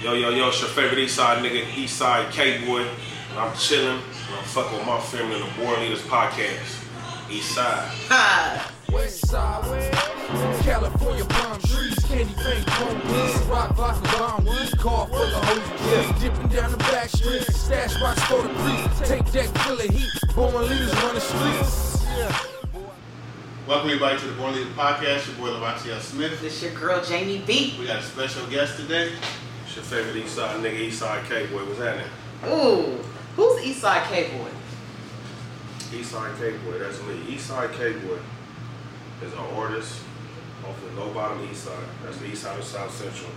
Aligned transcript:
Yo, 0.00 0.14
yo, 0.14 0.30
yo, 0.30 0.46
it's 0.46 0.60
your 0.60 0.70
favorite 0.70 1.00
East 1.00 1.16
Side 1.16 1.42
nigga, 1.42 1.76
East 1.76 1.96
Side 1.96 2.32
K-Boy. 2.32 2.82
And 2.82 3.38
I'm 3.38 3.56
chilling, 3.56 3.98
and 3.98 4.36
I'm 4.38 4.44
fucking 4.44 4.78
with 4.78 4.86
my 4.86 5.00
family 5.00 5.40
in 5.40 5.42
the 5.42 5.52
Born 5.60 5.80
Leaders 5.80 6.02
Podcast. 6.02 6.86
East 7.28 7.52
Side. 7.52 7.88
Ha! 8.06 8.72
West 8.92 9.26
side, 9.26 9.92
California 10.62 11.24
palm 11.24 11.60
trees, 11.60 11.98
candy 12.04 12.32
paint, 12.34 12.64
chrome 12.68 13.00
beats, 13.00 13.38
rock 13.46 13.74
vodka 13.74 14.16
bomb 14.16 14.44
weed, 14.44 14.78
car 14.78 15.06
full 15.08 15.20
of 15.20 15.44
hoes, 15.44 16.22
dipping 16.22 16.46
down 16.46 16.70
the 16.70 16.78
back 16.78 17.08
streets, 17.08 17.60
stash 17.60 18.00
box 18.00 18.22
for 18.22 18.42
the 18.42 18.48
priest, 18.48 19.04
take 19.04 19.26
that 19.32 19.58
full 19.58 19.78
of 19.78 19.84
heat, 19.90 20.08
born 20.34 20.54
leaders 20.68 20.94
run 21.02 21.14
the 21.16 21.20
streets. 21.20 22.06
Welcome 23.66 23.90
everybody 23.90 24.18
to 24.20 24.26
the 24.26 24.32
Born 24.34 24.54
Leader 24.54 24.70
Podcast. 24.70 25.26
Your 25.26 25.36
boy 25.36 25.58
Lavancia 25.58 26.00
Smith. 26.00 26.40
This 26.40 26.62
your 26.62 26.72
girl 26.72 27.04
Jamie 27.04 27.42
B. 27.46 27.74
We 27.78 27.86
got 27.86 27.98
a 27.98 28.02
special 28.02 28.46
guest 28.46 28.78
today. 28.78 29.12
It's 29.68 29.76
your 29.76 29.84
favorite 29.84 30.16
East 30.16 30.34
Side 30.34 30.64
nigga, 30.64 30.80
East 30.80 30.98
Side 30.98 31.28
K-Boy. 31.28 31.62
What's 31.66 31.78
happening? 31.78 32.08
Ooh, 32.46 33.04
who's 33.36 33.60
Eastside 33.60 34.08
K 34.08 34.30
Boy? 34.32 34.48
East 35.94 36.10
Side 36.10 36.34
K-Boy, 36.38 36.78
that's 36.78 37.02
me. 37.02 37.20
East 37.28 37.48
Side 37.48 37.70
K-Boy 37.72 38.16
is 39.22 39.32
an 39.34 39.38
artist 39.38 40.00
off 40.66 40.74
the 40.80 40.98
low 40.98 41.12
bottom 41.12 41.46
East 41.50 41.64
Side. 41.64 41.84
That's 42.02 42.16
the 42.16 42.28
East 42.28 42.44
Side 42.44 42.58
of 42.58 42.64
South 42.64 42.90
Central. 42.90 43.30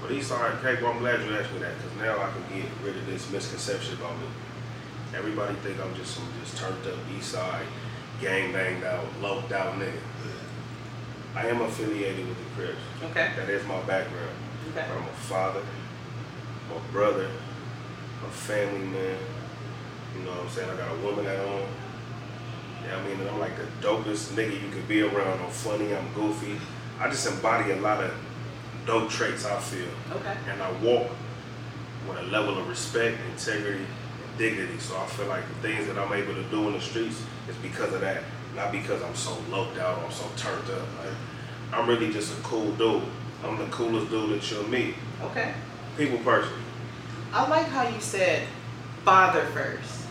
But 0.00 0.12
East 0.12 0.28
Side 0.28 0.62
K-Boy, 0.62 0.86
I'm 0.86 1.00
glad 1.00 1.20
you 1.26 1.34
asked 1.34 1.52
me 1.52 1.58
that 1.58 1.74
because 1.76 1.98
now 1.98 2.22
I 2.22 2.30
can 2.30 2.56
get 2.56 2.70
rid 2.84 2.96
of 2.96 3.06
this 3.06 3.28
misconception 3.32 3.94
about 3.94 4.16
me. 4.18 4.28
Everybody 5.12 5.56
think 5.56 5.80
I'm 5.80 5.92
just 5.96 6.14
some 6.14 6.28
just 6.40 6.56
turned 6.56 6.86
up 6.86 7.00
East 7.18 7.32
Side, 7.32 7.66
gang 8.20 8.52
banged 8.52 8.84
out, 8.84 9.06
loped 9.20 9.50
out 9.50 9.74
nigga. 9.80 9.98
I 11.34 11.48
am 11.48 11.60
affiliated 11.62 12.28
with 12.28 12.38
the 12.38 12.44
Crips. 12.54 12.78
Okay. 13.10 13.32
That 13.34 13.48
is 13.48 13.66
my 13.66 13.80
background. 13.82 14.33
Okay. 14.70 14.86
I'm 14.90 15.02
a 15.02 15.12
father, 15.12 15.62
a 16.74 16.92
brother, 16.92 17.30
a 18.26 18.30
family 18.30 18.86
man. 18.86 19.18
You 20.16 20.24
know 20.24 20.30
what 20.30 20.40
I'm 20.40 20.48
saying? 20.50 20.70
I 20.70 20.76
got 20.76 20.92
a 20.92 21.00
woman 21.00 21.26
at 21.26 21.38
home. 21.38 21.68
Yeah, 22.84 22.96
I 22.96 23.06
mean, 23.06 23.26
I'm 23.26 23.38
like 23.38 23.56
the 23.56 23.86
dopest 23.86 24.32
nigga 24.34 24.60
you 24.62 24.70
could 24.70 24.86
be 24.86 25.02
around. 25.02 25.40
I'm 25.40 25.50
funny, 25.50 25.94
I'm 25.94 26.12
goofy. 26.12 26.60
I 27.00 27.08
just 27.08 27.26
embody 27.26 27.72
a 27.72 27.76
lot 27.76 28.02
of 28.02 28.12
dope 28.86 29.10
traits, 29.10 29.44
I 29.44 29.58
feel. 29.58 29.88
Okay. 30.12 30.36
And 30.50 30.62
I 30.62 30.70
walk 30.82 31.10
with 32.08 32.18
a 32.18 32.22
level 32.24 32.58
of 32.58 32.68
respect, 32.68 33.18
integrity, 33.32 33.84
and 33.84 34.38
dignity. 34.38 34.78
So 34.78 34.96
I 34.96 35.06
feel 35.06 35.26
like 35.26 35.46
the 35.48 35.68
things 35.68 35.86
that 35.86 35.98
I'm 35.98 36.12
able 36.12 36.34
to 36.34 36.42
do 36.44 36.68
in 36.68 36.74
the 36.74 36.80
streets 36.80 37.22
is 37.48 37.56
because 37.62 37.92
of 37.92 38.00
that. 38.02 38.22
Not 38.54 38.70
because 38.70 39.02
I'm 39.02 39.16
so 39.16 39.36
loped 39.50 39.78
out 39.78 39.98
or 39.98 40.04
I'm 40.04 40.12
so 40.12 40.26
turned 40.36 40.70
up. 40.70 40.86
Like, 40.98 41.14
I'm 41.72 41.88
really 41.88 42.12
just 42.12 42.38
a 42.38 42.42
cool 42.42 42.70
dude. 42.72 43.02
I'm 43.44 43.58
the 43.58 43.66
coolest 43.66 44.10
dude 44.10 44.30
that 44.30 44.50
you'll 44.50 44.68
meet. 44.68 44.94
Okay. 45.22 45.52
People 45.96 46.18
person. 46.18 46.52
I 47.32 47.48
like 47.48 47.66
how 47.66 47.88
you 47.88 48.00
said 48.00 48.46
father 49.04 49.44
first. 49.46 50.06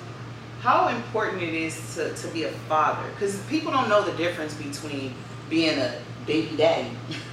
How 0.62 0.88
important 0.90 1.42
it 1.42 1.54
is 1.54 1.96
to, 1.96 2.14
to 2.14 2.28
be 2.30 2.44
a 2.44 2.52
father. 2.70 3.10
Because 3.14 3.40
people 3.48 3.72
don't 3.72 3.90
know 3.90 4.04
the 4.04 4.16
difference 4.18 4.54
between 4.54 5.14
being 5.50 5.78
a 5.78 6.00
baby 6.26 6.56
daddy 6.56 6.90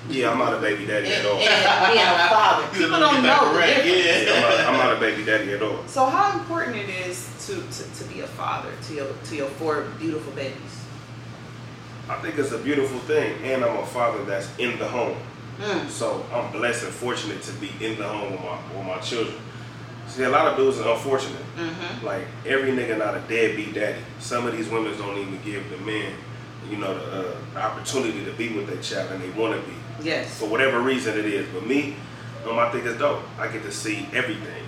Yeah, 0.08 0.32
I'm 0.32 0.38
not 0.38 0.52
a 0.52 0.58
baby 0.58 0.84
daddy 0.84 1.08
at 1.12 1.24
all. 1.24 1.38
and 1.38 1.92
being 1.92 2.04
a 2.04 2.28
father. 2.28 2.66
People 2.78 2.98
don't 2.98 3.22
know 3.22 3.52
the 3.54 3.60
difference. 3.60 4.26
Yeah, 4.26 4.34
I'm, 4.34 4.42
not, 4.42 4.60
I'm 4.60 4.76
not 4.88 4.96
a 4.96 5.00
baby 5.00 5.24
daddy 5.24 5.52
at 5.52 5.62
all. 5.62 5.86
So 5.86 6.06
how 6.06 6.36
important 6.38 6.76
it 6.76 6.88
is 6.88 7.28
to, 7.46 7.54
to, 7.54 7.94
to 7.98 8.04
be 8.12 8.20
a 8.20 8.26
father 8.26 8.70
to 8.88 8.94
your 8.94 9.06
to 9.24 9.36
your 9.36 9.48
four 9.48 9.82
beautiful 10.00 10.32
babies? 10.32 10.84
I 12.08 12.16
think 12.16 12.36
it's 12.38 12.50
a 12.50 12.58
beautiful 12.58 12.98
thing, 13.00 13.40
and 13.44 13.64
I'm 13.64 13.76
a 13.76 13.86
father 13.86 14.24
that's 14.24 14.48
in 14.58 14.76
the 14.80 14.88
home. 14.88 15.16
Mm. 15.60 15.88
So 15.88 16.24
I'm 16.32 16.50
blessed 16.52 16.84
and 16.84 16.92
fortunate 16.92 17.42
to 17.42 17.52
be 17.54 17.70
in 17.80 17.98
the 17.98 18.08
home 18.08 18.32
with 18.32 18.40
my 18.40 18.58
with 18.76 18.86
my 18.86 18.98
children. 19.00 19.36
See, 20.06 20.24
a 20.24 20.28
lot 20.28 20.46
of 20.48 20.56
dudes 20.56 20.80
are 20.80 20.92
unfortunate. 20.92 21.42
Mm-hmm. 21.56 22.04
Like 22.06 22.26
every 22.46 22.72
nigga 22.72 22.98
not 22.98 23.14
a 23.14 23.20
deadbeat 23.28 23.74
daddy. 23.74 24.00
Some 24.18 24.46
of 24.46 24.56
these 24.56 24.68
women 24.68 24.96
don't 24.98 25.16
even 25.18 25.40
give 25.44 25.68
the 25.70 25.76
men, 25.78 26.14
you 26.68 26.78
know, 26.78 26.94
the, 26.98 27.28
uh, 27.30 27.36
the 27.54 27.60
opportunity 27.60 28.24
to 28.24 28.32
be 28.32 28.48
with 28.48 28.66
their 28.68 28.82
child, 28.82 29.12
and 29.12 29.22
they 29.22 29.30
want 29.38 29.54
to 29.60 29.70
be 29.70 29.76
Yes. 30.02 30.38
for 30.38 30.46
whatever 30.48 30.80
reason 30.80 31.16
it 31.18 31.26
is. 31.26 31.46
But 31.52 31.66
me, 31.66 31.94
um, 32.48 32.58
I 32.58 32.70
think 32.70 32.86
it's 32.86 32.98
dope. 32.98 33.22
I 33.38 33.48
get 33.48 33.62
to 33.64 33.70
see 33.72 34.08
everything. 34.14 34.64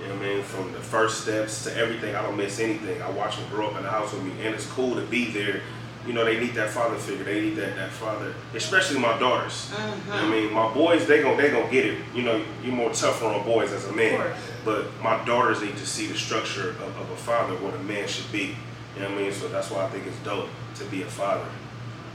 You 0.00 0.06
know 0.06 0.14
what 0.14 0.24
I 0.24 0.28
mean? 0.28 0.42
From 0.44 0.72
the 0.72 0.78
first 0.78 1.22
steps 1.24 1.64
to 1.64 1.76
everything. 1.76 2.14
I 2.14 2.22
don't 2.22 2.36
miss 2.36 2.58
anything. 2.60 3.02
I 3.02 3.10
watch 3.10 3.36
them 3.36 3.46
grow 3.50 3.68
up 3.68 3.76
in 3.76 3.82
the 3.82 3.90
house 3.90 4.12
with 4.14 4.22
me, 4.22 4.32
and 4.46 4.54
it's 4.54 4.66
cool 4.66 4.94
to 4.94 5.02
be 5.02 5.30
there. 5.30 5.60
You 6.06 6.14
know, 6.14 6.24
they 6.24 6.40
need 6.40 6.54
that 6.54 6.70
father 6.70 6.96
figure. 6.96 7.24
They 7.24 7.42
need 7.42 7.56
that, 7.56 7.76
that 7.76 7.90
father, 7.90 8.34
especially 8.54 8.98
my 9.00 9.18
daughters. 9.18 9.70
You 9.70 10.12
know 10.12 10.16
I 10.16 10.30
mean? 10.30 10.52
My 10.52 10.72
boys, 10.72 11.06
they 11.06 11.22
gon' 11.22 11.36
they 11.36 11.50
gon' 11.50 11.70
get 11.70 11.84
it. 11.84 11.98
You 12.14 12.22
know, 12.22 12.42
you're 12.64 12.74
more 12.74 12.90
tougher 12.90 13.26
on 13.26 13.44
boys 13.44 13.70
as 13.72 13.86
a 13.86 13.92
man. 13.92 14.20
Of. 14.20 14.36
But 14.64 14.86
my 15.02 15.22
daughters 15.26 15.60
need 15.62 15.76
to 15.76 15.86
see 15.86 16.06
the 16.06 16.16
structure 16.16 16.70
of, 16.70 16.82
of 16.82 17.10
a 17.10 17.16
father, 17.16 17.54
what 17.56 17.74
a 17.74 17.78
man 17.80 18.08
should 18.08 18.30
be. 18.32 18.56
You 18.94 19.02
know 19.02 19.10
what 19.10 19.18
I 19.18 19.22
mean? 19.22 19.32
So 19.32 19.48
that's 19.48 19.70
why 19.70 19.84
I 19.84 19.88
think 19.88 20.06
it's 20.06 20.18
dope 20.20 20.48
to 20.76 20.84
be 20.86 21.02
a 21.02 21.06
father. 21.06 21.46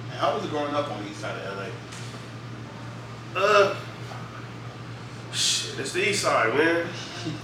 And 0.09 0.19
how 0.19 0.35
was 0.35 0.45
it 0.45 0.49
growing 0.49 0.73
up 0.73 0.89
on 0.91 1.03
the 1.03 1.09
east 1.09 1.19
side 1.19 1.37
of 1.37 1.57
LA? 1.57 3.39
Uh, 3.39 3.75
shit, 5.31 5.79
it's 5.79 5.91
the 5.91 6.09
east 6.09 6.23
side, 6.23 6.53
man. 6.55 6.87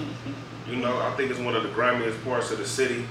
you 0.68 0.78
know, 0.78 0.98
I 1.00 1.14
think 1.16 1.32
it's 1.32 1.40
one 1.40 1.56
of 1.56 1.64
the 1.64 1.70
grimiest 1.70 2.24
parts 2.24 2.52
of 2.52 2.58
the 2.58 2.66
city, 2.66 3.06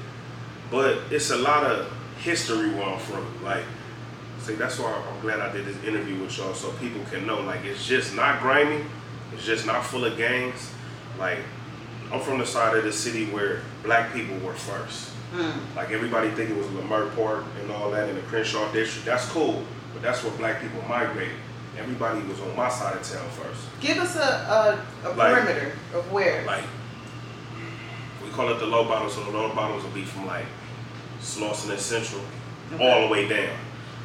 but 0.71 0.99
it's 1.11 1.31
a 1.31 1.37
lot 1.37 1.65
of 1.65 1.93
history 2.21 2.71
where 2.71 2.85
I'm 2.85 2.99
from. 2.99 3.27
Like, 3.45 3.65
see, 4.41 4.55
that's 4.55 4.79
why 4.79 4.93
I'm 4.93 5.21
glad 5.21 5.41
I 5.41 5.53
did 5.53 5.67
this 5.67 5.83
interview 5.85 6.21
with 6.21 6.37
y'all 6.39 6.55
so 6.55 6.71
people 6.73 7.03
can 7.11 7.27
know. 7.27 7.41
Like, 7.41 7.65
it's 7.65 7.87
just 7.87 8.15
not 8.15 8.41
grimy. 8.41 8.85
It's 9.35 9.45
just 9.45 9.67
not 9.67 9.85
full 9.85 10.05
of 10.05 10.17
gangs. 10.17 10.71
Like, 11.19 11.39
I'm 12.13 12.21
from 12.21 12.39
the 12.39 12.47
side 12.47 12.77
of 12.77 12.85
the 12.85 12.93
city 12.93 13.27
where 13.27 13.61
black 13.85 14.13
people 14.13 14.37
were 14.39 14.55
first. 14.55 15.13
Mm. 15.33 15.77
Like 15.77 15.93
everybody 15.93 16.29
think 16.31 16.51
it 16.51 16.57
was 16.57 16.67
Leimert 16.67 17.15
Park 17.15 17.45
and 17.61 17.71
all 17.71 17.89
that 17.93 18.09
in 18.09 18.17
the 18.17 18.21
Crenshaw 18.23 18.71
district. 18.73 19.07
That's 19.07 19.27
cool, 19.29 19.63
but 19.93 20.03
that's 20.03 20.25
where 20.25 20.33
black 20.33 20.61
people 20.61 20.83
migrated. 20.89 21.35
Everybody 21.79 22.21
was 22.27 22.41
on 22.41 22.57
my 22.57 22.69
side 22.69 22.97
of 22.97 23.03
town 23.05 23.31
first. 23.31 23.69
Give 23.81 23.99
us 23.99 24.17
a, 24.17 24.21
a, 25.05 25.09
a 25.09 25.15
Like- 25.15 25.35
perimeter 25.45 25.73
of 25.95 26.11
where. 26.11 26.45
Like 26.45 26.65
we 28.25 28.31
call 28.31 28.49
it 28.51 28.59
the 28.59 28.67
low 28.67 28.85
bottoms, 28.85 29.15
so 29.15 29.23
the 29.23 29.31
low 29.31 29.55
bottoms 29.55 29.85
will 29.85 29.91
be 29.93 30.03
from 30.03 30.27
like 30.27 30.47
Slauson 31.21 31.71
and 31.71 31.81
Central 31.81 32.23
all 32.81 33.03
the 33.03 33.09
way 33.09 33.29
down. 33.29 33.57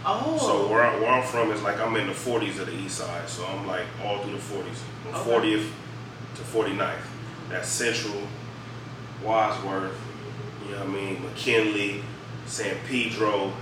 oh. 0.06 0.38
So 0.40 0.68
where, 0.72 0.84
I, 0.84 1.00
where 1.00 1.10
I'm 1.10 1.24
from 1.24 1.52
is 1.52 1.62
like 1.62 1.80
I'm 1.80 1.96
in 1.96 2.08
the 2.08 2.14
40s 2.14 2.60
of 2.60 2.68
the 2.68 2.74
east 2.76 2.98
side, 2.98 3.28
so 3.30 3.46
I'm 3.46 3.66
like 3.68 3.86
all 4.04 4.20
through 4.20 4.34
the 4.34 4.38
40s, 4.40 4.76
from 5.04 5.16
Okay. 5.16 5.56
40th 5.56 5.70
to 6.36 6.42
49th. 6.42 6.96
That's 7.50 7.68
Central, 7.70 8.22
Wadsworth, 9.24 9.96
you 10.66 10.72
know 10.72 10.80
what 10.80 10.88
I 10.88 10.92
mean, 10.92 11.24
McKinley, 11.24 12.04
San 12.48 12.76
Pedro, 12.88 13.54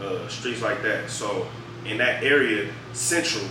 uh, 0.00 0.26
streets 0.28 0.62
like 0.62 0.82
that. 0.82 1.10
So 1.10 1.46
in 1.84 1.98
that 1.98 2.22
area, 2.22 2.70
Central 2.92 3.44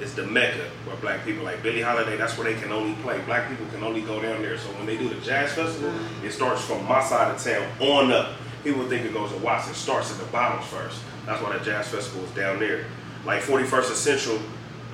is 0.00 0.14
the 0.14 0.24
mecca 0.26 0.64
where 0.86 0.96
black 0.96 1.24
people 1.24 1.44
like 1.44 1.62
Billie 1.62 1.82
Holiday. 1.82 2.16
That's 2.16 2.36
where 2.38 2.52
they 2.52 2.60
can 2.60 2.72
only 2.72 2.94
play. 3.02 3.20
Black 3.26 3.48
people 3.48 3.66
can 3.66 3.82
only 3.82 4.00
go 4.02 4.20
down 4.20 4.42
there. 4.42 4.56
So 4.58 4.68
when 4.72 4.86
they 4.86 4.96
do 4.96 5.08
the 5.08 5.20
jazz 5.20 5.52
festival, 5.52 5.92
it 6.24 6.30
starts 6.32 6.62
from 6.64 6.84
my 6.86 7.02
side 7.02 7.34
of 7.34 7.42
town 7.42 7.66
on 7.80 8.10
up. 8.12 8.32
People 8.64 8.86
think 8.88 9.04
it 9.06 9.12
goes 9.12 9.30
to 9.32 9.38
Watson. 9.38 9.74
Starts 9.74 10.10
at 10.12 10.18
the 10.18 10.24
bottoms 10.32 10.66
first. 10.66 11.00
That's 11.26 11.42
why 11.42 11.56
the 11.56 11.64
jazz 11.64 11.88
festival 11.88 12.24
is 12.24 12.30
down 12.32 12.58
there. 12.58 12.84
Like 13.24 13.42
41st 13.42 13.90
Essential, 13.92 14.38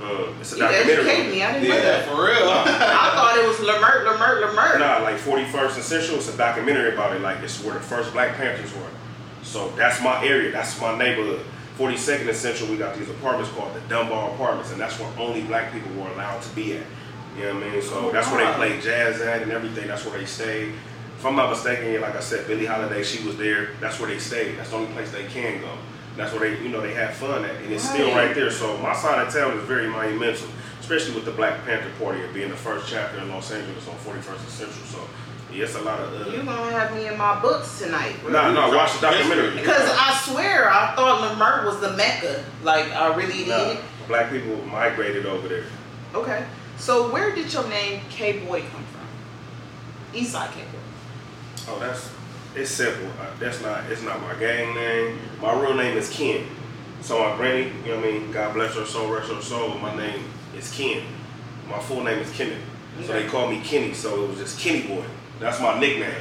uh, 0.02 0.32
it's 0.40 0.52
a 0.52 0.56
you 0.56 0.62
documentary. 0.62 0.92
educated 0.94 1.32
me. 1.32 1.42
I 1.42 1.52
didn't 1.52 1.68
know 1.68 1.76
Yeah, 1.76 1.82
that. 1.82 2.08
for 2.08 2.16
real. 2.16 2.48
I 2.50 3.10
thought 3.14 3.38
it 3.38 3.46
was 3.46 3.56
Leimert, 3.58 4.04
Leimert, 4.06 4.42
Leimert. 4.42 4.78
Nah, 4.80 4.98
like 5.04 5.16
41st 5.16 5.78
Essential, 5.78 5.82
Central, 5.82 6.16
it's 6.18 6.34
a 6.34 6.36
documentary 6.36 6.92
about 6.94 7.14
it. 7.14 7.20
Like 7.22 7.38
it's 7.42 7.62
where 7.62 7.74
the 7.74 7.80
first 7.80 8.12
Black 8.12 8.34
Panthers 8.36 8.74
were. 8.74 8.82
So 9.42 9.70
that's 9.70 10.00
my 10.02 10.24
area. 10.24 10.50
That's 10.52 10.80
my 10.80 10.98
neighborhood. 10.98 11.44
42nd 11.78 12.28
and 12.28 12.36
Central, 12.36 12.70
we 12.70 12.76
got 12.76 12.96
these 12.96 13.08
apartments 13.10 13.50
called 13.52 13.74
the 13.74 13.80
Dunbar 13.88 14.30
Apartments, 14.34 14.72
and 14.72 14.80
that's 14.80 14.98
where 14.98 15.10
only 15.18 15.42
black 15.42 15.72
people 15.72 15.92
were 15.94 16.08
allowed 16.10 16.40
to 16.42 16.54
be 16.54 16.76
at. 16.76 16.82
You 17.36 17.44
know 17.44 17.54
what 17.54 17.64
I 17.64 17.70
mean? 17.70 17.82
So 17.82 18.08
Oh, 18.08 18.10
that's 18.12 18.30
where 18.30 18.44
they 18.46 18.52
played 18.54 18.80
jazz 18.82 19.20
at 19.20 19.42
and 19.42 19.52
everything. 19.52 19.86
That's 19.88 20.04
where 20.06 20.18
they 20.18 20.24
stayed. 20.24 20.72
If 21.18 21.24
I'm 21.26 21.36
not 21.36 21.50
mistaken, 21.50 22.00
like 22.00 22.16
I 22.16 22.20
said, 22.20 22.46
Billie 22.46 22.64
Holiday, 22.66 23.02
she 23.02 23.26
was 23.26 23.36
there. 23.36 23.70
That's 23.80 24.00
where 24.00 24.08
they 24.08 24.18
stayed. 24.18 24.56
That's 24.58 24.70
the 24.70 24.76
only 24.76 24.92
place 24.92 25.10
they 25.12 25.24
can 25.26 25.60
go. 25.60 25.70
That's 26.16 26.32
where 26.32 26.48
they, 26.50 26.62
you 26.62 26.70
know, 26.70 26.80
they 26.80 26.94
have 26.94 27.12
fun 27.14 27.44
at, 27.44 27.54
and 27.56 27.70
it's 27.72 27.86
still 27.86 28.08
Right. 28.08 28.26
right 28.28 28.34
there. 28.34 28.50
So 28.50 28.78
my 28.78 28.94
side 28.94 29.26
of 29.26 29.32
town 29.34 29.58
is 29.58 29.64
very 29.64 29.86
monumental, 29.86 30.48
especially 30.80 31.14
with 31.14 31.26
the 31.26 31.30
Black 31.32 31.62
Panther 31.66 31.90
Party 32.02 32.22
of 32.24 32.32
being 32.32 32.48
the 32.48 32.56
first 32.56 32.88
chapter 32.88 33.18
in 33.18 33.28
Los 33.28 33.50
Angeles 33.52 33.86
on 33.86 33.96
41st 33.96 34.40
and 34.40 34.48
Central. 34.48 34.86
So 34.86 34.98
it's 35.60 35.74
a 35.74 35.80
lot 35.82 36.00
of. 36.00 36.26
Uh, 36.28 36.30
You 36.30 36.42
gonna 36.42 36.70
have 36.72 36.94
me 36.94 37.06
in 37.08 37.16
my 37.16 37.40
books 37.40 37.78
tonight. 37.78 38.14
No, 38.24 38.30
Nah, 38.30 38.52
no, 38.52 38.76
watch 38.76 38.94
the 38.94 39.00
documentary. 39.10 39.56
Because 39.56 39.88
I 39.90 40.18
swear 40.24 40.70
I 40.70 40.94
thought 40.94 41.36
Leimert 41.36 41.64
was 41.66 41.80
the 41.80 41.92
mecca. 41.96 42.44
Like 42.62 42.90
I 42.92 43.14
really 43.14 43.44
did. 43.44 43.78
Black 44.08 44.30
people 44.30 44.56
migrated 44.66 45.26
over 45.26 45.48
there. 45.48 45.64
Okay. 46.14 46.44
So 46.78 47.10
where 47.10 47.34
did 47.34 47.52
your 47.52 47.66
name 47.68 48.00
K 48.10 48.44
Boy 48.46 48.60
come 48.60 48.84
from? 48.84 49.06
Eastside 50.20 50.52
K 50.52 50.60
Boy. 50.60 50.78
Oh, 51.72 51.78
that's 51.80 52.10
it's 52.54 52.70
simple. 52.70 53.08
Uh, 53.20 53.26
That's 53.38 53.60
not 53.62 53.84
it's 53.90 54.02
not 54.02 54.20
my 54.22 54.34
gang 54.34 54.74
name. 54.74 55.18
My 55.42 55.52
real 55.60 55.74
name 55.74 55.96
is 55.96 56.10
Ken. 56.10 56.46
So 57.02 57.18
my 57.18 57.36
granny, 57.36 57.70
you 57.84 57.90
know 57.92 57.96
what 57.96 58.04
I 58.08 58.10
mean. 58.12 58.32
God 58.32 58.54
bless 58.54 58.74
her 58.74 58.86
soul, 58.86 59.10
rest 59.12 59.30
her 59.30 59.42
soul. 59.42 59.76
My 59.78 59.94
name 59.96 60.24
is 60.56 60.72
Ken. 60.72 61.02
My 61.68 61.78
full 61.78 62.02
name 62.02 62.18
is 62.18 62.30
Kenneth. 62.32 62.58
So 63.04 63.12
they 63.12 63.26
call 63.26 63.48
me 63.50 63.60
Kenny, 63.60 63.92
so 63.92 64.24
it 64.24 64.28
was 64.30 64.38
just 64.38 64.58
Kenny 64.58 64.86
Boy. 64.86 65.04
That's 65.40 65.60
my 65.60 65.78
nickname. 65.78 66.14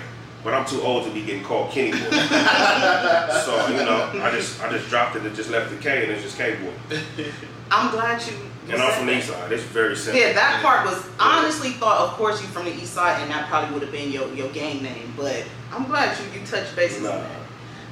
But 0.43 0.53
I'm 0.53 0.65
too 0.65 0.81
old 0.81 1.05
to 1.05 1.11
be 1.11 1.23
getting 1.25 1.43
called 1.43 1.71
Kenny 1.71 1.91
Boy. 1.91 1.97
so, 1.99 3.67
you 3.69 3.83
know, 3.83 4.11
I 4.21 4.29
just 4.31 4.61
I 4.61 4.69
just 4.71 4.89
dropped 4.89 5.15
it 5.15 5.23
and 5.25 5.35
just 5.35 5.49
left 5.49 5.71
the 5.71 5.77
K 5.77 6.03
and 6.03 6.11
it's 6.11 6.21
just 6.21 6.37
K 6.37 6.55
Boy. 6.55 6.95
I'm 7.71 7.89
glad 7.91 8.21
you. 8.27 8.33
you 8.67 8.73
And 8.73 8.81
I'm 8.81 8.91
from 8.93 9.07
the 9.07 9.17
east 9.17 9.29
side. 9.29 9.51
It's 9.51 9.63
very 9.63 9.95
simple. 9.95 10.21
Yeah, 10.21 10.33
that 10.33 10.61
part 10.61 10.85
was 10.85 11.03
I 11.19 11.39
honestly 11.39 11.71
thought, 11.71 11.99
of 12.01 12.13
course, 12.13 12.41
you're 12.41 12.51
from 12.51 12.65
the 12.65 12.73
east 12.75 12.93
side, 12.93 13.21
and 13.23 13.31
that 13.31 13.47
probably 13.49 13.73
would 13.73 13.81
have 13.81 13.91
been 13.91 14.11
your, 14.11 14.31
your 14.35 14.49
gang 14.49 14.83
name. 14.83 15.13
But 15.17 15.45
I'm 15.71 15.85
glad 15.85 16.15
you 16.19 16.39
you 16.39 16.45
touched 16.45 16.75
bases 16.75 17.01
Nah. 17.01 17.11
on 17.13 17.21
that. 17.21 17.31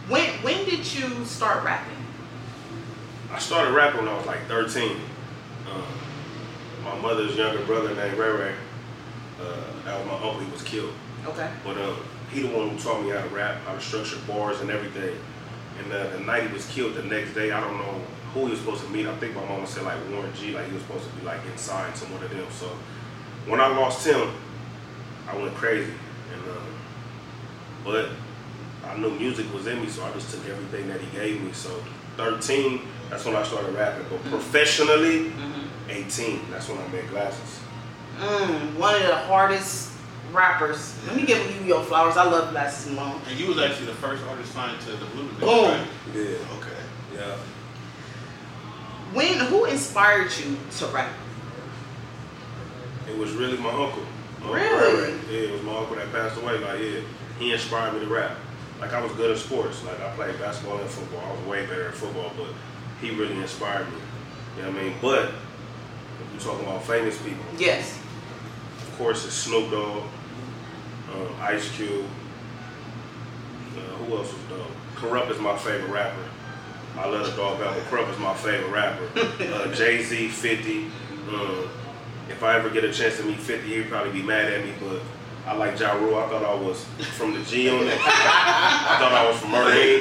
When 0.10 0.30
when 0.44 0.64
did 0.66 0.86
you 0.94 1.26
start 1.26 1.64
rapping? 1.64 1.98
I 3.32 3.40
started 3.40 3.74
rapping 3.74 4.02
when 4.02 4.10
I 4.10 4.16
was 4.18 4.28
like 4.28 4.46
13. 4.48 4.92
Um, 5.72 5.84
my 6.84 6.96
mother's 7.00 7.36
younger 7.36 7.66
brother 7.66 7.96
named 7.96 8.16
Ray 8.16 8.30
Ray. 8.30 8.56
Uh, 9.42 9.56
that 9.86 9.98
was 9.98 10.06
my 10.08 10.14
uncle. 10.14 10.40
He 10.40 10.52
was 10.52 10.62
killed. 10.62 10.94
Okay. 11.26 11.50
But 11.64 11.78
um, 11.78 11.98
he 12.32 12.42
the 12.42 12.48
one 12.50 12.70
who 12.70 12.78
taught 12.78 13.04
me 13.04 13.10
how 13.12 13.22
to 13.22 13.30
rap, 13.30 13.62
how 13.66 13.74
to 13.76 13.82
structure 13.82 14.18
bars 14.28 14.60
and 14.62 14.70
everything. 14.70 15.16
And 15.80 15.92
uh, 15.92 16.10
the 16.10 16.20
night 16.20 16.48
he 16.48 16.54
was 16.54 16.66
killed, 16.68 16.96
the 16.96 17.04
next 17.04 17.34
day, 17.34 17.52
I 17.52 17.60
don't 17.60 17.78
know 17.78 18.02
who 18.34 18.46
he 18.46 18.52
was 18.52 18.60
supposed 18.60 18.84
to 18.84 18.90
meet. 18.90 19.08
I 19.08 19.16
think 19.18 19.36
my 19.36 19.46
mama 19.46 19.66
said 19.68 19.84
like 19.84 19.98
Warren 20.12 20.32
G, 20.36 20.52
like 20.52 20.68
he 20.68 20.74
was 20.74 20.82
supposed 20.84 21.06
to 21.10 21.16
be 21.16 21.26
like 21.26 21.40
inside 21.52 21.96
to 21.96 22.06
one 22.06 22.24
of 22.24 22.30
them. 22.30 22.46
So 22.52 22.68
when 23.48 23.60
I 23.60 23.68
lost 23.68 24.06
him, 24.06 24.30
I 25.30 25.38
went 25.38 25.54
crazy. 25.56 25.92
And 26.34 26.42
um, 26.52 26.76
but 27.84 28.10
I 28.86 28.98
knew 28.98 29.12
music 29.12 29.52
was 29.54 29.68
in 29.68 29.82
me, 29.82 29.88
so 29.88 30.04
I 30.04 30.12
just 30.12 30.32
took 30.34 30.48
everything 30.50 30.88
that 30.90 31.00
he 31.00 31.18
gave 31.18 31.42
me. 31.42 31.52
So 31.54 31.70
13, 32.18 32.82
that's 33.10 33.26
when 33.26 33.36
I 33.36 33.44
started 33.44 33.74
rapping. 33.76 34.06
But 34.10 34.24
professionally, 34.26 35.32
Mm-hmm. 35.32 35.60
18, 35.90 36.40
that's 36.50 36.70
when 36.70 36.78
I 36.80 36.88
made 36.88 37.08
glasses. 37.10 37.60
Mm, 38.20 38.76
one 38.78 38.96
of 38.96 39.02
the 39.02 39.16
hardest 39.16 39.92
rappers. 40.34 40.96
Let 41.08 41.16
me 41.16 41.26
give 41.26 41.40
you 41.62 41.66
your 41.68 41.84
flowers. 41.84 42.18
I 42.18 42.24
love 42.24 42.54
Last 42.54 42.90
Malone. 42.90 43.22
And 43.30 43.40
you 43.40 43.48
was 43.48 43.60
actually 43.60 43.88
the 43.88 43.94
first 43.94 44.24
artist 44.26 44.52
signed 44.54 44.80
to 44.82 44.92
the 44.92 45.06
Blue 45.08 45.24
Division, 45.28 45.40
Boom. 45.48 45.66
right? 45.66 45.88
Yeah, 46.14 46.22
Okay. 46.58 46.80
yeah. 47.16 47.36
When 49.14 49.34
who 49.40 49.66
inspired 49.66 50.32
you 50.38 50.58
to 50.78 50.86
rap? 50.88 51.12
It 53.08 53.18
was 53.18 53.32
really 53.34 53.58
my 53.58 53.70
uncle. 53.70 54.04
My 54.42 54.54
Really? 54.56 55.02
Ray 55.04 55.12
Ray. 55.14 55.20
Yeah, 55.32 55.40
it 55.50 55.52
was 55.54 55.62
my 55.64 55.78
uncle 55.78 55.96
that 55.96 56.12
passed 56.12 56.42
away. 56.42 56.58
Like, 56.58 56.80
yeah, 56.80 57.00
he 57.40 57.54
inspired 57.54 57.94
me 57.94 58.00
to 58.02 58.08
rap. 58.08 58.32
Like, 58.82 58.92
I 58.94 59.02
was 59.02 59.12
good 59.14 59.32
at 59.32 59.38
sports. 59.38 59.84
Like, 59.84 60.02
I 60.02 60.10
played 60.16 60.40
basketball 60.40 60.80
and 60.80 60.90
football. 60.90 61.22
I 61.26 61.32
was 61.32 61.42
way 61.48 61.66
better 61.66 61.88
at 61.90 61.94
football, 61.94 62.32
but 62.36 62.48
he 63.02 63.12
really 63.12 63.38
inspired 63.38 63.88
me. 63.92 64.00
You 64.58 64.64
know 64.64 64.72
what 64.72 64.80
I 64.80 64.84
mean? 64.84 64.94
But 65.02 65.26
if 65.26 66.32
you're 66.46 66.54
talking 66.54 66.68
about 66.68 66.84
famous 66.84 67.18
people, 67.22 67.44
Yes. 67.58 68.00
of 68.88 68.98
course, 68.98 69.26
it's 69.26 69.34
Snoop 69.36 69.70
Dogg, 69.72 70.04
um, 71.16 71.36
Ice 71.42 71.70
Cube. 71.76 72.06
Uh, 73.76 73.80
who 73.80 74.18
else 74.18 74.32
was 74.34 74.42
dope? 74.50 74.68
Kurupt 74.96 75.32
is 75.32 75.40
my 75.40 75.58
favorite 75.58 75.92
rapper. 75.92 76.24
I 76.98 77.08
love 77.10 77.26
the 77.26 77.36
dog 77.36 77.60
out, 77.62 77.76
but 77.76 77.84
Kurupt 77.86 78.12
is 78.12 78.20
my 78.20 78.34
favorite 78.36 78.72
rapper. 78.72 79.08
Uh, 79.54 79.74
Jay 79.74 80.02
Z, 80.04 80.30
50. 80.30 80.86
Um, 81.30 81.70
if 82.30 82.42
I 82.44 82.56
ever 82.56 82.70
get 82.70 82.84
a 82.84 82.92
chance 82.94 83.18
to 83.18 83.24
meet 83.24 83.40
50, 83.40 83.68
he'd 83.68 83.90
probably 83.90 84.12
be 84.12 84.24
mad 84.24 84.52
at 84.52 84.64
me, 84.66 84.74
but 84.80 85.02
I 85.46 85.54
like 85.56 85.78
Ja 85.78 85.94
Rule. 85.94 86.18
I 86.18 86.28
thought 86.30 86.44
I 86.44 86.54
was 86.56 86.86
from 87.18 87.34
the 87.34 87.42
G 87.44 87.66
Unit. 87.66 87.94
I 88.00 88.96
thought 88.98 89.12
I 89.12 89.28
was 89.28 89.38
from 89.40 89.52
Murder 89.52 90.00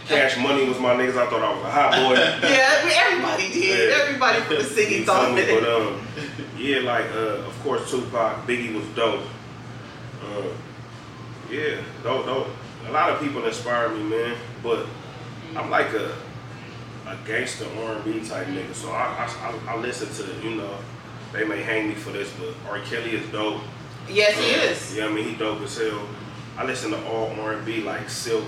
Cash 0.08 0.36
Money 0.38 0.68
was 0.68 0.80
my 0.80 0.94
niggas. 0.94 1.16
I 1.16 1.30
thought 1.30 1.42
I 1.42 1.54
was 1.54 1.64
a 1.64 1.70
hot 1.70 1.92
boy. 1.92 2.14
Yeah, 2.48 3.06
everybody 3.06 3.52
did. 3.52 3.90
Yeah. 3.90 4.02
Everybody 4.02 4.40
from 4.40 4.56
the 4.56 4.64
city 4.64 5.04
thought 5.04 5.36
that. 5.36 5.60
But 5.60 5.68
um, 5.70 6.04
yeah, 6.58 6.80
like 6.80 7.06
uh, 7.12 7.46
of 7.46 7.60
course 7.62 7.88
Tupac, 7.90 8.46
Biggie 8.46 8.74
was 8.74 8.84
dope. 8.96 9.22
Uh, 10.22 10.42
yeah, 11.50 11.80
dope, 12.02 12.26
dope. 12.26 12.48
A 12.86 12.92
lot 12.92 13.10
of 13.10 13.20
people 13.20 13.44
inspire 13.44 13.88
me, 13.88 14.02
man. 14.02 14.36
But 14.62 14.86
I'm 15.56 15.70
like 15.70 15.92
a 15.94 16.14
a 17.06 17.16
gangster 17.26 17.66
R&B 17.76 18.20
type 18.24 18.46
nigga, 18.46 18.72
so 18.72 18.90
I, 18.90 19.28
I 19.66 19.72
I 19.72 19.76
listen 19.76 20.08
to 20.26 20.48
you 20.48 20.56
know. 20.56 20.78
They 21.32 21.44
may 21.44 21.62
hang 21.62 21.88
me 21.88 21.94
for 21.94 22.10
this, 22.10 22.32
but 22.40 22.54
R. 22.68 22.80
Kelly 22.80 23.12
is 23.12 23.28
dope. 23.30 23.62
Yes, 24.08 24.36
he 24.36 24.50
is. 24.50 24.96
Yeah, 24.96 25.06
I 25.06 25.12
mean 25.12 25.24
he 25.24 25.34
dope 25.36 25.60
as 25.62 25.76
hell. 25.78 26.06
I 26.56 26.64
listen 26.64 26.90
to 26.90 27.06
all 27.06 27.30
R&B 27.40 27.82
like 27.82 28.08
Silk. 28.10 28.44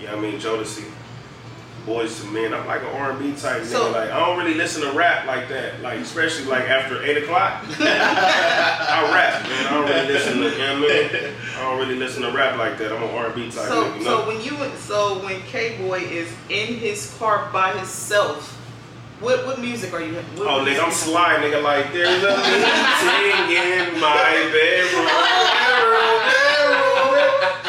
You 0.00 0.06
know 0.06 0.16
I 0.16 0.20
mean 0.20 0.40
Jodeci. 0.40 0.90
Boyz 1.86 2.24
II 2.24 2.30
Men. 2.32 2.54
I'm 2.54 2.66
like 2.66 2.82
an 2.82 2.88
R&B 2.88 3.32
type 3.36 3.64
So- 3.64 3.86
nigga. 3.86 3.92
Like 3.92 4.10
I 4.10 4.18
don't 4.20 4.38
really 4.38 4.54
listen 4.54 4.82
to 4.82 4.92
rap 4.92 5.26
like 5.26 5.48
that. 5.48 5.80
Like 5.82 5.98
especially 6.00 6.44
like 6.46 6.68
after 6.68 7.02
eight 7.02 7.22
o'clock. 7.22 7.64
I 7.80 9.10
rap, 9.12 9.42
man. 9.48 9.66
I 9.66 9.70
don't 9.74 9.88
really 9.88 10.06
listen 10.12 10.38
to. 10.38 10.50
You 10.50 10.58
know 10.58 10.80
what 10.80 10.92
I 10.92 11.12
mean? 11.12 11.34
I 11.56 11.60
don't 11.62 11.78
really 11.78 11.96
listen 11.96 12.22
to 12.22 12.30
rap 12.32 12.56
like 12.58 12.78
that. 12.78 12.92
I'm 12.92 13.02
an 13.02 13.10
R&B 13.10 13.44
type 13.50 13.52
So, 13.68 13.84
nigga. 13.90 14.02
so 14.04 14.20
No. 14.22 14.26
when 14.28 14.40
you 14.42 14.56
so 14.78 15.18
when 15.24 15.40
K 15.42 15.76
Boy 15.78 16.00
is 16.00 16.28
in 16.48 16.74
his 16.76 17.14
car 17.18 17.48
by 17.52 17.72
himself, 17.72 18.58
what 19.20 19.46
what 19.46 19.60
music 19.60 19.92
are 19.92 20.00
you? 20.02 20.14
What 20.14 20.46
Oh, 20.48 20.64
nigga, 20.64 20.82
I'm 20.84 20.92
sly, 20.92 21.36
nigga. 21.36 21.62
Like 21.62 21.92
there's 21.92 22.22
a 22.22 22.36
meeting 22.36 23.56
in 23.56 24.00
my 24.00 24.50
bedroom. 24.52 25.08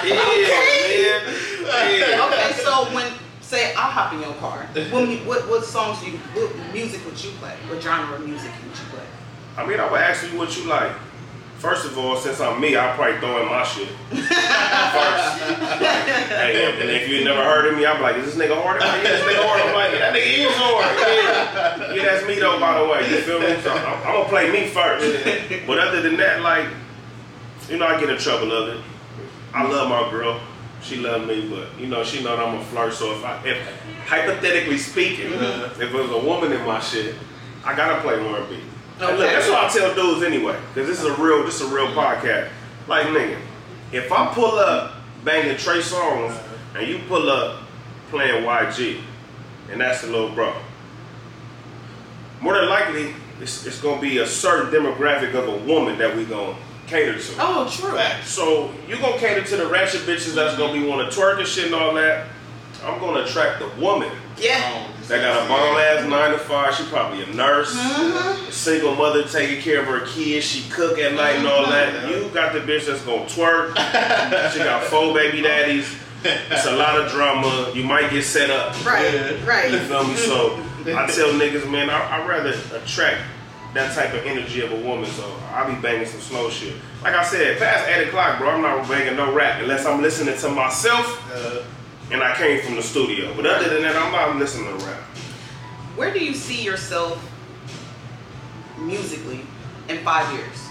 Yeah, 0.03 1.19
man. 1.23 1.99
Yeah. 1.99 2.25
Okay, 2.27 2.51
so 2.63 2.85
when 2.93 3.07
say 3.53 3.75
I 3.75 3.85
hop 3.93 4.13
in 4.13 4.21
your 4.21 4.33
car, 4.41 4.65
what 4.89 5.07
what 5.29 5.47
what 5.49 5.63
songs 5.63 6.03
you 6.03 6.17
what 6.33 6.49
music 6.73 7.05
would 7.05 7.23
you 7.23 7.31
play? 7.37 7.53
What 7.69 7.81
genre 7.81 8.15
of 8.17 8.25
music 8.25 8.51
would 8.65 8.77
you 8.77 8.85
play? 8.89 9.05
I 9.57 9.65
mean, 9.67 9.79
I 9.79 9.89
would 9.91 10.01
ask 10.01 10.25
you 10.25 10.37
what 10.37 10.57
you 10.57 10.65
like. 10.65 10.91
First 11.59 11.85
of 11.85 11.97
all, 11.97 12.17
since 12.17 12.41
I'm 12.41 12.59
me, 12.59 12.75
I'll 12.75 12.95
probably 12.95 13.19
throw 13.19 13.41
in 13.41 13.47
my 13.47 13.63
shit 13.63 13.87
first. 14.09 14.19
hey, 16.43 16.75
and 16.81 16.89
if 16.89 17.07
you 17.07 17.23
never 17.23 17.41
heard 17.41 17.71
of 17.71 17.77
me, 17.77 17.85
I'm 17.85 18.01
like, 18.01 18.17
is 18.17 18.25
this 18.25 18.35
nigga 18.35 18.61
hard? 18.61 18.81
I'm 18.81 18.89
like, 18.89 19.03
yeah, 19.03 19.11
this 19.11 19.23
nigga 19.23 19.45
hard. 19.45 19.61
I'm 19.61 19.73
like, 19.73 19.91
that 19.91 20.13
nigga 20.13 20.49
is 20.49 20.55
hard. 20.57 20.85
Yeah. 20.99 21.93
yeah, 21.93 22.03
that's 22.03 22.27
me 22.27 22.35
though, 22.39 22.59
by 22.59 22.79
the 22.79 22.85
way. 22.85 23.09
You 23.09 23.21
feel 23.21 23.39
me? 23.39 23.55
So 23.61 23.71
I'm, 23.71 24.07
I'm 24.07 24.13
gonna 24.13 24.29
play 24.29 24.51
me 24.51 24.67
first. 24.67 25.65
But 25.67 25.79
other 25.79 26.01
than 26.01 26.17
that, 26.17 26.41
like, 26.41 26.67
you 27.69 27.77
know, 27.77 27.85
I 27.85 27.99
get 27.99 28.09
in 28.09 28.17
trouble 28.17 28.51
of 28.51 28.75
it. 28.75 28.83
I 29.53 29.63
love 29.63 29.87
my 29.87 30.09
girl. 30.09 30.41
She 30.83 30.97
love 30.97 31.25
me, 31.27 31.49
but 31.49 31.79
you 31.79 31.87
know, 31.87 32.03
she 32.03 32.21
know 32.23 32.35
that 32.35 32.45
I'm 32.45 32.59
a 32.59 32.63
flirt. 32.65 32.93
So 32.93 33.13
if 33.13 33.23
I, 33.23 33.41
if 33.45 33.57
hypothetically 34.05 34.77
speaking, 34.77 35.31
mm-hmm. 35.31 35.81
if 35.81 35.93
it 35.93 35.93
was 35.93 36.11
a 36.11 36.19
woman 36.19 36.51
in 36.51 36.65
my 36.65 36.79
shit, 36.79 37.15
I 37.63 37.75
gotta 37.75 38.01
play 38.01 38.15
R&B. 38.15 38.59
And 38.99 38.99
look, 38.99 39.11
oh, 39.11 39.17
that's 39.17 39.47
what 39.47 39.63
I 39.63 39.69
tell 39.69 39.95
dudes 39.95 40.23
anyway, 40.23 40.59
because 40.73 40.87
this 40.89 40.99
is 40.99 41.05
a 41.05 41.13
real, 41.21 41.43
this 41.45 41.61
is 41.61 41.71
a 41.71 41.73
real 41.73 41.87
podcast. 41.87 42.49
Like 42.87 43.07
nigga, 43.07 43.39
if 43.93 44.11
I 44.11 44.33
pull 44.33 44.59
up 44.59 44.95
banging 45.23 45.55
Trey 45.55 45.79
Songz 45.79 46.37
and 46.75 46.87
you 46.87 46.99
pull 47.07 47.29
up 47.29 47.61
playing 48.09 48.43
YG, 48.43 49.01
and 49.71 49.79
that's 49.79 50.01
the 50.01 50.07
little 50.07 50.29
bro, 50.29 50.53
more 52.41 52.55
than 52.55 52.67
likely 52.67 53.15
it's, 53.39 53.65
it's 53.65 53.79
gonna 53.79 54.01
be 54.01 54.17
a 54.17 54.27
certain 54.27 54.69
demographic 54.71 55.33
of 55.33 55.47
a 55.47 55.65
woman 55.65 55.97
that 55.97 56.15
we 56.15 56.25
gonna 56.25 56.57
cater 56.87 57.17
to. 57.17 57.33
Oh, 57.39 57.69
true. 57.71 57.97
So 58.23 58.71
you 58.87 58.97
gonna 58.97 59.17
cater 59.17 59.43
to 59.43 59.57
the 59.57 59.67
ratchet 59.67 60.01
bitches 60.01 60.35
that's 60.35 60.57
gonna 60.57 60.73
be 60.73 60.85
wanna 60.85 61.05
twerk 61.09 61.39
and 61.39 61.47
shit 61.47 61.65
and 61.65 61.75
all 61.75 61.93
that. 61.95 62.27
I'm 62.85 62.99
gonna 62.99 63.21
attract 63.21 63.59
the 63.59 63.69
woman 63.81 64.11
Yeah. 64.37 64.85
that 65.07 65.21
got 65.21 65.45
a 65.45 65.47
bomb 65.47 65.77
ass 65.77 66.05
nine 66.09 66.31
to 66.31 66.37
five. 66.37 66.75
She 66.75 66.83
probably 66.85 67.23
a 67.23 67.27
nurse, 67.27 67.73
Mm-hmm. 67.73 68.49
a 68.49 68.51
single 68.51 68.93
mother 68.95 69.23
taking 69.23 69.61
care 69.61 69.79
of 69.79 69.85
her 69.87 70.01
kids. 70.05 70.45
She 70.45 70.69
cook 70.69 70.99
at 70.99 71.13
night 71.13 71.37
and 71.37 71.47
all 71.47 71.65
that. 71.69 72.09
You 72.09 72.29
got 72.33 72.51
the 72.53 72.59
bitch 72.59 72.85
that's 72.87 73.01
gonna 73.03 73.23
twerk. 73.25 73.69
she 74.51 74.59
got 74.59 74.83
four 74.83 75.13
baby 75.13 75.41
daddies. 75.41 75.95
It's 76.25 76.65
a 76.65 76.71
lot 76.75 76.99
of 76.99 77.11
drama. 77.11 77.71
You 77.73 77.83
might 77.83 78.09
get 78.09 78.23
set 78.23 78.49
up. 78.49 78.73
Right. 78.85 79.13
You 79.13 79.45
Right. 79.45 79.71
feel 79.71 80.03
me? 80.05 80.15
So 80.15 80.57
I 80.87 81.05
tell 81.07 81.29
niggas, 81.33 81.69
man, 81.69 81.89
I 81.89 82.17
I 82.21 82.25
rather 82.27 82.53
attract 82.75 83.21
that 83.73 83.93
type 83.95 84.13
of 84.13 84.25
energy 84.25 84.61
of 84.61 84.71
a 84.71 84.75
woman. 84.87 85.05
So 85.09 85.35
I 85.51 85.67
be 85.67 85.79
banging 85.81 86.05
some 86.05 86.19
slow 86.21 86.49
shit. 86.49 86.75
Like 87.03 87.15
I 87.15 87.23
said, 87.23 87.57
past 87.57 87.87
eight 87.89 88.07
o'clock, 88.07 88.37
bro, 88.39 88.49
I'm 88.51 88.61
not 88.61 88.87
banging 88.87 89.17
no 89.17 89.33
rap 89.33 89.61
unless 89.61 89.85
I'm 89.85 90.01
listening 90.01 90.37
to 90.37 90.49
myself 90.49 91.05
Uh, 91.33 91.63
and 92.11 92.21
I 92.21 92.35
came 92.35 92.61
from 92.61 92.75
the 92.75 92.83
studio. 92.83 93.33
But 93.35 93.45
other 93.45 93.69
than 93.69 93.81
that, 93.83 93.95
I'm 93.95 94.11
not 94.11 94.35
listening 94.37 94.77
to 94.77 94.85
rap. 94.85 94.99
Where 95.95 96.13
do 96.13 96.23
you 96.23 96.33
see 96.33 96.61
yourself 96.63 97.17
musically 98.77 99.41
in 99.89 99.97
five 99.99 100.31
years? 100.33 100.67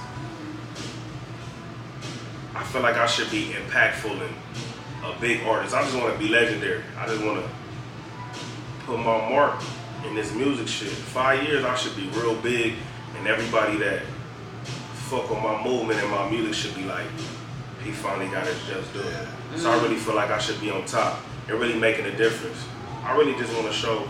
I 2.54 2.62
feel 2.64 2.82
like 2.82 2.96
I 2.96 3.06
should 3.06 3.30
be 3.30 3.46
impactful 3.54 4.10
and 4.20 4.34
a 5.04 5.18
big 5.20 5.42
artist. 5.44 5.74
I 5.74 5.82
just 5.82 5.96
want 5.96 6.12
to 6.12 6.18
be 6.18 6.28
legendary. 6.28 6.82
I 6.98 7.06
just 7.06 7.24
want 7.24 7.42
to 7.42 7.50
put 8.84 8.98
my 8.98 9.30
mark 9.30 9.60
in 10.06 10.14
this 10.14 10.32
music 10.34 10.68
shit. 10.68 10.88
Five 10.90 11.42
years, 11.44 11.64
I 11.64 11.74
should 11.76 11.96
be 11.96 12.08
real 12.20 12.34
big, 12.36 12.74
and 13.22 13.30
everybody 13.30 13.76
that 13.78 14.02
fuck 15.08 15.30
with 15.30 15.38
my 15.38 15.62
movement 15.62 16.00
and 16.00 16.10
my 16.10 16.28
music 16.28 16.54
should 16.54 16.74
be 16.74 16.82
like, 16.82 17.06
he 17.84 17.92
finally 17.92 18.28
got 18.28 18.44
his 18.48 18.58
just 18.66 18.92
due. 18.92 19.04
So 19.56 19.70
I 19.70 19.80
really 19.80 19.94
feel 19.94 20.16
like 20.16 20.30
I 20.30 20.38
should 20.40 20.60
be 20.60 20.70
on 20.72 20.84
top 20.86 21.20
and 21.48 21.56
really 21.60 21.78
making 21.78 22.06
a 22.06 22.16
difference. 22.16 22.56
I 23.04 23.16
really 23.16 23.34
just 23.38 23.52
want 23.54 23.68
to 23.68 23.72
show 23.72 24.08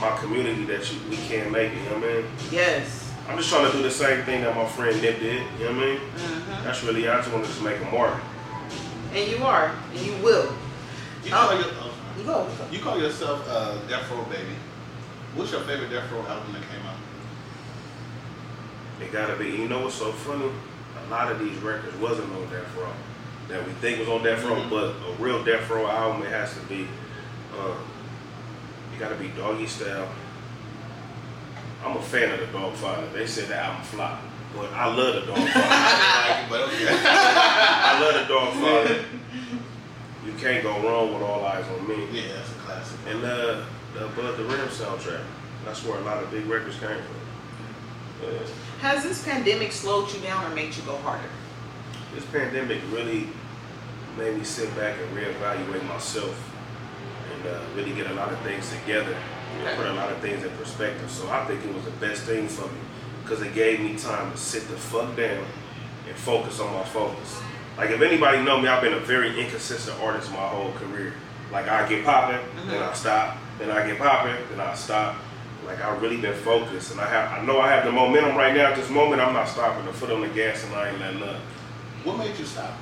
my 0.00 0.16
community 0.16 0.64
that 0.64 0.90
you, 0.90 0.98
we 1.10 1.16
can 1.16 1.52
make 1.52 1.72
it. 1.72 1.76
You 1.76 1.90
know 1.90 1.98
what 1.98 2.08
I 2.10 2.14
mean? 2.22 2.24
Yes. 2.50 3.12
I'm 3.28 3.36
just 3.36 3.50
trying 3.50 3.70
to 3.70 3.76
do 3.76 3.82
the 3.82 3.90
same 3.90 4.24
thing 4.24 4.40
that 4.44 4.56
my 4.56 4.64
friend 4.66 5.00
Nip 5.02 5.20
did. 5.20 5.42
You 5.58 5.66
know 5.66 5.72
what 5.72 5.82
I 5.82 5.86
mean? 5.86 6.00
Mhm. 6.16 6.64
That's 6.64 6.82
really 6.84 7.06
I 7.08 7.16
just 7.16 7.30
want 7.30 7.44
to 7.44 7.50
just 7.50 7.62
make 7.62 7.80
a 7.82 7.84
mark. 7.94 8.14
And 9.12 9.28
you 9.30 9.44
are, 9.44 9.74
and 9.92 10.00
you 10.00 10.14
will. 10.22 10.54
You 11.22 11.30
call, 11.32 11.50
Oh. 11.50 11.54
your, 11.54 11.64
oh, 11.68 11.94
You 12.18 12.24
go. 12.24 12.48
you 12.70 12.78
call 12.80 12.98
yourself 12.98 13.46
uh, 13.46 13.76
Death 13.88 14.10
Row 14.10 14.22
Baby. 14.24 14.56
What's 15.34 15.52
your 15.52 15.60
favorite 15.62 15.90
Death 15.90 16.10
Row 16.12 16.20
album 16.20 16.52
that 16.54 16.62
came 16.62 16.84
out? 16.86 16.91
It 19.02 19.12
gotta 19.12 19.36
be. 19.36 19.50
You 19.50 19.68
know 19.68 19.80
what's 19.82 19.94
so 19.96 20.12
funny? 20.12 20.50
A 21.06 21.10
lot 21.10 21.30
of 21.32 21.38
these 21.38 21.56
records 21.58 21.96
wasn't 21.98 22.32
on 22.32 22.42
Death 22.50 22.74
Row 22.76 22.92
that 23.48 23.66
we 23.66 23.72
think 23.74 23.98
was 23.98 24.08
on 24.08 24.22
Death 24.22 24.44
Row, 24.44 24.54
Mhm. 24.56 24.70
but 24.70 24.84
a 25.08 25.12
real 25.18 25.42
Death 25.44 25.68
Row 25.68 25.86
album 25.86 26.22
it 26.22 26.30
has 26.30 26.54
to 26.54 26.60
be. 26.60 26.86
Um, 27.58 27.76
it 28.94 28.98
gotta 28.98 29.16
be 29.16 29.28
Doggy 29.28 29.66
Style. 29.66 30.08
I'm 31.84 31.96
a 31.96 32.02
fan 32.02 32.30
of 32.32 32.40
the 32.40 32.46
Dogfather. 32.58 33.12
They 33.12 33.26
said 33.26 33.48
the 33.48 33.56
album 33.56 33.82
flopped, 33.82 34.22
but 34.56 34.72
I 34.72 34.86
love 34.86 35.14
the 35.14 35.20
Dog 35.32 35.36
Father. 35.36 35.50
I 35.54 36.28
like 36.30 36.44
it, 36.44 36.50
but 36.50 36.60
okay. 36.62 36.86
I 37.04 38.00
love 38.00 38.14
the 38.28 38.34
Dogfather. 38.34 39.04
You 40.24 40.32
can't 40.38 40.62
go 40.62 40.70
wrong 40.80 41.12
with 41.12 41.22
All 41.22 41.42
Eyez 41.42 41.64
on 41.78 41.88
Me. 41.88 42.06
yeah, 42.12 42.34
that's 42.36 42.50
a 42.50 42.54
classic. 42.54 42.98
And 43.08 43.24
uh, 43.24 43.62
the 43.94 44.06
Above 44.06 44.36
the 44.38 44.44
Rim 44.44 44.68
soundtrack. 44.68 45.20
That's 45.64 45.84
where 45.84 45.98
a 45.98 46.02
lot 46.02 46.22
of 46.22 46.30
big 46.30 46.46
records 46.46 46.78
came 46.78 46.88
from. 46.88 47.21
Has 48.80 49.02
this 49.02 49.24
pandemic 49.24 49.72
slowed 49.72 50.12
you 50.12 50.20
down 50.20 50.50
or 50.50 50.54
made 50.54 50.74
you 50.74 50.82
go 50.82 50.96
harder? 50.98 51.28
this 52.14 52.24
pandemic 52.26 52.78
really 52.90 53.28
made 54.18 54.36
me 54.36 54.44
sit 54.44 54.74
back 54.76 54.96
and 55.00 55.16
reevaluate 55.16 55.86
myself 55.88 56.50
and 57.32 57.46
uh, 57.46 57.60
really 57.74 57.92
get 57.94 58.10
a 58.10 58.14
lot 58.14 58.30
of 58.30 58.38
things 58.40 58.70
together 58.70 59.16
and 59.58 59.76
put 59.76 59.86
a 59.86 59.92
lot 59.94 60.12
of 60.12 60.18
things 60.18 60.44
in 60.44 60.50
perspective. 60.50 61.10
So 61.10 61.28
I 61.30 61.44
think 61.46 61.64
it 61.64 61.74
was 61.74 61.84
the 61.84 61.90
best 61.92 62.22
thing 62.22 62.48
for 62.48 62.66
me 62.66 62.78
because 63.22 63.40
it 63.42 63.54
gave 63.54 63.80
me 63.80 63.96
time 63.96 64.32
to 64.32 64.36
sit 64.36 64.68
the 64.68 64.76
fuck 64.76 65.16
down 65.16 65.44
and 66.06 66.16
focus 66.16 66.60
on 66.60 66.72
my 66.74 66.84
focus. 66.84 67.40
Like 67.78 67.90
if 67.90 68.02
anybody 68.02 68.42
know 68.42 68.60
me, 68.60 68.68
I've 68.68 68.82
been 68.82 68.92
a 68.92 69.00
very 69.00 69.40
inconsistent 69.40 69.98
artist 70.00 70.30
my 70.30 70.36
whole 70.48 70.72
career. 70.72 71.14
Like 71.50 71.68
I 71.68 71.88
get 71.88 72.04
popping, 72.04 72.40
then 72.66 72.82
I 72.82 72.92
stop, 72.92 73.38
then 73.58 73.70
I 73.70 73.86
get 73.86 73.98
popping, 73.98 74.36
then 74.50 74.60
I 74.60 74.74
stop. 74.74 75.16
Like 75.66 75.80
I 75.80 75.96
really 75.98 76.16
been 76.20 76.34
focused, 76.34 76.92
and 76.92 77.00
I 77.00 77.06
have 77.08 77.38
I 77.38 77.44
know 77.44 77.60
I 77.60 77.68
have 77.68 77.84
the 77.84 77.92
momentum 77.92 78.36
right 78.36 78.54
now. 78.54 78.70
At 78.70 78.76
this 78.76 78.90
moment, 78.90 79.20
I'm 79.20 79.32
not 79.32 79.48
stopping. 79.48 79.84
The 79.86 79.92
foot 79.92 80.10
on 80.10 80.20
the 80.22 80.28
gas, 80.28 80.64
and 80.64 80.74
I 80.74 80.90
ain't 80.90 80.98
letting 81.00 81.22
up. 81.22 81.36
What 82.04 82.18
made 82.18 82.36
you 82.38 82.44
stop? 82.44 82.72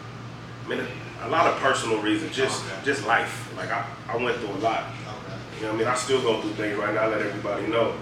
I 0.64 0.68
mean, 0.68 0.80
a 1.22 1.28
lot 1.28 1.46
of 1.46 1.58
personal 1.60 2.00
reasons, 2.00 2.34
just 2.34 2.64
Okay. 2.64 2.74
just 2.84 3.06
life. 3.06 3.52
Like 3.56 3.70
I, 3.70 3.84
I 4.08 4.16
went 4.16 4.36
through 4.38 4.50
a 4.50 4.60
lot. 4.64 4.84
Okay. 4.84 5.36
You 5.56 5.62
know 5.62 5.68
what 5.68 5.74
I 5.74 5.78
mean? 5.78 5.88
I 5.88 5.94
still 5.94 6.22
go 6.22 6.40
through 6.40 6.52
things 6.52 6.76
right 6.78 6.94
now. 6.94 7.02
I 7.02 7.06
let 7.08 7.20
everybody 7.20 7.66
know. 7.66 7.94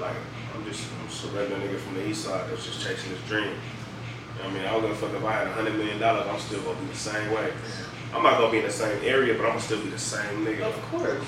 Like 0.00 0.16
I'm 0.54 0.64
just 0.64 0.86
I'm 1.00 1.08
just 1.08 1.24
a 1.24 1.28
regular 1.28 1.60
nigga 1.60 1.78
from 1.78 1.94
the 1.94 2.08
east 2.08 2.24
side 2.24 2.48
that's 2.50 2.64
just 2.64 2.80
chasing 2.82 3.10
his 3.10 3.20
dream. 3.28 3.44
You 3.44 3.50
know 3.50 4.44
what 4.44 4.46
I 4.46 4.52
mean? 4.54 4.64
I 4.64 4.70
don't 4.72 4.80
give 4.82 4.90
a 4.92 4.94
fuck 4.94 5.12
if 5.14 5.24
I 5.24 5.32
had 5.32 5.46
a 5.46 5.52
hundred 5.52 5.74
million 5.76 5.98
dollars, 5.98 6.26
I'm 6.26 6.40
still 6.40 6.62
gonna 6.62 6.80
be 6.80 6.86
the 6.86 6.96
same 6.96 7.30
way. 7.32 7.52
I'm 8.14 8.22
not 8.22 8.38
gonna 8.38 8.50
be 8.50 8.58
in 8.58 8.64
the 8.64 8.72
same 8.72 8.98
area, 9.04 9.34
but 9.34 9.42
I'm 9.44 9.50
gonna 9.50 9.60
still 9.60 9.82
be 9.82 9.90
the 9.90 9.98
same 9.98 10.44
nigga. 10.44 10.62
Of 10.62 10.80
course. 10.90 11.22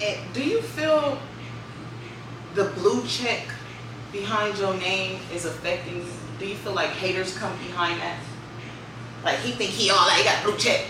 And 0.00 0.32
do 0.32 0.42
you 0.42 0.60
feel 0.62 1.18
the 2.54 2.64
blue 2.64 3.06
check 3.06 3.46
behind 4.10 4.58
your 4.58 4.74
name 4.74 5.20
is 5.32 5.44
affecting 5.44 5.98
you? 5.98 6.06
Do 6.38 6.46
you 6.46 6.54
feel 6.56 6.74
like 6.74 6.90
haters 6.90 7.36
come 7.36 7.56
behind 7.58 8.00
that? 8.00 8.18
Like 9.24 9.38
he 9.38 9.52
think 9.52 9.70
he 9.70 9.90
all 9.90 10.06
that, 10.06 10.18
he 10.18 10.24
got 10.24 10.44
blue 10.44 10.56
check. 10.58 10.86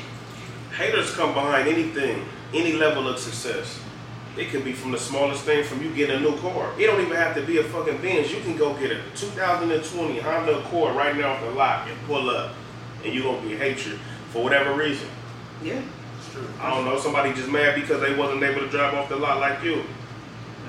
Haters 0.76 1.14
come 1.14 1.34
behind 1.34 1.68
anything, 1.68 2.24
any 2.54 2.72
level 2.72 3.06
of 3.06 3.18
success. 3.18 3.78
It 4.36 4.48
can 4.48 4.62
be 4.62 4.72
from 4.72 4.92
the 4.92 4.98
smallest 4.98 5.44
thing, 5.44 5.62
from 5.62 5.82
you 5.82 5.94
getting 5.94 6.16
a 6.16 6.20
new 6.20 6.36
car. 6.38 6.72
It 6.78 6.86
don't 6.86 7.00
even 7.02 7.16
have 7.16 7.34
to 7.36 7.42
be 7.42 7.58
a 7.58 7.64
fucking 7.64 8.00
Benz. 8.00 8.32
You 8.32 8.40
can 8.40 8.56
go 8.56 8.72
get 8.74 8.90
a 8.90 9.02
2020 9.14 10.18
Honda 10.20 10.60
Accord 10.60 10.96
right 10.96 11.14
now 11.14 11.32
off 11.32 11.42
the 11.42 11.50
lot 11.50 11.86
and 11.86 11.96
pull 12.06 12.30
up, 12.30 12.52
and 13.04 13.12
you 13.12 13.22
gonna 13.22 13.42
be 13.42 13.54
hatred 13.54 13.98
for 14.30 14.42
whatever 14.42 14.72
reason. 14.72 15.08
Yeah. 15.62 15.82
It's 16.18 16.32
true. 16.32 16.48
I 16.58 16.70
don't 16.70 16.86
know. 16.86 16.98
Somebody 16.98 17.34
just 17.34 17.50
mad 17.50 17.78
because 17.78 18.00
they 18.00 18.14
wasn't 18.14 18.42
able 18.42 18.62
to 18.62 18.68
drive 18.68 18.94
off 18.94 19.10
the 19.10 19.16
lot 19.16 19.38
like 19.38 19.62
you. 19.62 19.82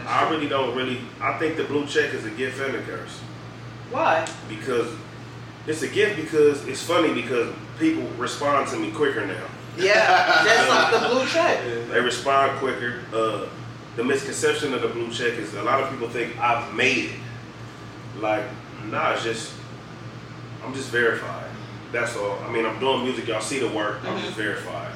I 0.07 0.29
really 0.29 0.47
don't 0.47 0.75
really. 0.75 0.99
I 1.21 1.37
think 1.37 1.57
the 1.57 1.63
blue 1.63 1.85
check 1.85 2.13
is 2.13 2.25
a 2.25 2.31
gift 2.31 2.59
and 2.59 2.75
a 2.75 2.81
curse 2.81 3.19
Why? 3.91 4.27
because 4.49 4.93
it's 5.67 5.81
a 5.81 5.87
gift 5.87 6.17
because 6.17 6.67
it's 6.67 6.81
funny 6.83 7.13
because 7.13 7.53
people 7.79 8.03
respond 8.17 8.69
to 8.69 8.77
me 8.77 8.91
quicker 8.91 9.25
now. 9.25 9.45
Yeah, 9.77 10.43
that's 10.43 10.69
like 10.69 11.01
the 11.01 11.09
blue 11.09 11.25
check. 11.27 11.63
They 11.89 11.99
respond 11.99 12.59
quicker. 12.59 13.01
Uh, 13.13 13.47
the 13.95 14.03
misconception 14.03 14.73
of 14.73 14.81
the 14.81 14.87
blue 14.87 15.11
check 15.11 15.33
is 15.33 15.53
a 15.53 15.63
lot 15.63 15.81
of 15.81 15.89
people 15.89 16.09
think 16.09 16.37
I've 16.39 16.73
made 16.73 17.11
it. 17.11 17.15
Like, 18.19 18.43
nah, 18.89 19.13
it's 19.13 19.23
just 19.23 19.53
I'm 20.63 20.73
just 20.73 20.89
verified. 20.89 21.49
That's 21.91 22.15
all. 22.17 22.39
I 22.39 22.51
mean, 22.51 22.65
I'm 22.65 22.79
doing 22.79 23.03
music. 23.03 23.27
Y'all 23.27 23.41
see 23.41 23.59
the 23.59 23.69
work. 23.69 23.99
I'm 24.03 24.19
just 24.21 24.35
verified. 24.35 24.95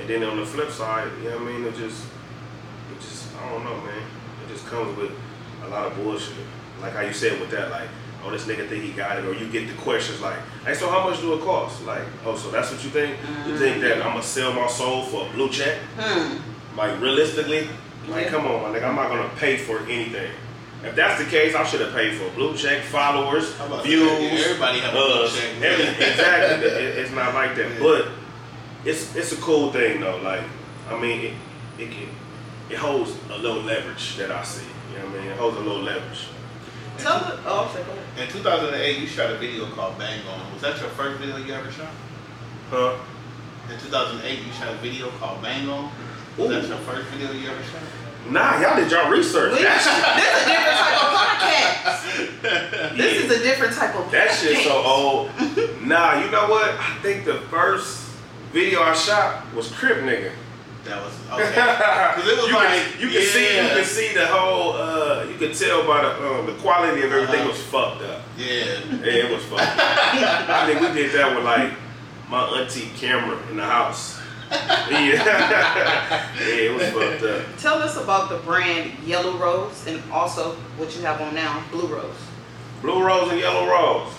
And 0.00 0.08
then 0.08 0.22
on 0.22 0.36
the 0.38 0.46
flip 0.46 0.70
side, 0.70 1.10
you 1.18 1.30
know 1.30 1.38
what 1.38 1.48
I 1.48 1.52
mean? 1.52 1.64
It 1.64 1.74
just, 1.74 2.04
it 2.04 3.00
just, 3.00 3.34
I 3.36 3.50
don't 3.50 3.64
know, 3.64 3.76
man. 3.82 4.02
It 4.50 4.54
just 4.54 4.66
comes 4.66 4.96
with 4.96 5.12
a 5.64 5.68
lot 5.68 5.86
of 5.86 5.94
bullshit. 5.96 6.34
Like 6.82 6.92
how 6.92 7.02
you 7.02 7.12
said 7.12 7.40
with 7.40 7.50
that, 7.50 7.70
like, 7.70 7.88
oh, 8.24 8.30
this 8.30 8.46
nigga 8.46 8.68
think 8.68 8.82
he 8.84 8.90
got 8.92 9.18
it, 9.18 9.24
or 9.24 9.32
you 9.34 9.48
get 9.50 9.68
the 9.68 9.74
questions 9.82 10.20
like, 10.20 10.38
hey, 10.64 10.74
so 10.74 10.88
how 10.90 11.08
much 11.08 11.20
do 11.20 11.34
it 11.34 11.40
cost? 11.42 11.84
Like, 11.84 12.02
oh, 12.24 12.36
so 12.36 12.50
that's 12.50 12.70
what 12.72 12.82
you 12.82 12.90
think? 12.90 13.16
You 13.46 13.56
think 13.58 13.80
that 13.82 13.98
I'm 13.98 14.12
gonna 14.12 14.22
sell 14.22 14.52
my 14.52 14.66
soul 14.66 15.04
for 15.04 15.26
a 15.26 15.30
blue 15.32 15.50
check? 15.50 15.78
Hmm. 15.98 16.38
Like 16.76 17.00
realistically, 17.00 17.68
like 18.08 18.24
Yeah. 18.24 18.30
come 18.30 18.46
on, 18.46 18.62
my 18.62 18.76
nigga, 18.78 18.88
I'm 18.88 18.96
not 18.96 19.08
gonna 19.08 19.28
pay 19.36 19.56
for 19.58 19.78
anything. 19.80 20.30
If 20.82 20.96
that's 20.96 21.22
the 21.22 21.28
case, 21.28 21.54
I 21.54 21.62
should 21.64 21.82
have 21.82 21.92
paid 21.92 22.14
for 22.16 22.24
a 22.26 22.30
blue 22.30 22.56
check, 22.56 22.82
followers, 22.84 23.54
How 23.58 23.66
views. 23.82 24.10
Yeah, 24.10 24.46
everybody 24.46 24.78
have 24.80 24.94
a 24.94 24.96
blue 24.96 25.24
uh, 25.24 25.28
check. 25.28 25.62
every- 25.62 26.06
exactly. 26.06 26.68
It- 26.70 26.98
it's 26.98 27.10
not 27.12 27.34
like 27.34 27.54
that, 27.56 27.70
Yeah. 27.72 27.78
but 27.80 28.08
it's 28.86 29.14
it's 29.14 29.32
a 29.32 29.36
cool 29.36 29.70
thing 29.72 30.00
though. 30.00 30.16
Like, 30.24 30.42
I 30.90 30.98
mean, 30.98 31.20
it 31.20 31.34
it 31.78 31.90
can 31.90 32.08
it 32.70 32.76
holds 32.78 33.12
a 33.30 33.38
little 33.38 33.62
leverage 33.62 34.16
that 34.16 34.30
I 34.30 34.42
see. 34.44 34.64
You 34.92 34.98
know 34.98 35.06
what 35.06 35.18
I 35.18 35.22
mean? 35.22 35.30
It 35.32 35.36
holds 35.38 35.56
a 35.56 35.60
little 35.60 35.82
leverage. 35.82 36.26
Tell 36.98 37.18
the 37.18 37.38
oh, 37.46 37.64
I'm 37.66 37.72
sorry, 37.72 37.84
go 37.84 37.92
ahead. 37.92 38.28
In 38.28 38.32
2008, 38.32 38.98
you 38.98 39.06
shot 39.06 39.30
a 39.30 39.36
video 39.38 39.66
called 39.70 39.98
Bang 39.98 40.20
On. 40.28 40.52
Was 40.52 40.62
that 40.62 40.78
your 40.80 40.90
first 40.90 41.18
video 41.20 41.36
you 41.38 41.52
ever 41.54 41.70
shot? 41.72 41.88
Huh? 42.70 42.96
In 43.72 43.78
2008, 43.78 44.38
you 44.46 44.52
shot 44.52 44.68
a 44.72 44.76
video 44.76 45.08
called 45.18 45.42
Bang 45.42 45.68
On. 45.68 45.90
Was 46.36 46.50
that 46.50 46.66
your 46.68 46.78
first 46.78 47.08
video 47.08 47.32
you 47.32 47.48
ever 47.48 47.62
shot? 47.64 47.80
Nah, 48.28 48.60
y'all 48.60 48.76
did 48.76 48.90
y'all 48.90 49.10
research. 49.10 49.52
We- 49.56 49.62
That 49.62 49.80
this 49.82 49.94
is 50.04 50.10
a 50.10 50.48
different 50.48 50.76
type 50.76 51.04
of 51.04 51.16
podcast. 51.16 52.96
This 52.96 53.14
Yeah. 53.14 53.24
is 53.24 53.30
a 53.30 53.42
different 53.42 53.74
type 53.74 53.94
of 53.96 54.10
That 54.10 54.30
shit 54.34 54.64
so 54.64 54.72
old. 54.82 55.30
nah, 55.82 56.22
you 56.22 56.30
know 56.30 56.48
what? 56.48 56.74
I 56.78 56.96
think 57.02 57.24
the 57.24 57.38
first 57.50 58.10
video 58.52 58.82
I 58.82 58.92
shot 58.94 59.52
was 59.54 59.70
Crip 59.72 59.98
Nigga. 59.98 60.32
That 60.84 61.02
was 61.04 61.12
okay. 61.32 61.54
Because 62.16 62.28
it 62.32 62.36
was 62.38 62.48
you 62.48 62.54
like 62.54 62.68
can, 62.68 63.00
you 63.00 63.08
can 63.10 63.22
see 63.22 63.56
you 63.62 63.68
can 63.68 63.84
see 63.84 64.14
the 64.14 64.26
whole 64.26 64.72
uh, 64.72 65.24
you 65.24 65.36
could 65.36 65.54
tell 65.54 65.86
by 65.86 66.02
the 66.02 66.10
um, 66.26 66.46
the 66.46 66.52
quality 66.54 67.02
of 67.02 67.12
everything 67.12 67.40
Uh-huh. 67.40 67.48
was 67.50 67.62
fucked 67.62 68.02
up. 68.02 68.22
Yeah. 68.38 68.80
Yeah, 69.04 69.28
it 69.28 69.30
was 69.30 69.44
fucked 69.44 69.62
up. 69.62 70.48
I 70.48 70.66
think 70.66 70.80
we 70.80 70.92
did 71.00 71.12
that 71.12 71.34
with 71.36 71.44
like 71.44 71.72
my 72.28 72.44
auntie 72.58 72.88
camera 72.96 73.38
in 73.50 73.56
the 73.56 73.64
house. 73.64 74.18
Yeah, 74.50 75.22
yeah, 76.40 76.66
it 76.66 76.74
was 76.74 76.88
fucked 76.90 77.22
up. 77.22 77.42
Tell 77.58 77.78
us 77.82 77.96
about 77.96 78.28
the 78.30 78.38
brand 78.38 78.92
Yellow 79.04 79.36
Rose 79.38 79.86
and 79.86 80.02
also 80.10 80.54
what 80.76 80.94
you 80.96 81.02
have 81.02 81.20
on 81.20 81.34
now, 81.34 81.62
Blue 81.70 81.86
Rose. 81.86 82.16
Blue 82.82 83.00
rose 83.04 83.30
and 83.30 83.38
yellow 83.38 83.68
rose. 83.70 84.12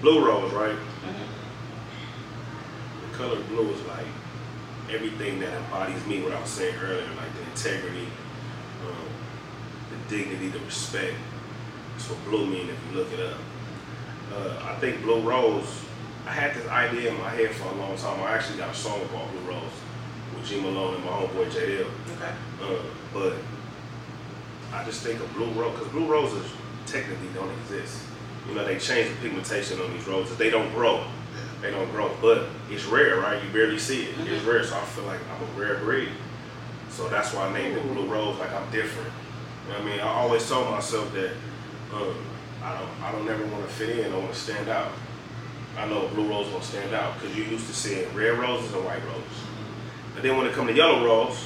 Blue 0.00 0.24
rose, 0.26 0.52
right? 0.52 0.76
The 3.12 3.16
color 3.18 3.40
blue 3.44 3.70
is 3.70 3.80
like 3.86 4.06
everything 4.90 5.40
that 5.40 5.52
embodies 5.52 6.04
me. 6.06 6.22
What 6.22 6.32
I 6.32 6.40
was 6.40 6.50
saying 6.50 6.76
earlier, 6.80 7.06
like 7.16 7.32
the 7.34 7.50
integrity, 7.50 8.08
um, 8.86 9.08
the 9.90 10.16
dignity, 10.16 10.48
the 10.48 10.60
respect. 10.60 11.14
That's 11.92 12.10
what 12.10 12.24
blue 12.24 12.46
mean 12.46 12.68
if 12.68 12.76
you 12.90 12.98
look 12.98 13.12
it 13.12 13.20
up. 13.20 13.38
Uh, 14.32 14.58
I 14.64 14.74
think 14.80 15.02
Blue 15.02 15.20
Rose. 15.20 15.82
I 16.26 16.30
had 16.30 16.54
this 16.56 16.66
idea 16.66 17.12
in 17.12 17.20
my 17.20 17.30
head 17.30 17.54
for 17.54 17.68
a 17.68 17.74
long 17.76 17.96
time. 17.96 18.20
I 18.20 18.32
actually 18.32 18.58
got 18.58 18.70
a 18.70 18.74
song 18.74 19.00
called 19.08 19.30
Blue 19.30 19.52
Rose 19.52 19.62
with 20.34 20.44
Jim 20.44 20.62
Malone 20.62 20.96
and 20.96 21.04
my 21.04 21.12
homeboy 21.12 21.48
JL. 21.50 21.86
Okay. 22.16 22.32
Uh, 22.60 22.82
but 23.14 23.34
I 24.72 24.84
just 24.84 25.02
think 25.02 25.20
of 25.20 25.32
blue 25.34 25.50
rose 25.52 25.72
because 25.72 25.88
blue 25.88 26.06
roses 26.06 26.50
technically 26.86 27.28
don't 27.34 27.50
exist. 27.60 28.02
You 28.48 28.54
know, 28.54 28.64
they 28.64 28.78
change 28.78 29.08
the 29.08 29.16
pigmentation 29.16 29.80
on 29.80 29.92
these 29.92 30.06
roses. 30.06 30.36
They 30.36 30.50
don't 30.50 30.70
grow. 30.72 31.04
They 31.66 31.72
don't 31.72 31.90
grow, 31.90 32.16
but 32.22 32.46
it's 32.70 32.84
rare, 32.84 33.16
right? 33.16 33.42
You 33.42 33.50
barely 33.50 33.76
see 33.76 34.04
it. 34.04 34.14
It's 34.20 34.44
rare, 34.44 34.62
so 34.62 34.76
I 34.76 34.84
feel 34.84 35.02
like 35.02 35.18
I'm 35.34 35.42
a 35.42 35.60
rare 35.60 35.78
breed. 35.78 36.10
So 36.90 37.08
that's 37.08 37.34
why 37.34 37.48
I 37.48 37.52
named 37.52 37.76
it 37.76 37.82
blue 37.92 38.06
rose. 38.06 38.38
Like 38.38 38.52
I'm 38.52 38.70
different. 38.70 39.10
You 39.66 39.72
know 39.72 39.78
what 39.80 39.88
I 39.88 39.90
mean? 39.90 39.98
I 39.98 40.06
always 40.06 40.48
told 40.48 40.70
myself 40.70 41.12
that 41.14 41.32
um, 41.92 42.14
I 42.62 42.78
don't, 42.78 43.02
I 43.02 43.10
don't 43.10 43.28
ever 43.28 43.44
want 43.46 43.66
to 43.66 43.74
fit 43.74 43.98
in. 43.98 44.12
I 44.12 44.16
want 44.16 44.32
to 44.32 44.38
stand 44.38 44.68
out. 44.68 44.92
I 45.76 45.88
know 45.88 46.06
a 46.06 46.08
blue 46.10 46.28
rose 46.28 46.48
gonna 46.50 46.62
stand 46.62 46.94
out 46.94 47.20
because 47.20 47.36
you 47.36 47.42
used 47.42 47.66
to 47.66 47.74
seeing 47.74 48.14
red 48.14 48.38
roses 48.38 48.72
and 48.72 48.84
white 48.84 49.04
roses. 49.04 49.42
But 50.14 50.22
then 50.22 50.36
when 50.36 50.46
it 50.46 50.52
come 50.52 50.68
to 50.68 50.72
yellow 50.72 51.04
rose, 51.04 51.44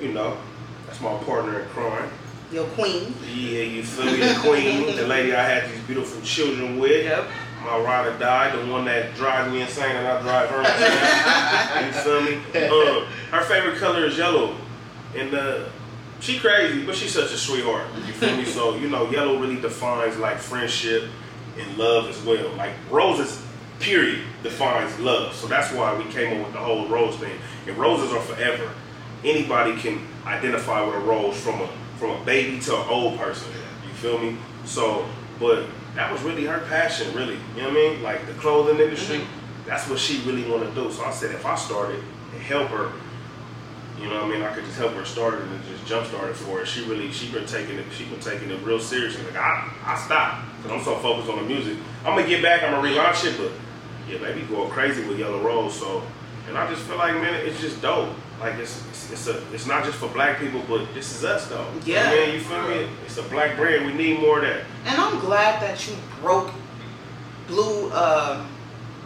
you 0.00 0.12
know, 0.12 0.38
that's 0.86 1.02
my 1.02 1.14
partner 1.24 1.60
in 1.60 1.68
crime. 1.68 2.10
Your 2.50 2.64
queen. 2.68 3.14
Yeah, 3.26 3.60
you 3.60 3.82
feel 3.82 4.06
me? 4.06 4.20
The 4.20 4.40
queen, 4.40 4.96
the 4.96 5.06
lady 5.06 5.34
I 5.34 5.42
had 5.42 5.70
these 5.70 5.82
beautiful 5.82 6.22
children 6.22 6.78
with. 6.78 7.04
Yep. 7.04 7.28
My 7.64 7.78
ride 7.78 8.06
or 8.06 8.18
die, 8.18 8.54
the 8.54 8.70
one 8.72 8.84
that 8.86 9.14
drives 9.14 9.52
me 9.52 9.60
insane 9.60 9.96
and 9.96 10.06
I 10.06 10.22
drive 10.22 10.48
her 10.50 10.60
insane. 10.60 11.86
you 11.86 11.92
feel 11.92 12.20
me? 12.22 13.00
Um, 13.00 13.06
her 13.32 13.44
favorite 13.44 13.78
color 13.78 14.06
is 14.06 14.16
yellow. 14.16 14.56
And 15.16 15.34
uh, 15.34 15.64
she 16.20 16.38
crazy, 16.38 16.84
but 16.84 16.94
she's 16.94 17.12
such 17.12 17.32
a 17.32 17.36
sweetheart. 17.36 17.86
You 18.06 18.12
feel 18.12 18.36
me? 18.36 18.44
So, 18.44 18.76
you 18.76 18.88
know, 18.88 19.10
yellow 19.10 19.38
really 19.38 19.60
defines 19.60 20.16
like 20.18 20.38
friendship 20.38 21.04
and 21.58 21.78
love 21.78 22.08
as 22.08 22.20
well. 22.22 22.48
Like 22.56 22.72
roses, 22.90 23.44
period, 23.80 24.22
defines 24.42 24.98
love. 25.00 25.34
So 25.34 25.46
that's 25.46 25.72
why 25.72 25.96
we 25.96 26.04
came 26.04 26.38
up 26.38 26.46
with 26.46 26.54
the 26.54 26.60
whole 26.60 26.88
rose 26.88 27.16
thing. 27.16 27.38
And 27.66 27.76
roses 27.76 28.12
are 28.12 28.20
forever. 28.20 28.70
Anybody 29.24 29.76
can 29.76 30.06
identify 30.24 30.84
with 30.84 30.94
a 30.94 31.00
rose 31.00 31.38
from 31.40 31.60
a 31.60 31.68
from 31.98 32.10
a 32.10 32.24
baby 32.24 32.60
to 32.60 32.76
an 32.76 32.88
old 32.88 33.18
person. 33.18 33.52
You 33.84 33.92
feel 33.94 34.18
me? 34.18 34.36
So, 34.64 35.04
but 35.40 35.66
that 35.98 36.12
was 36.12 36.22
really 36.22 36.44
her 36.46 36.60
passion, 36.68 37.12
really. 37.12 37.36
You 37.56 37.62
know 37.62 37.70
what 37.70 37.78
I 37.78 37.88
mean? 37.90 38.02
Like 38.04 38.24
the 38.28 38.32
clothing 38.34 38.78
industry, 38.78 39.18
mm-hmm. 39.18 39.68
that's 39.68 39.88
what 39.90 39.98
she 39.98 40.20
really 40.20 40.48
want 40.48 40.62
to 40.62 40.70
do. 40.72 40.92
So 40.92 41.04
I 41.04 41.10
said, 41.10 41.34
if 41.34 41.44
I 41.44 41.56
started 41.56 42.00
and 42.32 42.40
help 42.40 42.68
her, 42.68 42.92
you 44.00 44.08
know 44.08 44.14
what 44.14 44.26
I 44.26 44.28
mean? 44.28 44.42
I 44.42 44.54
could 44.54 44.64
just 44.64 44.78
help 44.78 44.92
her 44.92 45.04
start 45.04 45.34
it 45.34 45.42
and 45.42 45.60
just 45.64 45.84
jumpstart 45.86 46.30
it 46.30 46.36
for 46.36 46.60
her. 46.60 46.64
She 46.64 46.84
really, 46.84 47.10
she 47.10 47.32
been 47.32 47.46
taking 47.46 47.76
it, 47.78 47.84
she 47.90 48.04
been 48.04 48.20
taking 48.20 48.48
it 48.48 48.62
real 48.62 48.78
seriously. 48.78 49.24
Like 49.24 49.38
I, 49.38 49.72
I 49.84 49.98
stopped 49.98 50.46
because 50.58 50.78
I'm 50.78 50.84
so 50.84 50.96
focused 50.98 51.28
on 51.30 51.38
the 51.38 51.42
music. 51.42 51.76
I'm 52.04 52.14
gonna 52.14 52.28
get 52.28 52.44
back, 52.44 52.62
I'm 52.62 52.70
gonna 52.70 52.88
relaunch 52.88 53.24
it, 53.24 53.36
but 53.36 53.50
yeah, 54.08 54.18
baby, 54.18 54.42
going 54.42 54.70
crazy 54.70 55.04
with 55.04 55.18
Yellow 55.18 55.40
Rose. 55.40 55.76
So, 55.76 56.04
and 56.46 56.56
I 56.56 56.72
just 56.72 56.86
feel 56.86 56.96
like, 56.96 57.14
man, 57.14 57.34
it's 57.44 57.60
just 57.60 57.82
dope. 57.82 58.14
Like 58.40 58.54
it's, 58.54 58.86
it's, 58.88 59.12
it's 59.12 59.26
a, 59.26 59.42
it's 59.52 59.66
not 59.66 59.84
just 59.84 59.98
for 59.98 60.08
black 60.08 60.38
people, 60.38 60.62
but 60.68 60.86
this 60.94 61.14
is 61.16 61.24
us 61.24 61.48
though. 61.48 61.66
Yeah. 61.84 62.04
Man, 62.04 62.34
you 62.34 62.40
feel 62.40 62.68
me? 62.68 62.88
It's 63.04 63.18
a 63.18 63.22
black 63.24 63.56
brand. 63.56 63.86
We 63.86 63.92
need 63.92 64.20
more 64.20 64.38
of 64.38 64.44
that. 64.44 64.64
And 64.86 65.00
I'm 65.00 65.18
glad 65.18 65.60
that 65.60 65.88
you 65.88 65.96
broke 66.20 66.52
Blue 67.48 67.90
uh, 67.90 68.46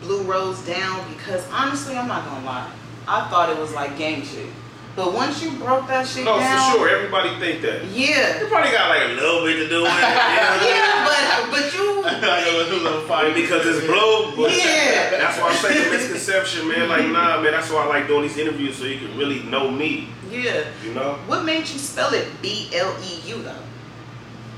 Blue 0.03 0.23
Rose 0.25 0.61
down 0.67 1.11
because 1.15 1.49
honestly, 1.51 1.97
I'm 1.97 2.09
not 2.09 2.25
gonna 2.27 2.45
lie. 2.45 2.71
I 3.09 3.29
thought 3.31 3.49
it 3.49 3.59
was 3.59 3.73
like 3.73 3.97
gang 3.97 4.23
shit. 4.23 4.51
But 4.95 5.15
once 5.15 5.43
you 5.43 5.51
broke 5.53 5.89
that 5.89 6.07
shit 6.07 6.25
No, 6.25 6.39
down, 6.39 6.73
for 6.73 6.79
sure. 6.79 6.89
Everybody 6.89 7.31
think 7.41 7.63
that. 7.63 7.85
yeah, 7.87 8.41
You 8.41 8.47
probably 8.47 8.73
got 8.73 8.91
like 8.91 9.09
a 9.09 9.13
little 9.15 9.43
bit 9.45 9.57
to 9.57 9.69
do 9.69 9.83
with 9.83 9.93
it. 9.93 9.97
you 10.03 10.05
know? 10.05 10.69
yeah, 10.69 11.05
but 11.09 11.51
but 11.51 11.75
you, 11.75 12.03
Like 12.03 12.47
it 12.47 12.55
a 12.71 12.75
little 12.77 13.01
fight. 13.09 13.35
because 13.35 13.65
it's 13.67 13.87
blue. 13.87 14.37
But 14.37 14.53
Yeah. 14.57 15.11
That's 15.17 15.39
why 15.41 15.49
I 15.49 15.55
say 15.55 15.85
the 15.85 15.91
misconception, 15.91 16.69
man. 16.69 16.89
Like, 16.91 17.07
nah, 17.17 17.41
man. 17.41 17.53
That's 17.53 17.71
why 17.71 17.85
I 17.85 17.87
like 17.87 18.07
doing 18.07 18.23
these 18.23 18.37
interviews 18.37 18.77
so 18.77 18.85
you 18.85 18.99
can 18.99 19.17
really 19.17 19.43
know 19.45 19.71
me. 19.71 20.09
yeah. 20.31 20.65
You 20.85 20.93
know? 20.93 21.15
What 21.27 21.45
made 21.45 21.61
you 21.61 21.79
spell 21.79 22.13
it 22.13 22.29
B 22.43 22.69
L 22.75 22.95
E 23.03 23.21
U 23.31 23.43
though? 23.43 23.57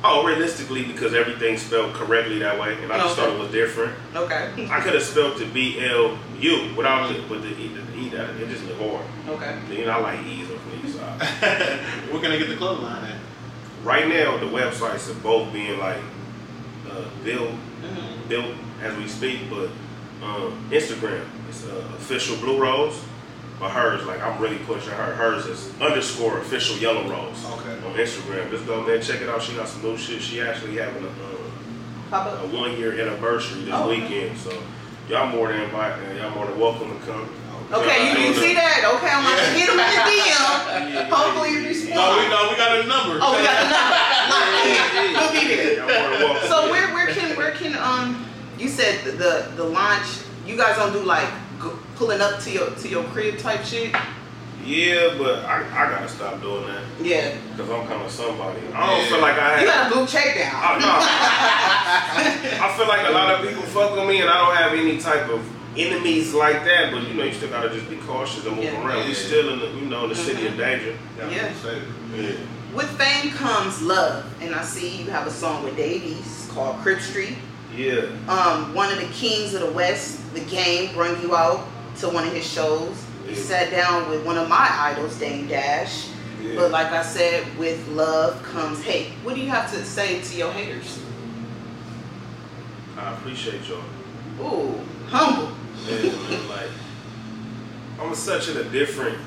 Oh, 0.06 0.22
realistically, 0.22 0.82
because 0.84 1.14
everything's 1.14 1.62
spelled 1.62 1.94
correctly 1.94 2.38
that 2.40 2.60
way, 2.60 2.76
and 2.82 2.92
I 2.92 2.98
just 2.98 3.18
Okay. 3.18 3.26
thought 3.26 3.34
it 3.36 3.40
was 3.40 3.50
different. 3.50 3.94
Okay. 4.14 4.68
I 4.70 4.80
could 4.80 4.92
have 4.92 5.02
spelled 5.02 5.40
it 5.40 5.54
B 5.54 5.80
L 5.80 6.18
U 6.40 6.74
without 6.76 7.08
the, 7.10 7.22
but 7.26 7.40
the 7.40 7.48
E, 7.48 7.68
the 7.68 7.98
E 7.98 8.10
that 8.10 8.28
it 8.36 8.50
just 8.50 8.64
look 8.66 8.78
hard. 8.78 9.06
Okay. 9.30 9.56
You 9.70 9.86
know, 9.86 9.92
I 9.92 10.00
like 10.00 10.20
E's 10.26 10.48
on 10.50 10.56
me, 10.82 10.90
so. 10.92 11.00
We're 12.12 12.20
gonna 12.20 12.36
get 12.36 12.48
the 12.50 12.56
clothing 12.56 12.84
line 12.84 13.04
at. 13.04 13.16
Right 13.82 14.06
now, 14.06 14.36
the 14.36 14.44
websites 14.46 15.10
are 15.10 15.18
both 15.20 15.50
being 15.54 15.78
like 15.78 16.02
uh, 16.90 17.04
built, 17.24 17.52
Mhm. 17.82 18.28
built 18.28 18.54
as 18.82 18.94
we 18.98 19.08
speak, 19.08 19.48
but 19.48 19.70
um, 20.22 20.52
Instagram 20.70 21.24
is 21.48 21.64
uh, 21.64 21.82
official 21.96 22.36
Blue 22.36 22.60
Rose, 22.60 23.00
but 23.60 23.70
hers, 23.70 24.04
like 24.06 24.20
I'm 24.22 24.40
really 24.40 24.58
pushing 24.58 24.92
her. 24.92 25.14
Hers 25.14 25.46
is 25.46 25.72
underscore 25.80 26.38
official 26.38 26.76
Yellow 26.78 27.08
Rose 27.08 27.44
Okay. 27.44 27.70
on 27.86 27.94
Instagram. 27.94 28.50
Just 28.50 28.66
go, 28.66 28.82
man, 28.82 29.00
check 29.00 29.20
it 29.20 29.28
out. 29.28 29.42
She 29.42 29.54
got 29.54 29.68
some 29.68 29.82
new 29.82 29.96
shit. 29.96 30.20
She 30.22 30.40
actually 30.40 30.76
having 30.76 31.04
a, 31.04 31.08
uh, 32.14 32.42
a 32.42 32.46
one 32.48 32.76
year 32.76 32.92
anniversary 33.00 33.62
this 33.64 33.74
Oh, 33.74 33.88
okay. 33.90 34.00
weekend, 34.02 34.38
so 34.38 34.52
y'all 35.08 35.28
more 35.28 35.48
than 35.52 35.62
invited. 35.62 36.16
Y'all 36.16 36.30
more 36.30 36.46
than 36.46 36.58
welcome 36.58 36.90
to 36.98 37.06
come. 37.06 37.28
Okay, 37.72 38.12
you, 38.12 38.28
you 38.28 38.34
see 38.34 38.54
that? 38.54 38.84
Okay, 38.94 39.08
I'm 39.10 39.24
about 39.24 39.40
to 39.40 39.50
hit 39.56 39.66
him 39.70 39.78
in 39.80 39.88
the 39.88 40.02
DM. 40.04 40.34
Yeah, 40.94 41.08
Hopefully 41.10 41.50
you 41.50 41.60
No, 41.62 41.64
we 41.64 41.68
respond. 41.68 42.30
know 42.30 42.48
we 42.50 42.56
got 42.56 42.76
a 42.78 42.86
number. 42.86 43.18
Oh, 43.22 43.32
we 43.34 43.42
got 43.42 43.56
the 43.62 43.68
number. 43.72 43.94
Locked 44.30 44.94
in. 44.94 45.12
We'll 45.14 45.32
be 45.32 45.44
there. 45.48 46.18
Y'all 46.20 46.28
more. 46.28 46.38
So 46.42 46.70
where 46.70 46.92
where 46.92 47.08
can 47.14 47.36
where 47.36 47.52
can 47.52 47.74
um 47.78 48.26
you 48.58 48.68
said 48.68 49.02
the 49.04 49.12
the, 49.12 49.52
the 49.56 49.64
launch 49.64 50.06
you 50.46 50.56
guys 50.56 50.76
don't 50.76 50.92
do 50.92 51.00
like 51.02 51.26
go, 51.26 51.34
pulling 51.96 52.20
up 52.20 52.40
to 52.40 52.50
your 52.50 52.70
to 52.70 52.88
your 52.88 53.04
crib 53.04 53.38
type 53.38 53.64
shit? 53.64 53.94
Yeah, 54.64 55.14
but 55.18 55.44
I, 55.44 55.58
I 55.60 55.90
gotta 55.90 56.08
stop 56.08 56.40
doing 56.40 56.66
that. 56.66 56.82
Yeah. 57.02 57.36
Cause 57.56 57.68
I'm 57.68 57.86
kind 57.86 58.02
of 58.02 58.10
somebody. 58.10 58.60
I 58.72 58.86
don't 58.86 59.00
Yeah. 59.02 59.08
feel 59.08 59.20
like 59.20 59.38
I 59.38 59.48
have. 59.50 59.60
You 59.60 59.66
got 59.66 59.90
a 59.90 59.94
blue 59.94 60.06
check 60.06 60.34
down. 60.36 60.54
I, 60.54 60.78
no. 60.78 62.64
I 62.64 62.74
feel 62.76 62.88
like 62.88 63.06
a 63.06 63.12
lot 63.12 63.34
of 63.34 63.46
people 63.46 63.62
fuck 63.64 63.94
with 63.94 64.08
me, 64.08 64.20
and 64.22 64.30
I 64.30 64.34
don't 64.46 64.56
have 64.56 64.72
any 64.72 64.98
type 64.98 65.28
of 65.28 65.46
enemies 65.76 66.32
like 66.32 66.64
that. 66.64 66.92
But 66.92 67.06
you 67.08 67.14
know, 67.14 67.24
you 67.24 67.34
still 67.34 67.50
gotta 67.50 67.68
just 67.70 67.90
be 67.90 67.96
cautious 67.96 68.46
and 68.46 68.56
move 68.56 68.64
Yeah. 68.64 68.86
around. 68.86 69.06
We 69.06 69.12
still 69.14 69.52
in 69.52 69.58
the, 69.60 69.66
you 69.80 69.86
know, 69.86 70.04
in 70.04 70.08
the 70.10 70.16
city 70.16 70.46
of 70.46 70.56
danger. 70.56 70.96
Yeah. 71.18 71.52
Yeah. 72.16 72.32
With 72.74 72.88
fame 72.98 73.32
comes 73.32 73.82
love, 73.82 74.24
and 74.40 74.54
I 74.54 74.62
see 74.64 74.96
you 75.02 75.10
have 75.10 75.26
a 75.26 75.30
song 75.30 75.62
with 75.62 75.76
Dave 75.76 76.02
East 76.04 76.50
called 76.50 76.76
Crip 76.78 77.00
Street. 77.00 77.36
Yeah. 77.76 78.06
Um, 78.28 78.72
one 78.74 78.90
of 78.92 78.98
the 78.98 79.06
kings 79.12 79.52
of 79.54 79.60
the 79.60 79.70
West, 79.72 80.20
the 80.34 80.40
game, 80.40 80.92
brought 80.94 81.20
you 81.22 81.36
out 81.36 81.66
to 82.00 82.08
one 82.08 82.26
of 82.26 82.32
his 82.32 82.46
shows. 82.46 83.04
Yeah. 83.28 83.34
sat 83.36 83.70
down 83.70 84.10
with 84.10 84.24
one 84.26 84.36
of 84.36 84.48
my 84.48 84.68
idols, 84.70 85.18
Dame 85.18 85.46
Dash. 85.48 86.08
Yeah. 86.42 86.56
But 86.56 86.70
like 86.72 86.88
I 86.92 87.02
said, 87.02 87.56
with 87.58 87.86
love 87.88 88.42
comes 88.42 88.82
hate. 88.82 89.12
What 89.22 89.34
do 89.34 89.40
you 89.40 89.48
have 89.48 89.70
to 89.72 89.82
say 89.84 90.20
to 90.20 90.36
your 90.36 90.52
haters? 90.52 91.00
I 92.98 93.14
appreciate 93.14 93.62
y'all. 93.68 93.80
Ooh, 94.40 94.80
humble. 95.08 95.52
Yeah, 95.86 96.02
man, 96.12 96.48
like 96.48 96.70
I'm 98.00 98.14
such 98.14 98.48
in 98.48 98.56
a 98.58 98.64
different 98.64 99.18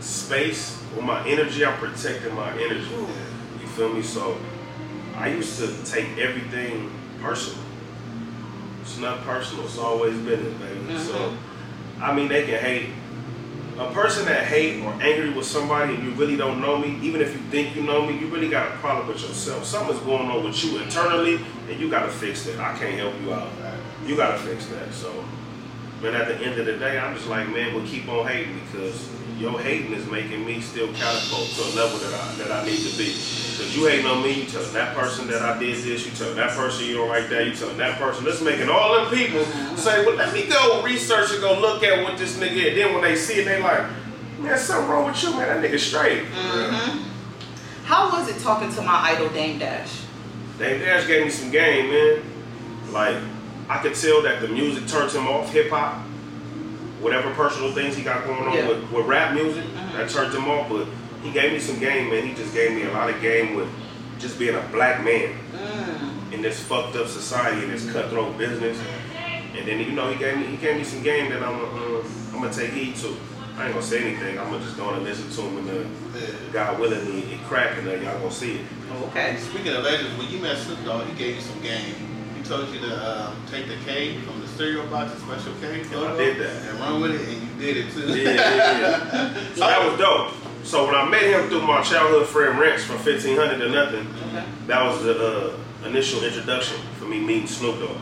space 0.00 0.82
with 0.94 1.04
my 1.04 1.26
energy. 1.26 1.64
I'm 1.64 1.78
protecting 1.78 2.34
my 2.34 2.50
energy. 2.52 2.88
You 3.60 3.66
feel 3.68 3.92
me? 3.92 4.02
So 4.02 4.36
I 5.16 5.28
used 5.28 5.58
to 5.58 5.84
take 5.84 6.18
everything 6.18 6.90
personal. 7.20 7.62
It's 8.82 8.98
not 8.98 9.22
personal. 9.22 9.64
It's 9.66 9.78
always 9.78 10.16
business, 10.18 10.54
baby. 10.54 10.98
So 10.98 11.12
Mhm. 11.14 11.36
I 12.00 12.14
mean, 12.14 12.28
they 12.28 12.44
can 12.44 12.58
hate. 12.58 12.90
A 13.78 13.90
person 13.92 14.26
that 14.26 14.44
hate 14.44 14.82
or 14.82 14.92
angry 15.00 15.30
with 15.30 15.46
somebody 15.46 15.94
and 15.94 16.04
you 16.04 16.10
really 16.10 16.36
don't 16.36 16.60
know 16.60 16.76
me, 16.76 16.98
even 17.00 17.22
if 17.22 17.32
you 17.32 17.40
think 17.50 17.74
you 17.74 17.82
know 17.82 18.04
me, 18.04 18.18
you 18.18 18.26
really 18.26 18.50
got 18.50 18.74
a 18.74 18.76
problem 18.76 19.08
with 19.08 19.22
yourself. 19.22 19.64
Something's 19.64 20.00
going 20.00 20.28
on 20.28 20.44
with 20.44 20.62
you 20.62 20.78
internally, 20.82 21.40
and 21.66 21.80
you 21.80 21.88
got 21.88 22.02
to 22.02 22.12
fix 22.12 22.44
that. 22.44 22.58
I 22.58 22.76
can't 22.78 22.98
help 22.98 23.14
you 23.22 23.32
out. 23.32 23.48
You 24.04 24.16
got 24.16 24.32
to 24.32 24.38
fix 24.38 24.66
that. 24.66 24.92
So, 24.92 25.24
man, 26.02 26.14
at 26.14 26.28
the 26.28 26.36
end 26.44 26.60
of 26.60 26.66
the 26.66 26.76
day, 26.76 26.98
I'm 26.98 27.14
just 27.14 27.26
like, 27.28 27.48
man, 27.48 27.74
we'll 27.74 27.86
keep 27.86 28.06
on 28.06 28.26
hating 28.26 28.60
because 28.66 29.08
your 29.40 29.58
hating 29.58 29.92
is 29.94 30.06
making 30.10 30.44
me 30.44 30.60
still 30.60 30.88
catapult 30.92 31.48
to 31.48 31.62
a 31.62 31.70
level 31.74 31.98
that 31.98 32.12
I 32.12 32.34
that 32.36 32.50
I 32.52 32.66
need 32.66 32.76
to 32.78 32.96
be. 32.98 33.08
Because 33.16 33.74
you 33.74 33.86
hating 33.86 34.04
on 34.06 34.22
me, 34.22 34.42
you 34.42 34.44
telling 34.44 34.72
that 34.74 34.94
person 34.94 35.26
that 35.28 35.40
I 35.40 35.58
did 35.58 35.76
this, 35.82 36.04
you 36.04 36.12
telling 36.12 36.36
that 36.36 36.50
person 36.50 36.84
you 36.86 36.94
don't 36.98 37.08
like 37.08 37.28
that, 37.30 37.46
you 37.46 37.54
telling 37.54 37.78
that 37.78 37.98
person. 37.98 38.24
This 38.24 38.42
making 38.42 38.68
all 38.68 38.94
them 38.94 39.10
people 39.12 39.44
say, 39.76 40.04
well, 40.04 40.16
let 40.16 40.32
me 40.34 40.46
go 40.46 40.82
research 40.82 41.32
and 41.32 41.40
go 41.40 41.58
look 41.58 41.82
at 41.82 42.04
what 42.04 42.18
this 42.18 42.36
nigga 42.38 42.52
is. 42.52 42.74
Then 42.74 42.92
when 42.92 43.02
they 43.02 43.16
see 43.16 43.40
it, 43.40 43.44
they 43.46 43.62
like, 43.62 43.84
man, 44.40 44.58
something 44.58 44.90
wrong 44.90 45.06
with 45.06 45.22
you, 45.22 45.30
man. 45.32 45.60
That 45.62 45.70
nigga 45.70 45.78
straight. 45.78 46.24
hmm 46.26 47.02
How 47.84 48.10
was 48.12 48.28
it 48.28 48.40
talking 48.42 48.70
to 48.74 48.82
my 48.82 49.12
idol 49.12 49.30
Dame 49.30 49.58
Dash? 49.58 50.02
Dame 50.58 50.80
Dash 50.80 51.06
gave 51.06 51.24
me 51.24 51.30
some 51.30 51.50
game, 51.50 51.90
man. 51.90 52.22
Like, 52.92 53.16
I 53.70 53.78
could 53.78 53.94
tell 53.94 54.20
that 54.22 54.42
the 54.42 54.48
music 54.48 54.86
turns 54.86 55.14
him 55.14 55.26
off, 55.28 55.50
hip 55.52 55.70
hop. 55.70 56.02
Whatever 57.00 57.30
personal 57.34 57.72
things 57.72 57.96
he 57.96 58.02
got 58.02 58.24
going 58.26 58.38
on 58.46 58.52
Yeah. 58.54 58.68
with, 58.68 58.90
with 58.90 59.06
rap 59.06 59.34
music, 59.34 59.64
Mhm. 59.64 59.96
that 59.96 60.08
turned 60.10 60.34
him 60.34 60.48
off. 60.48 60.68
But 60.68 60.86
he 61.22 61.30
gave 61.30 61.52
me 61.52 61.58
some 61.58 61.78
game, 61.78 62.10
man. 62.10 62.26
He 62.26 62.34
just 62.34 62.52
gave 62.54 62.72
me 62.72 62.82
a 62.84 62.92
lot 62.92 63.08
of 63.10 63.20
game 63.22 63.54
with 63.54 63.68
just 64.18 64.38
being 64.38 64.54
a 64.54 64.60
black 64.72 65.02
man 65.04 65.30
Mm. 65.54 66.32
in 66.34 66.42
this 66.42 66.60
fucked 66.60 66.96
up 66.96 67.08
society 67.08 67.62
in 67.64 67.70
this 67.70 67.90
cutthroat 67.90 68.36
business. 68.38 68.76
And 69.56 69.66
then 69.66 69.78
you 69.80 69.92
know 69.92 70.08
he 70.10 70.16
gave 70.16 70.36
me 70.38 70.46
he 70.46 70.56
gave 70.56 70.76
me 70.76 70.84
some 70.84 71.02
game 71.02 71.30
that 71.30 71.42
I'm 71.42 71.54
uh, 71.56 72.02
I'm 72.34 72.40
gonna 72.40 72.52
take 72.52 72.70
heed 72.72 72.96
to. 72.96 73.16
I 73.58 73.64
ain't 73.64 73.74
gonna 73.74 73.84
say 73.84 74.00
anything. 74.04 74.38
I'm 74.38 74.50
gonna 74.50 74.64
just 74.64 74.76
gonna 74.78 75.00
listen 75.00 75.28
to 75.30 75.40
him 75.42 75.58
and 75.58 75.70
uh, 75.70 76.18
Yeah. 76.18 76.26
God 76.52 76.78
willing, 76.78 77.00
it, 77.18 77.32
it 77.34 77.40
cracking. 77.48 77.86
Uh, 77.86 77.92
y'all 77.92 78.18
gonna 78.18 78.30
see 78.30 78.52
it. 78.56 78.60
Okay. 79.08 79.36
Speaking 79.38 79.72
of 79.74 79.84
legends, 79.84 80.16
when 80.18 80.28
you 80.30 80.38
met 80.38 80.56
Snoop 80.58 80.82
Dogg, 80.84 81.06
he 81.08 81.12
gave 81.18 81.36
you 81.36 81.42
some 81.42 81.60
game. 81.60 81.94
He 82.36 82.42
told 82.48 82.68
you 82.72 82.80
to 82.80 82.92
um, 83.28 83.36
take 83.50 83.66
the 83.68 83.76
K 83.84 84.16
from 84.24 84.40
the 84.40 84.48
cereal 84.60 84.86
box, 84.88 85.14
the 85.14 85.20
special 85.20 85.54
K, 85.58 85.80
I 85.80 86.16
did 86.18 86.36
that. 86.38 86.68
and 86.68 86.78
run 86.80 87.00
with 87.00 87.12
it, 87.14 87.26
and 87.28 87.42
you 87.42 87.48
did 87.58 87.76
it 87.78 87.92
too. 87.94 88.08
Yeah, 88.08 88.30
yeah, 88.34 88.80
yeah. 88.80 89.34
So 89.54 89.60
that 89.60 89.88
was 89.90 89.98
dope. 89.98 90.34
So 90.64 90.84
when 90.84 90.94
I 90.94 91.08
met 91.08 91.22
him 91.22 91.48
through 91.48 91.62
my 91.62 91.80
childhood 91.82 92.26
friend 92.26 92.58
Rance 92.60 92.84
from 92.84 92.96
1500 92.96 93.56
to 93.56 93.68
nothing, 93.70 94.06
Okay. 94.28 94.44
that 94.66 94.84
was 94.84 95.02
the 95.02 95.16
uh, 95.54 95.88
initial 95.88 96.22
introduction 96.22 96.76
for 96.98 97.06
me 97.06 97.20
meeting 97.20 97.46
Snoop 97.46 97.80
Dogg. 97.80 97.96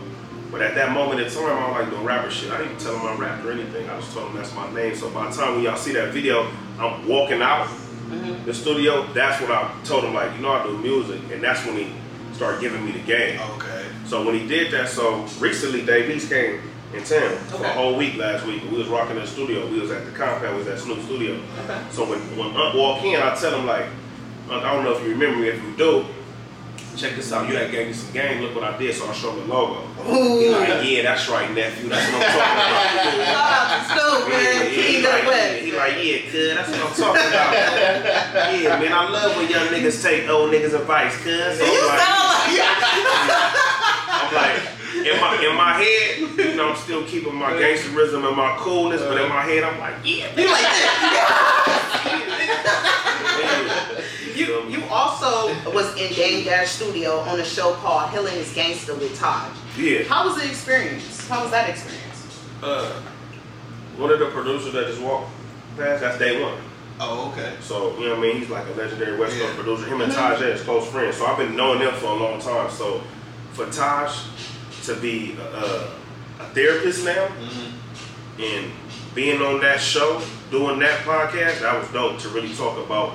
But 0.51 0.63
at 0.63 0.75
that 0.75 0.91
moment 0.91 1.21
in 1.21 1.31
time, 1.31 1.45
I 1.47 1.71
was 1.71 1.81
like 1.83 1.91
doing 1.91 2.05
rapper 2.05 2.29
shit. 2.31 2.51
I 2.51 2.57
didn't 2.59 2.73
even 2.73 2.85
tell 2.85 2.99
him 2.99 3.07
I 3.07 3.15
rapped 3.15 3.45
or 3.45 3.53
anything. 3.53 3.89
I 3.89 4.01
just 4.01 4.13
told 4.13 4.31
him 4.31 4.37
that's 4.37 4.53
my 4.57 4.69
name. 4.75 4.97
So 4.97 5.09
by 5.11 5.31
the 5.31 5.37
time 5.37 5.55
when 5.55 5.63
y'all 5.63 5.77
see 5.77 5.93
that 5.93 6.13
video, 6.13 6.51
I'm 6.81 7.07
walking 7.07 7.41
out 7.41 7.69
Mhm. 8.11 8.45
the 8.47 8.55
studio, 8.55 9.07
that's 9.15 9.41
when 9.41 9.53
I 9.53 9.71
told 9.85 10.03
him 10.05 10.15
like, 10.15 10.35
you 10.35 10.43
know, 10.43 10.51
I 10.53 10.65
do 10.65 10.77
music, 10.79 11.21
and 11.31 11.41
that's 11.41 11.65
when 11.65 11.77
he 11.77 11.93
started 12.33 12.61
giving 12.61 12.85
me 12.85 12.91
the 12.93 13.01
game. 13.01 13.39
Okay. 13.57 13.68
So 14.09 14.25
when 14.25 14.35
he 14.35 14.47
did 14.49 14.73
that, 14.73 14.89
so 14.89 15.27
recently 15.39 15.85
Dave 15.85 16.09
East 16.09 16.31
came 16.31 16.61
in 16.95 17.05
town 17.05 17.37
for 17.49 17.63
a 17.63 17.69
whole 17.73 17.95
week 17.97 18.17
last 18.17 18.47
week. 18.47 18.63
We 18.71 18.79
was 18.79 18.89
rocking 18.89 19.17
the 19.17 19.27
studio. 19.27 19.67
We 19.69 19.81
was 19.81 19.91
at 19.91 20.07
the 20.07 20.13
compound. 20.13 20.57
We 20.57 20.65
was 20.65 20.69
at 20.69 20.79
Snoop 20.79 21.03
Studio. 21.03 21.35
Okay. 21.65 21.81
So 21.91 22.05
when 22.09 22.19
when 22.39 22.57
Unc 22.57 22.75
walk 22.75 23.05
in, 23.05 23.21
I 23.21 23.35
tell 23.35 23.59
him 23.59 23.67
like, 23.67 23.85
Unc, 24.51 24.65
I 24.65 24.73
don't 24.75 24.85
know 24.85 24.93
if 24.97 25.03
you 25.05 25.11
remember 25.11 25.39
me. 25.41 25.49
If 25.49 25.63
you 25.63 25.77
do, 25.77 26.07
check 26.97 27.17
this 27.17 27.31
out. 27.35 27.47
You 27.51 27.57
had 27.57 27.71
gave 27.71 27.89
me 27.89 27.93
some 27.93 28.11
game. 28.15 28.41
Look 28.41 28.55
what 28.55 28.65
I 28.65 28.79
did. 28.79 28.95
So 28.95 29.07
I 29.07 29.13
show 29.13 29.31
him 29.33 29.47
the 29.47 29.55
logo. 29.55 29.87
He 30.09 30.49
like, 30.49 30.89
yeah, 30.89 31.03
that's 31.03 31.29
right, 31.29 31.53
nephew. 31.53 31.91
That's 31.91 32.11
what 32.11 32.23
I'm 32.25 32.33
talking 32.33 32.57
about. 32.57 33.29
Shout 33.29 33.53
out 33.53 33.69
to 33.69 33.85
Snoop, 33.93 34.33
Yeah, 34.33 34.41
man. 34.41 34.71
he 34.73 35.03
like, 35.05 35.63
he 35.63 35.71
like, 35.73 35.97
yeah, 36.03 36.31
cuz, 36.33 36.55
that's 36.57 36.71
what 36.71 36.81
I'm 36.81 36.95
talking 36.97 37.29
about. 37.29 37.53
yeah, 38.57 38.81
man, 38.81 38.93
I 38.95 39.09
love 39.11 39.37
when 39.37 39.51
young 39.51 39.67
niggas 39.69 40.03
take 40.03 40.27
old 40.31 40.51
niggas' 40.51 40.73
advice, 40.73 41.15
cuz. 41.19 41.59
So 41.59 41.65
You 41.67 41.87
like, 41.87 42.01
sound 42.01 42.57
like 42.57 42.65
I'm 44.21 44.35
like, 44.35 44.63
in 45.07 45.21
my 45.21 45.47
in 45.49 45.55
my 45.57 45.73
head, 45.75 46.19
you 46.39 46.55
know, 46.57 46.71
I'm 46.71 46.77
still 46.77 47.05
keeping 47.05 47.35
my 47.35 47.53
gangsterism 47.53 48.27
and 48.27 48.37
my 48.37 48.57
coolness, 48.59 49.01
but 49.03 49.21
in 49.21 49.29
my 49.29 49.43
head, 49.43 49.63
I'm 49.65 49.79
like, 49.79 49.95
yeah, 50.05 50.29
you 50.37 50.51
like 50.51 50.63
that. 50.63 52.09
You 54.35 54.65
you 54.69 54.83
also 54.91 55.53
was 55.73 55.95
in 55.97 56.13
Dame 56.15 56.45
Dash 56.45 56.71
Studio 56.71 57.19
on 57.21 57.41
a 57.41 57.45
show 57.45 57.73
called 57.75 58.11
Healin' 58.11 58.35
is 58.35 58.53
Gangsta 58.55 58.99
with 58.99 59.19
Taj. 59.19 59.51
yeah. 59.77 60.05
How 60.05 60.27
was 60.27 60.37
the 60.41 60.49
experience? 60.49 61.27
How 61.29 61.43
was 61.43 61.51
that 61.51 61.69
experience? 61.69 62.39
Uh, 62.63 63.01
one 63.97 64.11
of 64.11 64.19
the 64.21 64.27
producers 64.27 64.73
that 64.75 64.87
just 64.87 65.01
walked 65.01 65.31
past, 65.77 66.01
that's 66.03 66.19
day 66.19 66.41
one. 66.43 66.57
Oh, 67.01 67.31
okay. 67.33 67.55
So, 67.61 67.97
you 67.99 68.07
know 68.07 68.11
what 68.17 68.19
I 68.19 68.23
mean? 68.23 68.39
He's 68.41 68.51
like 68.51 68.67
a 68.67 68.71
legendary 68.73 69.17
West 69.19 69.39
Coast 69.39 69.51
Yeah. 69.51 69.55
producer. 69.63 69.87
Him 69.87 70.01
and 70.01 70.13
Taj 70.13 70.41
is 70.41 70.61
close 70.63 70.87
friends. 70.89 71.17
So 71.17 71.27
I've 71.27 71.39
been 71.39 71.55
knowing 71.57 71.79
them 71.81 71.95
for 71.95 72.07
a 72.07 72.15
long 72.15 72.41
time. 72.41 72.71
So 72.71 73.03
for 73.59 73.71
Taj 73.73 74.17
to 74.85 74.95
be 75.01 75.37
a, 75.37 75.91
a, 76.41 76.45
therapist 76.55 77.05
now 77.05 77.27
Mm-hmm. 77.27 78.43
and 78.43 78.71
being 79.15 79.43
on 79.43 79.61
that 79.61 79.81
show, 79.81 80.23
doing 80.51 80.79
that 80.79 81.01
podcast, 81.01 81.61
that 81.61 81.77
was 81.79 81.91
dope 81.91 82.21
to 82.21 82.29
really 82.29 82.55
talk 82.55 82.79
about 82.79 83.11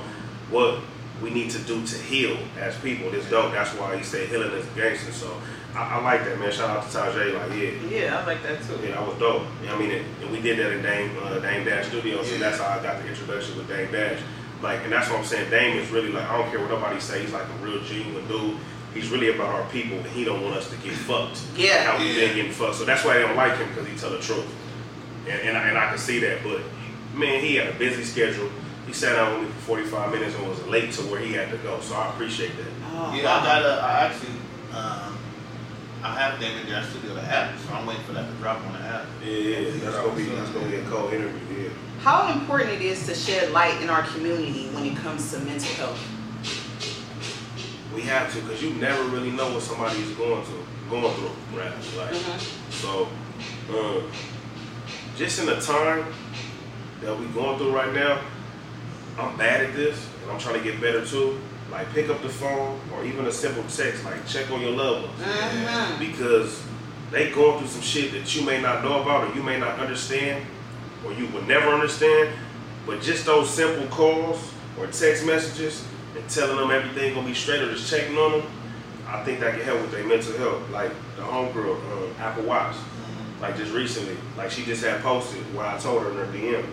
what 0.51 0.79
we 1.21 1.29
need 1.29 1.49
to 1.51 1.59
do 1.59 1.85
to 1.85 1.97
heal 1.97 2.37
as 2.59 2.77
people. 2.79 3.13
It's 3.13 3.29
dope. 3.29 3.53
That's 3.53 3.69
why 3.75 3.95
he 3.95 4.03
said 4.03 4.27
healing 4.27 4.51
is 4.51 4.65
gangster. 4.75 5.13
So 5.13 5.33
I, 5.73 5.97
I 5.97 6.03
like 6.03 6.25
that, 6.25 6.37
man. 6.39 6.51
Shout 6.51 6.69
out 6.69 6.83
to 6.83 6.97
Tajay. 6.97 7.33
Like, 7.33 7.57
yeah. 7.57 7.97
Yeah, 8.05 8.19
I 8.19 8.25
like 8.25 8.43
that 8.43 8.61
too. 8.63 8.77
Yeah, 8.85 8.99
I 8.99 9.07
was 9.07 9.17
dope. 9.17 9.43
I 9.69 9.79
mean, 9.79 9.91
and, 9.91 10.05
and 10.21 10.31
we 10.31 10.41
did 10.41 10.59
that 10.59 10.73
in 10.73 10.81
Dame 10.81 11.15
uh, 11.23 11.39
Dame 11.39 11.63
Dash 11.63 11.87
Studios, 11.87 12.27
so 12.27 12.33
Yeah. 12.33 12.39
that's 12.39 12.59
how 12.59 12.77
I 12.77 12.83
got 12.83 13.01
the 13.01 13.07
introduction 13.07 13.55
with 13.57 13.69
Dame 13.69 13.91
Dash. 13.93 14.19
Like, 14.61 14.81
and 14.83 14.91
that's 14.91 15.09
what 15.09 15.19
I'm 15.19 15.25
saying. 15.25 15.49
Dame 15.49 15.77
is 15.77 15.89
really 15.89 16.09
like 16.11 16.29
I 16.29 16.37
don't 16.37 16.49
care 16.51 16.59
what 16.59 16.69
nobody 16.69 16.99
say. 16.99 17.21
He's 17.21 17.31
like 17.31 17.43
a 17.47 17.65
real 17.65 17.81
genuine 17.83 18.27
dude. 18.27 18.57
He's 18.93 19.09
really 19.09 19.29
about 19.33 19.47
our 19.49 19.65
people, 19.69 19.97
and 19.97 20.05
he 20.07 20.23
don't 20.23 20.43
want 20.43 20.55
us 20.55 20.69
to 20.69 20.75
get 20.77 20.93
fucked. 20.93 21.41
Yeah. 21.57 21.83
how 21.91 21.97
we 21.97 22.07
Yeah. 22.11 22.27
been 22.27 22.35
getting 22.35 22.51
fucked. 22.51 22.75
So 22.75 22.85
that's 22.85 23.03
why 23.03 23.15
they 23.15 23.21
don't 23.21 23.35
like 23.35 23.57
him 23.57 23.67
because 23.69 23.87
he 23.87 23.95
tell 23.97 24.11
the 24.11 24.19
truth, 24.19 24.45
and 25.27 25.39
and 25.41 25.57
I, 25.57 25.67
and 25.69 25.77
I 25.77 25.89
can 25.89 25.97
see 25.97 26.19
that. 26.19 26.43
But 26.43 26.61
man, 27.15 27.41
he 27.41 27.55
had 27.55 27.67
a 27.67 27.73
busy 27.73 28.03
schedule. 28.03 28.49
He 28.87 28.93
sat 28.93 29.15
down 29.15 29.39
with 29.39 29.47
me 29.49 29.55
for 29.55 29.61
45 29.61 30.11
minutes 30.11 30.35
and 30.35 30.47
was 30.47 30.61
late 30.67 30.91
to 30.93 31.01
where 31.03 31.19
he 31.21 31.33
had 31.33 31.49
to 31.51 31.57
go. 31.57 31.79
So 31.79 31.95
I 31.95 32.09
appreciate 32.09 32.55
that. 32.57 32.65
Oh, 32.93 33.13
Yeah, 33.15 33.33
I 33.33 33.43
got 33.43 33.61
a. 33.65 33.81
I 33.81 34.05
actually. 34.05 34.33
Um, 34.73 35.17
I 36.03 36.19
have 36.19 36.37
Damon 36.39 36.67
Dash 36.69 36.89
Studio 36.89 37.13
the 37.15 37.21
app, 37.21 37.57
so 37.59 37.73
I'm 37.73 37.85
waiting 37.85 38.03
for 38.03 38.11
that 38.11 38.27
to 38.29 38.33
drop 38.35 38.57
on 38.65 38.73
the 38.73 38.79
app. 38.79 39.05
Yeah, 39.25 39.37
yeah, 39.37 39.69
that's 39.85 39.95
gonna 39.95 40.13
be 40.15 40.25
that's 40.25 40.49
gonna 40.49 40.67
be 40.67 40.75
a 40.75 40.83
cold 40.83 41.13
interview. 41.13 41.63
Yeah. 41.63 41.69
How 42.01 42.29
important 42.33 42.71
it 42.71 42.81
is 42.81 43.05
to 43.05 43.15
shed 43.15 43.51
light 43.51 43.81
in 43.81 43.89
our 43.89 44.03
community 44.03 44.67
when 44.73 44.85
it 44.85 44.97
comes 44.97 45.31
to 45.31 45.39
mental 45.39 45.71
health. 45.75 45.99
We 47.93 48.01
have 48.03 48.33
to, 48.33 48.41
cause 48.41 48.61
you 48.61 48.71
never 48.75 49.03
really 49.03 49.31
know 49.31 49.51
what 49.53 49.61
somebody's 49.61 50.09
going 50.11 50.43
to 50.45 50.51
going 50.89 51.13
through, 51.15 51.59
right? 51.59 51.71
Like, 51.97 52.11
Mhm. 52.13 52.71
so, 52.71 53.07
um, 53.69 54.03
just 55.17 55.39
in 55.39 55.45
the 55.45 55.59
time 55.61 56.05
that 57.01 57.19
we 57.19 57.25
going 57.27 57.57
through 57.57 57.71
right 57.75 57.93
now, 57.93 58.19
I'm 59.19 59.37
bad 59.37 59.61
at 59.61 59.75
this, 59.75 59.95
and 60.23 60.31
I'm 60.31 60.39
trying 60.39 60.55
to 60.55 60.61
get 60.61 60.81
better 60.81 61.05
too. 61.05 61.39
Like, 61.71 61.91
pick 61.93 62.09
up 62.09 62.21
the 62.21 62.29
phone, 62.29 62.79
or 62.95 63.05
even 63.05 63.25
a 63.25 63.31
simple 63.31 63.63
text, 63.63 64.03
like 64.05 64.27
check 64.27 64.49
on 64.51 64.61
your 64.61 64.71
loved 64.71 65.07
ones, 65.07 65.21
Mhm. 65.21 65.99
because 65.99 66.61
they 67.11 67.29
going 67.29 67.59
through 67.59 67.67
some 67.67 67.81
shit 67.81 68.11
that 68.13 68.35
you 68.35 68.41
may 68.41 68.59
not 68.59 68.83
know 68.83 69.01
about, 69.01 69.29
or 69.29 69.35
you 69.35 69.43
may 69.43 69.57
not 69.59 69.79
understand, 69.79 70.45
or 71.05 71.13
you 71.13 71.27
would 71.27 71.47
never 71.47 71.69
understand. 71.69 72.29
But 72.87 73.01
just 73.01 73.25
those 73.25 73.49
simple 73.49 73.87
calls 73.87 74.39
or 74.79 74.87
text 74.87 75.25
messages 75.25 75.83
and 76.15 76.29
telling 76.29 76.57
them 76.57 76.71
everything 76.71 77.13
gonna 77.13 77.27
be 77.27 77.33
straight 77.33 77.61
or 77.61 77.71
just 77.71 77.89
checking 77.89 78.17
on 78.17 78.31
them, 78.33 78.51
I 79.07 79.23
think 79.23 79.39
that 79.39 79.55
can 79.55 79.63
help 79.63 79.81
with 79.81 79.91
their 79.91 80.05
mental 80.05 80.37
health. 80.37 80.69
Like 80.71 80.91
the 81.15 81.23
homegirl, 81.23 81.75
um, 81.91 82.15
Apple 82.19 82.43
Watts, 82.43 82.77
like 83.41 83.57
just 83.57 83.73
recently, 83.73 84.17
like 84.37 84.51
she 84.51 84.63
just 84.63 84.83
had 84.83 85.01
posted 85.01 85.41
what 85.53 85.65
I 85.65 85.77
told 85.77 86.03
her 86.03 86.11
in 86.11 86.17
her 86.17 86.25
DM. 86.25 86.65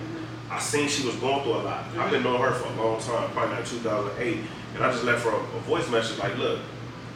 I 0.50 0.58
seen 0.58 0.88
she 0.88 1.06
was 1.06 1.14
going 1.16 1.42
through 1.42 1.54
a 1.54 1.62
lot. 1.62 1.84
I've 1.96 2.10
been 2.10 2.22
knowing 2.22 2.42
her 2.42 2.52
for 2.52 2.66
a 2.72 2.82
long 2.82 3.00
time, 3.00 3.30
probably 3.30 3.56
like 3.56 3.66
2008, 3.66 4.38
and 4.74 4.84
I 4.84 4.90
just 4.90 5.04
left 5.04 5.24
her 5.24 5.30
a, 5.30 5.36
a 5.36 5.60
voice 5.60 5.88
message 5.90 6.18
like, 6.18 6.36
look, 6.38 6.58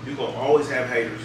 you're 0.06 0.16
gonna 0.16 0.36
always 0.36 0.70
have 0.70 0.88
haters. 0.88 1.22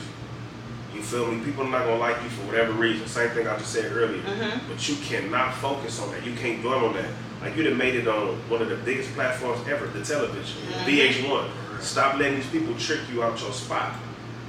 You 0.93 1.01
feel 1.01 1.31
me? 1.31 1.43
People 1.43 1.65
are 1.65 1.69
not 1.69 1.85
gonna 1.85 1.97
like 1.99 2.21
you 2.23 2.29
for 2.29 2.47
whatever 2.47 2.73
reason. 2.73 3.07
Same 3.07 3.29
thing 3.29 3.47
I 3.47 3.57
just 3.57 3.71
said 3.71 3.91
earlier. 3.91 4.21
Mhm. 4.21 4.59
But 4.69 4.89
you 4.89 4.95
cannot 4.97 5.53
focus 5.55 5.99
on 6.01 6.11
that. 6.11 6.25
You 6.25 6.33
can't 6.33 6.61
dwell 6.61 6.85
on 6.85 6.93
that. 6.95 7.05
Like 7.41 7.55
you 7.55 7.63
done 7.63 7.77
made 7.77 7.95
it 7.95 8.07
on 8.07 8.35
one 8.49 8.61
of 8.61 8.69
the 8.69 8.75
biggest 8.75 9.13
platforms 9.13 9.65
ever, 9.69 9.87
the 9.87 10.03
television, 10.03 10.57
VH1. 10.85 11.45
Stop 11.79 12.17
letting 12.17 12.35
these 12.35 12.47
people 12.47 12.73
trick 12.75 12.99
you 13.11 13.23
out 13.23 13.39
your 13.41 13.53
spot. 13.53 13.95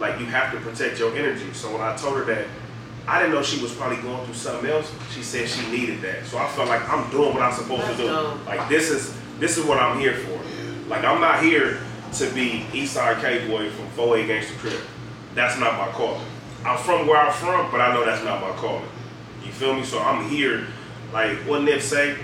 Like 0.01 0.19
you 0.19 0.27
have 0.27 0.53
to 0.53 0.59
protect 0.61 0.99
your 0.99 1.15
energy. 1.15 1.53
So 1.53 1.71
when 1.73 1.83
I 1.83 1.95
told 1.97 2.17
her 2.17 2.25
that, 2.25 2.47
I 3.07 3.21
didn't 3.21 3.35
know 3.35 3.43
she 3.43 3.61
was 3.63 3.73
probably 3.73 3.99
going 3.99 4.25
through 4.25 4.35
something 4.35 4.71
else. 4.71 4.91
She 5.15 5.23
said 5.23 5.49
she 5.49 5.67
needed 5.71 6.01
that. 6.03 6.27
So 6.27 6.39
I 6.39 6.49
felt 6.49 6.69
like 6.69 6.89
I'm 6.91 7.09
doing 7.11 7.33
what 7.35 7.43
I'm 7.43 7.53
supposed 7.53 7.83
That's 7.83 7.97
to 7.99 8.03
do. 8.03 8.09
dope. 8.09 8.47
Like 8.47 8.69
this 8.69 8.91
is 8.91 9.15
this 9.39 9.57
is 9.59 9.65
what 9.65 9.79
I'm 9.79 9.99
here 10.01 10.15
for. 10.15 10.39
Like 10.89 11.05
I'm 11.05 11.21
not 11.21 11.43
here 11.43 11.79
to 12.15 12.27
be 12.35 12.67
Eastside 12.73 13.21
K 13.21 13.47
boy 13.47 13.71
from 13.71 13.87
4A 13.97 14.27
Gangster 14.27 14.55
Crib. 14.55 14.81
That's 15.35 15.59
not 15.61 15.79
my 15.79 15.93
calling. 15.93 16.21
I'm 16.65 16.79
from 16.79 17.07
where 17.07 17.17
I'm 17.17 17.33
from, 17.33 17.71
but 17.71 17.81
I 17.81 17.93
know 17.95 18.05
that's 18.05 18.23
not 18.25 18.41
my 18.41 18.51
calling. 18.57 18.85
You 19.45 19.51
feel 19.53 19.75
me? 19.75 19.85
So 19.85 19.99
I'm 19.99 20.29
here, 20.29 20.67
like 21.13 21.39
what 21.39 21.63
Nip 21.63 21.81
say, 21.81 22.17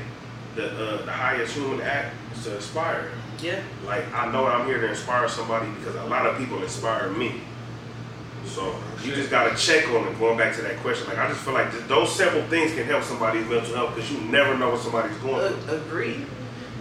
the 0.55 0.67
uh, 0.71 1.05
the 1.05 1.13
highest 1.13 1.55
human 1.55 1.81
act 1.81 2.15
is 2.35 2.45
to 2.45 2.57
inspire. 2.57 3.11
Yeah. 3.43 3.61
Like 3.87 4.05
I 4.13 4.31
know 4.31 4.47
I'm 4.47 4.67
here 4.67 4.81
to 4.81 4.89
inspire 4.89 5.29
somebody 5.29 5.71
because 5.73 5.95
a 5.97 6.05
lot 6.05 6.27
of 6.27 6.37
people 6.39 6.63
inspire 6.63 7.09
me. 7.11 7.41
So 8.45 8.77
you 9.03 9.15
just 9.15 9.31
gotta 9.31 9.57
check 9.57 9.89
on 9.89 10.07
it. 10.07 10.19
Going 10.19 10.39
back 10.39 10.55
to 10.57 10.63
that 10.63 10.77
question, 10.79 11.09
like 11.09 11.19
I 11.19 11.29
just 11.29 11.41
feel 11.41 11.55
like 11.55 11.71
th- 11.73 11.85
those 11.85 12.15
simple 12.15 12.43
things 12.49 12.73
can 12.73 12.85
help 12.85 13.03
somebody's 13.05 13.47
mental 13.49 13.75
health 13.75 13.95
because 13.95 14.11
you 14.11 14.21
never 14.21 14.57
know 14.57 14.71
what 14.71 14.81
somebody's 14.81 15.17
going 15.19 15.53
through. 15.55 15.75
A- 15.75 15.81
agreed. 15.81 16.27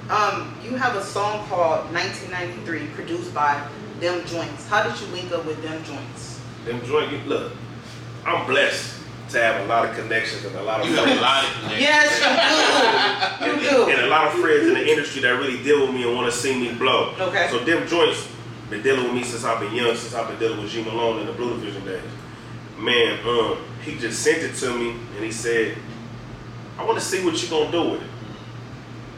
Um, 0.10 0.56
you 0.63 0.76
have 0.76 0.96
a 0.96 1.04
song 1.04 1.48
called 1.48 1.91
1993 1.94 2.88
produced 2.94 3.34
by 3.34 3.68
Dem 4.00 4.22
Jointz. 4.22 4.68
How 4.68 4.84
did 4.84 5.00
you 5.02 5.08
link 5.08 5.32
up 5.32 5.46
with 5.46 5.60
Dem 5.63 5.82
Jointz? 5.84 6.35
Them 6.65 6.84
joint, 6.86 7.12
you, 7.12 7.19
look, 7.19 7.51
I'm 8.25 8.45
blessed 8.47 9.01
to 9.30 9.41
have 9.41 9.62
a 9.62 9.65
lot 9.67 9.88
of 9.88 9.95
connections 9.95 10.45
and 10.45 10.56
a 10.56 10.63
lot 10.63 10.82
of 10.82 10.89
You 10.89 10.95
have 10.95 11.17
a 11.17 11.21
lot 11.21 11.43
of 11.43 11.51
connections. 11.54 11.82
Yes, 11.82 13.39
you 13.41 13.45
do. 13.45 13.65
You 13.65 13.69
do. 13.69 13.91
and 13.91 13.99
do. 13.99 14.06
a 14.06 14.10
lot 14.10 14.28
of 14.28 14.34
friends 14.34 14.67
in 14.67 14.73
the 14.73 14.88
industry 14.88 15.21
that 15.21 15.30
really 15.30 15.62
deal 15.63 15.86
with 15.86 15.95
me 15.95 16.04
and 16.04 16.15
want 16.15 16.32
to 16.32 16.38
see 16.38 16.60
me 16.60 16.73
blow. 16.73 17.13
Okay. 17.19 17.47
So 17.49 17.63
Dem 17.63 17.88
Jointz 17.88 18.32
been 18.69 18.82
dealing 18.82 19.04
with 19.04 19.13
me 19.13 19.23
since 19.23 19.43
I've 19.43 19.60
been 19.60 19.73
young, 19.73 19.95
since 19.95 20.13
I've 20.13 20.28
been 20.28 20.39
dealing 20.39 20.62
with 20.62 20.71
G 20.71 20.84
Malone 20.84 21.21
in 21.21 21.28
the 21.28 21.34
Blue 21.34 21.56
Division 21.56 21.86
days. 21.86 22.01
Man, 22.78 23.19
um, 23.28 23.58
he 23.84 23.97
just 23.97 24.21
sent 24.21 24.43
it 24.43 24.56
to 24.56 24.78
me 24.78 24.91
and 25.15 25.23
he 25.23 25.32
said, 25.32 25.78
I 26.78 26.84
want 26.84 26.97
to 26.99 27.06
see 27.06 27.23
what 27.23 27.41
you're 27.41 27.51
gonna 27.51 27.71
do 27.71 27.91
with 27.91 28.01
it. 28.01 28.08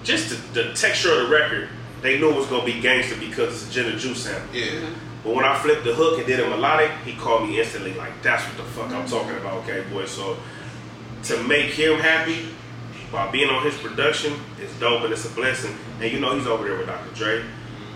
Just 0.03 0.53
the, 0.53 0.63
the 0.63 0.73
texture 0.73 1.11
of 1.11 1.27
the 1.27 1.33
record, 1.33 1.69
they 2.01 2.19
knew 2.19 2.29
it 2.29 2.35
was 2.35 2.47
gonna 2.47 2.65
be 2.65 2.79
gangster 2.79 3.17
because 3.17 3.63
it's 3.63 3.71
a 3.71 3.73
Gin 3.73 3.91
and 3.91 3.99
Juice 3.99 4.23
sample. 4.23 4.55
Yeah. 4.55 4.89
But 5.27 5.35
when 5.35 5.43
I 5.43 5.59
flipped 5.59 5.83
the 5.83 5.93
hook 5.93 6.19
and 6.19 6.25
did 6.25 6.39
a 6.39 6.49
melodic, 6.49 6.89
he 7.03 7.11
called 7.13 7.49
me 7.49 7.59
instantly 7.59 7.93
like, 7.95 8.13
that's 8.23 8.45
what 8.47 8.55
the 8.55 8.63
fuck 8.63 8.89
I'm 8.91 9.05
talking 9.05 9.35
about, 9.35 9.55
okay, 9.63 9.83
boy. 9.91 10.05
So 10.05 10.37
to 11.23 11.43
make 11.43 11.71
him 11.71 11.99
happy 11.99 12.47
by 13.11 13.29
being 13.29 13.49
on 13.49 13.61
his 13.65 13.77
production 13.77 14.39
is 14.61 14.71
dope 14.79 15.03
and 15.03 15.11
it's 15.11 15.29
a 15.29 15.35
blessing. 15.35 15.75
And 15.99 16.09
you 16.09 16.21
know 16.21 16.33
he's 16.33 16.47
over 16.47 16.63
there 16.65 16.77
with 16.77 16.87
Dr. 16.87 17.13
Dre. 17.13 17.43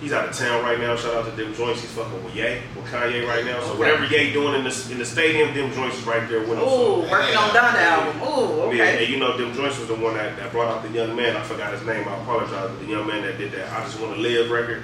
He's 0.01 0.11
out 0.11 0.27
of 0.27 0.35
town 0.35 0.61
right 0.61 0.77
now. 0.77 0.97
Shout 0.97 1.13
out 1.13 1.23
to 1.23 1.31
Dem 1.41 1.53
Jointz. 1.53 1.75
He's 1.79 1.91
fucking 1.93 2.21
with 2.21 2.35
Ye, 2.35 2.59
with 2.75 2.85
Kanye 2.91 3.25
right 3.25 3.45
now. 3.45 3.61
So 3.61 3.77
whatever 3.77 4.03
Ye 4.07 4.33
doing 4.33 4.55
in 4.55 4.65
the 4.65 4.87
in 4.91 4.97
the 4.97 5.05
stadium, 5.05 5.53
Dem 5.53 5.71
Jointz 5.71 5.99
is 5.99 6.03
right 6.03 6.27
there 6.27 6.39
with 6.41 6.57
him. 6.57 6.63
Ooh, 6.63 6.67
So, 6.67 6.99
working 7.09 7.37
on 7.37 7.49
Donda 7.51 7.75
album. 7.75 8.21
Ooh, 8.23 8.61
okay. 8.63 8.77
yeah, 8.77 8.83
and 8.99 9.07
you 9.07 9.19
know 9.19 9.37
Dem 9.37 9.53
Jointz 9.53 9.79
was 9.79 9.87
the 9.87 9.95
one 9.95 10.15
that, 10.15 10.35
that 10.37 10.51
brought 10.51 10.67
out 10.69 10.83
the 10.83 10.89
young 10.89 11.15
man. 11.15 11.37
I 11.37 11.43
forgot 11.43 11.71
his 11.71 11.83
name. 11.85 12.05
I 12.09 12.17
apologize. 12.19 12.71
But 12.71 12.79
the 12.79 12.87
young 12.87 13.07
man 13.07 13.21
that 13.21 13.37
did 13.37 13.53
that 13.53 13.71
I 13.71 13.83
Just 13.83 14.01
Want 14.01 14.15
to 14.15 14.19
Live 14.19 14.49
record. 14.49 14.83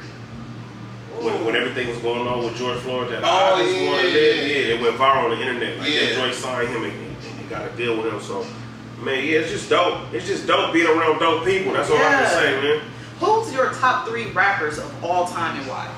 When, 1.22 1.46
when 1.46 1.56
everything 1.56 1.88
was 1.90 1.98
going 2.00 2.28
on 2.28 2.44
with 2.44 2.56
George 2.58 2.78
Floyd, 2.80 3.10
that 3.12 3.24
Oh, 3.24 3.28
I 3.56 3.64
just 3.64 3.76
yeah, 3.76 3.88
want 3.90 4.02
to 4.02 4.08
yeah, 4.08 4.14
live, 4.14 4.36
yeah. 4.38 4.56
yeah, 4.56 4.74
it 4.76 4.82
went 4.82 4.96
viral 4.98 5.24
on 5.26 5.30
the 5.32 5.40
internet. 5.42 5.80
Like 5.80 5.90
Yeah. 5.90 6.00
Dem 6.02 6.30
Jointz 6.30 6.34
signed 6.36 6.70
him 6.70 6.84
and, 6.84 6.94
and, 6.94 7.40
and 7.40 7.50
got 7.50 7.66
a 7.72 7.76
deal 7.76 7.98
with 7.98 8.14
him. 8.14 8.22
So, 8.22 8.46
man, 9.04 9.24
yeah, 9.24 9.40
it's 9.40 9.50
just 9.52 9.70
dope. 9.70 10.14
It's 10.14 10.28
just 10.28 10.46
dope 10.46 10.74
being 10.74 10.86
around 10.88 11.20
dope 11.20 11.44
people. 11.46 11.74
That's 11.74 11.90
all 11.90 11.98
I 11.98 12.02
Yeah. 12.02 12.20
can 12.22 12.30
say, 12.30 12.62
man. 12.62 12.82
Who's 13.20 13.52
your 13.54 13.72
top 13.74 14.08
three 14.08 14.28
rappers 14.32 14.78
of 14.78 15.04
all 15.04 15.26
time 15.28 15.58
and 15.60 15.68
why? 15.68 15.90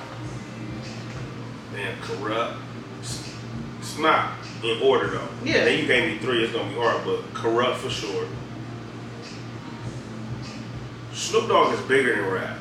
Man, 1.74 1.98
Kurupt. 2.02 2.56
It's, 3.02 3.34
it's 3.80 3.98
not 3.98 4.32
in 4.64 4.82
order 4.82 5.08
though. 5.08 5.28
Yeah. 5.44 5.66
Then 5.66 5.80
you 5.80 5.86
gave 5.86 6.12
me 6.14 6.18
three, 6.20 6.44
it's 6.46 6.54
gonna 6.54 6.70
be 6.70 6.76
hard, 6.80 7.04
but 7.04 7.22
Kurupt 7.34 7.76
for 7.76 7.90
sure. 7.90 8.26
Snoop 11.14 11.50
Dogg 11.50 11.74
is 11.74 11.82
bigger 11.82 12.16
than 12.16 12.32
rap. 12.32 12.58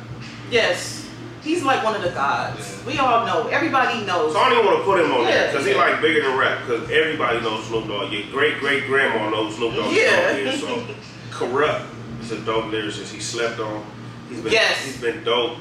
Yes, 0.51 1.08
he's 1.43 1.63
like 1.65 1.83
one 1.85 1.95
of 1.95 2.03
the 2.03 2.11
gods. 2.11 2.59
Yeah. 2.81 2.87
We 2.87 2.99
all 2.99 3.27
know. 3.27 3.49
Everybody 3.49 4.05
knows. 4.07 4.33
So 4.33 4.39
I 4.41 4.49
don't 4.51 4.59
even 4.59 4.67
want 4.67 4.79
to 4.79 4.85
put 4.85 5.01
him 5.05 5.13
on 5.13 5.25
there 5.25 5.47
Yeah, 5.47 5.51
because 5.53 5.67
he 5.67 5.75
like 5.75 6.01
bigger 6.01 6.23
than 6.23 6.37
rap. 6.39 6.61
Because 6.67 6.91
everybody 6.91 7.41
knows 7.41 7.65
Snoop 7.67 7.87
Dogg. 7.89 8.13
Your 8.13 8.27
great 8.31 8.59
great 8.61 8.87
grandma 8.87 9.31
knows 9.31 9.57
Snoop 9.57 9.75
Dogg. 9.75 9.93
Yeah. 9.95 10.31
Is 10.31 10.61
so 10.61 10.85
Kurupt 11.31 11.87
is 12.23 12.33
a 12.33 12.41
dope 12.41 12.67
lyricist. 12.67 13.13
He 13.13 13.21
slept 13.21 13.61
on. 13.61 13.85
He's 14.29 14.41
been 14.41 14.53
Yes. 14.53 14.85
he's 14.85 15.01
been 15.01 15.25
dope 15.25 15.59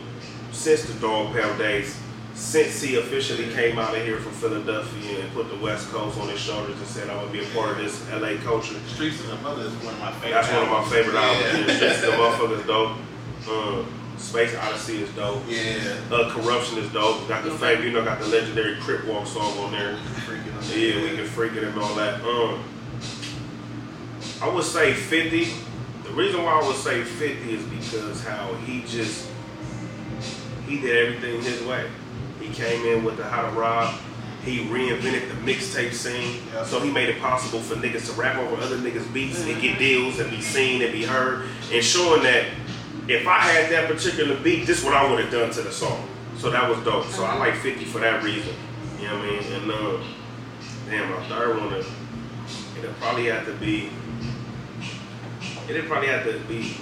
since 0.52 0.84
the 0.86 1.00
Dog 1.00 1.34
Pound 1.36 1.58
days. 1.58 1.98
Since 2.34 2.82
he 2.84 2.98
officially 2.98 3.52
came 3.56 3.80
out 3.80 3.96
of 3.98 4.04
here 4.04 4.18
from 4.18 4.32
Philadelphia 4.32 5.22
and 5.22 5.34
put 5.34 5.50
the 5.50 5.56
West 5.58 5.90
Coast 5.90 6.20
on 6.20 6.30
his 6.30 6.40
shoulders 6.40 6.78
and 6.78 6.86
said, 6.86 7.10
"I'm 7.10 7.18
gonna 7.18 7.32
be 7.32 7.44
a 7.44 7.48
part 7.48 7.72
of 7.72 7.78
this 7.80 8.00
LA 8.14 8.36
culture." 8.44 8.76
Streets 8.88 9.20
of 9.22 9.28
the 9.30 9.36
Mother 9.38 9.64
is 9.64 9.72
one 9.82 9.96
of 9.96 10.00
my 10.00 10.12
favorite. 10.12 10.34
That's 10.34 10.54
one 10.54 10.64
of 10.64 10.70
my 10.70 10.84
favorite 10.84 11.16
albums. 11.16 11.44
Yeah. 11.52 11.66
Yeah. 11.66 11.78
Streets 11.78 12.04
of 12.04 12.12
the 12.12 12.18
motherfuckers 12.22 12.68
dope. 12.68 12.92
Um, 13.50 13.88
Space 14.18 14.56
Odyssey 14.56 15.04
is 15.04 15.10
dope. 15.12 15.44
Yeah. 15.48 15.96
Uh, 16.12 16.30
Kuruption 16.32 16.78
is 16.78 16.92
dope. 16.92 17.28
Got 17.28 17.44
the 17.44 17.52
favorite, 17.52 17.86
you 17.86 17.92
know, 17.92 18.04
got 18.04 18.20
the 18.20 18.28
legendary 18.28 18.76
Crip 18.78 19.06
Walk 19.06 19.28
song 19.28 19.58
on 19.60 19.72
there. 19.72 19.96
Freaking 20.26 20.56
on 20.58 20.64
Yeah, 20.80 21.02
we 21.12 21.16
can 21.16 21.26
freak 21.26 21.54
it 21.54 21.64
and 21.64 21.78
all 21.80 21.94
that. 21.96 22.22
Um, 22.22 22.64
I 24.42 24.50
would 24.50 24.64
say 24.64 24.94
50. 24.94 25.48
The 26.04 26.10
reason 26.14 26.44
why 26.44 26.60
I 26.62 26.68
would 26.68 26.76
say 26.78 27.04
50 27.04 27.54
is 27.54 27.64
because 27.66 28.24
how 28.24 28.54
he 28.66 28.82
just 28.84 29.30
he 30.68 30.80
did 30.82 31.08
everything 31.08 31.42
his 31.42 31.62
way. 31.64 31.88
He 32.42 32.50
came 32.54 32.86
in 32.86 33.04
with 33.04 33.18
the 33.18 33.24
How 33.24 33.50
to 33.50 33.52
Rob. 33.58 33.96
He 34.44 34.60
reinvented 34.66 35.28
the 35.28 35.52
mixtape 35.54 35.94
scene, 35.94 36.42
Yeah. 36.54 36.64
so 36.64 36.80
he 36.80 36.90
made 36.90 37.10
it 37.10 37.20
possible 37.20 37.60
for 37.60 37.76
niggas 37.76 38.06
to 38.08 38.14
rap 38.14 38.38
over 38.38 38.62
other 38.62 38.78
niggas' 38.78 39.12
beats 39.14 39.44
and 39.44 39.62
get 39.62 39.78
deals 39.78 40.20
and 40.20 40.30
be 40.32 40.42
seen 40.42 40.82
and 40.82 40.92
be 40.94 41.04
heard, 41.04 41.48
and 41.72 41.84
showing 41.84 42.24
that 42.24 42.46
if 43.08 43.28
I 43.28 43.40
had 43.40 43.72
that 43.72 43.88
particular 43.90 44.36
beat, 44.42 44.66
this 44.66 44.80
is 44.80 44.84
what 44.86 44.94
I 44.94 45.10
would 45.10 45.20
have 45.20 45.32
done 45.32 45.50
to 45.52 45.62
the 45.62 45.72
song. 45.72 46.08
So 46.38 46.50
that 46.52 46.70
was 46.70 46.80
dope. 46.84 47.06
So 47.06 47.24
I 47.24 47.36
like 47.38 47.56
50 47.56 47.86
for 47.86 48.00
that 48.00 48.24
reason. 48.24 48.54
You 49.00 49.08
know 49.08 49.18
what 49.18 49.26
I 49.26 49.30
mean? 49.32 49.54
And 49.54 49.72
um, 49.72 50.04
damn, 50.90 51.10
my 51.12 51.24
third 51.28 51.58
one, 51.60 51.74
is- 51.74 51.88
it'll 52.78 52.94
probably 52.96 53.26
have 53.26 53.46
to 53.46 53.54
be. 53.54 53.90
It'll 55.70 55.88
probably 55.88 56.10
have 56.10 56.24
to 56.26 56.40
be. 56.48 56.78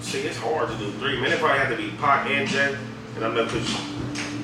See, 0.00 0.20
it's 0.20 0.36
hard 0.38 0.68
to 0.70 0.76
do 0.78 0.90
three. 0.92 1.20
Man, 1.20 1.30
it 1.32 1.38
probably 1.38 1.58
have 1.58 1.70
to 1.70 1.76
be 1.76 1.90
Pac 1.98 2.28
and 2.28 2.48
Jay. 2.48 2.76
And 3.16 3.24
I'm 3.24 3.34
not 3.34 3.46
because 3.48 3.68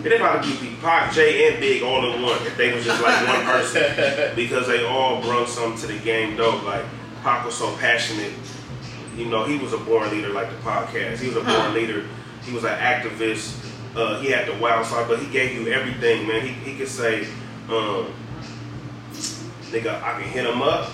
it'd 0.05 0.21
probably 0.21 0.51
be 0.69 0.77
Pac, 0.77 1.13
Jay, 1.13 1.51
and 1.51 1.61
Big 1.61 1.83
all 1.83 2.13
in 2.13 2.23
one 2.23 2.37
if 2.47 2.57
they 2.57 2.73
was 2.75 2.85
just 2.85 3.03
like 3.03 3.27
one 3.27 3.45
person 3.45 4.33
because 4.37 4.67
they 4.67 4.85
all 4.85 5.23
brought 5.23 5.49
something 5.49 5.81
to 5.81 5.87
the 5.95 5.99
game. 6.05 6.37
Dope. 6.37 6.63
Like 6.65 6.85
Pac 7.23 7.45
was 7.45 7.55
so 7.57 7.75
passionate. 7.79 8.33
You 9.19 9.27
know, 9.27 9.45
he 9.45 9.59
was 9.59 9.73
a 9.73 9.79
born 9.79 10.09
leader 10.11 10.29
like 10.29 10.49
the 10.49 10.57
podcast. 10.59 11.19
He 11.19 11.27
was 11.27 11.37
a 11.37 11.41
born 11.41 11.51
Huh. 11.57 11.73
leader. 11.73 12.05
He 12.45 12.53
was 12.53 12.63
an 12.65 12.79
activist. 12.79 13.57
Uh, 13.97 14.21
he 14.21 14.31
had 14.31 14.47
the 14.47 14.55
wild 14.63 14.87
side, 14.87 15.09
but 15.09 15.19
he 15.19 15.27
gave 15.27 15.53
you 15.59 15.73
everything, 15.73 16.27
man. 16.29 16.43
He, 16.43 16.53
he 16.53 16.79
could 16.79 16.87
say, 16.89 17.27
um, 17.69 18.13
nigga, 19.73 20.01
I 20.03 20.21
can 20.21 20.31
hit 20.31 20.47
him 20.47 20.63
up. 20.63 20.91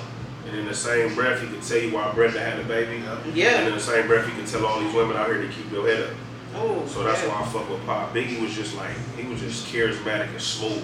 And 0.47 0.57
in 0.59 0.67
the 0.67 0.75
same 0.75 1.15
breath, 1.15 1.41
he 1.43 1.49
could 1.49 1.63
tell 1.63 1.79
you 1.79 1.93
why 1.95 2.11
Brenda 2.13 2.41
had 2.41 2.59
a 2.61 2.65
baby. 2.65 3.03
Yeah. 3.35 3.59
And 3.59 3.69
in 3.69 3.75
the 3.75 3.81
same 3.81 4.07
breath, 4.07 4.27
he 4.27 4.33
could 4.33 4.47
tell 4.47 4.65
all 4.67 4.81
these 4.81 4.95
women 4.95 5.17
out 5.17 5.27
here 5.29 5.41
to 5.41 5.49
keep 5.49 5.71
your 5.73 5.87
head 5.87 6.03
up. 6.05 6.11
Oh, 6.57 6.87
So 6.87 7.03
that's 7.03 7.23
yeah. 7.23 7.29
why 7.29 7.43
I 7.43 7.47
fuck 7.47 7.69
with 7.69 7.85
Pop. 7.87 8.15
Biggie 8.15 8.41
was 8.41 8.55
just 8.55 8.77
like, 8.77 8.91
he 9.19 9.27
was 9.27 9.41
just 9.41 9.67
charismatic 9.67 10.29
and 10.31 10.41
smooth. 10.41 10.83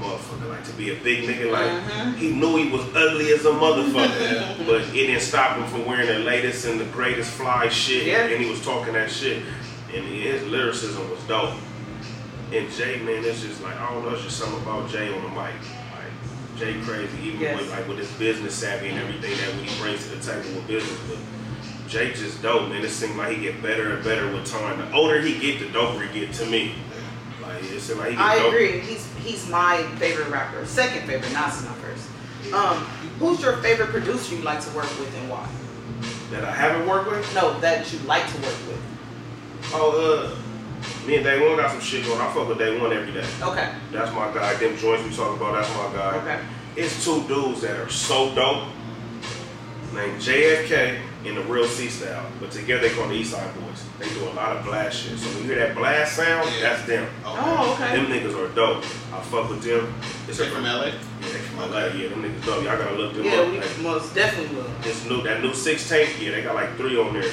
Like 0.00 0.10
motherfucker. 0.12 0.48
Like 0.48 0.64
to 0.64 0.72
be 0.72 0.90
a 0.90 0.94
big 0.96 1.24
nigga, 1.28 1.50
like 1.50 1.70
Mhm. 1.70 2.16
he 2.16 2.30
knew 2.32 2.56
he 2.56 2.68
was 2.70 2.82
ugly 2.94 3.32
as 3.32 3.44
a 3.44 3.50
motherfucker. 3.50 4.56
but 4.66 4.80
it 4.82 4.92
didn't 4.92 5.20
stop 5.20 5.56
him 5.56 5.66
from 5.66 5.84
wearing 5.86 6.06
the 6.08 6.18
latest 6.20 6.64
and 6.66 6.80
the 6.80 6.84
greatest 6.86 7.30
fly 7.32 7.68
shit. 7.68 8.06
Yeah. 8.06 8.24
And 8.26 8.42
he 8.42 8.50
was 8.50 8.60
talking 8.64 8.94
that 8.94 9.10
shit. 9.10 9.42
And 9.94 10.04
his 10.04 10.42
lyricism 10.44 11.08
was 11.10 11.20
dope. 11.28 11.54
And 12.52 12.70
Jay, 12.72 12.98
man, 13.00 13.24
it's 13.24 13.42
just 13.42 13.62
like, 13.62 13.78
I 13.78 13.92
don't 13.92 14.04
know, 14.04 14.14
it's 14.14 14.22
just 14.24 14.38
something 14.38 14.60
about 14.62 14.90
Jay 14.90 15.12
on 15.12 15.22
the 15.22 15.28
mic. 15.28 15.36
Like, 15.92 16.58
Jay 16.58 16.74
crazy, 16.82 17.08
even 17.24 17.40
Yes. 17.40 17.58
with 17.60 17.70
like 17.70 17.86
with 17.88 17.98
his 17.98 18.10
business 18.12 18.54
savvy 18.54 18.88
and 18.88 18.98
everything 18.98 19.30
that 19.36 19.54
he 19.68 19.80
brings 19.80 20.04
to 20.08 20.16
the 20.16 20.22
table 20.24 20.54
with 20.56 20.66
business. 20.66 20.98
But 21.08 21.18
Jay 21.90 22.12
just 22.12 22.42
dope, 22.42 22.68
man. 22.68 22.84
It 22.84 22.90
seems 22.90 23.16
like 23.16 23.36
he 23.36 23.42
get 23.42 23.62
better 23.62 23.92
and 23.94 24.04
better 24.04 24.26
with 24.28 24.44
time. 24.50 24.78
The 24.78 24.90
older 24.96 25.20
he 25.20 25.38
get, 25.38 25.60
the 25.60 25.66
doper 25.78 26.06
he 26.10 26.20
get 26.20 26.32
to 26.34 26.46
me. 26.46 26.74
Like 27.62 27.70
it 27.72 27.96
like 27.96 28.10
he 28.10 28.16
I 28.16 28.38
dope. 28.38 28.52
agree. 28.52 28.80
He's 28.80 29.06
he's 29.18 29.48
my 29.48 29.82
favorite 29.98 30.28
rapper. 30.28 30.64
Second 30.66 31.06
favorite, 31.06 31.32
not 31.32 31.48
my 31.48 31.72
first. 31.82 32.08
Um, 32.52 32.78
who's 33.18 33.42
your 33.42 33.56
favorite 33.58 33.88
producer 33.90 34.34
you 34.36 34.42
like 34.42 34.60
to 34.60 34.70
work 34.70 34.88
with 34.98 35.14
and 35.18 35.28
why? 35.28 35.48
That 36.30 36.44
I 36.44 36.52
haven't 36.52 36.88
worked 36.88 37.10
with. 37.10 37.34
No, 37.34 37.58
that 37.60 37.92
you 37.92 37.98
like 38.00 38.26
to 38.26 38.36
work 38.36 38.56
with. 38.68 38.80
Oh, 39.72 40.32
uh, 40.32 41.06
me 41.06 41.16
and 41.16 41.24
Day 41.24 41.46
One 41.46 41.56
got 41.56 41.70
some 41.70 41.80
shit 41.80 42.04
going. 42.06 42.20
I 42.20 42.32
fuck 42.32 42.48
with 42.48 42.58
Day 42.58 42.78
One 42.80 42.92
every 42.92 43.12
day. 43.12 43.26
Okay. 43.42 43.72
That's 43.92 44.12
my 44.12 44.32
guy. 44.32 44.58
Dem 44.58 44.76
Jointz 44.76 45.04
we 45.08 45.14
talk 45.14 45.36
about, 45.36 45.54
that's 45.54 45.68
my 45.76 45.92
guy. 45.98 46.16
Okay. 46.18 46.40
It's 46.76 47.04
two 47.04 47.26
dudes 47.26 47.62
that 47.62 47.78
are 47.78 47.88
so 47.88 48.34
dope. 48.34 48.68
Named 49.94 50.20
JFK 50.20 51.00
and 51.28 51.36
the 51.36 51.42
Real 51.42 51.66
C 51.66 51.88
Style. 51.88 52.24
But 52.40 52.50
together 52.50 52.88
they 52.88 52.94
call 52.94 53.08
the 53.08 53.14
East 53.14 53.32
Side 53.32 53.54
Boys. 53.54 53.84
They 53.98 54.08
do 54.08 54.28
a 54.28 54.32
lot 54.34 54.56
of 54.56 54.64
blast 54.64 54.98
shit. 55.04 55.18
So 55.18 55.28
when 55.30 55.48
you 55.48 55.54
hear 55.54 55.66
that 55.66 55.76
blast 55.76 56.16
sound, 56.16 56.48
Yeah. 56.54 56.60
that's 56.70 56.86
them. 56.86 57.06
Oh, 57.24 57.72
okay. 57.80 57.96
Them 57.96 58.06
niggas 58.06 58.34
are 58.38 58.54
dope. 58.54 58.84
I 59.12 59.20
fuck 59.20 59.50
with 59.50 59.62
them. 59.62 59.92
It's 60.28 60.38
They 60.38 60.46
a 60.46 60.50
from 60.50 60.64
LA? 60.64 60.86
Yeah, 60.86 60.92
they 61.20 61.28
from 61.28 61.58
LA. 61.70 61.86
Yeah, 61.86 62.08
them 62.08 62.22
niggas 62.22 62.44
dope. 62.46 62.64
Y'all 62.64 62.76
gotta 62.78 62.94
look 62.96 63.14
them 63.14 63.24
Yeah, 63.24 63.32
up. 63.40 63.50
we 63.50 63.58
Like, 63.58 63.78
most 63.80 64.14
definitely 64.14 64.56
will. 64.56 64.70
this 64.82 65.04
new 65.04 65.22
that 65.22 65.42
new 65.42 65.52
six 65.54 65.88
tape, 65.88 66.08
yeah, 66.20 66.30
they 66.32 66.42
got 66.42 66.54
like 66.54 66.76
three 66.76 66.98
on 66.98 67.12
there. 67.14 67.30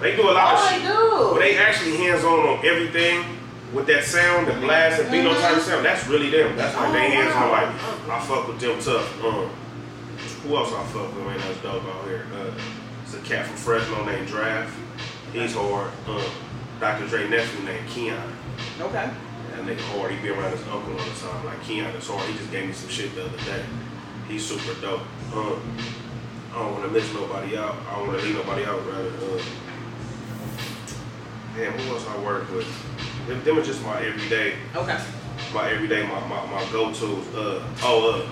They 0.00 0.16
do 0.16 0.22
a 0.22 0.32
lot 0.32 0.54
of 0.54 0.60
Oh, 0.60 0.68
shit. 0.70 0.82
they 0.82 0.88
do. 0.88 1.28
But 1.32 1.38
they 1.40 1.56
actually 1.58 1.96
hands 1.98 2.24
on 2.24 2.40
on 2.40 2.64
everything 2.66 3.24
with 3.72 3.86
that 3.86 4.04
sound, 4.04 4.46
the 4.46 4.52
blast, 4.54 5.00
and 5.00 5.10
beat 5.10 5.22
no 5.24 5.34
type 5.34 5.56
of 5.56 5.62
sound. 5.62 5.84
That's 5.84 6.06
really 6.06 6.30
them. 6.30 6.56
That's 6.56 6.76
like 6.76 6.92
they 6.92 7.06
Oh, 7.06 7.10
hands 7.10 7.34
on. 7.34 7.42
wow. 7.50 7.52
Like 8.08 8.22
I 8.22 8.24
fuck 8.26 8.48
with 8.48 8.60
them 8.60 8.78
tough. 8.80 9.24
Um, 9.24 9.48
who 10.46 10.56
else 10.56 10.72
I 10.72 10.82
fuck 10.92 11.14
with? 11.14 11.24
Man, 11.26 11.38
that's 11.38 11.58
dope 11.60 11.82
out 11.86 12.04
here. 12.06 12.26
Uh, 12.34 12.50
it's 13.14 13.26
a 13.26 13.34
cat 13.34 13.46
from 13.46 13.56
Fresno 13.56 14.04
named 14.04 14.26
Draft. 14.26 14.76
He's 15.32 15.54
hard. 15.54 15.90
Um, 16.06 16.22
Dr. 16.80 17.06
Dre 17.06 17.28
nephew 17.28 17.64
named 17.64 17.88
Keon. 17.88 18.32
Okay. 18.80 19.10
That 19.50 19.64
nigga 19.64 19.80
hard. 19.96 20.12
He 20.12 20.20
be 20.20 20.30
around 20.30 20.52
his 20.52 20.62
uncle 20.68 20.92
all 20.92 20.98
the 21.04 21.20
time. 21.20 21.44
Like 21.44 21.62
Keon 21.62 21.94
is 21.94 22.08
hard. 22.08 22.28
He 22.28 22.36
just 22.36 22.50
gave 22.50 22.66
me 22.66 22.72
some 22.72 22.88
shit 22.88 23.14
the 23.14 23.26
other 23.26 23.38
day. 23.38 23.64
He's 24.28 24.44
super 24.44 24.80
dope. 24.80 25.02
Um, 25.34 25.76
I 26.52 26.58
don't 26.58 26.72
want 26.72 26.84
to 26.84 26.90
miss 26.90 27.12
nobody 27.12 27.56
out. 27.56 27.76
I 27.88 27.96
don't 27.96 28.08
want 28.08 28.20
to 28.20 28.26
leave 28.26 28.36
nobody 28.36 28.64
out. 28.64 28.84
Rather, 28.86 29.08
uh, 29.08 29.42
damn, 31.56 31.72
who 31.72 31.94
else 31.94 32.06
I 32.08 32.18
work 32.22 32.50
with? 32.52 32.66
Them, 33.26 33.42
them 33.44 33.58
are 33.58 33.64
just 33.64 33.82
my 33.84 34.02
everyday, 34.02 34.54
Okay. 34.74 34.98
my 35.52 35.70
everyday, 35.70 36.06
my 36.06 36.20
my, 36.28 36.46
my 36.46 36.68
go-tos. 36.70 37.34
Uh, 37.34 37.66
oh, 37.82 38.22
uh, 38.22 38.26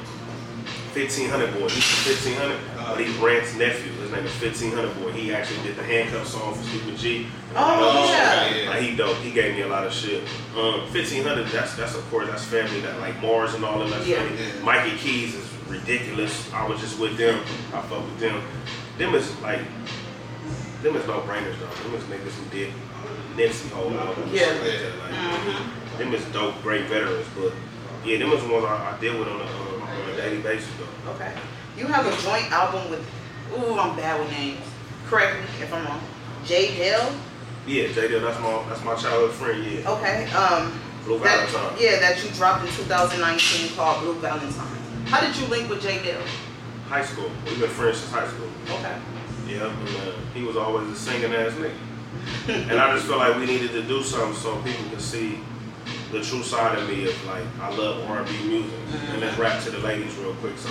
1500 0.95 1.55
boy. 1.55 1.69
He's 1.69 1.85
from 1.85 2.13
1500, 2.37 2.72
but 2.89 3.01
he's 3.01 3.17
Brant's 3.19 3.55
nephew. 3.57 3.93
His 4.01 4.11
name 4.13 4.25
is 4.27 4.33
1500 4.41 5.01
boy. 5.03 5.13
He 5.13 5.33
actually 5.33 5.63
did 5.63 5.77
the 5.77 5.83
handcuff 5.83 6.27
song 6.27 6.55
for 6.55 6.63
Stupid 6.65 6.97
G. 6.97 7.27
Oh, 7.55 8.09
yeah. 8.11 8.71
Like 8.71 8.83
he 8.83 8.97
dope. 8.97 9.17
He 9.19 9.31
gave 9.31 9.55
me 9.55 9.63
a 9.63 9.69
lot 9.69 9.87
of 9.87 9.93
shit. 9.93 10.23
Um, 10.57 10.81
1500. 10.93 11.47
That's 11.49 11.75
that's 11.77 11.95
of 11.95 12.09
course 12.11 12.29
that's 12.29 12.45
family. 12.45 12.81
That 12.81 12.99
like 13.01 13.21
Mars 13.23 13.55
and 13.55 13.65
all 13.65 13.81
of 13.83 13.91
that. 13.91 14.07
Yeah. 14.07 14.17
family. 14.17 14.37
Yeah. 14.43 14.63
Mike 14.65 14.93
& 14.93 14.99
Keys 14.99 15.35
is 15.35 15.49
ridiculous. 15.69 16.53
I 16.53 16.67
was 16.69 16.81
just 16.81 16.99
with 16.99 17.17
them. 17.17 17.41
I 17.75 17.81
fuck 17.83 18.05
with 18.05 18.19
them. 18.19 18.43
Them 18.99 19.15
is 19.15 19.31
like 19.41 19.61
them 20.83 20.97
is 20.97 21.07
no 21.07 21.21
brainers 21.21 21.57
though. 21.61 21.83
Them 21.89 21.95
is 21.95 22.05
niggas 22.05 22.33
who 22.33 22.51
did 22.51 22.73
Nipsey 23.37 23.71
whole 23.71 23.91
album. 23.99 24.25
and 24.25 24.33
Yeah. 24.33 24.41
shit 24.47 24.63
like 24.63 24.81
that. 24.81 24.99
Like, 24.99 25.41
Mhm. 25.41 25.99
Them 25.99 26.15
is 26.15 26.25
dope, 26.27 26.61
great 26.63 26.85
veterans. 26.87 27.27
But 27.39 27.53
yeah, 28.05 28.19
them 28.19 28.33
is 28.33 28.43
the 28.43 28.49
ones 28.53 28.65
I, 28.67 28.95
I 28.97 29.01
deal 29.01 29.19
with 29.19 29.29
on 29.29 29.41
a, 29.41 29.45
um, 29.45 29.83
on 29.83 30.11
a 30.11 30.17
daily 30.17 30.39
basis 30.43 30.69
though. 30.79 31.13
Okay. 31.13 31.33
You 31.77 31.87
have 31.87 32.07
a 32.07 32.23
joint 32.23 32.51
album 32.53 32.91
with. 32.91 33.01
Ooh, 33.55 33.79
I'm 33.79 33.97
bad 33.97 34.19
with 34.21 34.31
names. 34.31 34.61
Correct 35.07 35.37
me 35.37 35.45
if 35.63 35.73
I'm 35.73 35.85
wrong. 35.85 36.01
Jay 36.45 36.77
Dell. 36.77 37.13
Yeah, 37.67 37.89
J 37.93 38.09
Dilla, 38.09 38.23
that's 38.23 38.41
my 38.41 38.65
that's 38.69 38.85
my 38.85 38.95
childhood 38.95 39.33
friend. 39.33 39.65
Yeah, 39.65 39.91
Okay. 39.91 40.31
Um. 40.33 40.79
Blue 41.05 41.19
That, 41.19 41.49
Valentine. 41.51 41.77
yeah, 41.81 41.99
that 41.99 42.23
you 42.23 42.31
dropped 42.31 42.63
in 42.65 42.71
2019 42.75 43.75
called 43.75 44.03
Blue 44.03 44.15
Valentine. 44.21 44.77
How 45.07 45.21
did 45.21 45.37
you 45.37 45.47
link 45.47 45.69
with 45.69 45.83
Jay 45.83 46.01
Dell? 46.01 46.23
High 46.89 47.05
school. 47.05 47.29
We've 47.45 47.59
been 47.59 47.69
friends 47.71 47.99
since 47.99 48.13
high 48.13 48.29
school. 48.29 48.47
Okay. 48.71 48.97
Yeah, 49.49 49.67
and, 49.67 49.89
uh, 49.89 50.13
he 50.33 50.45
was 50.45 50.57
always 50.57 50.89
a 50.89 50.95
singing 50.95 51.35
ass 51.35 51.53
nigga. 51.55 51.75
and 52.71 52.79
I 52.79 52.95
just 52.95 53.07
felt 53.09 53.19
like 53.19 53.37
we 53.37 53.47
needed 53.47 53.73
to 53.73 53.83
do 53.83 54.01
something 54.03 54.35
so 54.39 54.55
people 54.63 54.85
could 54.91 55.01
see 55.01 55.41
the 56.13 56.23
true 56.23 56.45
side 56.45 56.79
of 56.79 56.89
me 56.89 57.09
of 57.09 57.27
like 57.27 57.43
I 57.61 57.75
love 57.75 58.09
R&B 58.09 58.31
music. 58.47 58.79
And 59.11 59.21
let's 59.21 59.37
rap 59.37 59.61
to 59.65 59.71
the 59.71 59.79
ladies 59.79 60.15
real 60.19 60.35
quick. 60.35 60.57
So 60.57 60.71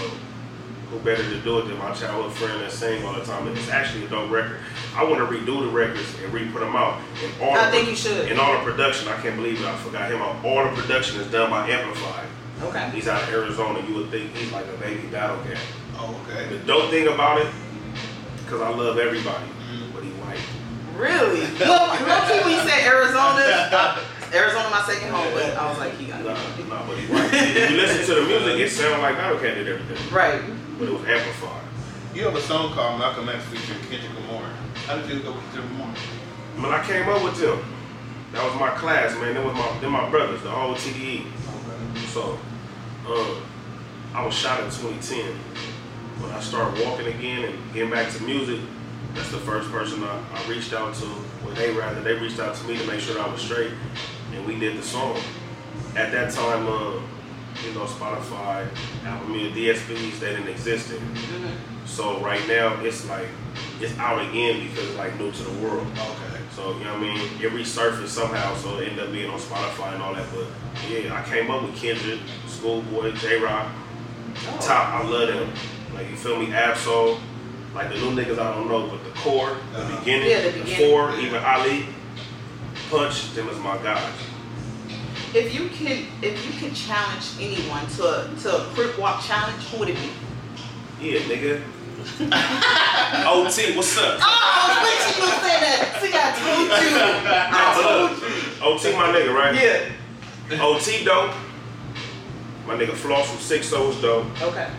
who 0.92 1.00
better 1.00 1.24
to 1.24 1.40
do 1.42 1.60
it 1.60 1.68
than 1.68 1.78
my 1.78 1.92
childhood 1.94 2.34
friend 2.34 2.62
that 2.62 2.72
sing 2.72 3.04
all 3.06 3.14
the 3.14 3.24
time? 3.24 3.48
And 3.48 3.58
it's 3.58 3.70
actually 3.70 4.06
a 4.06 4.10
dope 4.10 4.30
record. 4.30 4.60
I 4.96 5.04
want 5.04 5.18
to 5.18 5.26
redo 5.36 5.62
the 5.62 5.70
records 5.72 6.14
and 6.22 6.32
re-put 6.34 6.60
them 6.60 6.76
out. 6.76 7.00
And 7.24 7.42
all 7.42 7.54
I 7.56 7.66
the, 7.66 7.72
think 7.72 7.90
you 7.90 7.96
should. 7.96 8.30
And 8.30 8.40
all 8.40 8.54
the 8.54 8.64
production, 8.70 9.08
I 9.08 9.20
can't 9.22 9.36
believe 9.38 9.62
it. 9.62 9.66
I 9.66 9.76
forgot 9.78 10.12
him. 10.12 10.22
All 10.22 10.64
the 10.66 10.82
production 10.82 11.20
is 11.22 11.32
done 11.32 11.50
by 11.50 11.70
Amplified. 11.70 12.28
Okay. 12.64 12.90
He's 12.92 13.08
out 13.08 13.24
of 13.24 13.30
Arizona. 13.30 13.80
You 13.88 13.96
would 13.96 14.10
think 14.12 14.36
he's 14.36 14.52
like 14.52 14.66
a 14.68 14.78
baby 14.78 15.08
battle 15.08 15.42
cat. 15.46 15.58
Oh, 15.98 16.20
okay. 16.30 16.48
The 16.50 16.60
dope 16.66 16.90
thing 16.92 17.08
about 17.08 17.42
it, 17.42 17.48
because 18.38 18.62
I 18.62 18.70
love 18.70 18.98
everybody, 19.00 19.46
Mm. 19.72 19.94
but 19.94 20.04
he 20.04 20.10
white. 20.22 20.40
Really? 20.98 21.42
Look, 21.42 21.60
look 21.60 22.46
when 22.46 22.52
you 22.52 22.60
said 22.70 22.86
Arizona, 22.86 23.42
uh, 23.72 24.00
Arizona 24.34 24.70
my 24.70 24.84
second 24.86 25.10
home, 25.10 25.28
but 25.34 25.56
I 25.58 25.70
was 25.70 25.78
like, 25.80 25.94
he 25.98 26.06
got 26.06 26.24
Nah, 26.24 26.32
it. 26.34 26.68
nah, 26.70 26.86
but 26.86 26.98
he 26.98 27.08
white. 27.12 27.30
if 27.34 27.72
you 27.72 27.78
listen 27.78 28.06
to 28.06 28.22
the 28.22 28.28
music, 28.28 28.60
it 28.60 28.70
sounds 28.70 29.02
like 29.02 29.16
Battle 29.16 29.40
Cat 29.40 29.56
did 29.56 29.68
everything, 29.68 30.14
Right. 30.14 30.42
But 30.82 30.90
it 30.90 30.94
was 30.94 31.08
amplified. 31.08 31.64
You 32.16 32.24
have 32.24 32.36
a 32.36 32.42
song 32.42 32.74
called 32.74 32.98
Malcolm 32.98 33.30
X 33.30 33.46
featuring 33.46 33.80
Kendrick 33.82 34.16
Lamar. 34.16 34.50
How 34.88 34.98
did 34.98 35.08
you 35.12 35.20
go 35.20 35.32
with 35.32 35.44
Kendrick 35.54 35.72
Lamar? 35.74 35.94
When 36.58 36.72
I 36.74 36.84
came 36.84 37.08
up 37.08 37.24
with 37.24 37.40
them, 37.40 37.64
that 38.32 38.44
was 38.44 38.60
my 38.60 38.72
class, 38.72 39.14
man. 39.14 39.36
That 39.36 39.46
was 39.46 39.54
my, 39.54 39.78
they're 39.80 39.92
my 39.92 40.10
brothers, 40.10 40.42
the 40.42 40.50
whole 40.50 40.74
TDE. 40.74 41.28
Okay. 41.28 42.06
So, 42.08 42.40
um, 43.08 43.44
I 44.16 44.26
was 44.26 44.34
shot 44.34 44.60
in 44.60 44.72
2010. 44.72 45.36
When 46.20 46.32
I 46.32 46.40
started 46.40 46.84
walking 46.84 47.06
again 47.06 47.46
and 47.46 47.74
getting 47.74 47.92
back 47.92 48.12
to 48.14 48.24
music, 48.24 48.60
that's 49.14 49.30
the 49.30 49.38
first 49.38 49.70
person 49.70 50.04
I, 50.04 50.20
I 50.34 50.50
reached 50.50 50.74
out 50.74 50.96
to. 50.96 51.06
Well, 51.46 51.54
they 51.54 51.72
rather 51.72 52.02
they 52.02 52.16
reached 52.16 52.40
out 52.40 52.56
to 52.56 52.64
me 52.66 52.76
to 52.78 52.88
make 52.88 53.02
sure 53.02 53.16
that 53.16 53.28
I 53.28 53.32
was 53.32 53.42
straight, 53.42 53.72
and 54.34 54.48
we 54.48 54.58
did 54.58 54.78
the 54.80 54.84
song. 54.84 55.16
At 55.96 56.12
that 56.12 56.34
time, 56.34 56.68
um, 56.68 57.08
you 57.66 57.74
know, 57.74 57.86
Spotify, 57.86 58.68
Apple 59.06 59.30
Music, 59.30 59.54
DSPs, 59.56 60.20
they 60.20 60.32
didn't 60.32 60.48
exist. 60.50 60.90
Then. 60.90 61.00
Mm-hmm. 61.00 61.86
So 61.86 62.20
right 62.22 62.46
now, 62.48 62.80
it's 62.82 63.08
like 63.10 63.28
it's 63.80 63.98
out 63.98 64.22
again 64.30 64.68
because 64.68 64.88
it's 64.90 64.98
like 64.98 65.18
new 65.20 65.32
to 65.32 65.44
the 65.44 65.66
world. 65.66 65.86
Okay. 65.92 66.40
So, 66.56 66.78
you 66.78 66.84
know 66.84 66.94
what 66.94 67.04
I 67.04 67.16
mean? 67.16 67.18
It 67.42 67.52
resurfaced 67.52 68.08
somehow, 68.10 68.56
so 68.56 68.78
it 68.80 68.90
ended 68.90 69.06
up 69.06 69.12
being 69.12 69.30
on 69.30 69.40
Spotify 69.40 69.94
and 69.94 70.04
all 70.04 70.14
that. 70.14 70.26
But 70.34 70.48
yeah, 70.90 71.14
I 71.16 71.24
came 71.28 71.50
up 71.50 71.64
with 71.64 71.76
Kendrick, 71.76 72.20
Schoolboy, 72.48 73.12
J 73.14 73.40
Rock, 73.40 73.68
Oh. 74.48 74.58
Top, 74.62 74.94
I 74.94 75.08
love 75.08 75.28
them. 75.28 75.52
Like, 75.94 76.10
you 76.10 76.16
feel 76.16 76.40
me? 76.40 76.48
Absol, 76.48 77.20
like 77.76 77.90
the 77.90 77.96
new 77.96 78.12
niggas 78.12 78.40
I 78.40 78.56
don't 78.56 78.70
know, 78.70 78.88
but 78.88 79.04
the 79.04 79.10
core, 79.20 79.58
the 79.74 79.80
Uh-huh. 79.82 80.00
beginning, 80.00 80.30
Yeah, 80.30 80.42
the 80.42 80.52
the, 80.52 80.60
beginning. 80.64 80.90
four, 80.90 81.20
even 81.20 81.44
Ali, 81.44 81.86
Punch, 82.90 83.34
them 83.34 83.50
is 83.50 83.58
my 83.60 83.78
guys. 83.80 84.14
If 85.34 85.56
you 85.56 85.70
can 85.70 86.08
if 86.22 86.46
you 86.46 86.60
can 86.60 86.76
challenge 86.76 87.26
anyone 87.40 87.88
to 87.96 88.04
a 88.04 88.36
to 88.42 88.58
a 88.58 88.66
crip 88.74 89.00
walk 89.00 89.24
challenge, 89.24 89.64
who 89.68 89.80
would 89.80 89.90
it 89.90 89.96
be? 89.96 90.12
Yeah, 91.00 91.20
nigga. 91.22 91.62
OT, 93.26 93.76
what's 93.78 93.98
up? 93.98 94.20
Oh, 94.20 94.24
I 94.24 94.68
was 94.68 94.84
waiting 94.84 95.24
you 95.24 95.32
to 95.32 95.38
say 95.40 95.56
that. 95.62 96.00
See, 96.02 96.12
I 96.14 96.32
told 96.36 96.68
you. 96.68 97.00
I 97.54 97.72
told 97.80 98.84
you. 98.84 98.90
OT 98.90 98.98
my 98.98 99.08
nigga, 99.18 99.34
right? 99.34 99.56
Yeah. 99.56 100.62
OT 100.62 101.06
dope. 101.06 101.34
My 102.68 102.76
nigga 102.76 102.94
Floss 102.94 103.30
from 103.30 103.40
Six 103.40 103.72
O's 103.72 104.02
dope. 104.02 104.26
Okay. 104.42 104.70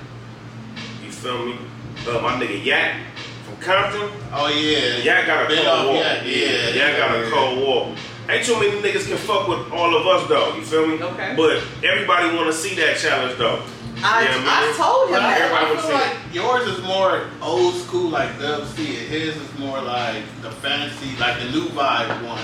You 1.02 1.10
feel 1.10 1.46
me? 1.46 1.58
Uh, 2.06 2.20
my 2.20 2.34
nigga 2.34 2.62
Yak 2.62 3.00
from 3.44 3.56
Compton. 3.56 4.10
Oh 4.34 4.48
yeah. 4.48 4.98
Yak 4.98 5.26
got 5.26 5.46
a 5.46 5.48
Been 5.48 5.64
cold 5.64 5.68
off, 5.68 5.86
wall. 5.86 5.94
Yeah, 5.94 6.24
yeah. 6.24 6.68
Yak 6.74 6.98
got 6.98 7.16
a 7.16 7.30
cold 7.30 7.58
wall. 7.58 7.94
Ain't 8.28 8.46
too 8.46 8.54
many 8.58 8.70
niggas 8.80 9.06
can 9.08 9.16
fuck 9.18 9.48
with 9.48 9.70
all 9.72 9.94
of 9.96 10.06
us 10.06 10.28
though. 10.28 10.54
You 10.54 10.62
feel 10.62 10.86
me? 10.86 11.02
Okay. 11.02 11.34
But 11.36 11.62
everybody 11.84 12.34
want 12.36 12.46
to 12.46 12.52
see 12.52 12.74
that 12.76 12.96
challenge 12.96 13.36
though. 13.38 13.62
I, 14.04 14.24
Yeah, 14.24 14.38
man. 14.38 14.46
I 14.48 14.74
told 14.76 15.08
him 15.08 15.14
But 15.14 15.20
that. 15.20 15.40
Everybody 15.40 15.66
I 15.66 15.70
would 15.70 15.80
feel 15.80 15.88
say 15.90 15.94
like 15.94 16.16
yours 16.34 16.68
is 16.78 16.84
more 16.84 17.26
old 17.42 17.74
school, 17.74 18.08
like 18.10 18.38
Dub 18.38 18.66
C. 18.66 18.96
and 18.98 19.08
His 19.08 19.36
is 19.36 19.58
more 19.58 19.80
like 19.82 20.22
the 20.40 20.50
fancy, 20.50 21.16
like 21.18 21.38
the 21.40 21.50
new 21.50 21.66
vibe 21.66 22.24
one. 22.26 22.40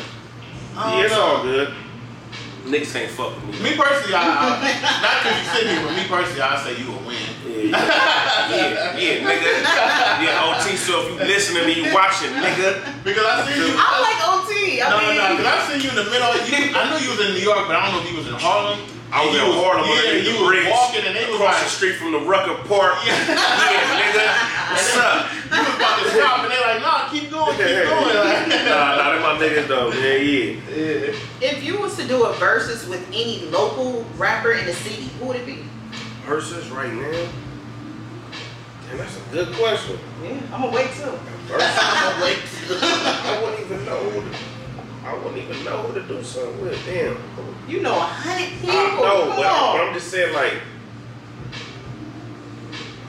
I 0.77 0.91
don't 0.91 0.99
Yeah, 0.99 1.05
it's 1.07 1.15
know. 1.15 1.23
all 1.23 1.43
good. 1.43 1.75
Niggas 2.65 2.93
can't 2.93 3.11
fuck 3.11 3.35
with 3.47 3.63
me. 3.63 3.71
Me 3.71 3.77
personally, 3.77 4.15
I, 4.15 4.23
I 4.23 5.03
not 5.03 5.23
because 5.23 5.39
you 5.41 5.47
sitting 5.55 5.71
here, 5.79 5.83
but 5.87 5.97
me 5.97 6.05
personally, 6.07 6.43
I 6.43 6.63
say 6.63 6.77
you 6.83 6.91
will 6.93 7.07
win. 7.07 7.28
Yeah, 7.67 8.55
yeah, 8.55 8.97
yeah, 8.97 9.27
nigga. 9.27 9.51
Yeah, 10.25 10.47
OT. 10.47 10.77
So 10.77 11.03
if 11.03 11.07
you 11.11 11.27
listening 11.27 11.65
and 11.65 11.77
you 11.77 11.95
watching, 11.95 12.31
nigga. 12.31 12.81
Because 13.05 13.27
I 13.27 13.45
see 13.45 13.59
you. 13.59 13.75
I 13.77 13.89
like 14.01 14.21
OT. 14.25 14.83
I 14.83 14.89
no, 14.89 14.97
mean, 14.99 15.17
no, 15.17 15.29
no, 15.29 15.37
because 15.37 15.53
I 15.53 15.59
seen 15.69 15.81
you 15.83 15.91
in 15.91 15.99
the 16.01 16.09
middle. 16.11 16.33
You, 16.49 16.73
I 16.75 16.89
knew 16.89 16.99
you 17.05 17.11
was 17.13 17.21
in 17.27 17.35
New 17.35 17.45
York, 17.45 17.67
but 17.67 17.77
I 17.77 17.85
don't 17.85 17.95
know 17.95 18.03
if 18.03 18.11
you 18.11 18.17
was 18.17 18.29
in 18.29 18.35
Harlem. 18.35 18.79
I 19.11 19.25
was 19.25 19.33
And 19.33 19.41
in 19.41 19.49
you 19.49 19.61
Harlem, 19.61 19.89
Yeah, 19.89 20.03
yeah, 20.05 20.13
you 20.21 20.33
the 20.33 20.41
was 20.45 20.49
bridge, 20.53 20.69
walking, 20.69 21.05
and 21.09 21.17
they 21.17 21.25
was 21.25 21.41
across 21.41 21.55
like, 21.57 21.65
the 21.65 21.71
street 21.73 21.97
from 21.97 22.13
the 22.13 22.21
Rucker 22.29 22.57
Park. 22.69 23.01
Yeah. 23.05 23.17
yeah, 23.17 24.01
nigga. 24.01 24.27
What's 24.69 24.97
up? 24.97 25.33
you 25.33 25.65
was 25.65 25.77
about 25.81 25.97
to 25.97 26.05
stop, 26.13 26.37
and 26.45 26.51
they 26.53 26.61
like, 26.61 26.81
nah, 26.85 27.09
keep 27.09 27.31
going, 27.33 27.57
keep 27.57 27.89
going. 27.89 28.17
Like, 28.17 28.49
nah, 28.69 29.01
nah, 29.01 29.13
they 29.13 29.21
my 29.25 29.33
niggas 29.41 29.67
though. 29.69 29.93
Yeah, 29.93 30.21
yeah. 30.21 30.61
yeah. 30.69 31.49
if 31.49 31.65
you 31.65 31.81
was 31.81 31.97
to 31.97 32.07
do 32.07 32.25
a 32.25 32.33
versus 32.35 32.87
with 32.87 33.07
any 33.09 33.45
local 33.49 34.05
rapper 34.17 34.53
in 34.53 34.67
the 34.67 34.75
city, 34.75 35.09
who 35.19 35.27
would 35.27 35.37
it 35.37 35.47
be? 35.47 35.65
Versus 36.27 36.69
right 36.69 36.93
now. 36.93 37.29
Damn, 38.89 38.99
that's 38.99 39.17
a 39.17 39.21
good 39.33 39.55
question. 39.55 39.99
Yeah, 40.23 40.31
I'm 40.53 40.63
gonna 40.63 40.73
wait 40.75 40.91
too. 40.93 41.13
Versus, 41.49 41.79
I'm 41.81 42.21
wait. 42.23 42.39
I 42.71 43.41
wouldn't 43.43 43.61
even 43.61 43.85
know 43.85 43.99
who 44.11 44.21
to. 44.31 44.37
I 45.07 45.15
wouldn't 45.15 45.37
even 45.39 45.65
know 45.65 45.79
who 45.83 46.01
to 46.01 46.07
do 46.07 46.23
something 46.23 46.61
with. 46.63 46.85
Damn. 46.87 47.17
You 47.69 47.81
know 47.81 47.97
a 47.97 48.01
hundred 48.01 48.51
people. 48.61 48.71
I 48.75 48.97
know, 48.97 49.21
Come 49.21 49.37
but, 49.37 49.47
on. 49.47 49.77
but 49.79 49.87
I'm 49.89 49.95
just 49.95 50.09
saying 50.09 50.35
like. 50.35 50.55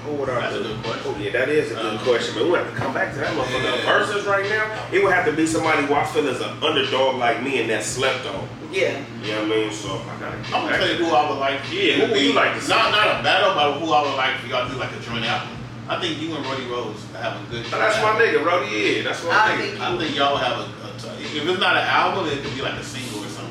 Who 0.05 0.13
would 0.15 0.29
I 0.29 0.39
That's 0.39 0.55
a 0.55 0.63
do? 0.63 0.69
good 0.69 0.83
question. 0.83 1.03
Oh, 1.05 1.19
yeah, 1.19 1.31
that 1.33 1.49
is 1.49 1.71
a 1.71 1.75
good 1.75 1.85
Uh-huh. 1.85 2.03
question, 2.09 2.33
But 2.35 2.45
We 2.47 2.53
have 2.57 2.69
to 2.71 2.75
come 2.75 2.93
back 2.93 3.13
to 3.13 3.19
that 3.19 3.35
motherfucker. 3.35 3.83
Yeah. 3.83 3.99
Versus 3.99 4.25
right 4.25 4.49
now, 4.49 4.87
it 4.93 5.03
would 5.03 5.11
have 5.11 5.25
to 5.25 5.33
be 5.33 5.45
somebody 5.45 5.85
who 5.85 5.93
I 5.93 6.05
feel 6.05 6.25
is 6.27 6.39
an 6.39 6.63
underdog 6.63 7.17
like 7.17 7.43
me 7.43 7.59
and 7.61 7.69
that 7.69 7.83
slept 7.83 8.25
on. 8.25 8.47
yeah. 8.71 9.03
You 9.21 9.33
know 9.33 9.43
what 9.43 9.51
I 9.51 9.55
mean? 9.59 9.71
So 9.73 9.99
I 9.99 10.19
gotta. 10.19 10.37
I'm 10.55 10.65
gonna 10.65 10.77
tell 10.77 10.87
you 10.87 11.03
who 11.05 11.11
I 11.13 11.29
would 11.29 11.37
like. 11.39 11.59
Yeah, 11.71 11.93
who 12.05 12.13
would 12.13 12.21
you 12.21 12.33
like 12.33 12.55
to 12.55 12.61
see? 12.61 12.69
Not 12.69 12.91
not 12.91 13.19
a 13.19 13.23
battle, 13.23 13.53
but 13.53 13.79
who 13.79 13.91
I 13.91 14.01
would 14.03 14.15
like 14.15 14.37
for 14.39 14.47
y'all 14.47 14.65
to 14.67 14.73
do 14.73 14.79
like 14.79 14.91
a 14.95 14.99
joint 15.01 15.25
album. 15.25 15.49
I 15.89 15.99
think 15.99 16.21
you 16.21 16.35
and 16.35 16.45
Roddy 16.45 16.65
Rose 16.67 17.03
have 17.17 17.41
a 17.41 17.51
good. 17.51 17.65
But 17.71 17.79
that's 17.79 17.97
my 18.01 18.09
album. 18.09 18.21
nigga, 18.27 18.45
Roddy. 18.45 18.67
Yeah, 18.75 19.03
that's 19.03 19.23
my 19.23 19.29
I 19.31 19.51
nigga. 19.57 19.57
think- 19.71 19.79
I 19.81 19.97
think 19.97 20.15
y'all 20.15 20.37
have 20.37 20.57
a, 20.59 20.63
a 20.63 21.17
t- 21.17 21.37
if 21.37 21.47
it's 21.47 21.59
not 21.59 21.75
an 21.77 21.87
album, 21.87 22.27
it 22.27 22.43
could 22.43 22.53
be 22.55 22.61
like 22.61 22.75
a 22.79 22.83
single 22.83 23.23
or 23.25 23.27
something. 23.27 23.49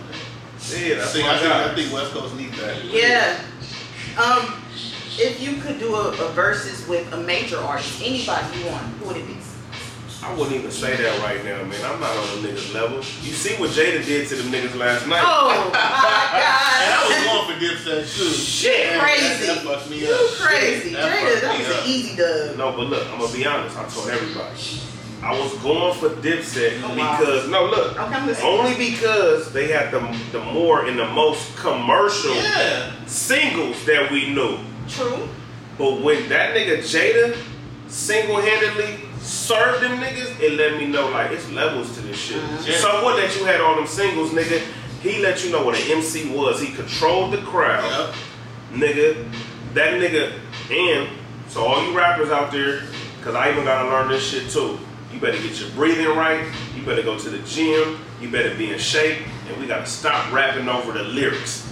Yeah, 0.79 0.97
that's 0.97 1.11
I 1.11 1.13
think, 1.13 1.27
my 1.27 1.35
I 1.35 1.39
think. 1.39 1.53
I 1.53 1.75
think 1.75 1.93
West 1.93 2.13
Coast 2.13 2.37
needs 2.37 2.57
that. 2.61 2.85
Yeah. 2.85 3.41
Um, 4.23 4.63
if 5.19 5.41
you 5.43 5.61
could 5.61 5.79
do 5.81 5.95
a, 5.97 6.09
a 6.11 6.29
versus 6.33 6.87
with 6.87 7.13
a 7.13 7.17
major 7.17 7.59
artist, 7.59 8.01
anybody 8.03 8.59
you 8.61 8.67
want, 8.67 8.83
who 8.99 9.07
would 9.09 9.17
it 9.17 9.27
be? 9.27 9.37
I 10.21 10.35
wouldn't 10.35 10.57
even 10.57 10.71
say 10.73 10.97
that 10.97 11.21
right 11.23 11.45
now, 11.45 11.63
man. 11.65 11.81
I'm 11.85 12.01
not 12.01 12.11
on 12.17 12.43
the 12.43 12.49
niggas 12.49 12.75
level. 12.75 12.97
You 12.99 13.33
see 13.33 13.55
what 13.61 13.71
Jada 13.71 14.05
did 14.05 14.27
to 14.29 14.35
them 14.35 14.51
niggas 14.53 14.75
last 14.77 15.07
night? 15.07 15.23
Oh 15.25 15.49
my 15.67 15.73
god. 15.79 16.35
And 16.83 16.93
I 16.93 17.07
was 17.07 17.25
going 17.25 17.47
for 17.47 17.65
Dipset 17.65 18.17
too. 18.17 18.31
Shit. 18.31 18.99
Crazy. 18.99 19.47
That, 19.47 19.57
that 19.57 19.65
fucked 19.65 19.91
me 19.91 20.01
You 20.01 20.13
up. 20.13 20.31
crazy. 20.41 20.91
That 20.95 21.13
Jada, 21.13 21.41
that 21.43 21.59
was 21.59 21.79
an 21.79 21.89
easy 21.89 22.17
dub. 22.17 22.57
No, 22.57 22.73
but 22.73 22.89
look, 22.89 23.07
I'm 23.13 23.21
gonna 23.21 23.33
be 23.33 23.47
honest. 23.47 23.77
I 23.79 23.89
told 23.89 24.09
everybody. 24.09 24.61
I 25.23 25.39
was 25.39 25.53
going 25.59 25.95
for 25.99 26.11
Dipset 26.21 26.81
Oh, 26.83 26.97
wow. 26.97 27.19
because 27.19 27.49
no, 27.49 27.67
look, 27.67 27.99
Okay, 28.01 28.43
only 28.45 28.75
because 28.77 29.53
they 29.53 29.69
had 29.69 29.93
the 29.93 30.01
the 30.33 30.41
more 30.41 30.85
and 30.87 30.99
the 30.99 31.07
most 31.09 31.57
commercial 31.57 32.35
Yeah. 32.35 32.91
singles 33.07 33.85
that 33.87 34.11
we 34.11 34.31
knew. 34.35 34.59
True. 34.89 35.29
But 35.77 36.01
when 36.03 36.29
that 36.29 36.57
nigga 36.57 36.79
Jada 36.79 37.37
single-handedly 37.89 38.99
served 39.21 39.83
them 39.83 39.99
niggas, 40.01 40.41
it 40.41 40.53
let 40.55 40.79
me 40.79 40.87
know 40.87 41.09
like 41.11 41.31
it's 41.33 41.49
levels 41.51 41.95
to 41.95 42.01
this 42.01 42.17
shit. 42.19 42.43
Mhm. 42.43 42.67
Yeah. 42.69 42.77
So 42.79 43.05
what 43.05 43.17
that 43.17 43.37
you 43.37 43.45
had 43.45 43.61
all 43.61 43.75
them 43.77 43.87
singles, 43.87 44.31
nigga, 44.31 44.61
he 45.03 45.19
let 45.21 45.45
you 45.45 45.51
know 45.53 45.63
what 45.63 45.75
an 45.77 45.91
MC 45.91 46.29
was. 46.31 46.61
He 46.61 46.69
controlled 46.73 47.33
the 47.33 47.39
crowd, 47.39 47.85
Yep. 48.73 48.81
nigga. 48.81 49.25
That 49.75 49.95
nigga, 49.95 50.33
and 50.71 51.09
so 51.49 51.65
all 51.65 51.85
you 51.85 51.97
rappers 51.97 52.31
out 52.31 52.51
there, 52.51 52.83
cause 53.23 53.35
I 53.35 53.51
even 53.51 53.65
gotta 53.65 53.89
learn 53.89 54.09
this 54.09 54.29
shit 54.29 54.51
too. 54.51 54.79
You 55.13 55.21
better 55.21 55.39
get 55.39 55.59
your 55.61 55.71
breathing 55.71 56.07
right. 56.17 56.41
You 56.77 56.83
better 56.83 57.03
go 57.03 57.19
to 57.19 57.31
the 57.31 57.39
gym. 57.39 57.99
You 58.21 58.29
better 58.29 58.55
be 58.55 58.73
in 58.73 58.79
shape, 58.79 59.19
and 59.49 59.57
we 59.61 59.67
gotta 59.67 59.87
stop 59.87 60.33
rapping 60.33 60.69
over 60.69 60.93
the 60.93 61.05
lyrics, 61.05 61.65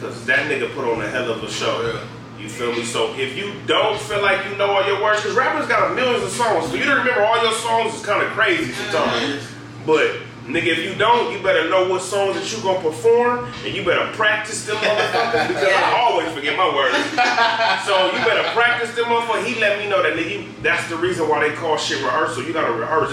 cause 0.00 0.24
that 0.26 0.48
nigga 0.48 0.72
put 0.74 0.84
on 0.84 1.02
a 1.02 1.08
hell 1.08 1.30
of 1.30 1.42
a 1.42 1.50
show. 1.50 1.82
Yeah. 1.82 2.00
You 2.38 2.48
feel 2.48 2.72
me? 2.72 2.84
So 2.84 3.14
if 3.14 3.36
you 3.36 3.52
don't 3.66 3.98
feel 4.00 4.22
like 4.22 4.44
you 4.48 4.56
know 4.56 4.70
all 4.70 4.86
your 4.86 5.02
words, 5.02 5.22
because 5.22 5.36
rappers 5.36 5.66
got 5.66 5.94
millions 5.94 6.22
of 6.22 6.30
songs, 6.30 6.70
for 6.70 6.76
you 6.76 6.84
to 6.84 6.94
remember 6.94 7.22
all 7.22 7.42
your 7.42 7.52
songs 7.52 7.94
is 7.94 8.06
kind 8.06 8.22
of 8.22 8.30
crazy 8.30 8.72
sometimes. 8.72 9.42
But 9.84 10.16
Nigga, 10.48 10.68
if 10.68 10.78
you 10.78 10.94
don't, 10.94 11.30
you 11.30 11.42
better 11.42 11.68
know 11.68 11.90
what 11.90 12.00
songs 12.00 12.34
that 12.34 12.50
you 12.50 12.62
gonna 12.62 12.80
perform, 12.80 13.52
and 13.66 13.76
you 13.76 13.84
better 13.84 14.10
practice 14.16 14.64
them 14.64 14.76
motherfuckers 14.76 15.48
because 15.48 15.68
I 15.68 16.00
always 16.00 16.32
forget 16.32 16.56
my 16.56 16.74
words. 16.74 16.96
so 17.84 18.06
you 18.06 18.24
better 18.24 18.48
practice 18.56 18.96
them 18.96 19.12
motherfuckers. 19.12 19.44
He 19.44 19.60
let 19.60 19.78
me 19.78 19.90
know 19.90 20.02
that 20.02 20.14
nigga, 20.14 20.48
that's 20.62 20.88
the 20.88 20.96
reason 20.96 21.28
why 21.28 21.46
they 21.46 21.54
call 21.54 21.76
shit 21.76 22.02
rehearsal. 22.02 22.44
You 22.44 22.54
gotta 22.54 22.72
rehearse. 22.72 23.12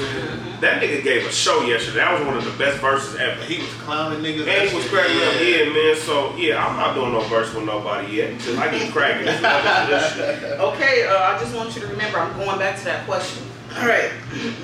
That 0.62 0.82
nigga 0.82 1.04
gave 1.04 1.26
a 1.26 1.32
show 1.32 1.64
yesterday. 1.64 1.98
That 1.98 2.18
was 2.18 2.26
one 2.26 2.38
of 2.38 2.46
the 2.46 2.58
best 2.58 2.80
verses 2.80 3.18
ever. 3.18 3.44
He 3.44 3.60
was 3.60 3.74
clowning 3.84 4.20
niggas. 4.20 4.48
And 4.48 4.70
he 4.70 4.74
was 4.74 4.88
cracking 4.88 5.18
up, 5.18 5.36
yeah, 5.44 5.74
man. 5.74 5.96
So 5.98 6.34
yeah, 6.38 6.66
I'm 6.66 6.78
not 6.78 6.96
doing 6.96 7.12
no 7.12 7.20
verse 7.28 7.54
with 7.54 7.66
nobody 7.66 8.16
yet 8.16 8.30
until 8.32 8.60
I 8.60 8.72
get 8.72 8.94
cracking. 8.94 9.26
This 9.26 9.42
motherfucker. 9.42 10.60
Okay, 10.74 11.06
uh, 11.06 11.36
I 11.36 11.38
just 11.38 11.54
want 11.54 11.76
you 11.76 11.82
to 11.82 11.88
remember, 11.88 12.18
I'm 12.18 12.34
going 12.38 12.58
back 12.60 12.80
to 12.80 12.86
that 12.86 13.06
question. 13.06 13.44
All 13.76 13.86
right, 13.86 14.10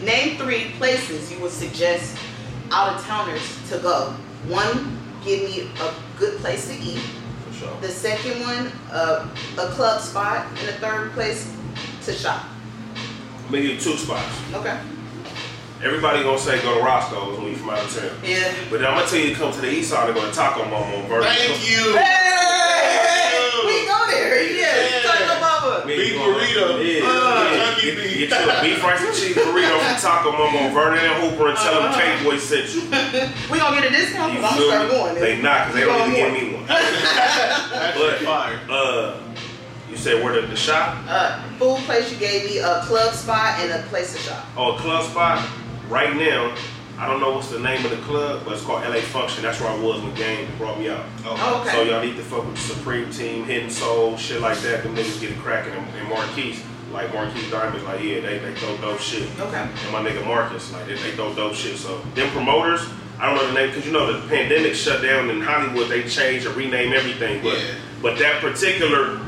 name 0.03 0.37
three 0.37 0.71
places 0.77 1.29
you 1.29 1.37
would 1.41 1.51
suggest 1.51 2.17
out 2.71 2.95
of 2.95 3.03
towners 3.05 3.69
to 3.69 3.77
go. 3.79 4.13
One, 4.47 4.97
give 5.23 5.43
me 5.43 5.69
a 5.79 5.93
good 6.17 6.39
place 6.39 6.67
to 6.67 6.73
eat. 6.75 6.99
For 7.47 7.53
sure. 7.53 7.77
The 7.81 7.87
second 7.89 8.39
one, 8.41 8.71
uh, 8.91 9.27
a 9.57 9.67
club 9.69 10.01
spot. 10.01 10.45
And 10.59 10.67
the 10.67 10.73
third 10.73 11.11
place 11.11 11.51
to 12.05 12.13
shop. 12.13 12.43
I'm 13.45 13.51
gonna 13.51 13.61
give 13.63 13.71
you 13.75 13.79
two 13.79 13.97
spots. 13.97 14.33
Okay. 14.53 14.79
Everybody 15.83 16.23
gonna 16.23 16.37
say 16.37 16.61
go 16.61 16.77
to 16.77 16.83
Roscoe's 16.83 17.37
when 17.39 17.47
you 17.49 17.55
from 17.55 17.71
out 17.71 17.83
of 17.83 17.93
town. 17.95 18.11
Yeah. 18.23 18.53
But 18.69 18.85
I'm 18.85 18.95
gonna 18.95 19.07
tell 19.07 19.19
you 19.19 19.29
to 19.29 19.35
come 19.35 19.51
to 19.51 19.61
the 19.61 19.69
east 19.71 19.89
side 19.89 20.09
and 20.09 20.15
go 20.17 20.25
to 20.25 20.31
Taco 20.33 20.63
Mama 20.65 20.95
on 20.95 21.07
Vernon. 21.07 21.23
Thank 21.23 21.69
you. 21.69 21.97
Hey, 21.97 23.49
we 23.65 23.85
go 23.87 24.05
there. 24.07 24.41
Yes, 24.43 25.03
Yeah. 25.03 25.11
Taco 25.11 25.39
Mama. 25.41 25.85
Me, 25.87 25.95
Beef 25.97 26.13
you 26.13 26.19
burrito. 26.19 26.77
Yeah, 26.77 26.83
yeah. 26.85 26.99
chunky 27.01 27.10
Get, 27.81 28.29
get 28.29 28.29
you 28.29 28.49
a 28.51 28.61
beef 28.61 28.83
rice 28.83 29.01
and 29.01 29.15
cheese 29.15 29.35
burrito 29.35 29.79
from 29.79 29.97
Taco 29.99 30.31
Mama 30.31 30.57
on 30.59 30.73
Vernon 30.73 30.99
and 31.03 31.23
Hooper 31.23 31.49
and 31.49 31.57
tell 31.57 31.81
them 31.81 31.91
Uh-huh. 31.91 32.17
K-Boy 32.19 32.37
sent 32.37 32.73
you. 32.75 32.81
We 33.51 33.57
gonna 33.59 33.81
get 33.81 33.91
a 33.91 33.95
discount 33.95 34.33
because 34.35 34.51
I'm 34.53 34.57
gonna 34.59 34.87
start 34.87 34.89
going. 34.91 35.15
They 35.15 35.41
not, 35.41 35.67
because 35.67 35.79
they 35.79 35.85
don't 35.85 36.11
even 36.15 36.33
give 36.33 36.49
me 36.49 36.53
one. 36.55 36.65
That's 36.67 37.97
But- 37.97 38.19
fire. 38.21 38.59
Uh, 38.69 39.17
you 39.89 39.97
said 39.97 40.23
where 40.23 40.39
the, 40.39 40.47
the 40.47 40.55
shop? 40.55 40.97
Uh, 41.07 41.41
food 41.59 41.77
place 41.85 42.11
you 42.11 42.17
gave 42.17 42.45
me, 42.49 42.59
a 42.59 42.81
club 42.85 43.13
spot, 43.13 43.59
and 43.59 43.71
a 43.73 43.85
place 43.89 44.13
to 44.13 44.19
shop. 44.19 44.45
Oh, 44.55 44.75
a 44.75 44.79
club 44.79 45.03
spot. 45.09 45.45
Right 45.89 46.15
now, 46.15 46.55
I 46.97 47.07
don't 47.07 47.19
know 47.19 47.31
what's 47.33 47.49
the 47.49 47.59
name 47.59 47.83
of 47.83 47.91
the 47.91 47.97
club, 47.97 48.43
but 48.45 48.53
it's 48.53 48.61
called 48.63 48.83
LA 48.83 49.01
Function. 49.01 49.43
That's 49.43 49.59
where 49.59 49.69
I 49.69 49.77
was 49.81 50.01
when 50.01 50.13
Game 50.15 50.47
brought 50.57 50.79
me 50.79 50.87
out. 50.89 51.03
Oh, 51.25 51.59
okay. 51.61 51.71
So 51.75 51.81
y'all 51.83 52.01
need 52.05 52.15
to 52.15 52.21
fuck 52.23 52.45
with 52.45 52.55
the 52.55 52.61
Supreme 52.61 53.09
Team, 53.11 53.43
Hidden 53.43 53.69
Soul, 53.69 54.15
shit 54.15 54.39
like 54.39 54.59
that. 54.59 54.83
Them 54.83 54.95
niggas 54.95 55.19
get 55.19 55.31
it 55.31 55.39
cracking. 55.39 55.73
And, 55.73 55.85
and 55.97 56.07
Marquise, 56.07 56.63
like 56.91 57.13
Marquise 57.13 57.49
Diamonds, 57.49 57.83
like 57.85 58.01
yeah, 58.03 58.19
they, 58.19 58.39
they 58.39 58.53
throw 58.55 58.75
dope 58.77 58.99
shit. 58.99 59.27
Okay. 59.39 59.57
And 59.57 59.91
my 59.91 60.01
nigga 60.03 60.25
Marcus, 60.25 60.71
like 60.73 60.87
they, 60.87 60.95
they 60.95 61.11
throw 61.11 61.33
dope 61.33 61.53
shit. 61.55 61.77
So 61.77 61.99
them 62.15 62.29
promoters, 62.31 62.81
I 63.19 63.27
don't 63.27 63.35
know 63.37 63.47
the 63.47 63.53
name 63.53 63.69
because 63.69 63.85
you 63.85 63.91
know 63.91 64.11
the 64.11 64.27
pandemic 64.27 64.73
shut 64.75 65.01
down 65.01 65.29
in 65.29 65.41
Hollywood. 65.41 65.89
They 65.89 66.03
changed 66.03 66.45
or 66.45 66.51
rename 66.53 66.93
everything, 66.93 67.41
but 67.43 67.57
Yeah. 67.57 67.75
but 68.01 68.17
that 68.19 68.41
particular 68.41 69.19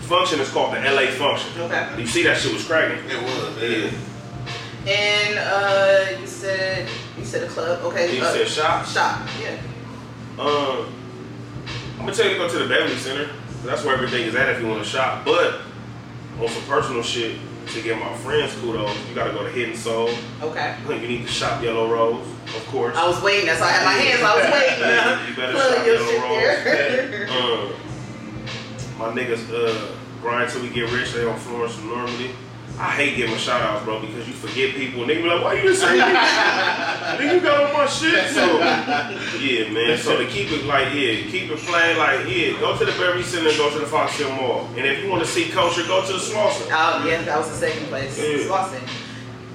function 0.00 0.40
is 0.40 0.50
called 0.50 0.74
the 0.74 0.80
LA 0.80 1.10
Function. 1.12 1.60
Okay. 1.62 2.00
You 2.00 2.06
see 2.06 2.22
that 2.24 2.38
shit 2.38 2.52
was 2.52 2.64
cracking. 2.66 2.98
It 3.08 3.22
was. 3.22 3.62
Yeah. 3.62 3.90
Yeah. 3.90 4.92
And 4.92 5.38
uh, 5.38 6.20
you 6.20 6.26
said 6.26 6.88
you 7.16 7.24
said 7.24 7.44
a 7.44 7.46
club. 7.48 7.84
Okay. 7.84 8.16
You 8.16 8.22
uh, 8.22 8.32
said 8.32 8.48
shop. 8.48 8.84
shop. 8.86 9.28
Yeah. 9.40 9.56
Um, 10.38 10.92
I'm 11.98 12.06
gonna 12.06 12.14
tell 12.14 12.26
you 12.26 12.32
to 12.32 12.38
go 12.38 12.48
to 12.48 12.58
the 12.58 12.68
Beverly 12.68 12.96
Center. 12.96 13.30
That's 13.64 13.84
where 13.84 13.94
everything 13.94 14.22
is 14.26 14.34
at 14.34 14.48
if 14.48 14.60
you 14.60 14.66
want 14.66 14.82
to 14.82 14.88
shop. 14.88 15.24
But 15.24 15.60
on 16.44 16.48
some 16.50 16.62
personal 16.64 17.02
shit, 17.02 17.38
to 17.68 17.82
get 17.82 17.98
my 17.98 18.12
friends 18.18 18.54
kudos, 18.60 18.90
you 19.08 19.14
gotta 19.14 19.32
go 19.32 19.44
to 19.44 19.50
Hidden 19.50 19.76
Soul. 19.76 20.10
Okay. 20.42 20.76
You 20.88 21.08
need 21.08 21.26
to 21.26 21.32
shop 21.32 21.62
Yellow 21.62 21.90
Rose, 21.90 22.26
of 22.56 22.66
course. 22.68 22.96
I 22.96 23.06
was 23.06 23.22
waiting. 23.22 23.46
That's 23.46 23.60
why 23.60 23.68
I 23.68 23.70
had 23.70 23.84
my 23.84 23.92
hands. 23.92 24.22
I 24.22 24.36
was 24.36 24.44
waiting. 24.52 24.80
Yeah, 24.80 25.28
you 25.28 25.36
better 25.36 25.58
shop 25.58 25.86
Yellow 25.86 26.40
there. 26.64 27.28
Um, 27.30 27.72
my 28.98 29.08
niggas 29.12 29.50
uh, 29.52 29.94
grind 30.20 30.50
till 30.50 30.62
we 30.62 30.70
get 30.70 30.90
rich. 30.92 31.12
They 31.12 31.24
on 31.24 31.38
Florence 31.38 31.78
and 31.78 31.88
Normandy. 31.88 32.30
I 32.78 32.90
hate 32.90 33.16
giving 33.16 33.36
shout 33.36 33.60
outs, 33.60 33.84
bro, 33.84 34.00
because 34.00 34.26
you 34.26 34.34
forget 34.34 34.74
people. 34.74 35.02
and 35.02 35.10
they 35.10 35.16
be 35.16 35.28
like, 35.28 35.44
why 35.44 35.54
you 35.54 35.62
didn't 35.62 35.76
say 35.76 35.98
that? 35.98 37.18
Nigga, 37.20 37.34
you 37.34 37.40
got 37.40 37.66
on 37.68 37.72
my 37.72 37.86
shit. 37.86 38.30
So, 38.30 38.58
yeah, 39.38 39.70
man. 39.70 39.98
So 39.98 40.16
to 40.16 40.26
keep 40.26 40.50
it 40.50 40.64
like, 40.64 40.92
yeah, 40.94 41.22
keep 41.30 41.50
it 41.50 41.58
plain, 41.58 41.96
like, 41.98 42.26
yeah, 42.28 42.58
go 42.58 42.76
to 42.76 42.84
the 42.84 42.92
Beverly 42.92 43.22
Center 43.22 43.50
and 43.50 43.58
go 43.58 43.70
to 43.70 43.78
the 43.78 43.86
Fox 43.86 44.16
Hill 44.18 44.32
Mall. 44.32 44.66
And 44.76 44.86
if 44.86 45.04
you 45.04 45.10
want 45.10 45.22
to 45.22 45.28
see 45.28 45.48
culture, 45.50 45.82
go 45.86 46.04
to 46.04 46.12
the 46.12 46.18
Slauson. 46.18 46.68
Oh 46.72 47.06
yeah, 47.06 47.22
that 47.22 47.38
was 47.38 47.50
the 47.50 47.56
second 47.56 47.86
place. 47.86 48.18
Yeah. 48.18 48.48
Slauson. 48.48 48.80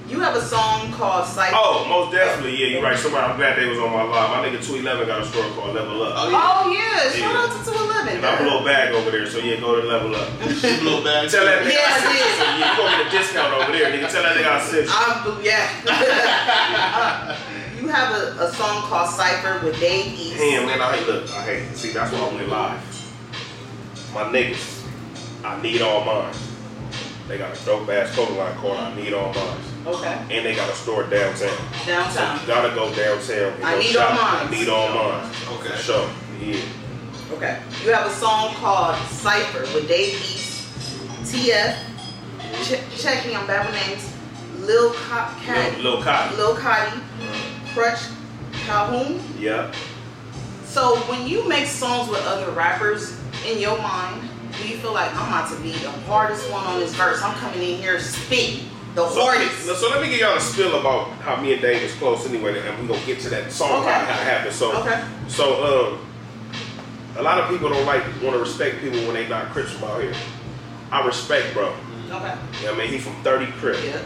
You 0.08 0.20
have 0.20 0.34
a 0.36 0.40
song 0.40 0.90
called 0.92 1.26
Psych. 1.26 1.52
Oh, 1.54 1.84
most 1.86 2.12
definitely, 2.16 2.56
yeah, 2.56 2.66
you're 2.68 2.82
right. 2.82 2.96
Somebody, 2.98 3.26
I'm 3.26 3.36
glad 3.36 3.58
they 3.58 3.66
was 3.68 3.78
on 3.78 3.92
my 3.92 4.02
live. 4.04 4.30
My 4.30 4.40
nigga 4.48 4.56
211 4.64 5.06
got 5.06 5.20
a 5.20 5.24
store 5.26 5.44
called 5.52 5.74
Level 5.74 6.02
Up. 6.02 6.14
Oh, 6.16 6.30
yeah. 6.30 6.40
Oh 6.40 6.72
yeah, 6.72 7.10
shout 7.12 7.28
Yeah. 7.28 7.44
out 7.44 7.52
to 7.52 7.70
211. 7.70 8.16
And 8.16 8.24
I'm 8.24 8.40
a 8.40 8.44
little 8.48 8.64
bag 8.64 8.94
over 8.94 9.10
there, 9.10 9.26
so 9.28 9.36
yeah, 9.38 9.60
go 9.60 9.78
to 9.78 9.86
Level 9.86 10.16
Up. 10.16 10.28
She 10.48 10.80
blew 10.80 11.04
back. 11.04 11.28
Tell 11.28 11.44
that 11.44 11.60
nigga 11.60 11.76
Yeah, 11.76 11.92
I 11.92 12.00
I 12.00 12.08
you, 12.08 12.24
did. 12.24 12.38
so 12.40 12.44
yeah, 12.44 12.56
you 12.56 12.64
gonna 12.80 12.96
get 12.96 13.06
a 13.06 13.10
discount 13.18 13.52
over 13.52 13.70
there, 13.72 13.92
nigga. 13.92 14.08
Tell 14.10 14.22
that 14.22 14.36
nigga 14.36 14.48
I 14.48 14.60
sent 14.64 14.86
you. 14.88 14.96
I'm, 14.96 15.44
yeah. 15.44 15.68
Uh, 15.86 17.36
you 17.78 17.88
have 17.88 18.10
a, 18.16 18.48
a 18.48 18.52
song 18.52 18.82
called 18.88 19.10
Cypher 19.10 19.60
with 19.64 19.78
Dave 19.78 20.06
East. 20.18 20.38
Damn, 20.38 20.66
man, 20.66 20.80
I 20.80 20.96
hate 20.96 21.06
look. 21.06 21.28
I 21.36 21.42
hate. 21.44 21.76
See, 21.76 21.92
that's 21.92 22.10
why 22.12 22.18
I 22.20 22.34
went 22.34 22.48
live. 22.48 22.80
My 24.14 24.24
niggas, 24.24 24.84
I 25.44 25.60
need 25.60 25.82
all 25.82 26.02
mine. 26.04 26.32
They 27.28 27.36
got 27.36 27.54
a 27.60 27.64
dope 27.66 27.88
ass 27.90 28.14
clothing 28.14 28.38
line 28.38 28.56
called 28.56 28.78
I 28.78 28.94
Need 28.96 29.12
All 29.12 29.34
Mine, 29.34 29.58
Okay. 29.94 30.18
and 30.30 30.44
they 30.46 30.54
got 30.54 30.68
a 30.70 30.74
store 30.74 31.04
downtown. 31.04 31.48
So 31.80 31.86
Downtown. 31.86 32.40
you 32.40 32.46
gotta 32.46 32.74
go 32.74 32.94
downtown. 32.94 33.52
And 33.54 33.64
I 33.64 33.72
go 33.72 33.78
Need 33.78 33.86
shop. 33.86 34.10
All 34.10 34.16
Mines. 34.16 34.48
I 34.54 34.58
need 34.58 34.68
all 34.68 34.88
mine. 34.94 35.30
Okay. 35.58 35.68
For 35.70 35.76
sure. 35.82 36.10
Yeah. 36.40 36.60
Okay. 37.32 37.60
You 37.84 37.92
have 37.92 38.06
a 38.06 38.10
song 38.14 38.54
called 38.54 38.96
Cypher 39.08 39.60
with 39.74 39.86
Dave 39.88 40.14
East, 40.14 40.68
TF, 41.24 41.76
Ch- 42.62 43.00
check 43.02 43.26
me, 43.26 43.34
I'm 43.36 43.46
bad 43.46 43.66
with 43.66 43.74
names, 43.88 44.12
Lil 44.66 44.92
Co- 44.92 45.28
Cat, 45.44 45.78
Lil, 45.80 45.94
Lil 45.94 46.02
Cotton. 46.02 46.36
Lil 46.38 46.56
Cotty, 46.56 47.00
Crutch 47.74 48.00
Calhoun. 48.64 49.20
Yeah. 49.38 49.70
So 50.64 50.96
when 51.10 51.26
you 51.26 51.46
make 51.48 51.66
songs 51.66 52.08
with 52.10 52.24
other 52.26 52.50
rappers, 52.52 53.18
in 53.46 53.58
your 53.58 53.76
mind, 53.78 54.28
do 54.60 54.66
you 54.68 54.76
feel 54.78 54.92
like 54.92 55.14
I'm 55.14 55.28
about 55.28 55.50
to 55.54 55.60
be 55.62 55.72
the 55.72 55.90
hardest 55.90 56.50
one 56.50 56.64
on 56.64 56.80
this 56.80 56.94
verse? 56.94 57.20
I'm 57.22 57.34
coming 57.36 57.62
in 57.62 57.78
here 57.80 58.00
spitting 58.00 58.68
the 59.06 59.14
So, 59.14 59.20
hardest. 59.22 59.80
so 59.80 59.88
let 59.90 60.02
me 60.02 60.08
give 60.10 60.20
y'all 60.20 60.36
a 60.36 60.40
spill 60.40 60.78
about 60.80 61.08
how 61.20 61.36
me 61.40 61.52
and 61.52 61.62
Dave 61.62 61.82
is 61.82 61.94
close 61.94 62.26
anyway, 62.26 62.58
and 62.58 62.78
we're 62.80 62.94
gonna 62.94 63.06
get 63.06 63.20
to 63.20 63.30
that 63.30 63.50
song 63.52 63.82
Okay. 63.82 63.90
how, 63.92 64.00
it 64.00 64.24
happened. 64.24 64.54
So, 64.54 64.72
Okay. 64.80 65.00
so 65.28 65.94
um, 65.94 66.06
a 67.16 67.22
lot 67.22 67.38
of 67.38 67.48
people 67.50 67.68
don't 67.68 67.86
like 67.86 68.02
want 68.22 68.34
to 68.34 68.38
respect 68.38 68.80
people 68.80 68.98
when 69.00 69.14
they 69.14 69.28
not 69.28 69.50
Crips 69.50 69.70
from 69.72 69.84
out 69.90 70.00
here. 70.02 70.12
I 70.90 71.04
respect, 71.06 71.52
bro. 71.54 71.66
Okay. 71.66 71.74
What 72.10 72.74
I 72.74 72.78
mean? 72.78 72.88
He 72.88 72.98
from 72.98 73.14
30 73.22 73.46
Crip. 73.60 73.78
Yeah. 73.84 73.98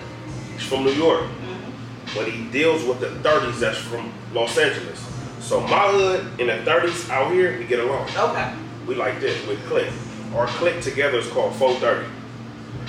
He's 0.52 0.66
from 0.66 0.84
New 0.84 0.90
York, 0.92 1.22
Mhm. 1.22 2.14
but 2.16 2.26
he 2.26 2.44
deals 2.50 2.82
with 2.84 3.00
the 3.00 3.10
30s 3.28 3.60
that's 3.60 3.78
from 3.78 4.12
Los 4.34 4.56
Angeles. 4.58 5.00
So 5.40 5.60
my 5.60 5.88
hood 5.88 6.26
in 6.38 6.46
the 6.48 6.58
30s 6.64 7.08
out 7.10 7.32
here, 7.32 7.56
we 7.58 7.64
get 7.64 7.80
along. 7.80 8.08
Okay. 8.16 8.48
We 8.86 8.94
like 8.96 9.20
this 9.20 9.36
with 9.46 9.64
Click. 9.68 9.88
Our 10.36 10.46
click 10.46 10.80
together 10.80 11.18
is 11.18 11.26
called 11.28 11.54
430. 11.56 12.06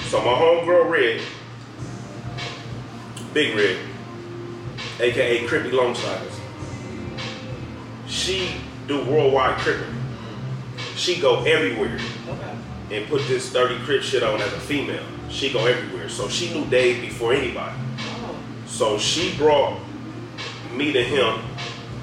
So 0.10 0.20
my 0.20 0.32
homegirl 0.32 0.90
Red, 0.90 1.22
Big 3.34 3.56
Red, 3.56 3.78
aka 5.00 5.48
Crippy 5.48 5.72
Longsiders, 5.72 6.40
she 8.08 8.54
do 8.88 9.04
worldwide 9.06 9.58
cripping. 9.60 9.96
She 10.96 11.20
go 11.20 11.44
everywhere 11.44 11.98
Okay. 12.30 12.56
and 12.92 13.08
put 13.08 13.28
this 13.28 13.50
30 13.50 13.84
crip 13.86 14.04
shit 14.04 14.22
on 14.24 14.40
as 14.42 14.54
a 14.54 14.60
female. 14.60 15.04
She 15.30 15.52
go 15.52 15.66
everywhere. 15.66 16.10
So 16.10 16.28
she 16.30 16.54
knew 16.54 16.66
Dave 16.70 17.02
before 17.02 17.34
anybody. 17.34 17.76
Oh. 18.00 18.36
So 18.68 18.98
she 19.00 19.36
brought 19.36 19.80
me 20.72 20.92
to 20.94 21.04
him 21.04 21.40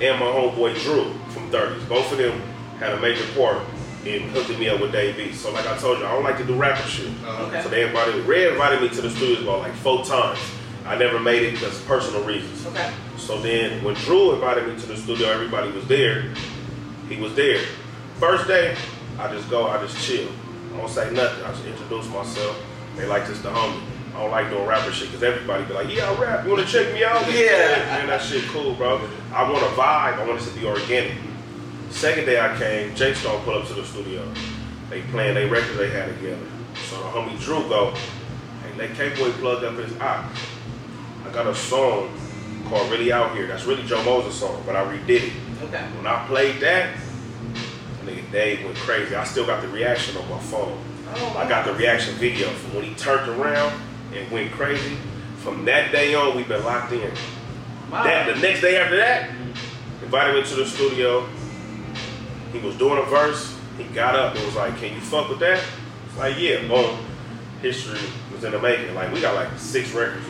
and 0.00 0.18
my 0.18 0.26
homeboy 0.26 0.80
Drew 0.82 1.12
from 1.28 1.50
30s. 1.50 1.88
Both 1.88 2.10
of 2.10 2.18
them 2.18 2.40
had 2.80 2.92
a 2.92 3.00
major 3.00 3.24
part 3.38 3.62
in 4.04 4.22
hooking 4.30 4.58
me 4.58 4.68
up 4.68 4.80
with 4.80 4.90
Dave 4.90 5.18
East. 5.20 5.42
So 5.42 5.52
like 5.52 5.66
I 5.66 5.76
told 5.76 5.98
you, 5.98 6.06
I 6.06 6.12
don't 6.12 6.24
like 6.24 6.38
to 6.38 6.44
do 6.44 6.56
rapper 6.56 6.88
shit. 6.88 7.10
Okay. 7.24 7.62
So 7.62 7.68
they 7.68 7.86
invited 7.86 8.24
Red 8.26 8.52
invited 8.52 8.80
me 8.82 8.88
to 8.96 9.02
the 9.02 9.10
studio 9.10 9.42
about 9.42 9.60
like 9.60 9.74
four 9.74 10.04
times. 10.04 10.38
I 10.90 10.96
never 10.96 11.20
made 11.20 11.44
it 11.44 11.52
because 11.52 11.78
of 11.78 11.86
personal 11.86 12.24
reasons. 12.24 12.66
Okay. 12.66 12.92
So 13.16 13.40
then 13.40 13.84
when 13.84 13.94
Drew 13.94 14.32
invited 14.32 14.66
me 14.66 14.74
to 14.80 14.86
the 14.88 14.96
studio, 14.96 15.28
everybody 15.28 15.70
was 15.70 15.86
there. 15.86 16.34
He 17.08 17.16
was 17.16 17.32
there. 17.36 17.64
First 18.16 18.48
day, 18.48 18.76
I 19.16 19.32
just 19.32 19.48
go, 19.48 19.68
I 19.68 19.80
just 19.80 19.96
chill. 20.04 20.28
I 20.74 20.78
don't 20.78 20.90
say 20.90 21.08
nothing. 21.12 21.44
I 21.44 21.52
just 21.52 21.64
introduce 21.64 22.08
myself. 22.08 22.60
They 22.96 23.06
like 23.06 23.28
this 23.28 23.40
the 23.40 23.50
homie. 23.50 23.80
I 24.16 24.20
don't 24.20 24.32
like 24.32 24.50
doing 24.50 24.66
rapper 24.66 24.90
shit 24.90 25.06
because 25.06 25.22
everybody 25.22 25.62
be 25.62 25.74
like, 25.74 25.94
yeah, 25.94 26.10
I 26.10 26.20
rap. 26.20 26.44
You 26.44 26.50
want 26.50 26.66
to 26.66 26.72
check 26.72 26.92
me 26.92 27.04
out? 27.04 27.24
Yeah. 27.32 27.86
Man, 27.86 28.08
that 28.08 28.20
shit 28.20 28.42
cool, 28.48 28.74
bro. 28.74 29.00
I 29.32 29.48
want 29.48 29.62
a 29.62 29.68
vibe. 29.68 30.18
I 30.18 30.26
want 30.26 30.42
it 30.42 30.44
to 30.44 30.58
be 30.58 30.66
organic. 30.66 31.16
Second 31.90 32.24
day 32.24 32.40
I 32.40 32.58
came, 32.58 32.96
Jake 32.96 33.14
Stone 33.14 33.44
pull 33.44 33.54
up 33.54 33.68
to 33.68 33.74
the 33.74 33.84
studio. 33.84 34.28
They 34.88 35.02
playing 35.02 35.34
they 35.34 35.46
records 35.46 35.78
they 35.78 35.90
had 35.90 36.08
together. 36.16 36.48
So 36.88 36.96
the 36.96 37.04
homie 37.04 37.40
Drew 37.40 37.60
go, 37.68 37.92
hey, 37.92 38.76
let 38.76 38.96
K-Boy 38.96 39.30
plug 39.34 39.62
up 39.62 39.76
his 39.76 39.96
eye. 40.00 40.28
I 41.30 41.32
got 41.32 41.46
a 41.46 41.54
song 41.54 42.12
called 42.68 42.90
Really 42.90 43.12
Out 43.12 43.36
Here. 43.36 43.46
That's 43.46 43.64
really 43.64 43.84
Joe 43.84 44.02
Moses' 44.02 44.40
song, 44.40 44.60
but 44.66 44.74
I 44.74 44.82
redid 44.82 45.28
it. 45.28 45.32
Okay. 45.62 45.80
When 45.96 46.04
I 46.04 46.26
played 46.26 46.58
that, 46.58 46.96
nigga 48.04 48.32
Dave 48.32 48.64
went 48.64 48.76
crazy. 48.78 49.14
I 49.14 49.22
still 49.22 49.46
got 49.46 49.62
the 49.62 49.68
reaction 49.68 50.16
on 50.16 50.28
my 50.28 50.40
phone. 50.40 50.76
Oh, 51.14 51.36
I 51.38 51.48
got 51.48 51.66
the 51.66 51.74
reaction 51.74 52.14
video 52.14 52.48
from 52.48 52.74
when 52.74 52.84
he 52.84 52.94
turned 52.96 53.30
around 53.30 53.80
and 54.12 54.28
went 54.32 54.50
crazy. 54.50 54.96
From 55.36 55.64
that 55.66 55.92
day 55.92 56.16
on, 56.16 56.36
we've 56.36 56.48
been 56.48 56.64
locked 56.64 56.92
in. 56.92 57.12
Wow. 57.92 58.02
That 58.02 58.34
the 58.34 58.40
next 58.40 58.60
day 58.60 58.76
after 58.78 58.96
that, 58.96 59.30
invited 60.02 60.34
me 60.34 60.42
to 60.50 60.56
the 60.56 60.66
studio. 60.66 61.28
He 62.52 62.58
was 62.58 62.74
doing 62.74 62.98
a 62.98 63.06
verse. 63.06 63.56
He 63.78 63.84
got 63.84 64.16
up 64.16 64.34
and 64.34 64.44
was 64.44 64.56
like, 64.56 64.76
"Can 64.78 64.94
you 64.94 65.00
fuck 65.00 65.28
with 65.28 65.38
that?" 65.38 65.62
It's 66.08 66.18
like, 66.18 66.36
"Yeah." 66.40 66.66
Boom. 66.66 66.98
History 67.62 68.00
was 68.32 68.42
in 68.42 68.50
the 68.50 68.58
making. 68.58 68.96
Like 68.96 69.12
we 69.12 69.20
got 69.20 69.36
like 69.36 69.56
six 69.58 69.92
records 69.92 70.26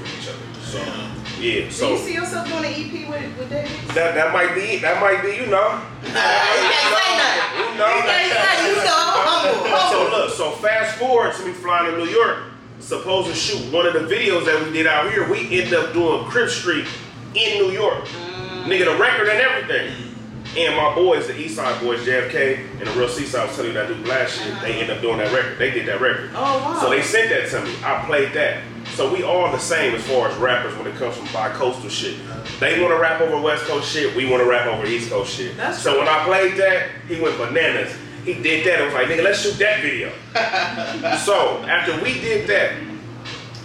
with 0.75 0.83
each 0.83 0.89
other. 0.89 1.11
So 1.35 1.41
yeah. 1.41 1.65
Do 1.65 1.71
So 1.71 1.93
you 1.93 1.99
see 1.99 2.15
yourself 2.15 2.49
doing 2.49 2.65
an 2.65 2.73
EP 2.73 3.09
with, 3.09 3.39
with 3.39 3.51
David? 3.51 3.71
that 3.95 4.15
that 4.15 4.33
might 4.33 4.55
be 4.55 4.61
it. 4.77 4.83
That 4.83 5.01
might 5.01 5.23
be 5.23 5.37
you 5.37 5.47
know. 5.47 5.81
You 6.03 6.13
can't. 6.13 7.51
You 7.57 7.79
know. 7.79 7.89
You 7.97 8.03
can't 8.03 8.33
say 8.33 8.35
nothing. 8.35 8.67
You 8.67 8.75
so 8.75 8.97
humble. 8.97 9.91
So 9.91 10.17
look, 10.17 10.31
so 10.35 10.51
fast 10.63 10.99
forward 10.99 11.35
to 11.35 11.47
me 11.47 11.53
flying 11.53 11.91
to 11.91 11.99
New 11.99 12.11
York, 12.11 12.45
supposed 12.79 13.29
to 13.29 13.35
shoot 13.35 13.73
one 13.73 13.87
of 13.87 13.95
the 13.95 14.01
videos 14.01 14.45
that 14.47 14.65
we 14.65 14.73
did 14.73 14.87
out 14.87 15.11
here. 15.11 15.29
We 15.31 15.63
end 15.63 15.75
up 15.75 15.93
doing 15.93 16.25
Crip 16.27 16.51
Street 16.51 16.87
in 17.35 17.59
New 17.59 17.73
York. 17.73 18.05
Mm. 18.05 18.65
Nigga, 18.65 18.85
the 18.85 19.01
record 19.01 19.29
and 19.29 19.41
everything. 19.41 20.11
And 20.57 20.77
my 20.77 20.93
boys, 20.97 21.29
the 21.29 21.39
East 21.39 21.55
Side 21.55 21.81
boys, 21.81 22.01
JFK 22.01 22.81
and 22.81 22.89
the 22.89 22.91
Real 22.99 23.09
Seaside, 23.09 23.41
I 23.41 23.47
was 23.47 23.55
telling 23.55 23.71
you 23.71 23.75
that 23.75 23.87
do 23.87 24.03
blast 24.03 24.37
shit. 24.37 24.53
They 24.61 24.73
uh-huh. 24.73 24.81
end 24.81 24.91
up 24.91 25.01
doing 25.01 25.19
that 25.19 25.33
record. 25.33 25.59
They 25.59 25.71
did 25.71 25.87
that 25.87 26.01
record. 26.01 26.31
Oh, 26.35 26.59
wow. 26.59 26.81
So 26.81 26.91
they 26.91 27.03
sent 27.03 27.31
that 27.31 27.49
to 27.51 27.65
me. 27.65 27.73
I 27.85 28.05
played 28.05 28.33
that. 28.33 28.61
So 29.01 29.11
we 29.11 29.23
all 29.23 29.51
the 29.51 29.59
same 29.59 29.95
as 29.95 30.07
far 30.07 30.29
as 30.29 30.37
rappers 30.37 30.77
when 30.77 30.87
it 30.87 30.95
comes 30.97 31.17
from 31.17 31.25
bi-coastal 31.33 31.89
shit. 31.89 32.19
They 32.61 32.83
want 32.83 32.93
to 32.93 33.01
rap 33.01 33.23
over 33.23 33.41
West 33.41 33.65
Coast 33.65 33.91
shit. 33.91 34.15
We 34.15 34.29
want 34.29 34.43
to 34.43 34.47
rap 34.47 34.67
over 34.67 34.85
East 34.85 35.09
Coast 35.09 35.35
shit. 35.35 35.57
That's 35.57 35.79
so 35.79 35.99
when 35.99 36.07
I 36.07 36.23
played 36.25 36.59
that, 36.59 36.91
he 37.09 37.19
went 37.19 37.39
bananas. 37.39 37.97
He 38.27 38.35
did 38.35 38.67
that. 38.67 38.83
I 38.83 38.85
was 38.85 38.93
like, 38.93 39.07
nigga, 39.07 39.23
let's 39.23 39.41
shoot 39.41 39.57
that 39.59 39.81
video. 39.81 40.11
so 41.25 41.63
after 41.65 41.99
we 42.05 42.21
did 42.21 42.47
that, 42.49 42.79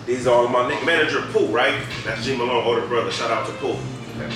these 0.05 0.25
are 0.25 0.33
all 0.33 0.47
my 0.47 0.71
nigga 0.71 0.85
manager 0.85 1.21
Pooh, 1.33 1.47
right? 1.47 1.85
That's 2.05 2.23
G 2.23 2.37
Malone, 2.37 2.63
older 2.63 2.87
brother. 2.87 3.11
Shout 3.11 3.29
out 3.29 3.45
to 3.45 3.51
Pooh. 3.55 3.75
Okay. 4.15 4.33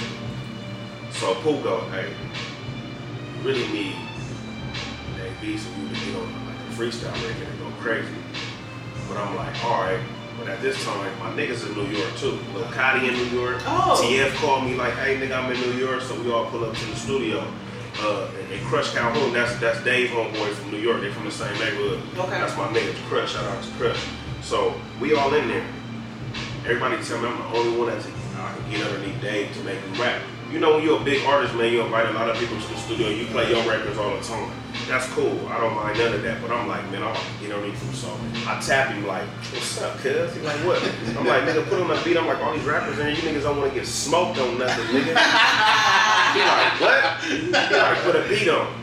So 1.12 1.34
Pooh 1.36 1.64
go, 1.64 1.80
hey, 1.92 2.14
really 3.42 3.66
need 3.70 3.96
that 5.16 5.40
beats 5.40 5.64
for 5.66 5.80
you 5.80 5.88
to 5.88 5.94
get 5.94 6.16
on 6.18 6.46
like 6.46 6.58
a 6.58 6.74
freestyle 6.74 7.14
record 7.26 7.48
and 7.48 7.60
go 7.60 7.72
crazy. 7.80 8.14
But 9.08 9.16
I'm 9.16 9.34
like, 9.38 9.64
all 9.64 9.84
right. 9.84 10.02
But 10.40 10.48
at 10.48 10.62
this 10.62 10.82
time, 10.86 11.20
my 11.20 11.32
niggas 11.32 11.68
in 11.68 11.76
New 11.76 11.98
York 11.98 12.16
too. 12.16 12.40
Lil 12.54 12.64
Cotty 12.72 13.08
in 13.08 13.14
New 13.14 13.40
York. 13.40 13.62
Oh. 13.66 14.00
TF 14.02 14.34
called 14.36 14.64
me 14.64 14.76
like, 14.76 14.94
hey 14.94 15.18
nigga, 15.18 15.38
I'm 15.38 15.52
in 15.52 15.60
New 15.60 15.74
York, 15.74 16.02
so 16.02 16.20
we 16.22 16.32
all 16.32 16.46
pull 16.46 16.64
up 16.64 16.76
to 16.76 16.86
the 16.86 16.96
studio. 16.96 17.46
Uh, 18.00 18.30
and, 18.40 18.54
and 18.54 18.66
Crush 18.68 18.94
Calhoun, 18.94 19.34
that's 19.34 19.60
that's 19.60 19.84
Dave 19.84 20.10
homeboy 20.12 20.50
from 20.54 20.72
New 20.72 20.78
York. 20.78 21.02
They're 21.02 21.12
from 21.12 21.26
the 21.26 21.32
same 21.32 21.54
neighborhood. 21.60 22.02
Okay. 22.18 22.30
That's 22.30 22.56
my 22.56 22.68
nigga, 22.70 22.96
Crush. 23.10 23.34
Shout 23.34 23.44
out 23.44 23.62
to 23.62 23.70
Crush. 23.72 24.06
So 24.42 24.74
we 25.02 25.14
all 25.16 25.34
in 25.34 25.48
there. 25.50 25.66
Everybody 26.64 27.04
tell 27.04 27.20
me 27.22 27.28
I'm 27.28 27.38
the 27.38 27.58
only 27.58 27.78
one 27.78 27.88
that's 27.90 28.08
I 28.40 28.54
can 28.54 28.72
get 28.72 28.88
underneath 28.88 29.22
Dave 29.22 29.54
to 29.54 29.64
make 29.64 29.80
him 29.80 30.02
rap. 30.02 30.22
You 30.52 30.60
know 30.60 30.76
when 30.76 30.84
you're 30.84 31.00
a 31.00 31.04
big 31.04 31.26
artist, 31.26 31.54
man, 31.56 31.72
you 31.72 31.82
invite 31.82 32.08
a 32.08 32.14
lot 32.14 32.30
of 32.30 32.38
people 32.38 32.60
to 32.60 32.68
the 32.68 32.78
studio, 32.78 33.10
you 33.10 33.26
play 33.28 33.50
your 33.52 33.68
records 33.70 33.98
all 33.98 34.16
the 34.16 34.24
time. 34.24 34.52
That's 34.90 35.08
cool. 35.14 35.48
I 35.48 35.60
don't 35.60 35.76
mind 35.76 36.00
none 36.00 36.14
of 36.14 36.24
that. 36.24 36.42
But 36.42 36.50
I'm 36.50 36.68
like, 36.68 36.84
man, 36.90 37.04
I'm 37.04 37.12
about 37.12 37.22
to 37.22 37.46
get 37.46 37.56
underneath 37.56 37.80
him. 37.80 37.94
So 37.94 38.10
I 38.50 38.60
tap 38.60 38.92
him 38.92 39.06
like, 39.06 39.28
what's 39.54 39.80
up, 39.80 39.96
cuz? 40.00 40.34
He's 40.34 40.44
like, 40.44 40.58
what? 40.66 40.82
I'm 41.16 41.28
like, 41.28 41.44
nigga, 41.44 41.64
put 41.70 41.80
on 41.80 41.92
a 41.92 42.04
beat. 42.04 42.18
I'm 42.18 42.26
like, 42.26 42.40
all 42.40 42.54
these 42.54 42.64
rappers 42.64 42.98
in 42.98 43.14
here, 43.14 43.16
you 43.16 43.22
niggas 43.22 43.44
don't 43.44 43.58
want 43.60 43.72
to 43.72 43.78
get 43.78 43.86
smoked 43.86 44.40
on 44.40 44.58
nothing, 44.58 44.86
nigga. 44.86 45.14
he 46.34 46.42
like, 46.42 46.82
what? 46.82 47.22
He 47.22 47.52
like, 47.52 47.98
put 48.00 48.16
a 48.16 48.28
beat 48.28 48.50
on. 48.50 48.74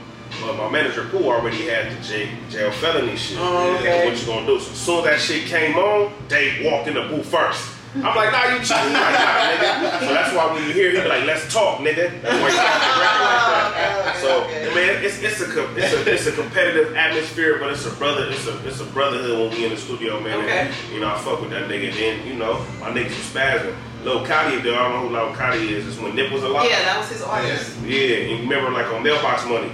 But 0.41 0.57
my 0.57 0.71
manager 0.71 1.07
Pooh 1.07 1.25
already 1.25 1.67
had 1.67 1.91
the 1.91 2.01
jail, 2.03 2.29
jail 2.51 2.71
felony 2.71 3.17
shit. 3.17 3.39
Oh, 3.41 3.77
okay. 3.81 4.07
what 4.07 4.21
you 4.21 4.27
gonna 4.27 4.47
do? 4.47 4.61
So 4.61 4.71
as 4.71 4.79
soon 4.79 4.99
as 4.99 5.05
that 5.05 5.21
shit 5.21 5.49
came 5.49 5.77
on, 5.77 6.13
Dave 6.29 6.65
walked 6.65 6.87
in 6.87 6.95
the 6.95 7.03
booth 7.03 7.27
first. 7.27 7.73
I'm 7.97 8.15
like, 8.15 8.31
nah, 8.31 8.53
you 8.53 8.61
cheating. 8.61 8.93
He 8.93 8.93
like, 8.93 9.17
nah, 9.17 9.49
nigga. 9.49 10.01
So 10.01 10.13
that's 10.13 10.35
why 10.37 10.53
when 10.53 10.63
you 10.69 10.73
hear 10.73 10.91
him, 10.91 10.97
he 10.97 11.03
be 11.03 11.09
like, 11.09 11.25
let's 11.25 11.53
talk, 11.53 11.81
nigga. 11.81 12.21
That's 12.21 12.37
why 12.37 12.51
he 12.51 12.55
started 12.55 12.85
the 12.85 13.01
record 13.01 13.25
like 13.25 13.47
that. 13.49 13.66
Okay, 14.07 14.21
So, 14.27 14.45
okay. 14.45 14.75
man, 14.75 15.05
it's 15.05 15.19
it's 15.23 15.41
a 15.41 15.77
it's 15.77 15.93
a 15.95 16.13
it's 16.15 16.27
a 16.27 16.33
competitive 16.33 16.95
atmosphere, 16.97 17.59
but 17.59 17.71
it's 17.73 17.87
a 17.87 17.91
brother 17.91 18.27
it's 18.31 18.47
a 18.47 18.67
it's 18.67 18.81
a 18.81 18.85
brotherhood 18.87 19.39
when 19.39 19.51
we 19.59 19.65
in 19.65 19.71
the 19.71 19.77
studio, 19.77 20.21
man. 20.21 20.39
Okay. 20.45 20.69
And, 20.71 20.93
you 20.93 21.01
know, 21.01 21.09
I 21.15 21.19
fuck 21.19 21.41
with 21.41 21.51
that 21.51 21.69
nigga. 21.69 21.93
Then 21.95 22.27
you 22.27 22.35
know, 22.35 22.65
my 22.81 22.91
niggas 22.91 23.09
was 23.09 23.31
spazzing. 23.33 23.77
Lil 24.05 24.25
Cotty, 24.25 24.63
though, 24.63 24.77
I 24.77 24.89
don't 24.89 24.93
know 24.93 25.09
who 25.09 25.15
Lil 25.15 25.35
Cotty 25.35 25.69
is. 25.69 25.89
It's 25.89 25.99
when 25.99 26.15
Nip 26.15 26.31
was 26.31 26.45
alive. 26.45 26.69
Yeah, 26.71 26.79
that 26.85 26.99
was 27.01 27.09
his 27.11 27.23
artist. 27.23 27.77
Yeah, 27.83 28.19
and 28.19 28.31
you 28.31 28.37
remember 28.49 28.71
like 28.71 28.87
on 28.93 29.03
Mailbox 29.03 29.45
Money, 29.47 29.69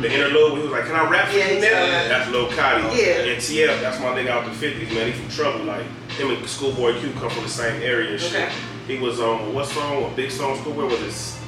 the 0.00 0.10
interlude, 0.10 0.56
he 0.56 0.62
was 0.62 0.70
like, 0.72 0.86
"Can 0.86 0.94
I 0.96 1.10
rap 1.10 1.28
for 1.28 1.34
Mm-hmm. 1.34 1.38
Yeah, 1.38 1.48
you, 1.48 1.54
he 1.56 1.60
nigga?" 1.60 1.68
said 1.68 1.90
that. 1.90 2.08
That's 2.08 2.30
Lil 2.30 2.46
Cotty. 2.48 2.96
Yeah. 2.96 3.32
And 3.32 3.42
TF, 3.42 3.80
that's 3.82 4.00
my 4.00 4.06
nigga 4.06 4.28
out 4.28 4.44
the 4.46 4.52
'50s, 4.52 4.94
man. 4.94 5.06
He 5.08 5.12
from 5.12 5.28
Trouble. 5.28 5.64
Like 5.66 5.84
him 6.16 6.30
and 6.30 6.46
Schoolboy 6.48 6.98
Q 7.00 7.12
come 7.14 7.28
from 7.28 7.42
the 7.42 7.48
same 7.50 7.82
area 7.82 8.12
and 8.12 8.20
shit. 8.20 8.48
He 8.86 8.98
was 8.98 9.20
on 9.20 9.52
what 9.52 9.66
song? 9.66 10.02
What 10.02 10.16
big 10.16 10.30
song? 10.30 10.56
Schoolboy 10.60 10.86
was 10.86 11.02
it? 11.02 11.43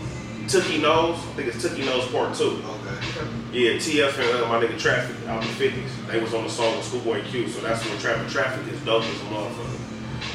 Tookie 0.47 0.81
Knows. 0.81 1.17
I 1.17 1.33
think 1.33 1.49
it's 1.49 1.65
Tookie 1.65 1.85
Knows 1.85 2.07
Part 2.11 2.35
Two. 2.35 2.63
Okay. 2.65 3.29
Yeah, 3.53 3.73
TF 3.73 4.19
and 4.19 4.45
uh, 4.45 4.49
my 4.49 4.63
nigga 4.63 4.79
Traffic 4.79 5.17
out 5.29 5.43
in 5.43 5.49
the 5.49 5.55
50s. 5.55 6.07
They 6.09 6.21
was 6.21 6.35
on 6.35 6.45
the 6.45 6.51
song 6.51 6.77
with 6.77 6.85
Schoolboy 6.85 7.23
Q, 7.25 7.49
so 7.49 7.61
that's 7.61 7.85
when 7.89 7.99
Traffic 7.99 8.29
Traffic 8.29 8.73
is 8.73 8.81
dope 8.85 9.03
as 9.03 9.21
a 9.21 9.25
motherfucker. 9.25 9.81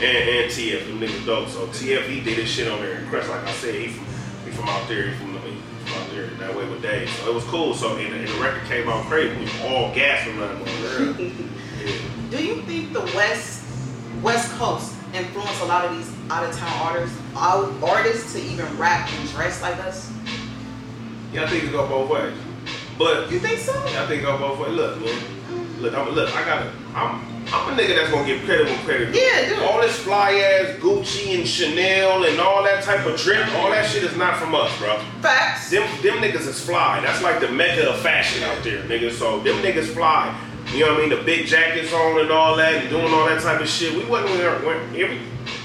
And, 0.02 0.18
and 0.18 0.52
TF, 0.52 0.88
them 0.88 1.00
niggas 1.00 1.26
dope. 1.26 1.48
So 1.50 1.68
TF, 1.68 2.08
he 2.08 2.22
did 2.22 2.38
his 2.38 2.50
shit 2.50 2.68
on 2.68 2.82
there. 2.82 2.98
And 2.98 3.08
Crest, 3.10 3.30
like 3.30 3.44
I 3.44 3.52
said, 3.54 3.76
he 3.76 3.88
from, 3.90 4.06
he 4.46 4.52
from 4.52 4.70
out 4.70 4.88
there, 4.88 5.10
he 5.10 5.16
from, 5.16 5.34
he 5.44 5.56
from 5.86 6.02
out 6.02 6.10
there 6.12 6.28
that 6.28 6.56
way 6.56 6.68
with 6.68 6.82
Dave. 6.82 7.10
So 7.10 7.30
it 7.30 7.36
was 7.36 7.44
cool. 7.46 7.74
So 7.74 7.96
and, 7.98 8.14
and 8.14 8.28
the 8.28 8.42
record 8.42 8.64
came 8.66 8.90
out 8.90 9.06
crazy. 9.06 9.36
We 9.38 9.68
all 9.68 9.94
gas 9.94 10.26
from 10.26 10.38
that 10.40 10.56
one. 10.60 11.48
Yeah. 11.82 11.98
Do 12.30 12.46
you 12.46 12.62
think 12.62 12.94
the 12.94 13.02
West 13.16 13.66
West 14.22 14.52
Coast 14.52 14.94
influenced 15.16 15.62
a 15.62 15.66
lot 15.66 15.84
of 15.86 15.98
these 15.98 16.11
out 16.32 16.46
of 16.48 16.56
town 16.56 16.88
artists 16.88 17.18
artists 17.36 18.34
to 18.34 18.42
even 18.42 18.66
rap 18.78 19.12
and 19.12 19.30
dress 19.32 19.62
like 19.62 19.78
us? 19.80 20.12
yeah, 21.34 21.44
I 21.44 21.48
think 21.48 21.66
it 21.66 21.72
go 21.72 21.86
both 21.88 22.10
ways. 22.10 22.34
But 22.98 23.30
You 23.32 23.40
think 23.40 23.60
so? 23.60 23.74
I 23.74 24.06
think 24.08 24.22
it 24.22 24.26
go 24.26 24.38
both 24.38 24.60
ways. 24.60 24.72
Look, 24.72 25.02
man. 25.02 25.82
Look, 25.82 25.94
I'm 25.94 26.10
look, 26.10 26.34
I 26.36 26.46
gotta 26.46 26.72
I'm 26.96 27.22
I'm 27.52 27.74
a 27.74 27.82
nigga 27.82 27.96
that's 27.96 28.12
gonna 28.12 28.26
give 28.26 28.44
credit 28.46 28.68
when 28.68 28.78
credit. 28.86 29.14
Yeah, 29.14 29.50
dude. 29.50 29.60
All 29.64 29.82
this 29.82 29.98
fly 30.00 30.32
ass 30.34 30.78
Gucci 30.78 31.38
and 31.38 31.48
Chanel 31.48 32.24
and 32.24 32.40
all 32.40 32.64
that 32.64 32.84
type 32.84 33.06
of 33.06 33.20
drip, 33.20 33.46
all 33.56 33.72
that 33.72 33.90
shit 33.90 34.04
is 34.04 34.16
not 34.16 34.38
from 34.38 34.54
us, 34.56 34.78
bro. 34.78 35.00
Facts. 35.22 35.70
Them 35.70 35.84
them 36.02 36.18
niggas 36.20 36.48
is 36.48 36.64
fly. 36.64 37.02
That's 37.02 37.22
like 37.22 37.42
the 37.42 37.50
mecca 37.52 37.90
of 37.90 38.00
fashion 38.00 38.44
out 38.44 38.64
there, 38.64 38.84
nigga. 38.84 39.12
So 39.12 39.40
them 39.42 39.58
niggas 39.58 39.88
fly. 39.94 40.34
You 40.72 40.82
know 40.86 40.94
what 40.94 41.04
I 41.04 41.08
mean? 41.08 41.10
The 41.10 41.24
big 41.24 41.48
jackets 41.48 41.92
on 41.92 42.22
and 42.22 42.32
all 42.32 42.56
that 42.56 42.76
and 42.76 42.90
doing 42.90 43.12
all 43.14 43.26
that 43.26 43.42
type 43.42 43.60
of 43.60 43.68
shit. 43.68 43.94
We 43.98 44.06
wasn't 44.06 44.32
wearing 44.32 44.96
every 44.96 45.20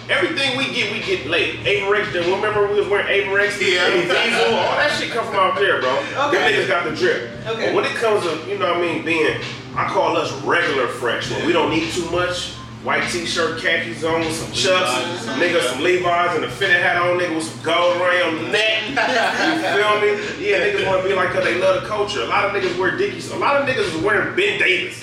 everything 0.09 0.57
we 0.57 0.72
get, 0.72 0.92
we 0.92 1.00
get 1.00 1.26
late. 1.26 1.61
Avirex, 1.64 2.12
then 2.12 2.30
remember 2.30 2.66
we 2.68 2.78
was 2.80 2.88
wearing 2.88 3.07
Avirex, 3.07 3.61
Yeah. 3.61 3.86
and 3.86 4.02
Diesel, 4.09 4.54
all 4.54 4.76
that 4.76 4.92
shit 4.98 5.11
come 5.11 5.26
from 5.26 5.36
out 5.36 5.57
there, 5.57 5.80
bro. 5.80 5.94
Them 5.94 6.28
Okay. 6.28 6.52
niggas 6.54 6.68
got 6.68 6.84
the 6.84 6.94
drip. 6.96 7.30
Okay. 7.46 7.66
But 7.66 7.74
when 7.74 7.84
it 7.84 7.94
comes 7.96 8.22
to, 8.24 8.38
you 8.50 8.59
know 8.59 8.68
what 8.68 8.78
I 8.78 8.80
mean, 8.80 9.04
being, 9.04 9.36
I 9.76 9.86
call 9.88 10.16
us 10.16 10.32
regular 10.42 10.86
fresh. 10.88 11.30
When 11.30 11.44
we 11.46 11.52
don't 11.52 11.70
need 11.70 11.90
too 11.92 12.09
much. 12.11 12.52
White 12.84 13.11
t-shirt, 13.11 13.61
khakis 13.61 14.04
on 14.04 14.22
some 14.30 14.52
chucks, 14.52 14.94
Levi's. 14.94 15.20
some 15.22 15.40
niggas, 15.40 15.70
some 15.72 15.82
Levi's, 15.82 16.36
and 16.36 16.44
a 16.44 16.48
fitted 16.50 16.76
hat 16.76 17.02
on, 17.02 17.18
nigga 17.18 17.34
with 17.34 17.42
some 17.42 17.61
gold 17.64 17.96
around 18.00 18.36
the 18.44 18.48
neck. 18.52 18.82
You 18.86 19.82
feel 19.82 20.00
me? 20.00 20.46
Yeah, 20.48 20.61
niggas 20.61 20.86
want 20.86 21.02
to 21.02 21.09
be 21.09 21.12
like 21.14 21.30
cause 21.30 21.42
they 21.42 21.57
love 21.59 21.82
the 21.82 21.88
culture. 21.88 22.22
A 22.22 22.26
lot 22.26 22.44
of 22.44 22.52
niggas 22.52 22.78
wear 22.78 22.96
Dickies. 22.96 23.32
A 23.32 23.36
lot 23.36 23.57
of 23.61 23.66
niggas 23.68 23.92
is 23.92 23.96
wearing 24.02 24.36
Ben 24.36 24.61
Davis. 24.61 25.02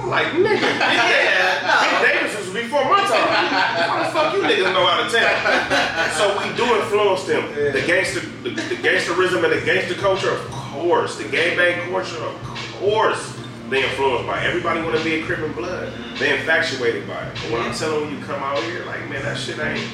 I'm 0.00 0.08
like, 0.08 0.26
nigga, 0.28 0.60
Davis, 0.80 2.00
ben 2.00 2.02
Davis 2.02 2.38
was 2.38 2.54
before 2.54 2.84
my 2.84 3.00
time. 3.00 3.28
How 3.28 4.02
the 4.02 4.10
fuck 4.10 4.34
you 4.34 4.42
niggas 4.42 4.72
know 4.72 4.86
how 4.86 5.04
to 5.04 5.10
tell? 5.10 6.10
So 6.16 6.38
we 6.38 6.56
do 6.56 6.64
influence 6.80 7.24
them. 7.24 7.54
The 7.54 7.82
gangster, 7.86 8.20
the, 8.42 8.50
the 8.50 8.76
gangsterism 8.76 9.44
and 9.44 9.52
the 9.52 9.64
gangster 9.64 9.94
culture, 9.94 10.30
of 10.30 10.50
course. 10.50 11.18
The 11.18 11.24
gangbang 11.24 11.90
culture, 11.90 12.22
of 12.24 12.76
course. 12.78 13.36
They 13.68 13.84
influenced 13.84 14.26
by 14.26 14.42
it. 14.42 14.46
everybody 14.48 14.82
want 14.82 14.96
to 14.96 15.04
be 15.04 15.20
a 15.20 15.24
crip 15.24 15.38
and 15.40 15.54
blood. 15.54 15.92
They 16.18 16.36
infatuated 16.36 17.06
by 17.06 17.22
it. 17.22 17.34
But 17.34 17.52
when 17.52 17.62
I'm 17.62 17.72
telling 17.72 18.10
you 18.10 18.24
come 18.24 18.42
out 18.42 18.60
here, 18.64 18.84
like 18.84 19.08
man, 19.08 19.22
that 19.22 19.36
shit 19.38 19.60
ain't 19.60 19.88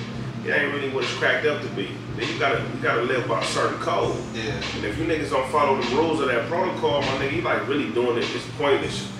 it 0.47 0.51
ain't 0.51 0.73
really 0.73 0.89
what 0.91 1.05
it's 1.05 1.13
cracked 1.15 1.45
up 1.45 1.61
to 1.61 1.69
be. 1.71 1.91
Then 2.17 2.33
you 2.33 2.39
gotta 2.39 2.63
you 2.63 2.83
gotta 2.83 3.03
live 3.03 3.29
by 3.29 3.43
a 3.43 3.45
certain 3.45 3.79
code. 3.79 4.17
Yeah. 4.33 4.45
And 4.77 4.85
if 4.85 4.97
you 4.97 5.05
niggas 5.05 5.31
don't 5.31 5.47
follow 5.51 5.79
the 5.79 5.97
rules 5.97 6.21
of 6.21 6.29
that 6.29 6.49
protocol, 6.49 7.03
my 7.03 7.09
nigga, 7.19 7.33
you 7.37 7.43
like 7.43 7.69
really 7.69 7.91
doing 7.91 8.17
it. 8.17 8.25
It's 8.35 8.47
pointless. 8.57 9.13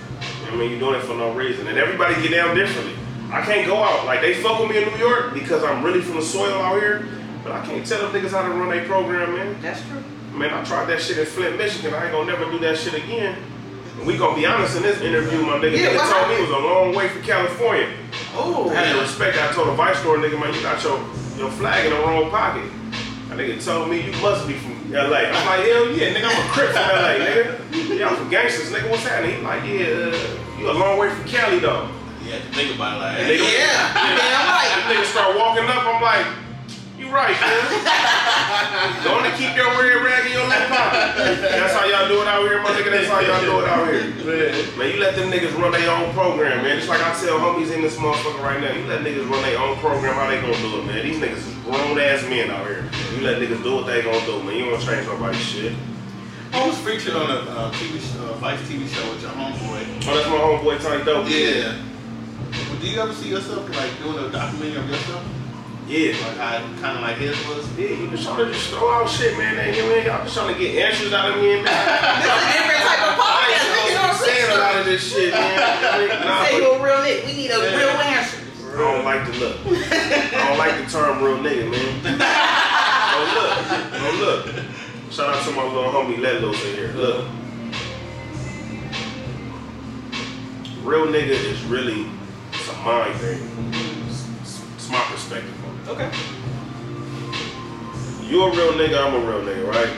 You 0.47 0.53
know 0.53 0.59
what 0.59 0.65
I 0.65 0.69
mean, 0.69 0.71
you're 0.71 0.81
doing 0.81 1.01
it 1.01 1.05
for 1.05 1.15
no 1.15 1.33
reason. 1.33 1.67
And 1.67 1.77
everybody 1.77 2.15
get 2.23 2.31
down 2.31 2.55
differently. 2.55 2.95
I 3.33 3.43
can't 3.43 3.67
go 3.67 3.83
out. 3.83 4.07
Like 4.07 4.21
they 4.21 4.35
fuck 4.35 4.61
with 4.61 4.71
me 4.71 4.81
in 4.81 4.89
New 4.89 4.97
York 4.97 5.35
because 5.35 5.65
I'm 5.65 5.85
really 5.85 6.01
from 6.01 6.17
the 6.17 6.23
soil 6.23 6.63
out 6.63 6.81
here. 6.81 7.09
But 7.43 7.53
I 7.53 7.67
can't 7.67 7.85
tell 7.85 8.01
them 8.01 8.13
niggas 8.13 8.31
how 8.31 8.43
to 8.43 8.51
run 8.51 8.71
their 8.71 8.85
program, 8.87 9.35
man. 9.35 9.61
That's 9.61 9.83
true. 9.89 10.03
Man, 10.33 10.55
I 10.55 10.63
tried 10.65 10.87
that 10.87 11.03
shit 11.03 11.19
in 11.19 11.27
Flint, 11.27 11.57
Michigan. 11.57 11.95
I 11.95 12.05
ain't 12.05 12.13
gonna 12.13 12.31
never 12.31 12.51
do 12.51 12.59
that 12.61 12.79
shit 12.79 12.95
again. 12.95 13.37
And 13.99 14.07
we 14.07 14.17
gonna 14.17 14.37
be 14.37 14.47
honest 14.47 14.77
in 14.77 14.83
this 14.83 15.01
interview, 15.01 15.43
my 15.43 15.59
nigga. 15.59 15.79
Yeah, 15.79 15.97
what 15.97 16.13
told 16.13 16.29
me 16.29 16.37
it 16.37 16.41
was 16.43 16.51
a 16.51 16.65
long 16.65 16.95
way 16.95 17.09
from 17.09 17.23
California. 17.23 17.89
Oh. 18.35 18.71
I 18.71 18.75
had 18.75 18.93
to 18.95 19.01
respect. 19.01 19.37
I 19.39 19.53
told 19.53 19.69
a 19.69 19.73
Vice 19.73 20.05
Lord 20.05 20.21
nigga, 20.21 20.39
man, 20.39 20.55
you 20.55 20.63
got 20.63 20.83
your, 20.85 20.99
your 21.37 21.51
flag 21.51 21.87
in 21.87 21.93
the 21.93 21.99
wrong 21.99 22.31
pocket. 22.31 22.71
That 23.29 23.39
nigga 23.39 23.65
told 23.65 23.91
me 23.91 24.03
you 24.03 24.13
must 24.23 24.47
be 24.47 24.55
from 24.55 24.76
LA. 24.91 25.31
I'm 25.31 25.47
like, 25.47 25.67
hell 25.67 25.91
yeah, 25.91 26.15
nigga, 26.15 26.29
I'm 26.31 26.47
a 26.47 26.53
crip 26.53 26.71
from 26.71 26.83
LA, 26.83 27.19
nigga. 27.19 27.99
Yeah, 27.99 28.09
I'm 28.09 28.17
from 28.17 28.31
gangsters, 28.31 28.71
nigga. 28.73 28.91
What's 28.91 29.05
happening? 29.05 29.37
He 29.37 29.43
like, 29.43 29.63
yeah, 29.65 30.13
uh, 30.13 30.59
you 30.59 30.71
a 30.71 30.73
long 30.73 30.99
way 30.99 31.11
from 31.11 31.25
Cali 31.25 31.59
though. 31.59 31.91
You 32.25 32.33
to 32.33 32.39
think 32.55 32.75
about 32.75 32.99
it 32.99 33.01
like 33.01 33.39
nigga, 33.39 33.55
Yeah, 33.55 33.95
damn 33.95 34.47
right. 34.51 34.71
Them 34.75 34.97
niggas 34.97 35.13
start 35.13 35.37
walking 35.39 35.65
up. 35.65 35.87
I'm 35.87 36.03
like, 36.03 36.27
you 37.07 37.15
right, 37.15 37.39
man. 37.39 39.05
Don't 39.05 39.23
to 39.23 39.31
keep 39.39 39.55
your 39.55 39.71
red 39.79 40.03
rag 40.03 40.27
in 40.27 40.33
your 40.33 40.47
left 40.47 40.71
pocket. 40.71 41.41
That's 41.41 41.75
how 41.75 41.87
y'all 41.87 42.09
do 42.09 42.23
it 42.23 42.29
out 42.29 42.43
here, 42.43 42.61
my 42.63 42.71
nigga. 42.71 42.91
That's 42.91 43.09
how 43.09 43.21
y'all 43.21 43.41
do 43.41 43.61
it 43.63 43.69
out 43.69 43.87
here. 43.87 44.77
Man, 44.77 44.95
you 44.95 45.01
let 45.01 45.15
them 45.15 45.31
niggas 45.31 45.57
run 45.59 45.73
their 45.73 45.91
own 45.91 46.13
program, 46.13 46.63
man. 46.63 46.77
Just 46.77 46.89
like 46.89 47.01
I 47.01 47.15
tell 47.15 47.39
homies 47.39 47.75
in 47.75 47.83
this 47.83 47.97
motherfucker 47.97 48.43
right 48.43 48.61
now, 48.61 48.73
you 48.73 48.85
let 48.87 49.03
niggas 49.03 49.29
run 49.31 49.43
their 49.43 49.59
own 49.59 49.77
program, 49.79 50.15
how 50.15 50.29
they 50.29 50.41
gonna 50.41 50.59
do 50.59 50.81
it, 50.81 50.87
man? 50.87 51.05
These 51.05 51.19
niggas 51.19 51.47
is 51.47 51.55
grown 51.65 51.99
ass 51.99 52.23
men 52.25 52.51
out 52.51 52.67
here. 52.67 52.89
You 53.15 53.23
let 53.23 53.41
niggas 53.41 53.63
do 53.63 53.77
what 53.77 53.87
they 53.87 54.03
gonna 54.03 54.25
do, 54.27 54.43
man. 54.43 54.57
You 54.57 54.71
don't 54.71 54.81
change 54.81 55.07
nobody's 55.07 55.41
shit. 55.41 55.73
I 56.53 56.67
was 56.67 56.79
featured 56.79 57.15
on 57.15 57.31
a 57.31 57.39
uh, 57.51 57.73
TV 57.73 58.01
show, 58.01 58.25
uh, 58.25 58.35
Vice 58.35 58.61
TV 58.63 58.89
show 58.89 59.09
with 59.11 59.21
your 59.21 59.31
homeboy. 59.33 60.09
Oh, 60.09 60.15
that's 60.15 60.29
my 60.29 60.39
homeboy 60.39 60.81
Tony 60.81 61.05
Dope. 61.05 61.29
Yeah. 61.29 61.77
But 62.71 62.81
do 62.81 62.89
you 62.89 63.01
ever 63.01 63.13
see 63.13 63.29
yourself 63.29 63.69
like 63.77 63.99
doing 63.99 64.25
a 64.25 64.31
documentary 64.31 64.81
of 64.81 64.89
yourself? 64.89 65.25
Yeah. 65.87 66.13
Like 66.27 66.37
how 66.37 66.59
kind 66.83 66.97
of 66.99 67.03
like 67.03 67.17
his 67.17 67.37
was? 67.47 67.63
Yeah, 67.79 67.91
you 67.95 68.11
just 68.11 68.25
trying 68.25 68.39
to 68.47 68.53
just 68.53 68.71
throw 68.71 68.91
out 68.91 69.09
shit, 69.09 69.37
man. 69.39 69.57
Ain't 69.59 69.77
you, 69.77 69.85
man? 69.85 70.05
Y'all 70.07 70.25
just 70.25 70.35
trying 70.37 70.53
to 70.53 70.59
get 70.61 70.75
answers 70.85 71.13
out 71.13 71.31
of 71.31 71.37
me 71.43 71.55
and 71.55 71.65
man. 71.65 71.75
This 72.23 72.27
is 72.27 72.43
a 72.43 72.53
different 72.53 72.83
type 72.83 73.03
of 73.07 73.15
I 73.15 73.23
podcast. 73.23 73.63
ain't 73.63 73.87
We 73.87 73.95
supposed 73.95 74.19
get 74.19 74.27
to 74.27 74.27
be 74.27 74.35
saying 74.35 74.51
a 74.51 74.59
lot 74.61 74.75
of 74.77 74.85
this 74.87 75.03
shit, 75.13 75.31
man. 75.33 76.27
Nah, 76.27 76.45
Say 76.47 76.57
you 76.57 76.71
a 76.71 76.83
real 76.83 76.99
nigga. 77.07 77.27
We 77.27 77.33
need 77.37 77.51
a 77.51 77.59
real 77.61 77.89
answer. 78.03 78.39
I 78.67 78.79
don't 78.79 79.05
like 79.05 79.23
the 79.27 79.33
look. 79.39 79.57
I 79.65 80.49
don't 80.49 80.59
like 80.59 80.75
the 80.85 80.91
term 80.91 81.23
real 81.23 81.39
nigga, 81.39 81.71
man. 81.71 82.19
oh 83.15 83.23
look, 83.37 83.55
oh 84.03 84.15
look. 84.21 84.65
Shout 85.13 85.29
out 85.35 85.45
to 85.47 85.53
my 85.53 85.63
little 85.65 85.91
homie 85.93 86.17
Letlos 86.19 86.61
in 86.69 86.75
here. 86.75 86.93
Look. 86.95 87.25
Real 90.83 91.07
nigga 91.07 91.31
is 91.31 91.63
really 91.65 92.07
it's 92.53 92.69
a 92.71 92.75
mind 92.85 93.15
thing. 93.21 93.41
It's, 94.07 94.25
it's- 94.29 94.63
it's 94.77 94.89
my 94.91 95.01
perspective 95.11 95.55
on 95.65 95.66
it. 95.66 95.66
Okay. 95.89 96.11
You're 98.27 98.49
a 98.49 98.57
real 98.57 98.73
nigga, 98.73 99.07
I'm 99.07 99.15
a 99.15 99.21
real 99.21 99.41
nigga, 99.43 99.69
right? 99.69 99.89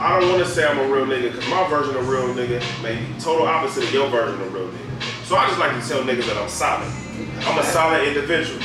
I 0.00 0.18
don't 0.18 0.28
want 0.28 0.44
to 0.44 0.50
say 0.50 0.66
I'm 0.66 0.78
a 0.78 0.92
real 0.92 1.06
nigga 1.06 1.30
because 1.30 1.48
my 1.48 1.68
version 1.68 1.94
of 1.94 2.08
real 2.08 2.34
nigga 2.34 2.60
may 2.82 2.96
be 2.96 3.20
total 3.20 3.46
opposite 3.46 3.84
of 3.84 3.92
your 3.94 4.08
version 4.08 4.40
of 4.42 4.52
real 4.52 4.66
nigga. 4.66 5.24
So 5.24 5.36
I 5.36 5.46
just 5.46 5.60
like 5.60 5.80
to 5.80 5.88
tell 5.88 6.02
niggas 6.02 6.26
that 6.26 6.36
I'm 6.36 6.48
solid. 6.48 6.92
I'm 7.46 7.58
a 7.58 7.62
solid 7.62 8.08
individual. 8.08 8.60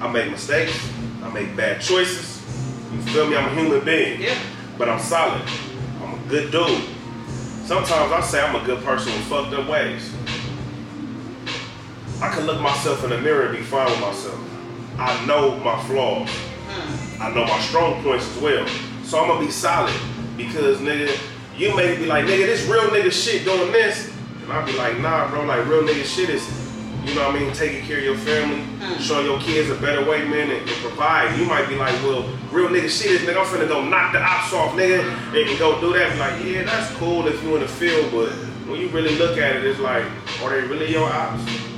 I 0.00 0.10
make 0.10 0.30
mistakes. 0.30 0.90
I 1.22 1.30
make 1.30 1.54
bad 1.54 1.82
choices. 1.82 2.38
You 2.94 3.02
feel 3.02 3.28
me? 3.28 3.36
I'm 3.36 3.56
a 3.56 3.60
human 3.62 3.84
being. 3.84 4.22
Yeah. 4.22 4.38
But 4.78 4.88
I'm 4.88 5.00
solid. 5.00 5.42
I'm 6.00 6.14
a 6.14 6.28
good 6.28 6.50
dude. 6.50 6.82
Sometimes 7.66 8.10
I 8.10 8.22
say 8.22 8.40
I'm 8.40 8.56
a 8.56 8.64
good 8.64 8.82
person 8.82 9.12
with 9.12 9.22
fucked 9.24 9.52
up 9.52 9.68
ways. 9.68 10.14
I 12.22 12.30
can 12.30 12.46
look 12.46 12.60
myself 12.62 13.04
in 13.04 13.10
the 13.10 13.20
mirror 13.20 13.48
and 13.48 13.56
be 13.58 13.62
fine 13.62 13.90
with 13.90 14.00
myself. 14.00 14.49
I 15.00 15.24
know 15.24 15.56
my 15.60 15.82
flaws. 15.84 16.28
Hmm. 16.28 17.22
I 17.22 17.34
know 17.34 17.46
my 17.46 17.58
strong 17.60 18.02
points 18.02 18.36
as 18.36 18.42
well. 18.42 18.66
So 19.02 19.18
I'm 19.18 19.28
gonna 19.28 19.46
be 19.46 19.50
solid 19.50 19.94
because 20.36 20.78
nigga, 20.78 21.18
you 21.56 21.74
may 21.74 21.96
be 21.96 22.04
like, 22.04 22.26
nigga, 22.26 22.44
this 22.44 22.66
real 22.66 22.82
nigga 22.90 23.10
shit 23.10 23.44
doing 23.46 23.72
this. 23.72 24.12
And 24.42 24.52
I'll 24.52 24.66
be 24.66 24.74
like, 24.74 24.98
nah, 24.98 25.30
bro, 25.30 25.44
like 25.44 25.66
real 25.66 25.84
nigga 25.84 26.04
shit 26.04 26.28
is, 26.28 26.46
you 27.06 27.14
know 27.14 27.26
what 27.28 27.34
I 27.34 27.40
mean, 27.40 27.52
taking 27.54 27.82
care 27.86 27.96
of 27.96 28.04
your 28.04 28.16
family, 28.18 28.60
hmm. 28.60 29.00
showing 29.00 29.24
your 29.24 29.40
kids 29.40 29.70
a 29.70 29.74
better 29.76 30.04
way, 30.04 30.22
man, 30.28 30.50
and, 30.50 30.68
and 30.68 30.80
provide. 30.82 31.38
You 31.38 31.46
might 31.46 31.66
be 31.66 31.76
like, 31.76 31.94
well, 32.02 32.28
real 32.52 32.68
nigga 32.68 32.90
shit 32.90 33.12
is, 33.12 33.22
nigga, 33.22 33.40
I'm 33.40 33.46
finna 33.46 33.68
go 33.68 33.82
knock 33.82 34.12
the 34.12 34.20
ops 34.20 34.52
off, 34.52 34.72
nigga, 34.72 35.00
and, 35.02 35.34
and 35.34 35.58
go 35.58 35.80
do 35.80 35.94
that. 35.94 36.12
Be 36.12 36.18
like, 36.18 36.44
yeah, 36.44 36.64
that's 36.64 36.94
cool 36.96 37.26
if 37.26 37.42
you 37.42 37.54
in 37.54 37.62
the 37.62 37.68
field, 37.68 38.12
but 38.12 38.32
when 38.68 38.78
you 38.78 38.88
really 38.88 39.16
look 39.16 39.38
at 39.38 39.56
it, 39.56 39.64
it's 39.64 39.80
like, 39.80 40.04
are 40.42 40.50
they 40.50 40.66
really 40.66 40.90
your 40.92 41.10
ops? 41.10 41.69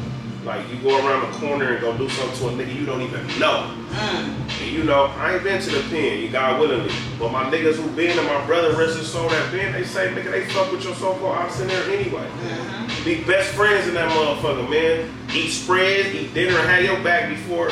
Like 0.45 0.69
you 0.71 0.77
go 0.79 0.99
around 1.07 1.33
the 1.33 1.39
corner 1.39 1.73
and 1.73 1.81
go 1.81 1.97
do 1.97 2.09
something 2.09 2.39
to 2.57 2.63
a 2.63 2.67
nigga 2.67 2.75
you 2.75 2.85
don't 2.85 3.01
even 3.01 3.27
know. 3.39 3.73
Mm. 3.91 4.63
And 4.63 4.73
you 4.73 4.83
know, 4.83 5.05
I 5.05 5.35
ain't 5.35 5.45
been 5.45 5.63
to 5.63 5.71
the 5.71 5.83
pen, 5.89 6.19
you 6.21 6.31
God 6.31 6.61
willingly. 6.61 6.93
But 7.19 7.31
my 7.31 7.45
niggas 7.45 7.77
who 7.77 7.89
been 7.95 8.19
and 8.19 8.27
my 8.27 8.45
brother 8.47 8.77
rest 8.77 8.99
his 8.99 9.11
soul 9.11 9.29
that 9.29 9.51
pen, 9.53 9.73
they 9.73 9.85
say, 9.85 10.09
nigga, 10.09 10.31
they 10.33 10.45
fuck 10.47 10.73
with 10.73 10.83
your 10.83 10.95
so-called 10.95 11.37
ops 11.37 11.61
in 11.61 11.69
there 11.69 11.85
anyway. 11.91 12.27
Mm-hmm. 12.27 13.05
Be 13.05 13.23
best 13.25 13.51
friends 13.55 13.87
in 13.87 13.95
that 13.95 14.11
motherfucker, 14.11 14.69
man. 14.69 15.13
Eat 15.33 15.51
spreads, 15.51 16.13
eat 16.15 16.35
dinner, 16.35 16.59
and 16.59 16.69
have 16.69 16.85
your 16.85 17.01
back 17.05 17.29
before 17.29 17.71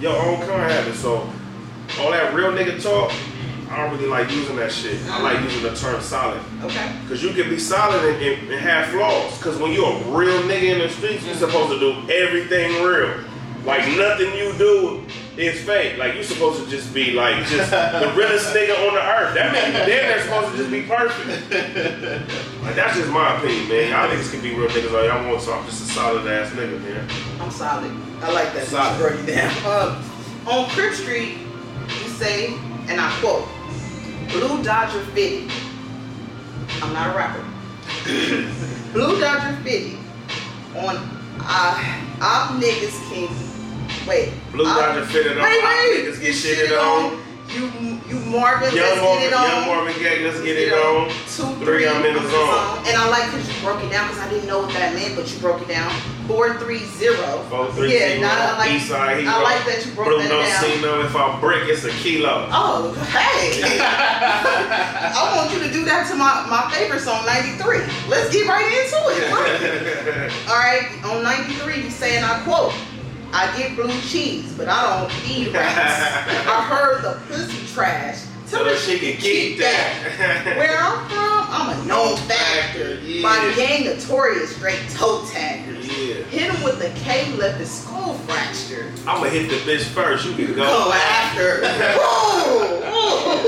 your 0.00 0.14
own 0.14 0.38
kind 0.46 0.70
have 0.70 0.86
it. 0.86 0.94
So 0.94 1.28
all 2.00 2.10
that 2.12 2.34
real 2.34 2.52
nigga 2.52 2.80
talk, 2.82 3.12
I 3.72 3.76
don't 3.78 3.96
really 3.96 4.06
like 4.08 4.30
using 4.30 4.56
that 4.56 4.70
shit. 4.70 5.00
I 5.08 5.22
like 5.22 5.42
using 5.42 5.62
the 5.62 5.74
term 5.74 6.02
solid. 6.02 6.42
Okay. 6.62 6.92
Cause 7.08 7.22
you 7.22 7.30
can 7.30 7.48
be 7.48 7.58
solid 7.58 8.04
and, 8.04 8.22
and, 8.22 8.52
and 8.52 8.60
have 8.60 8.88
flaws. 8.88 9.40
Cause 9.40 9.56
when 9.56 9.72
you're 9.72 9.90
a 9.90 10.04
real 10.10 10.42
nigga 10.42 10.74
in 10.74 10.78
the 10.80 10.90
streets, 10.90 11.24
you're 11.24 11.34
supposed 11.34 11.70
to 11.72 11.78
do 11.80 12.12
everything 12.12 12.84
real. 12.84 13.14
Like 13.64 13.86
nothing 13.96 14.34
you 14.36 14.52
do 14.58 15.02
is 15.38 15.64
fake. 15.64 15.96
Like 15.96 16.14
you're 16.14 16.22
supposed 16.22 16.62
to 16.62 16.68
just 16.68 16.92
be 16.92 17.12
like 17.12 17.46
just 17.46 17.70
the 17.70 18.12
realest 18.16 18.54
nigga 18.54 18.76
on 18.88 18.94
the 18.94 19.00
earth. 19.00 19.34
That 19.34 19.52
means 19.54 19.66
you 19.68 19.72
damn 19.72 19.86
near 19.86 20.20
supposed 20.22 20.50
to 20.52 20.56
just 20.58 20.70
be 20.70 20.82
perfect. 20.82 22.48
Like 22.62 22.76
that's 22.76 22.96
just 22.96 23.10
my 23.10 23.36
opinion, 23.36 23.68
man. 23.68 23.90
Y'all 23.90 24.08
niggas 24.08 24.30
can 24.30 24.40
be 24.40 24.54
real 24.54 24.68
niggas 24.68 24.96
all 24.96 25.04
y'all 25.04 25.28
want, 25.28 25.42
so 25.42 25.52
I'm 25.52 25.66
just 25.66 25.82
a 25.82 25.92
solid 25.94 26.24
ass 26.28 26.52
nigga, 26.52 26.80
man. 26.80 27.08
I'm 27.40 27.50
solid. 27.50 27.90
I 28.20 28.30
like 28.32 28.52
that. 28.52 28.68
Solid. 28.68 29.28
It 29.28 29.34
down. 29.34 29.52
Uh, 29.64 30.00
on 30.46 30.70
Crip 30.70 30.94
Street, 30.94 31.38
you 31.88 32.08
say, 32.08 32.54
and 32.86 33.00
I 33.00 33.10
quote, 33.20 33.48
"Blue 34.32 34.62
Dodger 34.62 35.00
fitted." 35.14 35.50
I'm 36.82 36.92
not 36.92 37.14
a 37.14 37.16
rapper. 37.16 37.44
Blue 38.92 39.20
Dodger 39.20 39.56
fitted 39.62 39.98
on 40.76 40.96
uh, 41.40 42.20
op 42.20 42.60
niggas 42.60 42.96
can 43.10 43.28
wait. 44.06 44.32
Blue 44.52 44.64
Dodger 44.64 45.04
fitted 45.06 45.38
on, 45.38 45.44
Wait, 45.44 45.58
op 45.58 45.64
wait. 45.70 46.04
niggas 46.06 46.20
get 46.20 46.34
shitted 46.34 46.78
on. 46.80 47.20
You 47.52 47.68
you 48.08 48.18
Marvin, 48.32 48.74
Young 48.74 48.96
let's 48.96 49.02
Marvin, 49.02 49.20
get 49.20 49.28
it 49.28 49.34
on. 49.34 49.44
young 49.44 49.66
Marvin 49.66 50.02
Gaye, 50.02 50.24
let's 50.24 50.40
get 50.40 50.56
it 50.56 50.72
on. 50.72 51.08
Two, 51.28 51.44
Three, 51.60 51.84
three, 51.84 51.88
I'm 51.88 52.04
in 52.04 52.14
the 52.14 52.20
zone. 52.30 52.80
And 52.88 52.96
I 52.96 53.08
like 53.10 53.26
because 53.30 53.44
you 53.46 53.60
broke 53.62 53.82
it 53.84 53.90
down 53.90 54.08
because 54.08 54.22
I 54.24 54.30
didn't 54.30 54.46
know 54.48 54.60
what 54.60 54.72
that 54.72 54.94
meant, 54.94 55.16
but 55.16 55.30
you 55.32 55.38
broke 55.38 55.60
it 55.60 55.68
down. 55.68 55.90
Four, 56.26 56.54
three, 56.58 56.78
zero. 56.96 57.44
Four, 57.50 57.70
three, 57.72 57.92
yeah, 57.92 58.08
zero. 58.16 58.20
now 58.22 58.54
I 58.54 58.58
like, 58.58 58.70
East 58.72 58.88
side 58.88 59.18
hero. 59.20 59.32
I 59.32 59.42
like 59.42 59.64
that 59.66 59.84
you 59.84 59.92
broke 59.92 60.08
Bruno 60.08 60.22
that 60.28 60.60
down. 60.62 60.70
Sino, 60.70 61.00
if 61.04 61.14
I 61.14 61.40
break, 61.40 61.68
it's 61.68 61.84
a 61.84 61.90
kilo. 61.90 62.48
Oh, 62.50 62.92
hey! 63.12 63.60
I 63.82 65.36
want 65.36 65.52
you 65.52 65.60
to 65.60 65.70
do 65.72 65.84
that 65.84 66.08
to 66.08 66.14
my, 66.16 66.46
my 66.48 66.70
favorite 66.72 67.00
song, 67.00 67.26
93. 67.26 67.84
Let's 68.08 68.32
get 68.32 68.48
right 68.48 68.64
into 68.64 68.98
it. 69.12 70.32
All 70.48 70.56
right, 70.56 70.88
on 71.04 71.22
93, 71.22 71.84
you 71.84 71.90
saying, 71.90 72.24
I 72.24 72.40
quote, 72.44 72.72
I 73.32 73.56
get 73.56 73.74
blue 73.76 73.98
cheese, 74.02 74.52
but 74.58 74.68
I 74.68 75.00
don't 75.00 75.30
eat 75.30 75.52
rats. 75.52 76.46
I 76.46 76.62
heard 76.68 77.02
the 77.02 77.18
pussy 77.26 77.66
trash. 77.72 78.24
Tell 78.50 78.64
her 78.66 78.76
she 78.76 78.98
can 78.98 79.16
keep 79.18 79.58
that. 79.58 80.54
Where 80.58 80.76
I'm 80.76 81.08
from, 81.08 81.46
I'm 81.48 81.80
a 81.80 81.86
known 81.86 82.18
factor. 82.28 83.00
Yeah. 83.00 83.22
My 83.22 83.54
gang 83.56 83.86
notorious 83.86 84.54
straight 84.54 84.86
toe 84.90 85.24
taggers. 85.30 85.86
Yeah. 85.86 86.22
Hit 86.24 86.52
him 86.52 86.62
with 86.62 86.78
the 86.78 86.90
K, 87.00 87.32
left 87.36 87.58
his 87.58 87.70
skull 87.70 88.14
fractured. 88.18 88.92
I'ma 89.06 89.24
hit 89.30 89.48
the 89.48 89.56
bitch 89.56 89.84
first. 89.84 90.26
You 90.26 90.34
can 90.34 90.54
go. 90.54 90.66
Go 90.66 90.92
after. 90.92 91.62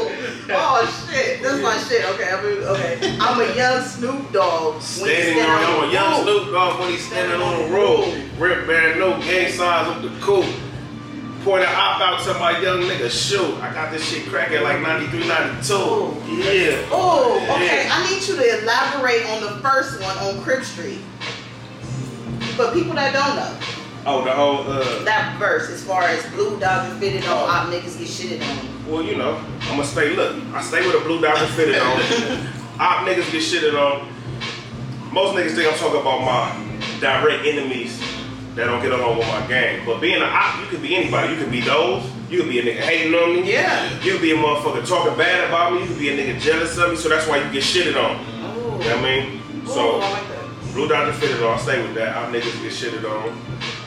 Oh 0.50 1.08
shit, 1.08 1.42
that's 1.42 1.62
my 1.62 1.76
shit. 1.78 2.04
Okay, 2.14 2.30
I 2.30 2.42
mean, 2.42 2.62
okay. 2.64 3.16
I'm 3.18 3.40
a 3.40 3.56
young 3.56 3.82
Snoop 3.82 4.30
Dogg. 4.30 4.82
Standing 4.82 5.38
stand 5.38 5.64
on 5.64 5.88
a 5.88 5.92
young. 5.92 6.22
Snoop 6.22 6.52
Dogg 6.52 6.80
when 6.80 6.90
he's 6.90 7.06
standing 7.06 7.40
on 7.40 7.62
the 7.62 7.74
road. 7.74 8.30
Rip 8.38 8.66
Baron, 8.66 8.98
no 8.98 9.18
gang 9.20 9.50
signs 9.50 9.88
up 9.88 10.02
the 10.02 10.10
cool. 10.20 10.44
Point 11.44 11.62
an 11.62 11.70
op 11.74 12.00
out 12.00 12.20
to 12.24 12.34
my 12.38 12.58
young 12.60 12.80
nigga. 12.80 13.10
Shoot, 13.10 13.54
I 13.62 13.72
got 13.72 13.90
this 13.90 14.06
shit 14.06 14.26
cracking 14.26 14.62
like 14.62 14.80
93, 14.82 15.28
92. 15.28 15.74
Ooh. 15.74 16.14
Yeah. 16.28 16.88
Oh, 16.90 17.36
okay. 17.56 17.84
Yeah. 17.84 17.90
I 17.92 18.10
need 18.10 18.26
you 18.26 18.36
to 18.36 18.62
elaborate 18.62 19.24
on 19.26 19.42
the 19.42 19.60
first 19.60 20.00
one 20.02 20.16
on 20.18 20.42
Crip 20.42 20.62
Street. 20.64 21.00
For 22.56 22.70
people 22.72 22.94
that 22.94 23.12
don't 23.12 23.36
know, 23.36 23.83
Oh, 24.06 24.22
the 24.22 24.32
whole, 24.32 24.58
uh, 24.68 25.02
that 25.04 25.38
verse 25.38 25.70
as 25.70 25.82
far 25.82 26.02
as 26.02 26.24
blue 26.32 26.58
dog 26.60 26.90
and 26.90 27.00
fitted 27.00 27.24
on, 27.24 27.30
Oh. 27.30 27.46
op 27.50 27.68
niggas 27.68 27.98
get 27.98 28.08
shitted 28.08 28.42
on. 28.46 28.92
well, 28.92 29.02
you 29.02 29.16
know, 29.16 29.40
I'ma 29.62 29.82
stay, 29.82 30.14
look, 30.14 30.36
I 30.52 30.60
stay 30.62 30.86
with 30.86 30.94
a 31.00 31.04
blue 31.04 31.20
diamond 31.22 31.50
fitted 31.54 31.76
on. 31.80 32.00
Op 32.80 33.06
niggas 33.06 33.30
get 33.30 33.40
shitted 33.40 33.72
on. 33.80 34.08
Most 35.12 35.36
niggas 35.36 35.54
think 35.54 35.72
I'm 35.72 35.78
talking 35.78 36.00
about 36.00 36.20
my 36.22 36.98
direct 37.00 37.46
enemies 37.46 37.98
that 38.56 38.64
don't 38.64 38.82
get 38.82 38.90
along 38.90 39.18
with 39.18 39.28
my 39.28 39.46
gang. 39.46 39.86
But 39.86 40.00
being 40.00 40.16
an 40.16 40.22
op, 40.24 40.58
you 40.60 40.66
could 40.66 40.82
be 40.82 40.96
anybody. 40.96 41.32
You 41.34 41.38
could 41.38 41.52
be 41.52 41.60
those. 41.60 42.02
You 42.28 42.40
could 42.40 42.48
be 42.48 42.58
a 42.58 42.62
nigga 42.64 42.80
hating 42.80 43.14
on 43.14 43.32
me. 43.36 43.50
Yeah. 43.52 43.88
You 44.02 44.12
could 44.12 44.22
be 44.22 44.32
a 44.32 44.36
motherfucker 44.36 44.84
talking 44.86 45.16
bad 45.16 45.46
about 45.48 45.72
me. 45.72 45.82
You 45.82 45.86
could 45.86 45.98
be 45.98 46.08
a 46.08 46.16
nigga 46.18 46.40
jealous 46.40 46.76
of 46.78 46.90
me. 46.90 46.96
So 46.96 47.08
that's 47.08 47.28
why 47.28 47.36
you 47.38 47.52
get 47.52 47.62
shitted 47.62 47.94
on. 47.96 48.18
Oh. 48.20 48.78
You 48.82 48.88
know 48.88 48.96
what 48.96 48.98
I 48.98 49.02
mean? 49.02 49.40
Oh, 49.68 49.72
So, 49.72 50.00
I 50.00 50.10
like. 50.10 50.74
Blue 50.74 50.88
Dodger 50.88 51.12
fitted 51.12 51.40
on. 51.44 51.56
I 51.56 51.62
stay 51.62 51.80
with 51.80 51.94
that. 51.94 52.16
Our 52.16 52.26
niggas 52.32 52.60
get 52.60 52.72
shitted 52.72 53.04
on. 53.08 53.38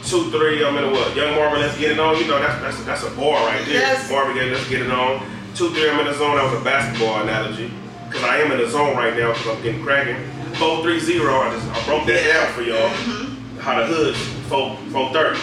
Two, 0.08 0.32
three, 0.32 0.64
I'm 0.64 0.78
in 0.78 0.86
a 0.86 0.89
what? 0.89 1.14
Young 1.18 1.36
Marvin, 1.36 1.60
let's 1.60 1.78
get 1.78 1.91
it 1.91 1.99
on. 1.99 2.18
You 2.18 2.28
know, 2.28 2.39
that's 2.39 2.62
that's 2.62 2.82
that's 2.86 3.03
a 3.03 3.10
bar 3.12 3.45
right 3.45 3.60
there. 3.66 3.74
Yes. 3.76 4.10
Marvin 4.10 4.38
Gaye, 4.38 4.49
let's 4.49 4.70
get 4.70 4.82
it 4.82 4.89
on. 4.89 5.20
Two 5.53 5.70
three, 5.72 5.89
I'm 5.89 5.99
in 5.99 6.05
the 6.05 6.14
zone. 6.14 6.38
That 6.38 6.49
was 6.49 6.62
a 6.62 6.64
basketball 6.64 7.22
analogy 7.24 7.70
because 8.08 8.24
I 8.24 8.38
am 8.38 8.49
in 8.53 8.58
the 8.60 8.70
zone 8.70 8.95
right 8.95 9.14
now 9.18 9.34
because 9.34 9.47
I'm 9.47 9.62
getting 9.62 9.84
cracking. 9.84 10.16
Four 10.55 10.82
three 10.82 11.01
zero. 11.01 11.41
I 11.41 11.51
just 11.51 11.68
I 11.68 11.84
broke 11.84 12.08
that 12.08 12.24
down 12.24 12.53
for 12.53 12.62
y'all. 12.62 12.88
Mm-hmm. 12.88 13.60
How 13.60 13.80
the 13.82 13.86
hood 13.86 14.16
four 14.47 14.78
four 14.93 15.12
thirty. 15.12 15.41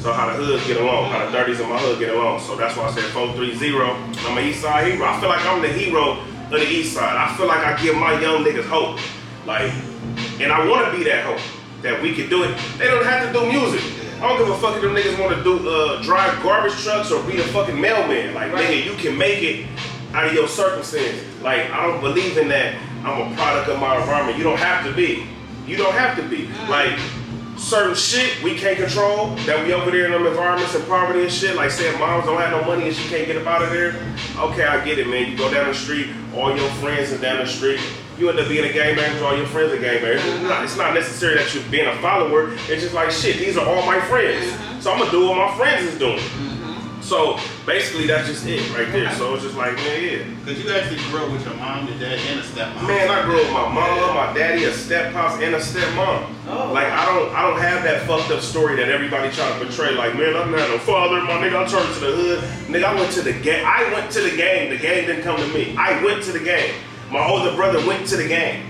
So 0.00 0.12
how 0.12 0.26
the 0.26 0.42
hoods 0.42 0.66
get 0.66 0.80
along, 0.80 1.12
how 1.12 1.24
the 1.24 1.30
thirties 1.30 1.60
in 1.60 1.68
my 1.68 1.78
hood 1.78 2.00
get 2.00 2.12
along. 2.12 2.40
So 2.40 2.56
that's 2.56 2.76
why 2.76 2.88
I 2.88 2.90
said 2.90 3.04
four 3.14 3.32
three 3.34 3.54
zero. 3.54 3.94
I'm 4.26 4.38
an 4.38 4.44
East 4.44 4.62
Side 4.62 4.90
hero. 4.90 5.06
I 5.06 5.20
feel 5.20 5.28
like 5.28 5.46
I'm 5.46 5.62
the 5.62 5.68
hero 5.68 6.18
of 6.18 6.50
the 6.50 6.66
East 6.66 6.94
Side. 6.94 7.14
I 7.16 7.32
feel 7.36 7.46
like 7.46 7.64
I 7.64 7.80
give 7.80 7.94
my 7.94 8.20
young 8.20 8.42
niggas 8.42 8.66
hope. 8.66 8.98
Like, 9.46 9.70
and 10.40 10.50
I 10.50 10.66
want 10.66 10.90
to 10.90 10.98
be 10.98 11.04
that 11.04 11.24
hope 11.24 11.38
that 11.82 12.02
we 12.02 12.12
can 12.12 12.28
do 12.28 12.42
it. 12.42 12.58
They 12.76 12.88
don't 12.88 13.04
have 13.04 13.32
to 13.32 13.32
do 13.32 13.46
music. 13.46 13.99
I 14.20 14.28
don't 14.28 14.38
give 14.38 14.48
a 14.50 14.58
fuck 14.58 14.76
if 14.76 14.82
them 14.82 14.94
niggas 14.94 15.18
want 15.18 15.34
to 15.34 15.42
do 15.42 15.68
uh, 15.68 16.02
drive 16.02 16.42
garbage 16.42 16.74
trucks 16.82 17.10
or 17.10 17.22
be 17.24 17.38
a 17.40 17.44
fucking 17.44 17.80
mailman. 17.80 18.34
Like, 18.34 18.52
Right. 18.52 18.66
nigga, 18.68 18.84
you 18.84 18.92
can 18.94 19.16
make 19.16 19.42
it 19.42 19.66
out 20.12 20.26
of 20.26 20.34
your 20.34 20.46
circumstance. 20.46 21.16
Like, 21.42 21.70
I 21.70 21.86
don't 21.86 22.00
believe 22.02 22.36
in 22.36 22.48
that. 22.48 22.74
I'm 23.02 23.32
a 23.32 23.36
product 23.36 23.68
of 23.70 23.78
my 23.80 23.96
environment. 23.98 24.36
You 24.36 24.44
don't 24.44 24.58
have 24.58 24.84
to 24.84 24.92
be. 24.92 25.26
You 25.66 25.76
don't 25.78 25.94
have 25.94 26.16
to 26.16 26.22
be. 26.28 26.48
Like, 26.68 26.98
certain 27.56 27.94
shit 27.94 28.42
we 28.42 28.54
can't 28.56 28.78
control 28.78 29.28
that 29.46 29.64
we 29.66 29.72
over 29.72 29.90
there 29.90 30.06
in 30.06 30.12
them 30.12 30.26
environments 30.26 30.74
and 30.74 30.86
poverty 30.86 31.22
and 31.22 31.32
shit. 31.32 31.56
Like 31.56 31.70
saying 31.70 31.98
moms 31.98 32.24
don't 32.26 32.40
have 32.40 32.50
no 32.52 32.64
money 32.66 32.86
and 32.88 32.96
she 32.96 33.06
can't 33.08 33.26
get 33.26 33.36
up 33.36 33.46
out 33.46 33.62
of 33.62 33.70
there. 33.70 33.94
Okay, 34.38 34.64
I 34.64 34.82
get 34.84 34.98
it, 34.98 35.06
man. 35.08 35.30
You 35.30 35.36
go 35.36 35.52
down 35.52 35.66
the 35.68 35.74
street, 35.74 36.08
all 36.34 36.54
your 36.56 36.68
friends 36.80 37.12
are 37.12 37.18
down 37.18 37.38
the 37.38 37.46
street. 37.46 37.80
You 38.20 38.28
end 38.28 38.38
up 38.38 38.48
being 38.48 38.68
a 38.68 38.74
gangbanger, 38.74 39.22
all 39.22 39.34
your 39.34 39.46
friends 39.46 39.72
are 39.72 39.78
gangbangers. 39.78 40.16
It's 40.16 40.26
uh-huh. 40.26 40.48
not, 40.48 40.64
it's 40.64 40.76
not 40.76 40.92
necessary 40.92 41.36
that 41.36 41.54
you're 41.54 41.64
being 41.70 41.88
a 41.88 41.96
follower. 42.02 42.52
It's 42.68 42.82
just 42.82 42.92
like 42.92 43.10
shit. 43.10 43.38
These 43.38 43.56
are 43.56 43.64
all 43.64 43.86
my 43.86 43.98
friends, 44.12 44.44
uh-huh. 44.44 44.80
so 44.82 44.92
I'm 44.92 44.98
gonna 44.98 45.10
do 45.10 45.26
what 45.26 45.38
my 45.38 45.56
friends 45.56 45.88
is 45.88 45.98
doing. 45.98 46.18
Uh-huh. 46.18 47.00
So 47.00 47.40
basically, 47.64 48.06
that's 48.06 48.28
just 48.28 48.44
it 48.44 48.60
right 48.76 48.92
there. 48.92 49.10
So 49.14 49.32
it's 49.32 49.44
just 49.44 49.56
like, 49.56 49.74
man, 49.76 50.04
yeah. 50.04 50.44
Cause 50.44 50.62
you 50.62 50.70
actually 50.70 51.00
grew 51.08 51.24
up 51.24 51.32
with 51.32 51.46
your 51.46 51.54
mom, 51.54 51.88
your 51.88 51.98
dad, 51.98 52.18
and 52.28 52.40
a 52.40 52.42
stepmom. 52.42 52.86
Man, 52.86 53.08
I 53.08 53.24
grew 53.24 53.40
up 53.40 53.44
with 53.44 53.52
my 53.54 53.72
mama, 53.72 54.12
my 54.12 54.32
daddy, 54.36 54.64
a 54.64 54.72
steppops, 54.74 55.40
and 55.40 55.54
a 55.54 55.58
stepmom. 55.58 56.28
Oh. 56.46 56.72
Like 56.74 56.92
I 56.92 57.06
don't, 57.06 57.34
I 57.34 57.48
don't 57.48 57.58
have 57.58 57.82
that 57.84 58.06
fucked 58.06 58.30
up 58.30 58.42
story 58.42 58.76
that 58.76 58.90
everybody 58.90 59.32
try 59.32 59.48
to 59.48 59.64
portray. 59.64 59.94
Like, 59.94 60.12
man, 60.14 60.36
I'm 60.36 60.52
not 60.52 60.68
no 60.68 60.76
father, 60.76 61.22
my 61.22 61.40
nigga. 61.40 61.64
I 61.64 61.66
turned 61.66 61.94
to 61.94 62.00
the 62.00 62.12
hood, 62.12 62.40
nigga. 62.68 62.84
I 62.84 62.94
went 62.96 63.12
to 63.12 63.22
the 63.22 63.32
game. 63.32 63.64
I 63.64 63.90
went 63.94 64.12
to 64.12 64.20
the 64.20 64.36
game. 64.36 64.68
The 64.68 64.76
game 64.76 65.06
didn't 65.06 65.22
come 65.22 65.40
to 65.40 65.48
me. 65.54 65.74
I 65.78 66.04
went 66.04 66.22
to 66.24 66.32
the 66.32 66.40
game. 66.40 66.74
My 67.10 67.26
older 67.28 67.54
brother 67.56 67.84
went 67.86 68.06
to 68.08 68.16
the 68.16 68.28
game. 68.28 68.66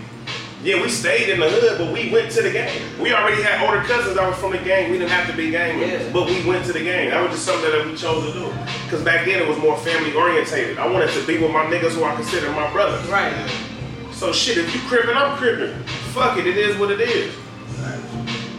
Yeah, 0.62 0.82
we 0.82 0.90
stayed 0.90 1.30
in 1.30 1.40
the 1.40 1.48
hood, 1.48 1.78
but 1.78 1.92
we 1.92 2.10
went 2.10 2.30
to 2.32 2.42
the 2.42 2.50
game. 2.50 2.82
We 3.00 3.12
already 3.14 3.42
had 3.42 3.64
older 3.66 3.80
cousins 3.86 4.16
that 4.16 4.28
was 4.28 4.36
from 4.38 4.52
the 4.52 4.58
gang. 4.58 4.90
We 4.90 4.98
didn't 4.98 5.10
have 5.10 5.26
to 5.30 5.36
be 5.36 5.50
gang 5.50 5.80
members, 5.80 6.02
Yeah. 6.06 6.12
but 6.12 6.26
we 6.26 6.44
went 6.44 6.66
to 6.66 6.72
the 6.74 6.80
game. 6.80 7.10
That 7.10 7.22
was 7.22 7.32
just 7.32 7.44
something 7.46 7.70
that 7.70 7.86
we 7.86 7.96
chose 7.96 8.26
to 8.26 8.38
do. 8.38 8.52
Cause 8.90 9.02
back 9.02 9.24
then 9.24 9.40
it 9.40 9.48
was 9.48 9.56
more 9.58 9.76
family 9.78 10.14
orientated. 10.14 10.78
I 10.78 10.86
wanted 10.86 11.10
to 11.12 11.26
be 11.26 11.38
with 11.38 11.50
my 11.50 11.64
niggas 11.64 11.92
who 11.92 12.04
I 12.04 12.14
consider 12.14 12.50
my 12.52 12.70
brothers. 12.72 13.06
Right. 13.08 13.32
So 14.12 14.32
shit, 14.32 14.58
if 14.58 14.74
you 14.74 14.80
cribbing, 14.82 15.16
I'm 15.16 15.36
cribbing. 15.38 15.74
Fuck 16.12 16.36
it, 16.38 16.46
it 16.46 16.58
is 16.58 16.76
what 16.76 16.90
it 16.90 17.00
is. 17.00 17.34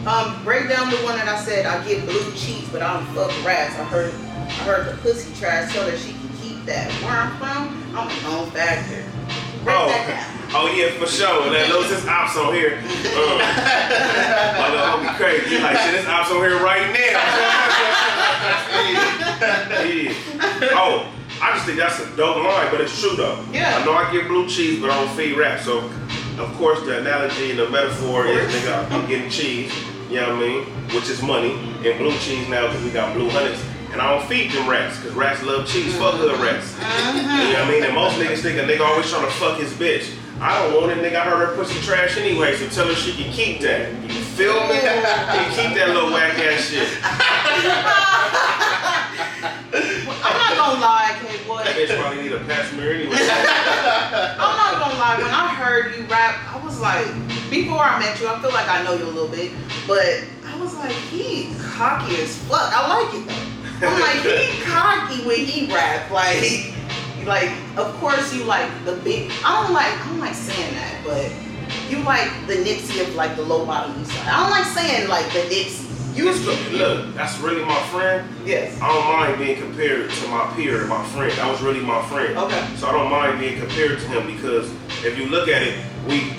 Um, 0.04 0.42
break 0.42 0.68
down 0.68 0.90
the 0.90 0.96
one 0.98 1.16
that 1.16 1.28
I 1.28 1.38
said 1.40 1.66
I 1.66 1.84
get 1.86 2.04
blue 2.04 2.32
cheese, 2.34 2.68
but 2.72 2.82
I 2.82 2.94
don't 2.94 3.06
fuck 3.14 3.30
rats. 3.46 3.78
I 3.78 3.84
heard, 3.84 4.12
I 4.12 4.50
heard 4.64 4.92
the 4.92 5.00
pussy 5.02 5.32
trash 5.38 5.72
tell 5.72 5.88
her 5.88 5.96
she 5.96 6.10
can 6.14 6.28
keep 6.40 6.64
that. 6.66 6.90
Where 7.04 7.12
I'm 7.12 7.36
from, 7.38 7.96
I'm 7.96 8.08
a 8.08 8.14
home 8.26 8.50
factor. 8.50 9.04
Oh, 9.66 9.88
oh 10.54 10.66
yeah, 10.74 10.90
for 10.98 11.06
sure. 11.06 11.50
That 11.50 11.68
knows 11.68 11.90
his 11.90 12.06
ops 12.06 12.36
on 12.36 12.54
here. 12.54 12.78
Um, 13.14 13.38
my 14.58 14.68
little 14.70 14.86
homie 14.86 15.14
crazy. 15.16 15.58
Like, 15.62 15.78
shit, 15.78 15.92
this 15.94 16.06
ops 16.06 16.30
on 16.30 16.38
here 16.42 16.58
right 16.58 16.90
now. 16.90 16.98
yeah. 19.86 20.74
Oh, 20.74 21.06
I 21.40 21.52
just 21.54 21.66
think 21.66 21.78
that's 21.78 22.00
a 22.00 22.16
dope 22.16 22.36
line, 22.38 22.70
but 22.70 22.80
it's 22.80 22.98
true 23.00 23.16
though. 23.16 23.44
Yeah. 23.52 23.78
I 23.78 23.84
know 23.84 23.92
I 23.94 24.10
get 24.12 24.28
blue 24.28 24.48
cheese, 24.48 24.80
but 24.80 24.90
I 24.90 25.04
don't 25.04 25.14
feed 25.16 25.36
rap. 25.36 25.60
So, 25.60 25.90
of 26.38 26.54
course, 26.56 26.80
the 26.82 26.98
analogy 27.00 27.50
and 27.50 27.58
the 27.58 27.68
metaphor 27.70 28.26
is, 28.26 28.52
nigga, 28.52 28.90
I'm 28.90 29.06
getting 29.08 29.30
cheese. 29.30 29.72
You 30.08 30.20
know 30.20 30.34
what 30.34 30.44
I 30.44 30.48
mean? 30.48 30.64
Which 30.94 31.08
is 31.08 31.22
money. 31.22 31.52
And 31.84 31.98
blue 31.98 32.16
cheese 32.18 32.48
now 32.48 32.66
because 32.66 32.84
we 32.84 32.90
got 32.90 33.14
blue 33.14 33.30
hunnids. 33.30 33.71
And 33.92 34.00
I 34.00 34.16
don't 34.16 34.26
feed 34.26 34.50
them 34.50 34.68
rats 34.68 34.96
because 34.96 35.12
rats 35.12 35.42
love 35.42 35.66
cheese. 35.68 35.94
Fuck 35.98 36.14
hood 36.14 36.40
rats. 36.40 36.74
Uh-huh. 36.80 37.18
You 37.20 37.52
know 37.52 37.60
what 37.60 37.68
I 37.68 37.70
mean? 37.70 37.84
And 37.84 37.94
most 37.94 38.16
niggas 38.16 38.40
think 38.40 38.58
a 38.58 38.64
nigga 38.64 38.80
always 38.80 39.08
trying 39.10 39.26
to 39.26 39.30
fuck 39.32 39.60
his 39.60 39.72
bitch. 39.74 40.16
I 40.40 40.58
don't 40.58 40.80
want 40.80 40.90
it, 40.90 40.98
nigga. 40.98 41.20
I 41.20 41.28
heard 41.28 41.46
her 41.46 41.54
pussy 41.54 41.78
trash 41.86 42.16
anyway, 42.16 42.56
so 42.56 42.66
tell 42.68 42.88
her 42.88 42.94
she 42.94 43.12
can 43.12 43.30
keep 43.30 43.60
that. 43.60 43.92
You 44.08 44.24
feel 44.34 44.66
me? 44.66 44.74
You 44.74 44.80
can 44.80 45.50
keep 45.54 45.76
that 45.78 45.92
little 45.92 46.10
whack 46.10 46.38
ass 46.40 46.66
shit. 46.66 46.88
I'm 50.24 50.36
not 50.40 50.56
gonna 50.56 50.80
lie, 50.80 51.16
K 51.22 51.44
boy. 51.46 51.62
That 51.62 51.76
bitch 51.76 51.94
probably 52.00 52.22
need 52.22 52.32
a 52.32 52.40
passenger 52.44 52.92
anyway. 52.92 53.16
I'm 53.20 54.56
not 54.56 54.80
gonna 54.80 54.98
lie. 54.98 55.16
When 55.20 55.30
I 55.30 55.54
heard 55.54 55.94
you 55.94 56.04
rap, 56.06 56.40
I 56.48 56.64
was 56.64 56.80
like, 56.80 57.06
before 57.50 57.78
I 57.78 57.98
met 58.00 58.18
you, 58.20 58.26
I 58.28 58.40
feel 58.40 58.50
like 58.50 58.68
I 58.68 58.82
know 58.82 58.94
you 58.94 59.04
a 59.04 59.12
little 59.14 59.28
bit, 59.28 59.52
but 59.86 60.24
I 60.46 60.58
was 60.58 60.74
like, 60.74 60.92
he 61.12 61.54
cocky 61.60 62.16
as 62.16 62.36
fuck. 62.48 62.72
I 62.74 62.88
like 62.88 63.14
it 63.14 63.28
though. 63.28 63.51
I'm 63.82 64.00
like, 64.00 64.22
he 64.22 64.62
cocky 64.62 65.24
when 65.26 65.38
he 65.38 65.72
rap. 65.72 66.10
Like, 66.10 66.72
like, 67.26 67.50
of 67.76 67.94
course 68.00 68.34
you 68.34 68.44
like 68.44 68.70
the 68.84 68.96
big. 68.96 69.30
I 69.44 69.62
don't 69.62 69.72
like. 69.74 69.86
I 69.86 70.08
don't 70.08 70.20
like 70.20 70.34
saying 70.34 70.74
that, 70.74 71.00
but 71.04 71.30
you 71.90 72.02
like 72.04 72.28
the 72.46 72.54
Nipsey 72.54 73.00
of 73.06 73.14
like 73.14 73.36
the 73.36 73.42
low 73.42 73.64
bottom 73.66 74.00
east 74.00 74.12
side. 74.12 74.28
I 74.28 74.40
don't 74.42 74.50
like 74.50 74.66
saying 74.66 75.08
like 75.08 75.26
the 75.32 75.40
Nipsey. 75.40 75.88
You 76.14 76.30
Look, 76.30 76.72
look, 76.72 77.14
that's 77.14 77.38
really 77.38 77.64
my 77.64 77.80
friend. 77.84 78.28
Yes. 78.44 78.78
I 78.82 78.92
don't 78.92 79.06
mind 79.06 79.38
being 79.38 79.58
compared 79.58 80.10
to 80.10 80.28
my 80.28 80.52
peer, 80.54 80.86
my 80.86 81.02
friend. 81.06 81.32
That 81.32 81.50
was 81.50 81.62
really 81.62 81.80
my 81.80 82.04
friend. 82.06 82.36
Okay. 82.36 82.68
So 82.76 82.86
I 82.86 82.92
don't 82.92 83.10
mind 83.10 83.40
being 83.40 83.58
compared 83.58 83.98
to 83.98 84.06
him 84.08 84.26
because 84.26 84.70
if 85.06 85.16
you 85.16 85.26
look 85.26 85.48
at 85.48 85.62
it, 85.62 85.78
we 86.06 86.34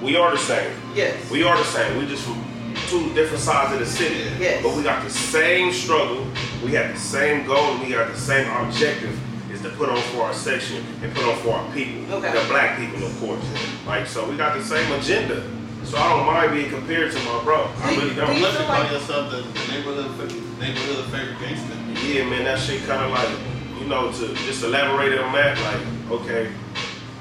we 0.00 0.16
are 0.16 0.30
the 0.30 0.38
same. 0.38 0.70
Yes. 0.94 1.28
We 1.32 1.42
are 1.42 1.56
the 1.56 1.64
same. 1.64 1.98
We 1.98 2.06
just 2.06 2.22
from 2.24 2.44
two 2.86 3.12
different 3.12 3.42
sides 3.42 3.72
of 3.72 3.80
the 3.80 3.86
city. 3.86 4.30
Yes. 4.38 4.62
But 4.62 4.76
we 4.76 4.84
got 4.84 5.02
the 5.02 5.10
same 5.10 5.72
struggle. 5.72 6.24
We 6.64 6.72
have 6.72 6.92
the 6.92 6.98
same 7.00 7.46
goal. 7.46 7.72
And 7.72 7.80
we 7.82 7.92
have 7.92 8.08
the 8.10 8.18
same 8.18 8.50
objective 8.50 9.18
is 9.52 9.62
to 9.62 9.70
put 9.70 9.88
on 9.88 10.00
for 10.12 10.22
our 10.24 10.34
section 10.34 10.84
and 11.02 11.14
put 11.14 11.24
on 11.24 11.36
for 11.38 11.54
our 11.54 11.72
people. 11.72 12.12
Okay. 12.14 12.32
The 12.32 12.48
black 12.48 12.78
people, 12.78 13.06
of 13.06 13.18
course. 13.20 13.44
Like 13.86 14.06
so, 14.06 14.28
we 14.28 14.36
got 14.36 14.56
the 14.56 14.62
same 14.64 14.90
agenda. 14.92 15.42
So 15.84 15.96
I 15.96 16.08
don't 16.16 16.26
mind 16.26 16.52
being 16.52 16.68
compared 16.70 17.12
to 17.12 17.18
my 17.20 17.42
bro. 17.44 17.70
I 17.82 17.94
Do- 17.94 18.00
really 18.00 18.10
do 18.14 18.16
don't. 18.20 18.28
you 18.30 18.36
Unless 18.36 18.52
you 18.52 18.58
feel 18.58 18.66
call 18.66 18.80
like- 18.82 18.92
yourself 18.92 19.30
the, 19.30 19.36
the 19.38 19.72
neighborhood 19.72 20.10
fa- 20.16 20.60
neighborhood 20.60 21.04
favorite 21.06 21.38
gangster. 21.40 22.06
Yeah, 22.06 22.24
man, 22.28 22.44
that 22.44 22.58
shit 22.58 22.82
kind 22.86 23.02
of 23.04 23.10
like, 23.10 23.80
you 23.80 23.86
know, 23.88 24.12
to 24.12 24.34
just 24.44 24.62
elaborate 24.64 25.18
on 25.18 25.32
that, 25.32 25.56
like, 25.58 26.20
okay, 26.20 26.50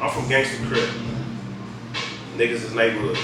I'm 0.02 0.10
from 0.12 0.28
Gangster 0.28 0.66
Crip. 0.66 0.90
Niggas 2.36 2.66
is 2.66 2.74
neighborhoods. 2.76 3.20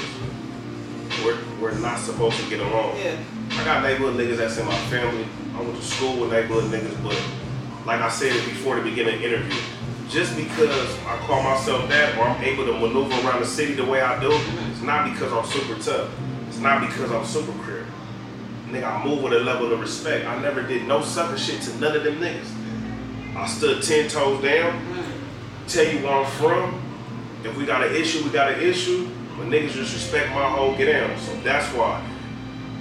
We're, 1.26 1.38
we're 1.62 1.78
not 1.80 2.00
supposed 2.00 2.40
to 2.40 2.50
get 2.50 2.60
along. 2.60 2.98
Yeah. 2.98 3.16
I 3.52 3.64
got 3.66 3.84
neighborhood 3.84 4.16
niggas 4.16 4.38
that's 4.38 4.58
in 4.58 4.66
my 4.66 4.76
family. 4.88 5.26
I 5.56 5.62
went 5.62 5.76
to 5.76 5.84
school 5.84 6.20
with 6.20 6.32
neighborhood 6.32 6.66
niggas, 6.72 7.04
but 7.04 7.22
like 7.86 8.02
I 8.02 8.10
said 8.10 8.34
before 8.46 8.76
the 8.78 8.82
beginning 8.82 9.16
of 9.16 9.22
the 9.22 9.28
interview, 9.28 9.62
just 10.10 10.36
because 10.36 11.00
I 11.06 11.18
call 11.28 11.44
myself 11.44 11.88
that 11.90 12.18
or 12.18 12.26
I'm 12.26 12.44
able 12.44 12.66
to 12.66 12.74
maneuver 12.74 13.28
around 13.28 13.42
the 13.42 13.46
city 13.46 13.74
the 13.74 13.86
way 13.86 14.02
I 14.02 14.20
do, 14.20 14.32
it's 14.72 14.82
not 14.82 15.12
because 15.12 15.32
I'm 15.32 15.46
super 15.46 15.80
tough. 15.82 16.10
It's 16.48 16.60
not 16.60 16.82
because 16.82 17.12
I'm 17.12 17.26
super 17.26 17.52
crip. 17.64 17.86
Nigga, 18.68 18.84
I 18.84 19.06
move 19.06 19.22
with 19.22 19.34
a 19.34 19.40
level 19.40 19.72
of 19.72 19.80
respect. 19.80 20.26
I 20.26 20.42
never 20.42 20.64
did 20.64 20.88
no 20.88 21.02
sucker 21.02 21.38
shit 21.38 21.62
to 21.62 21.78
none 21.78 21.96
of 21.96 22.04
them 22.04 22.16
niggas. 22.16 23.36
I 23.36 23.48
stood 23.48 23.84
ten 23.84 24.10
toes 24.10 24.42
down, 24.44 25.06
tell 25.68 25.86
you 25.86 26.04
where 26.04 26.14
I'm 26.14 26.32
from. 26.32 26.82
If 27.44 27.56
we 27.58 27.66
got 27.66 27.86
an 27.86 27.96
issue, 27.96 28.24
we 28.24 28.30
got 28.30 28.52
an 28.52 28.62
issue. 28.62 29.10
But 29.38 29.48
niggas 29.48 29.72
just 29.72 29.94
respect 29.94 30.30
my 30.30 30.50
whole 30.50 30.76
get 30.76 30.92
down. 30.92 31.18
So 31.20 31.36
that's 31.42 31.68
why. 31.74 32.08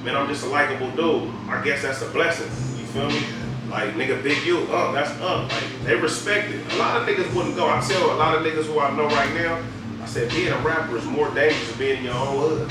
Man, 0.04 0.16
I'm 0.16 0.26
just 0.26 0.44
a 0.44 0.48
likable 0.48 0.90
dude. 0.90 1.32
I 1.48 1.62
guess 1.62 1.82
that's 1.82 2.02
a 2.02 2.08
blessing. 2.08 2.46
You 2.78 2.86
feel 2.86 3.08
me? 3.08 3.22
Like 3.70 3.94
nigga, 3.94 4.22
big 4.22 4.44
you, 4.44 4.58
up, 4.72 4.92
that's 4.92 5.10
up. 5.20 5.50
Like 5.50 5.84
they 5.84 5.94
respect 5.94 6.50
it. 6.50 6.72
A 6.72 6.76
lot 6.76 7.00
of 7.00 7.08
niggas 7.08 7.32
wouldn't 7.34 7.54
go. 7.54 7.68
I 7.68 7.80
tell 7.80 8.12
a 8.12 8.16
lot 8.16 8.34
of 8.36 8.42
niggas 8.42 8.64
who 8.64 8.80
I 8.80 8.94
know 8.96 9.06
right 9.06 9.32
now, 9.34 9.62
I 10.02 10.06
said 10.06 10.28
being 10.30 10.48
a 10.48 10.58
rapper 10.58 10.96
is 10.96 11.04
more 11.04 11.32
dangerous 11.32 11.68
than 11.68 11.78
being 11.78 11.98
in 11.98 12.04
your 12.04 12.14
own 12.14 12.36
hood. 12.36 12.70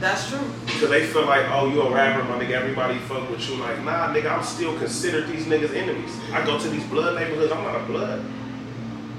That's 0.00 0.30
true. 0.30 0.40
Because 0.64 0.88
they 0.88 1.06
feel 1.06 1.26
like, 1.26 1.44
oh, 1.50 1.70
you 1.70 1.82
a 1.82 1.94
rapper, 1.94 2.24
my 2.24 2.42
nigga, 2.42 2.52
everybody 2.52 2.98
fuck 3.00 3.28
with 3.28 3.46
you. 3.50 3.56
Like, 3.56 3.84
nah, 3.84 4.12
nigga, 4.14 4.30
I'm 4.30 4.42
still 4.42 4.76
considered 4.78 5.28
these 5.28 5.44
niggas 5.44 5.74
enemies. 5.74 6.18
I 6.32 6.42
go 6.46 6.58
to 6.58 6.68
these 6.70 6.84
blood 6.84 7.16
neighborhoods, 7.16 7.52
I'm 7.52 7.62
not 7.62 7.76
a 7.76 7.84
blood. 7.84 8.24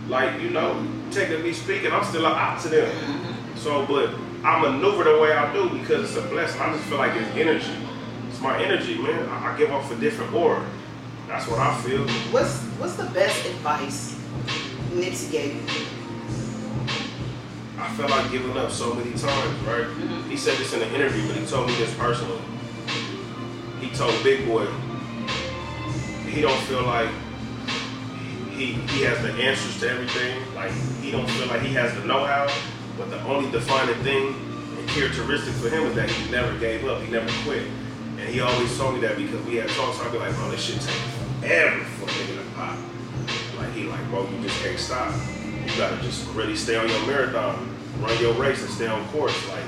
Like, 0.08 0.42
you 0.42 0.50
know, 0.50 0.84
technically 1.12 1.54
speaking, 1.54 1.92
I'm 1.92 2.04
still 2.04 2.26
an 2.26 2.32
op 2.32 2.60
to 2.64 2.70
them. 2.70 2.90
Mm-hmm. 2.90 3.58
So, 3.58 3.86
but 3.86 4.10
I 4.44 4.60
maneuver 4.60 5.04
the 5.04 5.20
way 5.20 5.34
I 5.34 5.54
do 5.54 5.70
because 5.70 6.10
it's 6.10 6.18
a 6.18 6.28
blessing. 6.28 6.62
I 6.62 6.74
just 6.74 6.86
feel 6.86 6.98
like 6.98 7.16
it's 7.16 7.30
energy. 7.36 7.72
It's 8.30 8.42
my 8.42 8.62
energy, 8.62 8.98
man. 8.98 9.30
I, 9.30 9.54
I 9.54 9.58
give 9.58 9.72
off 9.72 9.92
a 9.92 9.96
different 9.96 10.34
aura. 10.34 10.66
That's 11.28 11.48
what 11.48 11.60
I 11.60 11.80
feel. 11.82 12.08
What's 12.32 12.62
what's 12.80 12.96
the 12.96 13.06
best 13.06 13.46
advice 13.46 14.20
Nipsey 14.92 15.32
gave 15.32 15.56
you? 15.56 15.88
I 17.80 17.90
felt 17.94 18.10
like 18.12 18.32
giving 18.32 18.58
up 18.58 18.72
so 18.72 18.94
many 18.94 19.12
times, 19.12 19.60
right? 19.66 19.86
Mm-hmm. 19.86 20.30
He 20.30 20.38
said 20.38 20.58
this 20.58 20.74
in 20.74 20.82
an 20.82 20.94
interview, 20.94 21.28
but 21.28 21.36
he 21.36 21.46
told 21.46 21.68
me 21.68 21.76
this 21.76 21.94
personally. 21.96 22.42
He 23.80 23.90
told 23.92 24.24
Big 24.24 24.46
Boy 24.48 24.68
he 26.32 26.42
don't 26.42 26.62
feel 26.62 26.84
like 26.84 27.10
he 28.52 28.74
he 28.74 29.04
has 29.04 29.22
the 29.22 29.34
answers 29.34 29.80
to 29.82 29.90
everything. 29.90 30.42
Like 30.56 30.72
he 31.02 31.12
don't 31.12 31.30
feel 31.30 31.48
like 31.48 31.62
he 31.62 31.74
has 31.74 31.94
the 31.96 32.06
know-how, 32.06 32.48
but 33.02 33.10
the 33.10 33.24
only 33.24 33.50
defining 33.50 33.96
thing 34.04 34.36
and 34.78 34.88
characteristic 34.90 35.54
for 35.56 35.70
him 35.70 35.86
is 35.86 35.96
that 35.96 36.08
he 36.08 36.32
never 36.32 36.56
gave 36.60 36.86
up. 36.86 37.02
He 37.02 37.12
never 37.12 37.28
quit. 37.44 37.64
And 38.20 38.30
he 38.30 38.42
always 38.42 38.78
told 38.78 38.94
me 38.94 39.02
that 39.02 39.18
because 39.18 39.44
we 39.48 39.56
had 39.56 39.70
talks. 39.70 40.00
I'd 40.00 40.12
be 40.12 40.20
like, 40.20 40.36
bro, 40.36 40.52
this 40.52 40.62
shit 40.62 40.76
takes 40.76 41.02
forever 41.40 41.84
for 41.84 42.06
nigga 42.06 42.44
to 42.44 42.52
pop. 42.54 42.78
Like 43.58 43.74
he 43.74 43.86
like, 43.86 44.08
bro, 44.10 44.30
you 44.30 44.40
just 44.44 44.62
can't 44.62 44.78
stop. 44.78 45.16
You 45.66 45.78
gotta 45.78 46.00
just 46.04 46.30
really 46.36 46.56
stay 46.56 46.76
on 46.76 46.88
your 46.88 47.04
marathon, 47.08 47.76
run 48.00 48.22
your 48.22 48.34
race, 48.34 48.62
and 48.62 48.70
stay 48.70 48.86
on 48.86 49.04
course. 49.08 49.50
Like 49.50 49.64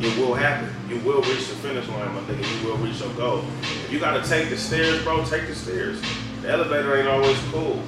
it 0.00 0.18
will 0.18 0.34
happen. 0.34 0.70
You 0.88 0.98
will 1.00 1.20
reach 1.22 1.48
the 1.48 1.56
finish 1.56 1.86
line, 1.88 2.14
my 2.14 2.20
nigga. 2.22 2.62
You 2.62 2.70
will 2.70 2.78
reach 2.78 3.00
your 3.00 3.12
goal. 3.14 3.44
If 3.60 3.92
you 3.92 4.00
gotta 4.00 4.26
take 4.26 4.48
the 4.48 4.56
stairs, 4.56 5.02
bro, 5.04 5.22
take 5.26 5.46
the 5.46 5.54
stairs. 5.54 6.00
The 6.40 6.50
elevator 6.50 6.96
ain't 6.96 7.08
always 7.08 7.38
cool. 7.52 7.82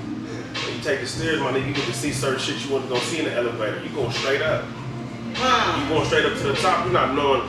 You 0.79 0.85
take 0.85 1.01
the 1.01 1.09
stairs, 1.09 1.41
my 1.41 1.51
nigga, 1.51 1.67
you 1.67 1.75
get 1.75 1.87
to 1.87 1.93
see 1.93 2.13
certain 2.13 2.39
shit 2.39 2.65
you 2.65 2.73
wasn't 2.73 2.91
gonna 2.93 3.03
see 3.03 3.19
in 3.19 3.25
the 3.25 3.35
elevator. 3.35 3.83
You 3.83 3.91
going 3.91 4.13
straight 4.13 4.41
up. 4.41 4.63
Hmm. 5.35 5.83
You 5.83 5.89
going 5.91 6.07
straight 6.07 6.25
up 6.25 6.39
to 6.39 6.45
the 6.45 6.55
top. 6.55 6.85
You're 6.85 6.95
not 6.95 7.17
knowing 7.17 7.43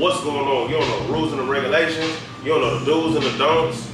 what's 0.00 0.24
going 0.24 0.48
on. 0.48 0.70
You 0.70 0.78
don't 0.78 0.88
know 0.88 1.06
the 1.06 1.12
rules 1.12 1.32
and 1.32 1.42
the 1.42 1.44
regulations. 1.44 2.16
You 2.42 2.56
don't 2.56 2.62
know 2.62 2.78
the 2.78 2.86
do's 2.86 3.16
and 3.16 3.24
the 3.26 3.36
don'ts. 3.36 3.92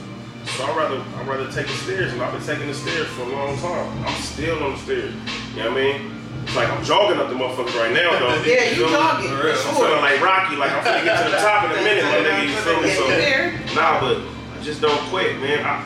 So 0.55 0.63
I'd 0.63 0.77
rather 0.77 1.03
I'd 1.19 1.27
rather 1.27 1.51
take 1.51 1.67
the 1.67 1.75
stairs, 1.83 2.13
and 2.13 2.23
I've 2.23 2.31
been 2.31 2.47
taking 2.47 2.69
the 2.69 2.75
stairs 2.75 3.09
for 3.09 3.23
a 3.23 3.35
long 3.35 3.59
time. 3.59 3.91
I'm 4.07 4.23
still 4.23 4.63
on 4.63 4.75
the 4.75 4.79
stairs. 4.79 5.15
You 5.51 5.67
know 5.67 5.75
what 5.75 5.81
I 5.81 5.99
mean? 5.99 6.15
It's 6.47 6.55
like 6.55 6.71
I'm 6.71 6.85
jogging 6.85 7.19
up 7.19 7.27
the 7.27 7.35
motherfuckers 7.35 7.75
right 7.75 7.91
now, 7.91 8.15
though. 8.23 8.39
Yeah, 8.47 8.71
you 8.71 8.87
feel 8.87 8.87
me? 8.87 8.93
jogging, 8.95 9.35
for 9.35 9.51
I'm 9.51 9.57
sure. 9.59 9.75
feeling 9.83 9.99
like 9.99 10.23
Rocky, 10.23 10.55
like 10.55 10.71
I'm 10.71 10.85
gonna 10.85 11.03
get 11.03 11.27
to 11.27 11.31
the 11.31 11.43
top 11.43 11.65
in 11.67 11.75
a 11.75 11.83
minute, 11.83 12.05
my 12.07 12.23
nigga. 12.23 12.47
You 12.47 12.55
feel 12.63 12.81
me? 12.81 12.95
So 12.95 13.03
you 13.19 13.75
nah, 13.75 13.99
but 13.99 14.23
I 14.23 14.63
just 14.63 14.81
don't 14.81 15.03
quit, 15.11 15.41
man. 15.43 15.67
I, 15.67 15.83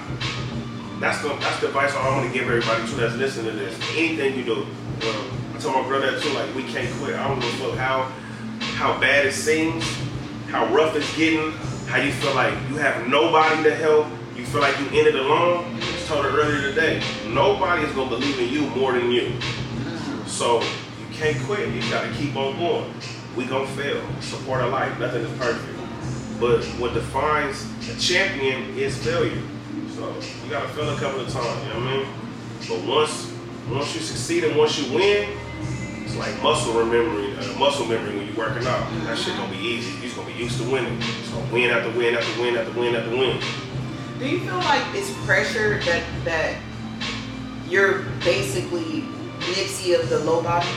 that's 1.05 1.21
the 1.21 1.29
that's 1.29 1.61
the 1.61 1.67
advice 1.67 1.95
I 1.95 2.17
want 2.17 2.27
to 2.27 2.33
give 2.33 2.49
everybody 2.49 2.87
too 2.87 2.97
that's 2.97 3.15
listening 3.17 3.53
to 3.53 3.53
this. 3.53 3.79
Anything 3.95 4.39
you 4.39 4.45
do, 4.45 4.63
um, 4.63 5.53
I 5.55 5.59
told 5.59 5.77
my 5.77 5.87
brother 5.87 6.19
too. 6.19 6.31
Like 6.31 6.55
we 6.55 6.63
can't 6.65 6.91
quit. 6.99 7.15
I 7.15 7.29
don't 7.29 7.39
a 7.39 7.43
fuck 7.43 7.77
how 7.77 8.11
how 8.79 8.99
bad 8.99 9.27
it 9.27 9.33
seems, 9.33 9.85
how 10.49 10.65
rough 10.75 10.97
it's 10.97 11.15
getting, 11.15 11.53
how 11.89 11.99
you 11.99 12.11
feel 12.11 12.35
like 12.35 12.55
you 12.71 12.77
have 12.77 13.07
nobody 13.07 13.63
to 13.65 13.75
help. 13.75 14.07
You 14.35 14.47
feel 14.47 14.63
like 14.63 14.79
you 14.81 14.87
in 14.99 15.07
it 15.07 15.15
alone. 15.15 15.77
I 15.77 15.81
just 15.81 16.09
told 16.09 16.25
her 16.25 16.41
earlier 16.41 16.63
today. 16.63 17.03
Nobody 17.29 17.83
is 17.83 17.93
gonna 17.93 18.09
believe 18.09 18.39
in 18.39 18.49
you 18.49 18.63
more 18.71 18.93
than 18.95 19.11
you. 19.11 19.33
So 20.27 20.63
you 20.63 21.07
can't 21.13 21.39
quit. 21.45 21.69
You 21.69 21.83
gotta 21.91 22.13
keep 22.15 22.35
on 22.35 22.59
going. 22.59 22.91
We 23.37 23.45
gonna 23.45 23.67
fail. 23.69 24.03
Support 24.23 24.63
our 24.63 24.71
life. 24.71 24.99
Nothing 24.99 25.23
is 25.23 25.39
perfect. 25.39 26.41
But 26.41 26.65
what 26.81 26.95
defines 26.95 27.67
a 27.91 28.01
champion 28.01 28.77
is 28.77 28.97
failure. 28.97 29.43
So 29.95 30.13
you 30.45 30.51
gotta 30.51 30.69
fail 30.71 30.91
a 30.91 30.99
couple 30.99 31.21
of 31.21 31.29
times. 31.29 31.63
You 31.63 31.73
know 31.73 31.81
what 31.81 31.89
I 31.89 31.97
mean? 31.99 32.07
But 32.69 32.85
once 32.85 33.33
once 33.71 33.95
you 33.95 34.01
succeed 34.01 34.43
and 34.43 34.57
once 34.57 34.77
you 34.77 34.93
win, 34.93 35.39
it's 36.05 36.17
like 36.17 36.43
muscle 36.43 36.75
memory. 36.85 37.37
Uh, 37.37 37.59
muscle 37.59 37.87
memory 37.87 38.17
when 38.17 38.27
you're 38.27 38.37
working 38.37 38.67
out. 38.67 38.91
That 39.05 39.17
shit 39.17 39.37
gonna 39.37 39.53
be 39.53 39.59
easy. 39.59 39.93
You're 39.93 40.03
just 40.03 40.17
gonna 40.17 40.33
be 40.33 40.35
used 40.35 40.61
to 40.61 40.69
winning. 40.69 40.99
It's 41.01 41.31
gonna 41.31 41.53
win 41.53 41.71
after 41.71 41.97
win 41.97 42.17
after 42.17 42.43
win 42.43 42.57
after 42.57 42.73
win 42.79 42.95
after 42.97 43.11
win. 43.11 43.41
Do 44.19 44.29
you 44.29 44.41
feel 44.41 44.57
like 44.57 44.83
it's 44.95 45.13
pressure 45.25 45.79
that 45.85 46.03
that 46.25 46.57
you're 47.69 48.03
basically 48.25 49.05
Nipsey 49.39 49.99
of 49.99 50.09
the 50.09 50.19
low 50.21 50.43
bodies? 50.43 50.69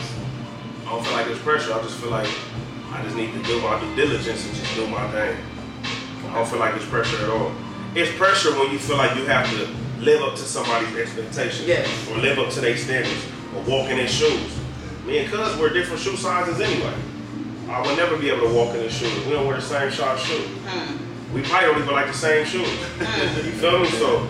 I 0.86 0.92
don't 0.92 1.04
feel 1.04 1.14
like 1.14 1.28
it's 1.28 1.42
pressure. 1.42 1.74
I 1.74 1.82
just 1.82 1.98
feel 1.98 2.12
like 2.12 2.30
I 2.92 3.02
just 3.04 3.16
need 3.16 3.34
to 3.34 3.42
do 3.44 3.60
my 3.62 3.80
due 3.80 3.96
diligence 3.96 4.46
and 4.46 4.56
just 4.56 4.76
do 4.76 4.88
my 4.88 5.10
thing. 5.12 5.38
I 6.30 6.36
don't 6.36 6.48
feel 6.48 6.60
like 6.60 6.76
it's 6.76 6.86
pressure 6.86 7.18
at 7.24 7.30
all. 7.32 7.52
It's 7.98 8.16
pressure 8.16 8.52
when 8.60 8.72
you 8.72 8.78
feel 8.78 8.98
like 8.98 9.18
you 9.18 9.26
have 9.26 9.50
to 9.50 9.68
live 10.04 10.22
up 10.22 10.36
to 10.36 10.44
somebody's 10.44 10.96
expectations 10.96 11.68
Yes. 11.68 11.90
or 12.12 12.18
live 12.20 12.38
up 12.38 12.52
to 12.52 12.62
their 12.62 12.78
standards 12.78 13.26
or 13.56 13.64
walk 13.64 13.90
in 13.90 13.98
their 13.98 14.08
shoes. 14.08 14.56
Me 15.08 15.18
and 15.18 15.32
Cuz 15.32 15.58
wear 15.58 15.70
different 15.74 16.00
shoe 16.00 16.16
sizes 16.16 16.62
anyway. 16.62 16.94
I 17.68 17.82
would 17.82 17.98
never 17.98 18.16
be 18.16 18.30
able 18.30 18.50
to 18.50 18.54
walk 18.54 18.76
in 18.76 18.82
his 18.82 18.94
shoes. 18.94 19.26
We 19.26 19.32
don't 19.32 19.48
wear 19.48 19.56
the 19.56 19.64
same 19.64 19.92
size 19.92 20.20
shoes. 20.22 20.46
Hmm. 20.68 21.34
We 21.34 21.42
probably 21.42 21.70
don't 21.70 21.82
even 21.82 21.96
like 21.96 22.06
the 22.06 22.14
same 22.14 22.46
shoes. 22.46 22.70
you 22.70 23.52
feel 23.54 23.80
me? 23.80 23.88
So 23.88 24.30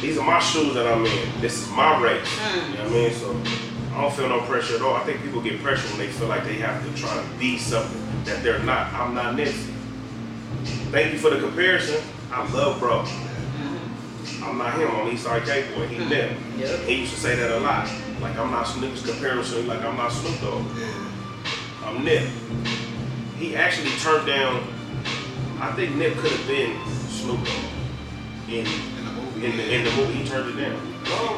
these 0.00 0.16
are 0.16 0.24
my 0.24 0.38
shoes 0.38 0.72
that 0.74 0.86
I'm 0.86 1.04
in. 1.04 1.40
This 1.40 1.60
is 1.60 1.68
my 1.70 2.00
race. 2.00 2.28
Mm. 2.28 2.70
You 2.70 2.76
know 2.78 2.84
what 2.84 2.92
I 2.92 2.94
mean? 2.94 3.12
So 3.12 3.96
I 3.96 4.02
don't 4.02 4.14
feel 4.14 4.28
no 4.28 4.40
pressure 4.42 4.76
at 4.76 4.82
all. 4.82 4.94
I 4.94 5.00
think 5.02 5.20
people 5.24 5.40
get 5.40 5.60
pressure 5.60 5.88
when 5.88 5.98
they 5.98 6.06
feel 6.06 6.28
like 6.28 6.44
they 6.44 6.54
have 6.58 6.80
to 6.86 6.94
try 7.02 7.12
to 7.12 7.38
be 7.40 7.58
something 7.58 8.00
that 8.24 8.44
they're 8.44 8.60
not. 8.60 8.92
I'm 8.92 9.14
not 9.16 9.34
Nipsey. 9.34 9.74
Thank 10.92 11.12
you 11.12 11.18
for 11.18 11.30
the 11.30 11.40
comparison. 11.40 12.00
I 12.30 12.52
love 12.52 12.78
bro. 12.78 13.04
I'm 14.44 14.58
not 14.58 14.74
him. 14.78 14.88
I'm 14.90 15.10
Eastside 15.10 15.44
K 15.44 15.74
boy. 15.74 15.86
He 15.88 15.96
Mm. 15.96 16.08
them. 16.08 16.36
Yep. 16.58 16.80
He 16.86 16.94
used 17.00 17.14
to 17.14 17.20
say 17.20 17.34
that 17.36 17.50
a 17.50 17.60
lot. 17.60 17.88
Like 18.20 18.36
I'm 18.38 18.50
not 18.50 18.64
Snoop. 18.66 18.90
He's 18.92 19.02
comparing 19.02 19.38
like 19.66 19.80
I'm 19.82 19.96
not 19.96 20.12
Snoop 20.12 20.40
Dogg. 20.40 20.64
I'm 21.84 22.04
Nip. 22.04 22.28
He 23.38 23.56
actually 23.56 23.90
turned 24.02 24.26
down. 24.26 24.62
I 25.60 25.72
think 25.72 25.96
Nip 25.96 26.16
could 26.18 26.30
have 26.32 26.46
been 26.46 26.76
Snoop 27.08 27.38
Dogg 27.44 28.48
in 28.48 28.66
In 28.66 29.04
the 29.04 29.12
movie. 29.12 29.46
in 29.46 29.56
the 29.56 29.74
in 29.74 29.84
the 29.84 29.90
movie. 29.92 30.12
He 30.14 30.28
turned 30.28 30.50
it 30.58 30.60
down 30.62 30.78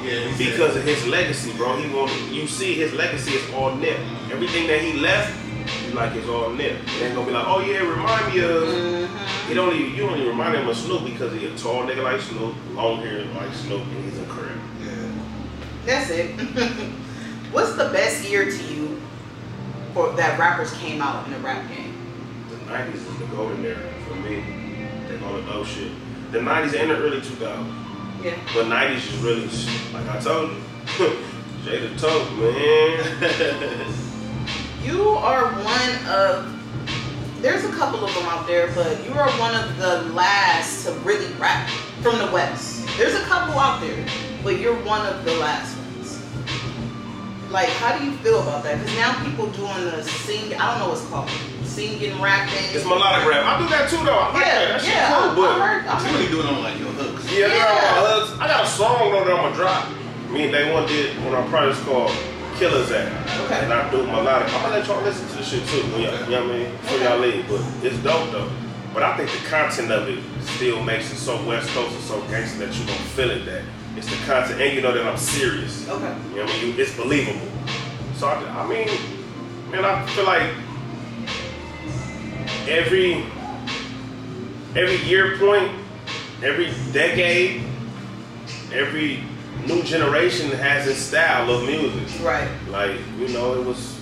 Yeah, 0.04 0.28
he 0.28 0.44
said- 0.44 0.52
because 0.52 0.76
of 0.76 0.84
his 0.84 1.06
legacy, 1.06 1.52
bro. 1.52 1.76
He 1.76 1.88
wanted. 1.94 2.32
You 2.32 2.46
see, 2.46 2.74
his 2.74 2.92
legacy 2.92 3.32
is 3.34 3.42
all 3.54 3.74
Nip. 3.76 3.98
Everything 4.32 4.66
that 4.66 4.80
he 4.80 4.98
left, 5.00 5.32
you 5.86 5.94
like 5.94 6.14
it's 6.14 6.28
all 6.28 6.50
Nip. 6.50 6.72
It 6.72 7.02
ain't 7.02 7.14
gonna 7.14 7.26
be 7.26 7.32
like, 7.32 7.46
oh 7.46 7.60
yeah, 7.60 7.78
remind 7.78 8.34
me 8.34 8.40
of. 8.40 8.62
Mm-hmm. 8.62 9.54
Don't 9.54 9.74
even, 9.74 9.94
you 9.94 10.06
don't 10.06 10.16
even 10.16 10.28
remind 10.28 10.54
him 10.56 10.68
of 10.68 10.76
Snoop 10.76 11.04
because 11.04 11.32
he 11.32 11.46
a 11.46 11.56
tall 11.56 11.82
nigga 11.84 12.02
like 12.04 12.20
Snoop, 12.20 12.54
long 12.72 12.98
hair 12.98 13.24
like 13.34 13.52
Snoop, 13.52 13.82
and 13.82 14.04
he's 14.04 14.18
a 14.18 14.24
crib. 14.26 14.52
Yeah. 14.80 15.12
That's 15.84 16.10
it. 16.10 16.40
What's 17.52 17.74
the 17.74 17.90
best 17.90 18.28
year 18.28 18.44
to 18.44 18.64
you 18.72 19.00
for 19.92 20.12
that 20.12 20.38
rappers 20.38 20.72
came 20.74 21.02
out 21.02 21.26
in 21.26 21.32
the 21.32 21.38
rap 21.40 21.68
game? 21.68 21.94
The 22.48 22.56
'90s 22.56 22.94
is 22.94 23.18
the 23.18 23.26
golden 23.26 23.64
era 23.64 23.92
for 24.08 24.14
me. 24.14 24.44
Take 25.08 25.20
all 25.22 25.34
the 25.34 25.42
dope 25.42 25.66
shit. 25.66 25.92
The 26.30 26.38
'90s 26.38 26.80
and 26.80 26.90
the 26.90 26.96
early 26.96 27.20
2000s. 27.20 27.90
Yeah. 28.22 28.38
But 28.54 28.66
90s 28.66 28.96
is 28.96 29.16
really, 29.16 29.46
like 29.92 30.08
I 30.14 30.20
told 30.20 30.50
you, 30.50 30.56
Jada 31.64 31.98
Tote, 31.98 32.32
man. 32.38 34.06
You 34.82 35.02
are 35.10 35.52
one 35.62 36.06
of 36.08 36.56
there's 37.42 37.64
a 37.64 37.72
couple 37.72 38.04
of 38.04 38.12
them 38.14 38.24
out 38.24 38.46
there, 38.46 38.70
but 38.74 39.02
you 39.04 39.12
are 39.14 39.30
one 39.40 39.54
of 39.54 39.76
the 39.78 40.02
last 40.12 40.84
to 40.86 40.92
really 41.00 41.32
rap 41.34 41.68
from 42.02 42.18
the 42.18 42.30
West. 42.30 42.86
There's 42.98 43.14
a 43.14 43.22
couple 43.24 43.58
out 43.58 43.80
there, 43.80 44.04
but 44.44 44.58
you're 44.60 44.76
one 44.84 45.06
of 45.06 45.24
the 45.24 45.32
last 45.36 45.74
ones. 45.78 46.20
Like, 47.50 47.70
how 47.70 47.96
do 47.96 48.04
you 48.04 48.12
feel 48.18 48.42
about 48.42 48.62
that? 48.64 48.78
Because 48.78 48.94
now 48.96 49.24
people 49.24 49.46
doing 49.52 49.84
the 49.84 50.02
sing, 50.02 50.52
I 50.54 50.70
don't 50.70 50.80
know 50.80 50.88
what's 50.90 51.06
called, 51.08 51.30
singing, 51.64 52.20
rapping. 52.20 52.76
It's 52.76 52.84
melodic 52.84 53.26
rap. 53.26 53.44
I 53.46 53.58
do 53.62 53.68
that 53.70 53.88
too, 53.88 54.04
though. 54.04 54.18
I 54.18 54.32
like 54.34 54.44
Yeah, 54.44 54.54
that. 54.54 54.68
That 54.68 54.80
shit 54.82 54.94
yeah, 54.94 55.08
cool, 55.08 55.30
I, 55.30 55.34
but. 55.34 55.62
I 55.62 55.66
heard, 55.66 55.86
I 55.86 55.94
What 55.94 56.02
heard. 56.12 56.22
you 56.22 56.28
doing 56.28 56.46
on 56.46 56.62
like 56.62 56.78
your 56.78 56.88
hooks? 56.92 57.24
Yeah, 57.32 57.46
I 57.46 57.48
got 57.48 57.56
Yeah. 57.56 58.00
my 58.02 58.08
hooks. 58.20 58.40
I 58.40 58.46
got 58.48 58.64
a 58.64 58.68
song 58.68 59.10
though 59.12 59.24
that 59.24 59.32
I'm 59.32 59.42
gonna 59.44 59.54
drop. 59.56 59.88
Me 60.28 60.42
and 60.44 60.52
Day 60.52 60.72
One 60.74 60.86
did 60.86 61.16
on 61.26 61.34
our 61.34 61.48
project 61.48 61.80
called 61.86 62.12
Killers 62.60 62.90
at. 62.90 63.06
Okay. 63.40 63.64
And 63.64 63.72
I 63.72 63.90
do 63.90 64.04
melodic. 64.04 64.52
I'm 64.52 64.60
gonna 64.60 64.74
let 64.74 64.86
y'all 64.86 65.02
listen 65.02 65.26
to 65.28 65.36
the 65.36 65.42
shit 65.42 65.66
too. 65.66 65.80
When 65.92 66.02
y'all, 66.02 66.12
you 66.24 66.30
know 66.30 66.46
what 66.46 66.56
I 66.56 66.58
mean? 66.58 66.70
Before 66.72 66.98
y'all 66.98 67.18
leave. 67.18 67.48
But 67.48 67.62
it's 67.82 67.96
dope 68.04 68.30
though. 68.32 68.52
But 68.92 69.02
I 69.02 69.16
think 69.16 69.30
the 69.30 69.48
content 69.48 69.90
of 69.90 70.06
it 70.10 70.22
still 70.42 70.82
makes 70.82 71.10
it 71.10 71.16
so 71.16 71.42
West 71.46 71.70
Coast 71.70 71.94
and 71.94 72.04
so 72.04 72.20
gangster 72.28 72.66
that 72.66 72.78
you 72.78 72.84
don't 72.84 72.98
feel 73.16 73.30
it 73.30 73.46
that 73.46 73.62
it's 73.96 74.10
the 74.10 74.26
content 74.26 74.60
and 74.60 74.74
you 74.76 74.82
know 74.82 74.92
that 74.92 75.06
I'm 75.06 75.16
serious. 75.16 75.88
Okay. 75.88 76.14
You 76.28 76.36
know 76.36 76.44
what 76.44 76.54
I 76.54 76.62
mean? 76.62 76.76
You, 76.76 76.82
it's 76.82 76.94
believable. 76.94 77.48
So 78.16 78.26
I, 78.28 78.34
I 78.34 78.68
mean, 78.68 78.88
man, 79.70 79.86
I 79.86 80.04
feel 80.08 80.26
like 80.26 80.52
every 82.68 83.24
every 84.76 84.98
year 85.08 85.38
point, 85.38 85.72
every 86.42 86.74
decade, 86.92 87.62
every 88.70 89.24
new 89.66 89.82
generation 89.82 90.50
has 90.52 90.86
its 90.86 90.98
style 90.98 91.50
of 91.50 91.64
music. 91.64 92.24
Right. 92.24 92.48
Like, 92.68 92.98
you 93.18 93.28
know, 93.28 93.54
it 93.54 93.64
was 93.64 94.00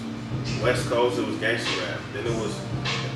West 0.62 0.88
Coast, 0.88 1.18
it 1.18 1.26
was 1.26 1.36
gangster 1.36 1.70
rap. 1.82 2.00
Then 2.12 2.26
it 2.26 2.40
was 2.40 2.58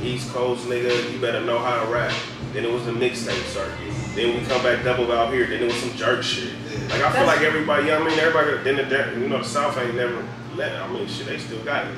East 0.02 0.32
Coast, 0.32 0.66
nigga, 0.66 1.12
you 1.12 1.20
better 1.20 1.40
know 1.40 1.58
how 1.58 1.84
to 1.84 1.90
rap. 1.90 2.14
Then 2.52 2.64
it 2.64 2.72
was 2.72 2.84
the 2.84 2.92
mixtape 2.92 3.42
circuit. 3.44 3.78
Then 4.14 4.38
we 4.38 4.46
come 4.46 4.62
back 4.62 4.84
double 4.84 5.10
out 5.10 5.32
here. 5.32 5.46
Then 5.46 5.62
it 5.62 5.66
was 5.66 5.76
some 5.76 5.92
jerk 5.92 6.22
shit. 6.22 6.52
Like 6.90 7.00
I 7.00 7.12
feel 7.12 7.26
like 7.26 7.40
everybody, 7.40 7.84
you 7.84 7.90
know 7.90 8.00
what 8.00 8.08
I 8.08 8.10
mean? 8.10 8.18
Everybody, 8.18 8.62
then 8.62 8.88
the, 8.88 9.20
you 9.20 9.28
know, 9.28 9.38
the 9.38 9.44
South 9.44 9.78
ain't 9.78 9.94
never 9.94 10.26
let. 10.54 10.72
It. 10.72 10.80
I 10.80 10.92
mean, 10.92 11.08
shit, 11.08 11.26
they 11.26 11.38
still 11.38 11.62
got 11.64 11.86
it. 11.86 11.96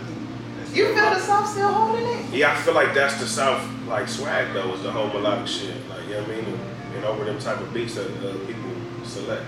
You 0.73 0.95
feel 0.95 1.11
the 1.11 1.19
South 1.19 1.49
still 1.49 1.73
holding 1.73 2.07
it? 2.07 2.33
Yeah, 2.33 2.53
I 2.53 2.57
feel 2.57 2.75
like 2.75 2.95
that's 2.95 3.19
the 3.19 3.27
South 3.27 3.69
like 3.87 4.09
swag 4.09 4.53
though, 4.53 4.73
is 4.75 4.83
the 4.83 4.93
whole 4.93 5.09
melodic 5.09 5.49
shit. 5.49 5.75
Like, 5.89 6.05
you 6.05 6.15
know 6.15 6.23
what 6.23 6.31
I 6.31 6.37
mean? 6.37 6.45
And, 6.45 6.97
and 6.97 7.05
over 7.05 7.25
them 7.25 7.39
type 7.39 7.61
of 7.61 7.73
beats 7.75 7.97
that 7.97 8.07
uh, 8.07 8.37
people 8.47 8.71
select. 9.05 9.45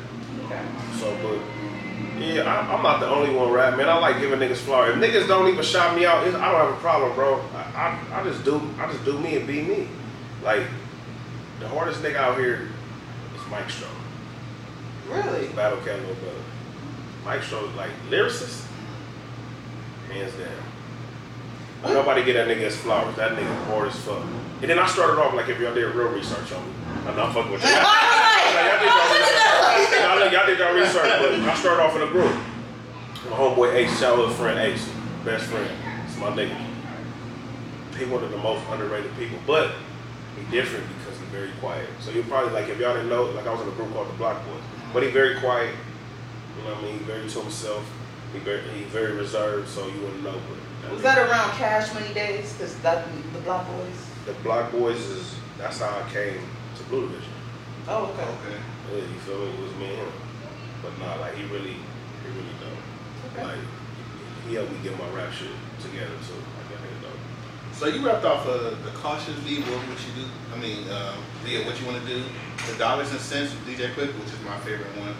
So, 0.99 1.16
but 1.22 1.38
yeah, 2.20 2.42
I, 2.42 2.74
I'm 2.74 2.82
not 2.82 3.01
the 3.01 3.09
only 3.09 3.34
one 3.34 3.51
rap, 3.51 3.76
man. 3.76 3.88
I 3.88 3.99
like 3.99 4.20
giving 4.20 4.38
niggas 4.38 4.57
flower. 4.57 4.90
If 4.90 4.97
niggas 4.97 5.28
don't 5.28 5.49
even 5.49 5.64
shout 5.64 5.97
me 5.97 6.07
out, 6.07 6.26
I 6.26 6.30
don't 6.30 6.40
have 6.40 6.70
a 6.70 6.80
problem, 6.80 7.14
bro. 7.14 7.40
I, 7.55 7.99
I, 8.12 8.20
I 8.20 8.24
just 8.24 8.44
do, 8.44 8.61
I 8.78 8.90
just 8.90 9.05
do 9.05 9.18
me 9.18 9.36
and 9.36 9.47
be 9.47 9.62
me. 9.62 9.88
Like 10.42 10.62
the 11.61 11.68
hardest 11.68 12.03
nigga 12.03 12.16
out 12.16 12.38
here 12.38 12.68
is 13.34 13.51
Mike 13.51 13.70
Strong. 13.70 13.90
Really? 15.09 15.49
Battle 15.49 15.78
Cat 15.78 15.99
Little 16.01 16.14
Brother. 16.16 16.38
Mike 17.24 17.42
Strode, 17.42 17.74
like 17.74 17.90
lyricist, 18.09 18.66
hands 20.11 20.32
down. 20.34 20.66
What? 21.87 21.95
Nobody 21.95 22.24
get 22.24 22.32
that 22.34 22.49
nigga 22.49 22.66
his 22.66 22.76
flowers. 22.76 23.14
That 23.14 23.39
nigga 23.39 23.64
hard 23.66 23.89
as 23.89 23.97
fuck. 24.01 24.22
And 24.61 24.70
then 24.70 24.78
I 24.78 24.87
started 24.87 25.22
off 25.22 25.34
like 25.34 25.49
if 25.49 25.61
y'all 25.61 25.72
did 25.72 25.95
real 25.95 26.09
research 26.09 26.51
on 26.53 26.66
me. 26.66 26.72
I'm 27.07 27.14
not 27.14 27.32
fucking 27.32 27.53
with 27.53 27.62
you. 27.62 27.70
Y'all 28.57 28.80
did 28.80 28.89
y'all 28.89 28.99
oh, 28.99 29.74
research. 29.78 30.32
Y'all 30.32 30.47
did- 30.47 30.59
y'all 30.59 30.74
research, 30.74 31.20
but 31.20 31.32
I 31.49 31.55
started 31.55 31.82
off 31.82 31.95
in 31.95 32.03
a 32.03 32.11
group. 32.11 32.32
My 33.30 33.37
homeboy 33.37 33.74
Ace, 33.74 34.01
childhood 34.01 34.34
friend 34.34 34.59
Ace, 34.59 34.91
best 35.24 35.45
friend. 35.45 35.70
It's 36.07 36.16
my 36.16 36.30
nigga. 36.30 36.57
He 37.97 38.05
one 38.07 38.24
of 38.24 38.30
the 38.30 38.39
most 38.39 38.66
underrated 38.70 39.14
people, 39.16 39.39
but 39.47 39.72
he 40.37 40.51
different 40.51 40.87
because 40.99 41.18
he's 41.20 41.28
very 41.28 41.51
quiet. 41.61 41.89
So 42.01 42.11
you 42.11 42.22
probably 42.24 42.53
like 42.53 42.68
if 42.68 42.78
y'all 42.80 42.95
didn't 42.95 43.09
know, 43.09 43.24
like 43.24 43.47
I 43.47 43.53
was 43.53 43.61
in 43.61 43.68
a 43.68 43.72
group 43.72 43.93
called 43.93 44.09
the 44.09 44.14
Block 44.14 44.45
Boys, 44.47 44.62
but 44.93 45.03
he 45.03 45.11
very 45.11 45.39
quiet. 45.39 45.74
You 46.59 46.64
know 46.64 46.74
what 46.74 46.84
I 46.84 46.87
mean? 46.87 46.99
He 46.99 47.05
very 47.05 47.28
to 47.28 47.41
himself. 47.41 47.89
He 48.32 48.39
very 48.41 48.62
he 48.70 48.84
very 48.84 49.12
reserved, 49.12 49.68
so 49.68 49.87
you 49.87 50.01
wouldn't 50.01 50.24
know. 50.24 50.32
But 50.32 50.59
Was 50.93 51.03
that 51.03 51.18
around 51.18 51.51
Cash 51.53 51.93
Money 51.95 52.12
days? 52.14 52.53
Because 52.53 52.76
that 52.80 53.07
the 53.32 53.39
Block 53.41 53.66
Boys. 53.66 54.07
the 54.26 54.32
Block 54.43 54.72
Boys 54.72 54.99
is 54.99 55.34
that's 55.59 55.80
how 55.80 55.89
I 55.89 56.11
came 56.11 56.41
to 56.76 56.82
Blue 56.84 57.09
Division. 57.09 57.32
Oh, 57.89 58.07
okay. 58.07 58.22
Okay. 58.22 58.61
Yeah, 58.93 58.99
you 58.99 59.18
feel 59.20 59.39
me? 59.39 59.51
It 59.51 59.61
was 59.62 59.74
me 59.76 59.87
and 59.87 59.99
him. 59.99 60.12
But 60.82 60.99
nah, 60.99 61.14
like 61.16 61.34
he 61.34 61.45
really, 61.45 61.76
he 62.22 62.28
really 62.28 62.55
dope. 62.61 63.32
Okay. 63.32 63.45
Like 63.45 63.64
he 64.49 64.55
helped 64.55 64.72
me 64.72 64.78
get 64.82 64.99
my 64.99 65.09
rap 65.11 65.32
shit 65.32 65.51
together 65.80 66.16
too. 66.26 66.34
Like 66.34 66.68
that 66.70 66.80
nigga 66.82 67.03
dope. 67.03 67.20
So 67.72 67.87
you 67.87 68.05
wrapped 68.07 68.24
off 68.24 68.47
uh, 68.47 68.70
the 68.70 68.91
cautious 68.95 69.39
beat, 69.41 69.61
what 69.61 69.78
what 69.89 69.99
you 70.07 70.24
do? 70.24 70.28
I 70.55 70.59
mean, 70.59 70.87
yeah, 71.47 71.64
what 71.66 71.78
you 71.80 71.87
want 71.87 72.03
to 72.03 72.07
do? 72.09 72.24
The 72.70 72.78
dollars 72.78 73.11
and 73.11 73.20
cents 73.20 73.53
with 73.53 73.66
DJ 73.66 73.93
Quik, 73.95 74.12
which 74.18 74.32
is 74.32 74.41
my 74.45 74.59
favorite 74.61 74.89
one. 74.99 75.14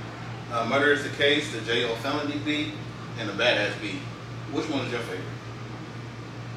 Uh, 0.53 0.65
Murder 0.67 0.93
is 0.93 1.03
the 1.03 1.11
case, 1.17 1.53
the 1.53 1.61
J.O. 1.61 1.95
Felony 1.97 2.39
beat, 2.45 2.73
and 3.19 3.29
the 3.29 3.33
Badass 3.33 3.81
beat. 3.81 4.01
Which 4.53 4.69
one 4.71 4.87
is 4.87 4.93
your 4.93 5.01
favorite? 5.03 5.36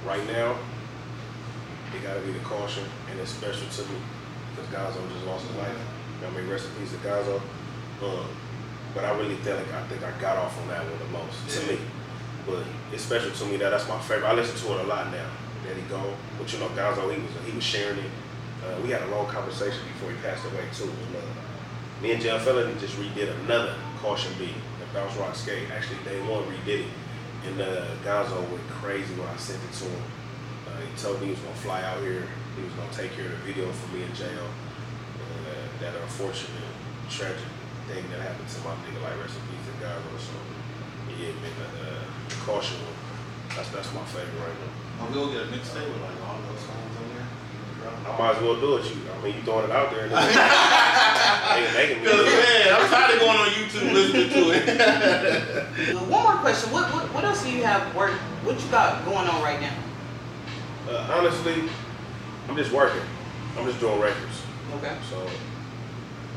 Right 0.10 0.26
now, 0.26 0.58
it 1.94 2.02
gotta 2.02 2.20
be 2.22 2.32
the 2.32 2.40
caution, 2.40 2.84
and 3.12 3.20
it's 3.20 3.30
special 3.30 3.70
to 3.70 3.82
me 3.94 4.00
because 4.50 4.66
Gonzo 4.74 5.08
just 5.14 5.24
lost 5.28 5.46
his 5.46 5.56
life. 5.56 5.78
I 6.26 6.30
mean, 6.32 6.50
rest 6.50 6.66
in 6.66 6.82
peace 6.82 6.90
to 6.94 6.98
Gonzo. 6.98 7.40
Um, 8.02 8.26
but 8.96 9.06
I 9.06 9.16
really 9.20 9.36
feel 9.46 9.56
like 9.56 9.72
I 9.72 9.84
think 9.84 10.02
I 10.02 10.10
got 10.20 10.38
off 10.38 10.60
on 10.62 10.68
that 10.70 10.82
one 10.82 10.98
the 10.98 11.14
most 11.14 11.62
to 11.62 11.72
me. 11.72 11.78
But 12.48 12.64
it's 12.92 13.04
special 13.04 13.30
to 13.30 13.46
me 13.46 13.58
that 13.58 13.70
that's 13.70 13.88
my 13.88 14.00
favorite. 14.00 14.26
I 14.26 14.34
listen 14.34 14.58
to 14.66 14.80
it 14.80 14.86
a 14.86 14.88
lot 14.88 15.12
now. 15.12 15.30
Let 15.68 15.78
he 15.78 15.84
go. 15.84 16.02
But 16.40 16.52
you 16.52 16.58
know, 16.58 16.70
Gonzo, 16.70 17.14
he 17.14 17.22
was 17.22 17.32
he 17.46 17.52
was 17.52 17.64
sharing 17.64 18.00
it. 18.00 18.12
Uh, 18.66 18.82
we 18.82 18.90
had 18.90 19.04
a 19.04 19.08
long 19.14 19.28
conversation 19.28 19.78
before 19.94 20.10
he 20.10 20.18
passed 20.26 20.44
away 20.44 20.66
too. 20.74 20.90
And, 20.90 21.16
uh, 21.18 22.02
me 22.02 22.14
and 22.14 22.20
Jayo 22.24 22.40
Felony 22.40 22.74
just 22.80 22.96
redid 22.96 23.30
another 23.46 23.76
caution 24.02 24.34
beat, 24.40 24.58
the 24.80 24.90
Bounce 24.92 25.16
Rock 25.18 25.36
Skate. 25.36 25.70
Actually, 25.70 26.02
day 26.04 26.20
one 26.26 26.46
redid 26.50 26.80
it, 26.80 26.88
and 27.46 27.62
uh, 27.62 27.86
Gonzo 28.04 28.42
went 28.52 28.68
crazy 28.70 29.14
when 29.16 29.28
I 29.28 29.38
sent 29.38 29.64
it 29.64 29.74
to 29.80 29.86
him. 29.86 30.04
Uh, 30.68 30.80
he 30.84 30.92
told 31.00 31.22
me 31.22 31.28
he 31.28 31.34
was 31.34 31.42
gonna 31.42 31.64
fly 31.64 31.82
out 31.84 32.02
here. 32.02 32.28
He 32.56 32.64
was 32.64 32.74
gonna 32.74 32.92
take 32.92 33.16
care 33.16 33.26
of 33.26 33.32
the 33.32 33.44
video 33.48 33.72
for 33.72 33.96
me 33.96 34.04
in 34.04 34.14
jail. 34.14 34.48
And 34.48 35.44
uh, 35.48 35.68
that 35.80 35.96
unfortunate, 35.96 36.68
tragic 37.10 37.48
thing 37.88 38.04
that 38.12 38.20
happened 38.22 38.50
to 38.50 38.60
my 38.62 38.76
nigga, 38.84 39.02
like 39.02 39.18
peace 39.24 39.66
to 39.66 39.74
Gonzo. 39.80 40.14
So 40.20 40.36
yeah, 41.16 41.34
man, 41.40 41.56
uh, 41.80 42.04
caution. 42.46 42.78
That's 43.56 43.70
that's 43.70 43.92
my 43.94 44.06
favorite 44.12 44.40
right 44.40 44.60
now. 44.60 45.04
Oh, 45.04 45.10
we'll 45.12 45.32
get 45.32 45.48
a 45.48 45.50
mixtape 45.50 45.88
with 45.88 46.04
like 46.04 46.20
all 46.28 46.38
those 46.44 46.64
songs 46.64 46.94
on 46.96 47.08
there. 47.16 47.30
I 48.08 48.18
might 48.18 48.36
as 48.36 48.42
well 48.42 48.60
do 48.60 48.78
it. 48.78 48.86
You, 48.86 49.02
I 49.12 49.24
mean, 49.24 49.36
you 49.36 49.42
throwing 49.44 49.66
it 49.66 49.72
out 49.72 49.92
there. 49.92 50.10
And 51.50 51.66
then 51.66 51.74
making 51.74 52.04
Cause 52.06 52.26
me. 52.26 52.32
man, 52.32 52.74
I'm 52.76 52.90
tired 52.90 53.16
of 53.16 53.20
going 53.22 53.38
on 53.38 53.48
YouTube 53.50 53.92
listening 53.92 54.30
to 54.30 54.52
it. 54.54 55.96
One 56.08 56.24
more 56.24 56.36
question. 56.36 56.72
What, 56.72 56.94
what 56.94 57.12
what 57.14 57.24
else 57.24 57.44
do 57.44 57.52
you 57.52 57.64
have 57.64 57.94
work? 57.96 58.12
What 58.44 58.62
you 58.64 58.70
got 58.70 59.04
going 59.04 59.28
on 59.28 59.42
right 59.42 59.60
now? 59.60 59.74
Uh, 60.88 61.08
honestly, 61.18 61.64
I'm 62.48 62.56
just 62.56 62.72
working. 62.72 63.02
I'm 63.58 63.66
just 63.66 63.80
doing 63.80 64.00
records. 64.00 64.44
Okay. 64.78 64.96
So 65.10 65.18
I'm 65.20 65.26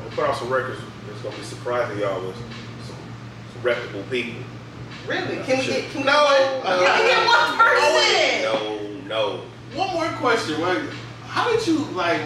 gonna 0.05 0.15
put 0.15 0.25
out 0.29 0.35
some 0.35 0.51
records. 0.51 0.81
It's 1.11 1.21
gonna 1.21 1.35
be 1.37 1.43
surprising 1.43 1.99
y'all 1.99 2.25
with 2.25 2.35
some, 2.35 2.49
some 3.53 3.61
reputable 3.61 4.03
people. 4.09 4.41
Really? 5.07 5.43
Can 5.43 5.59
we 5.59 5.65
get? 5.67 5.91
Can 5.91 6.05
No. 6.05 6.27
Get 6.27 6.63
one? 6.65 6.77
Can 6.79 7.03
we 7.03 7.07
get 7.11 7.27
one 7.27 7.57
person? 7.57 9.07
No, 9.07 9.37
no. 9.37 9.41
One 9.77 9.93
more 9.93 10.07
question, 10.17 10.59
right? 10.59 10.81
How 11.33 11.49
did 11.49 11.65
you 11.65 11.79
like 11.97 12.21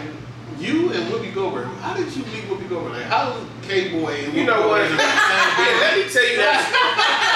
you 0.58 0.92
and 0.92 1.08
Whoopi 1.08 1.32
Goldberg? 1.32 1.64
How 1.80 1.96
did 1.96 2.14
you 2.14 2.20
meet 2.28 2.44
Whoopi 2.44 2.68
Goldberg? 2.68 2.92
Like, 2.92 3.08
how 3.08 3.32
was 3.32 3.40
K 3.62 3.88
Boy 3.88 4.20
and 4.20 4.36
You 4.36 4.44
know 4.44 4.68
what? 4.68 4.84
Goldberg 4.84 5.00
same 5.00 5.64
Yeah, 5.64 5.80
let 5.80 5.96
me 5.96 6.04
tell 6.12 6.28
you 6.28 6.36
that. 6.36 6.60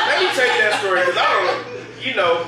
let 0.12 0.20
me 0.20 0.28
tell 0.36 0.44
you 0.52 0.58
that 0.68 0.76
story 0.84 1.00
because 1.00 1.16
I 1.16 1.24
don't. 1.32 1.64
You 2.04 2.12
know, 2.12 2.44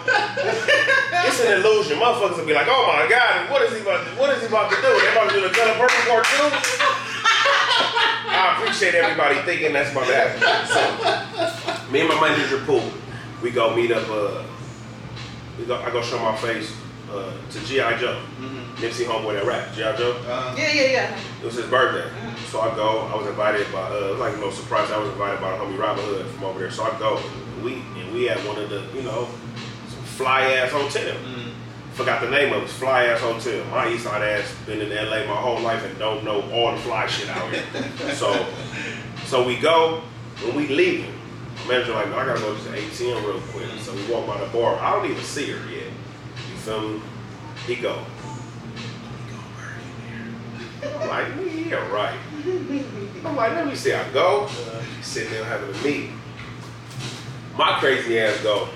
it's 1.24 1.40
an 1.40 1.56
illusion. 1.56 1.96
Motherfuckers 1.96 2.36
will 2.36 2.44
be 2.44 2.52
like, 2.52 2.66
"Oh 2.68 2.84
my 2.84 3.08
God, 3.08 3.48
what 3.48 3.62
is 3.62 3.72
he 3.72 3.80
about? 3.80 4.04
To, 4.04 4.12
what 4.20 4.28
is 4.36 4.42
he 4.42 4.48
about 4.48 4.68
to 4.68 4.76
do? 4.76 4.92
They 4.92 5.08
about 5.08 5.30
to 5.30 5.36
do 5.36 5.40
the 5.40 5.54
purple 5.80 6.04
part 6.04 6.28
two? 6.28 6.44
I 8.28 8.58
appreciate 8.58 8.94
everybody 8.94 9.40
thinking 9.48 9.72
that's 9.72 9.92
about 9.92 10.08
to 10.08 10.14
happen. 10.14 10.42
So, 10.68 11.90
me 11.90 12.00
and 12.00 12.10
my 12.10 12.20
manager 12.20 12.58
Pool, 12.66 12.84
we 13.40 13.52
go 13.52 13.74
meet 13.74 13.90
up. 13.90 14.04
Uh, 14.10 14.44
we 15.56 15.64
go. 15.64 15.80
I 15.80 15.88
go 15.90 16.02
show 16.02 16.18
my 16.18 16.36
face 16.36 16.76
uh, 17.14 17.32
to 17.50 17.60
GI 17.60 17.98
Joe, 18.00 18.20
Mhm. 18.40 18.76
Nipsey 18.76 19.06
homeboy 19.06 19.34
that 19.34 19.46
rap. 19.46 19.72
GI 19.74 19.96
Joe. 19.96 20.16
Uh, 20.28 20.54
Yeah, 20.56 20.72
yeah, 20.72 20.82
yeah. 20.90 21.16
It 21.40 21.44
was 21.44 21.54
his 21.54 21.66
birthday. 21.66 22.08
So 22.50 22.60
I 22.60 22.74
go, 22.74 23.08
I 23.12 23.16
was 23.16 23.26
invited 23.26 23.70
by, 23.72 23.82
uh, 23.82 23.94
it 23.94 24.10
was 24.12 24.20
like 24.20 24.32
a 24.34 24.36
little 24.36 24.52
surprise, 24.52 24.90
I 24.90 24.98
was 24.98 25.08
invited 25.10 25.40
by 25.40 25.52
the 25.52 25.58
homie 25.64 25.78
Robin 25.78 26.04
Hood 26.04 26.26
from 26.26 26.44
over 26.44 26.58
there. 26.58 26.70
So 26.70 26.84
I 26.84 26.98
go, 26.98 27.16
and 27.18 27.64
we, 27.64 27.74
and 28.00 28.12
we 28.12 28.24
had 28.24 28.38
one 28.46 28.58
of 28.58 28.68
the, 28.70 28.82
you 28.94 29.02
know, 29.02 29.28
some 29.88 30.02
fly 30.04 30.42
ass 30.52 30.70
hotel. 30.72 31.14
mm, 31.16 31.50
Forgot 31.94 32.22
the 32.22 32.30
name 32.30 32.52
of 32.52 32.62
it, 32.62 32.64
it 32.64 32.70
fly 32.70 33.04
ass 33.04 33.20
hotel. 33.20 33.64
My 33.70 33.88
east 33.88 34.04
side 34.04 34.22
ass 34.22 34.52
been 34.66 34.80
in 34.80 34.90
LA 34.90 35.18
my 35.26 35.36
whole 35.40 35.60
life 35.60 35.84
and 35.84 35.96
don't 35.98 36.24
know 36.24 36.42
all 36.52 36.72
the 36.72 36.78
fly 36.82 37.06
shit 37.06 37.28
out 37.30 37.48
here. 37.52 37.62
so, 38.14 38.46
so 39.26 39.44
we 39.46 39.56
go, 39.56 40.02
when 40.42 40.56
we 40.56 40.66
leaving, 40.68 41.12
the 41.62 41.68
manager 41.72 41.92
like, 41.92 42.08
I 42.08 42.26
gotta 42.26 42.40
go 42.40 42.54
to 42.56 42.62
the 42.62 42.76
ATM 42.76 43.24
real 43.24 43.40
quick. 43.52 43.66
So 43.80 43.94
we 43.94 44.04
walk 44.12 44.26
by 44.26 44.40
the 44.40 44.46
bar. 44.52 44.76
I 44.80 44.90
don't 44.92 45.08
even 45.10 45.22
see 45.22 45.50
her 45.52 45.70
yet. 45.70 45.84
You 46.64 46.70
feel 46.72 46.88
me? 46.88 47.00
He 47.66 47.76
go, 47.76 47.98
I'm 50.82 51.08
like, 51.08 51.28
yeah, 51.66 51.92
right. 51.92 52.16
I'm 53.24 53.36
like, 53.36 53.52
let 53.52 53.66
me 53.66 53.74
see. 53.74 53.92
I 53.92 54.10
go, 54.12 54.48
sitting 55.02 55.30
there 55.32 55.44
having 55.44 55.68
a 55.68 55.78
meeting. 55.84 56.18
My 57.56 57.76
crazy 57.80 58.18
ass 58.18 58.40
go, 58.42 58.68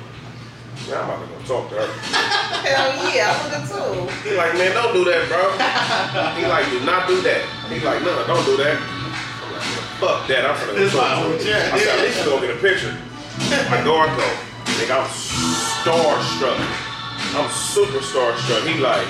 man, 0.89 0.99
I'm 0.99 1.05
about 1.09 1.21
to 1.23 1.35
go 1.35 1.61
talk 1.63 1.71
to 1.71 1.77
her. 1.77 1.87
Hell 2.69 3.15
yeah, 3.15 3.33
I 3.33 3.43
would 3.43 3.53
have 3.57 3.69
too. 3.69 4.29
He 4.29 4.37
like, 4.37 4.53
man, 4.55 4.73
don't 4.75 4.93
do 4.93 5.05
that, 5.05 5.29
bro. 5.29 5.49
He 6.41 6.47
like, 6.47 6.69
do 6.71 6.81
not 6.85 7.09
do 7.09 7.21
that. 7.23 7.43
He 7.71 7.81
like, 7.81 8.03
no, 8.03 8.27
don't 8.27 8.45
do 8.45 8.57
that. 8.59 8.77
I'm 8.77 9.53
like, 9.53 9.63
fuck 9.97 10.29
that. 10.29 10.45
I'm 10.45 10.57
finna 10.57 10.77
go 10.77 10.83
It's 10.85 10.93
talk 10.93 11.17
my 11.17 11.23
to 11.25 11.29
her. 11.31 11.39
chair. 11.43 11.73
I 11.73 11.79
said, 11.79 11.99
at 11.99 12.05
least 12.05 12.25
go 12.27 12.41
get 12.41 12.51
a 12.55 12.61
picture. 12.61 12.95
I 13.73 13.83
go, 13.83 13.97
I 13.97 14.07
go. 14.15 14.29
Nigga, 14.77 15.01
I'm 15.01 15.09
starstruck. 15.09 16.85
I'm 17.35 17.51
super 17.51 17.99
starstruck. 17.99 18.67
He 18.67 18.81
like, 18.81 19.07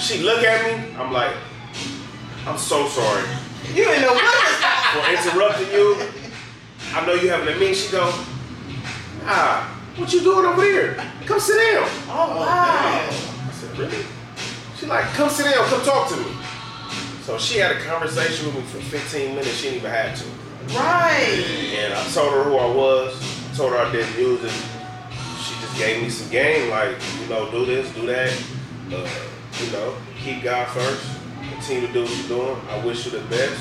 she 0.00 0.22
look 0.22 0.44
at 0.44 0.64
me. 0.64 0.94
I'm 0.96 1.12
like, 1.12 1.34
I'm 2.46 2.56
so 2.56 2.86
sorry 2.86 3.26
You 3.74 3.84
didn't 3.84 4.02
know 4.02 4.14
what 4.14 4.24
was 4.24 5.24
for 5.24 5.30
interrupting 5.30 5.72
you. 5.72 6.00
I 6.94 7.04
know 7.04 7.14
you 7.14 7.28
having 7.28 7.48
a 7.48 7.58
meeting. 7.58 7.74
She 7.74 7.90
go, 7.92 8.10
ah, 9.24 9.78
what 9.96 10.12
you 10.12 10.20
doing 10.20 10.46
over 10.46 10.62
there? 10.62 10.94
Come 11.26 11.40
sit 11.40 11.56
down. 11.56 11.88
Oh 12.08 12.36
wow. 12.38 13.06
I 13.06 13.50
said, 13.52 13.76
really? 13.76 14.04
She 14.78 14.86
like, 14.86 15.04
come 15.14 15.28
sit 15.28 15.52
down, 15.52 15.66
come 15.66 15.82
talk 15.84 16.08
to 16.10 16.16
me. 16.16 16.32
So 17.22 17.36
she 17.36 17.58
had 17.58 17.72
a 17.72 17.80
conversation 17.80 18.46
with 18.46 18.54
me 18.54 18.62
for 18.62 18.78
15 18.78 19.34
minutes. 19.34 19.56
She 19.56 19.64
didn't 19.64 19.78
even 19.78 19.90
have 19.90 20.18
to. 20.18 20.24
Right. 20.78 21.74
And 21.76 21.92
I 21.92 22.04
told 22.08 22.32
her 22.32 22.44
who 22.44 22.56
I 22.56 22.74
was. 22.74 23.20
I 23.50 23.56
told 23.56 23.72
her 23.72 23.78
I 23.78 23.92
did 23.92 24.06
music. 24.16 24.52
Gave 25.78 26.02
me 26.02 26.10
some 26.10 26.28
game, 26.30 26.70
like, 26.70 26.96
you 27.22 27.28
know, 27.28 27.48
do 27.52 27.64
this, 27.64 27.88
do 27.94 28.04
that. 28.06 28.32
Uh, 28.92 29.08
you 29.62 29.70
know, 29.70 29.94
keep 30.18 30.42
God 30.42 30.66
first. 30.68 31.06
Continue 31.52 31.86
to 31.86 31.92
do 31.92 32.02
what 32.02 32.18
you're 32.18 32.28
doing. 32.28 32.60
I 32.68 32.84
wish 32.84 33.04
you 33.04 33.12
the 33.12 33.24
best. 33.28 33.60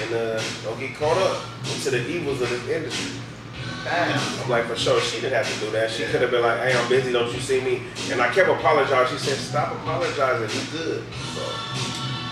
And 0.00 0.14
uh, 0.14 0.40
don't 0.62 0.78
get 0.78 0.94
caught 0.94 1.18
up 1.18 1.42
into 1.74 1.90
the 1.90 2.08
evils 2.08 2.40
of 2.40 2.48
this 2.50 2.68
industry. 2.68 3.20
Facts. 3.82 4.40
I'm 4.42 4.50
like, 4.50 4.66
for 4.66 4.76
sure, 4.76 5.00
she 5.00 5.20
didn't 5.20 5.34
have 5.34 5.52
to 5.52 5.66
do 5.66 5.72
that. 5.72 5.90
She 5.90 6.04
could 6.04 6.20
have 6.20 6.30
been 6.30 6.42
like, 6.42 6.60
hey, 6.60 6.78
I'm 6.78 6.88
busy, 6.88 7.12
don't 7.12 7.32
you 7.34 7.40
see 7.40 7.60
me? 7.60 7.82
And 8.10 8.20
I 8.20 8.32
kept 8.32 8.48
apologizing. 8.48 9.18
She 9.18 9.24
said, 9.24 9.38
stop 9.38 9.72
apologizing, 9.72 10.60
you 10.60 10.78
good. 10.78 11.04
So, 11.34 11.42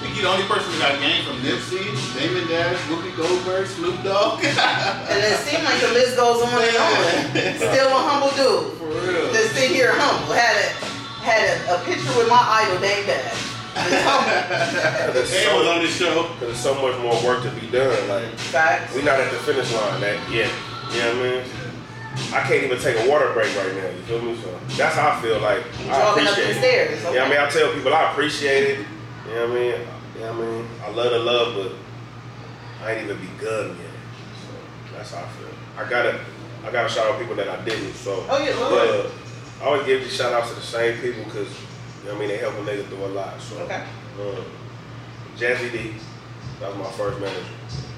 think 0.07 0.17
you 0.17 0.23
the 0.23 0.31
only 0.31 0.47
person 0.47 0.71
that 0.79 0.93
got 0.95 1.01
game 1.03 1.25
from 1.27 1.37
Nipsey, 1.43 1.83
Damon 2.15 2.47
Dash, 2.49 2.79
Whoopi 2.87 3.11
Goldberg, 3.17 3.67
Snoop 3.67 4.03
Dogg. 4.03 4.45
And 5.11 5.19
it 5.23 5.39
seemed 5.43 5.65
like 5.65 5.81
the 5.81 5.93
list 5.93 6.17
goes 6.17 6.43
on 6.43 6.63
and 6.63 6.77
on. 6.77 7.57
Still 7.59 7.91
a 7.91 8.01
humble 8.07 8.31
dude. 8.39 8.79
For 8.79 8.87
real. 8.87 9.33
Just 9.33 9.55
sit 9.55 9.71
here 9.71 9.93
humble. 9.93 10.33
Had 10.35 10.55
a 10.55 10.69
had 11.27 11.43
a, 11.43 11.75
a 11.75 11.85
picture 11.85 12.15
with 12.17 12.29
my 12.29 12.39
idol, 12.39 12.79
Dame 12.79 13.07
Dash. 13.07 13.35
Just 13.75 14.05
humble. 14.07 15.13
there's, 15.15 15.33
Ed 15.35 15.55
was 15.55 15.67
so, 15.67 15.73
on 15.73 15.83
this 15.83 15.97
show. 15.97 16.23
'cause 16.25 16.41
there's 16.41 16.61
so 16.61 16.75
much 16.79 16.97
more 17.03 17.17
work 17.27 17.43
to 17.43 17.51
be 17.59 17.67
done. 17.67 17.91
Like 18.09 18.31
Facts. 18.55 18.95
we 18.95 19.03
not 19.03 19.19
at 19.19 19.31
the 19.33 19.39
finish 19.39 19.73
line 19.75 20.01
that 20.01 20.19
yet. 20.31 20.51
You 20.93 20.99
know 21.03 21.19
what 21.19 21.27
I 21.27 21.31
mean? 21.31 21.45
I 22.33 22.41
can't 22.49 22.65
even 22.65 22.79
take 22.79 22.97
a 23.05 23.11
water 23.11 23.33
break 23.35 23.55
right 23.57 23.75
now. 23.75 23.91
You 23.91 24.03
feel 24.07 24.23
me? 24.23 24.37
So 24.41 24.49
that's 24.77 24.95
how 24.95 25.11
I 25.11 25.21
feel. 25.21 25.41
Like 25.41 25.63
I 25.91 25.99
Walking 26.05 26.27
up 26.27 26.33
appreciate 26.39 26.45
the 26.45 26.51
it. 26.51 26.99
stairs. 26.99 27.15
Yeah, 27.15 27.25
I 27.25 27.29
mean, 27.29 27.39
I 27.39 27.49
tell 27.51 27.73
people 27.75 27.93
I 27.93 28.11
appreciate 28.13 28.79
it. 28.79 28.87
You 29.29 29.35
know 29.35 29.49
what 29.49 29.57
I 29.59 29.61
mean? 29.61 29.81
You 30.17 30.23
know 30.23 30.33
what 30.33 30.45
I 30.49 30.51
mean? 30.51 30.67
I 30.83 30.91
love 30.91 31.11
the 31.13 31.19
love, 31.19 31.55
but 31.55 32.85
I 32.87 32.93
ain't 32.93 33.05
even 33.05 33.19
begun 33.19 33.69
yet. 33.69 33.93
So 34.41 34.97
that's 34.97 35.13
how 35.13 35.25
I 35.25 35.29
feel. 35.29 35.49
I 35.77 35.89
gotta, 35.91 36.21
I 36.65 36.71
gotta 36.73 36.89
shout 36.89 37.07
out 37.13 37.19
people 37.21 37.35
that 37.37 37.49
I 37.49 37.63
didn't. 37.65 37.93
So, 37.95 38.25
Oh, 38.29 38.39
yeah, 38.43 38.55
Lord. 38.59 39.07
uh, 39.07 39.11
I 39.63 39.67
always 39.67 39.87
give 39.87 40.01
these 40.03 40.15
shout 40.15 40.33
outs 40.33 40.49
to 40.51 40.55
the 40.57 40.63
same 40.63 40.99
people 41.01 41.23
because, 41.25 41.49
you 41.49 42.09
know 42.09 42.15
what 42.15 42.17
I 42.17 42.19
mean, 42.21 42.29
they 42.29 42.39
help 42.39 42.55
a 42.55 42.59
nigga 42.59 42.87
through 42.89 43.05
a 43.05 43.09
lot. 43.13 43.41
So, 43.41 43.59
Okay. 43.61 43.83
um, 44.21 44.45
Jazzy 45.37 45.71
D, 45.73 45.95
that 46.61 46.69
was 46.71 46.79
my 46.79 46.91
first 46.93 47.21
manager. 47.21 47.45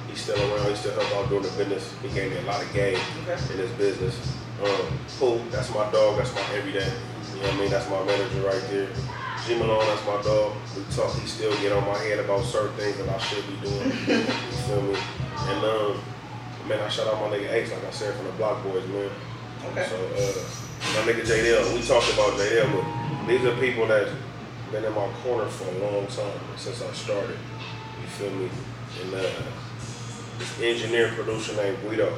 He's 0.09 0.21
still 0.21 0.41
around. 0.41 0.71
He 0.71 0.75
still 0.77 0.93
help 0.99 1.13
out 1.25 1.29
doing 1.29 1.43
the 1.43 1.51
business. 1.51 1.95
He 2.03 2.09
gave 2.09 2.33
me 2.33 2.39
a 2.39 2.43
lot 2.43 2.61
of 2.63 2.73
game 2.73 2.99
Okay. 3.29 3.39
in 3.55 3.59
his 3.61 3.71
business. 3.73 4.17
Um, 4.65 4.99
Pooh, 5.21 5.41
that's 5.53 5.73
my 5.73 5.89
dog. 5.93 6.17
That's 6.19 6.35
my 6.35 6.43
everyday. 6.57 6.91
You 7.37 7.43
know 7.43 7.49
what 7.49 7.55
I 7.55 7.59
mean? 7.61 7.71
That's 7.71 7.89
my 7.89 8.03
manager 8.03 8.41
right 8.43 8.63
there. 8.71 8.89
G 9.49 9.55
Malone, 9.55 9.81
that's 9.87 10.05
my 10.05 10.21
dog. 10.21 10.53
We 10.77 10.83
talk. 10.95 11.19
He 11.19 11.27
still 11.27 11.57
get 11.63 11.73
on 11.73 11.83
my 11.87 11.97
head 11.97 12.19
about 12.19 12.45
certain 12.45 12.77
things 12.77 12.99
that 12.99 13.09
I 13.09 13.17
should 13.17 13.47
be 13.47 13.57
doing. 13.67 13.89
you 13.89 14.23
feel 14.69 14.83
me? 14.83 14.99
And 15.49 15.65
um, 15.65 16.01
man, 16.69 16.79
I 16.83 16.89
shout 16.91 17.07
out 17.07 17.19
my 17.19 17.35
nigga 17.35 17.51
Ace, 17.55 17.73
like 17.73 17.83
I 17.83 17.91
said, 17.91 18.15
from 18.15 18.27
the 18.27 18.33
Block 18.33 18.63
Boys, 18.63 18.87
man. 18.89 19.11
Okay. 19.71 19.89
So 19.89 19.97
uh, 19.97 21.01
my 21.01 21.11
nigga 21.11 21.25
JDL, 21.25 21.73
we 21.73 21.81
talked 21.81 22.13
about 22.13 22.37
JDL, 22.37 22.71
but 22.77 23.27
these 23.27 23.43
are 23.47 23.57
people 23.57 23.87
that 23.87 24.13
been 24.71 24.85
in 24.85 24.93
my 24.93 25.09
corner 25.25 25.49
for 25.49 25.65
a 25.65 25.79
long 25.79 26.07
time 26.09 26.41
since 26.59 26.83
I 26.83 26.93
started. 26.93 27.39
You 28.03 28.07
feel 28.07 28.31
me? 28.33 28.51
And 29.01 29.15
uh, 29.15 29.31
this 30.39 30.61
engineer 30.61 31.09
producer 31.15 31.57
named 31.57 31.79
Guido. 31.81 32.13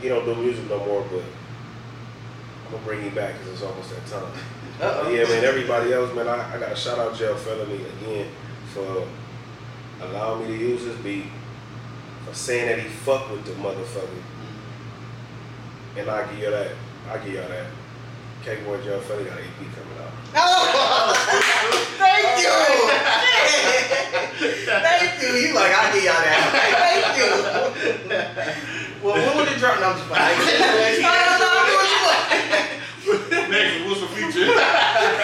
He 0.00 0.08
don't 0.08 0.24
do 0.24 0.34
music 0.34 0.68
no 0.68 0.84
more, 0.84 1.06
but 1.08 1.22
gonna 2.72 2.84
bring 2.84 3.04
you 3.04 3.10
back 3.10 3.38
because 3.38 3.52
it's 3.52 3.62
almost 3.62 3.90
that 3.90 4.06
time. 4.06 4.32
Uh-oh. 4.80 5.10
Yeah, 5.10 5.24
man. 5.24 5.44
Everybody 5.44 5.92
else, 5.92 6.12
man. 6.14 6.26
I, 6.26 6.56
I 6.56 6.58
got 6.58 6.70
to 6.70 6.76
shout 6.76 6.98
out 6.98 7.12
Jayo 7.12 7.36
Felony 7.36 7.84
again 7.84 8.28
for 8.72 9.06
allowing 10.00 10.42
me 10.42 10.56
to 10.56 10.64
use 10.64 10.84
this 10.84 10.96
beat, 10.98 11.26
for 12.24 12.34
saying 12.34 12.66
that 12.66 12.80
he 12.80 12.88
fucked 12.88 13.30
with 13.30 13.44
the 13.44 13.52
motherfucker. 13.52 14.08
Mm-hmm. 14.08 16.00
And 16.00 16.10
I 16.10 16.26
give 16.30 16.38
you 16.40 16.50
that. 16.50 16.72
I 17.08 17.18
give 17.18 17.34
y'all 17.34 17.48
that. 17.48 17.66
K 18.42 18.56
Boy 18.64 18.78
Jayo 18.78 19.00
Felony 19.02 19.28
got 19.28 19.38
an 19.38 19.44
EP 19.44 19.58
coming 19.58 19.98
out. 20.00 20.10
Oh, 20.34 21.12
thank 21.98 22.40
you. 22.40 22.48
Oh, 22.48 22.88
thank 24.80 25.22
you. 25.22 25.28
You 25.28 25.54
like 25.54 25.72
I 25.72 25.92
give 25.92 26.04
y'all 26.04 26.14
that. 26.24 26.40
Thank 26.80 27.06
you. 27.18 29.04
well, 29.04 29.14
when 29.14 29.36
would 29.36 29.48
it 29.48 29.58
drop? 29.58 29.78
No, 29.78 29.90
I'm 29.90 29.96
just 29.96 30.08
playing. 30.08 31.02
Uh, 31.42 31.51
Next, 33.06 33.84
what's 33.88 34.00
the 34.00 34.06
future? 34.08 34.46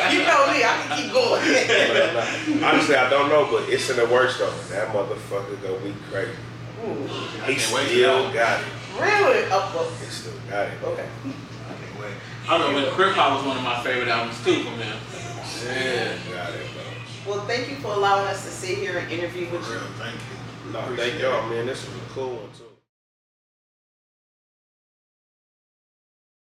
You 0.08 0.20
know 0.24 0.46
me. 0.50 0.64
I 0.64 0.72
can 0.82 0.96
keep 0.96 1.12
going. 1.12 1.42
Honestly, 2.64 2.96
I 2.96 3.10
don't 3.10 3.28
know, 3.28 3.46
but 3.50 3.68
it's 3.68 3.88
in 3.90 3.96
the 3.96 4.06
works 4.06 4.38
though. 4.38 4.50
That 4.70 4.88
motherfucker 4.88 5.60
gonna 5.62 5.78
be 5.80 5.94
crazy. 6.10 6.32
Ooh, 6.84 6.94
He 7.46 7.54
can't 7.56 7.72
wait 7.74 7.84
for 7.84 7.88
still 7.88 8.32
got 8.32 8.60
it. 8.60 8.66
really? 8.98 9.44
Oh, 9.50 9.72
well, 9.74 9.90
He 10.00 10.06
still 10.06 10.32
got 10.48 10.66
it. 10.68 10.72
okay. 10.82 11.06
I 12.48 12.56
don't 12.56 12.72
know, 12.72 12.80
but 12.80 12.92
Crip 12.94 13.12
Hop 13.14 13.36
was 13.38 13.46
one 13.46 13.58
of 13.58 13.62
my 13.62 13.82
favorite 13.82 14.08
albums 14.08 14.42
too 14.42 14.62
from 14.64 14.74
him. 14.80 14.96
Yeah. 15.66 16.16
Got 16.32 16.54
it, 16.54 16.66
bro. 16.72 17.34
Well, 17.34 17.44
thank 17.46 17.68
you 17.68 17.76
for 17.76 17.88
allowing 17.92 18.26
us 18.28 18.44
to 18.46 18.50
sit 18.50 18.78
here 18.78 18.96
and 18.98 19.10
interview 19.12 19.50
with 19.50 19.66
you. 19.68 19.72
Real, 19.74 19.82
thank 19.98 20.14
you. 20.16 20.72
No, 20.72 20.80
thank 20.96 21.20
y'all, 21.20 21.46
man. 21.50 21.66
This 21.66 21.84
was 21.84 21.94
a 21.96 22.14
cool 22.14 22.36
one 22.36 22.48
too. 22.56 22.64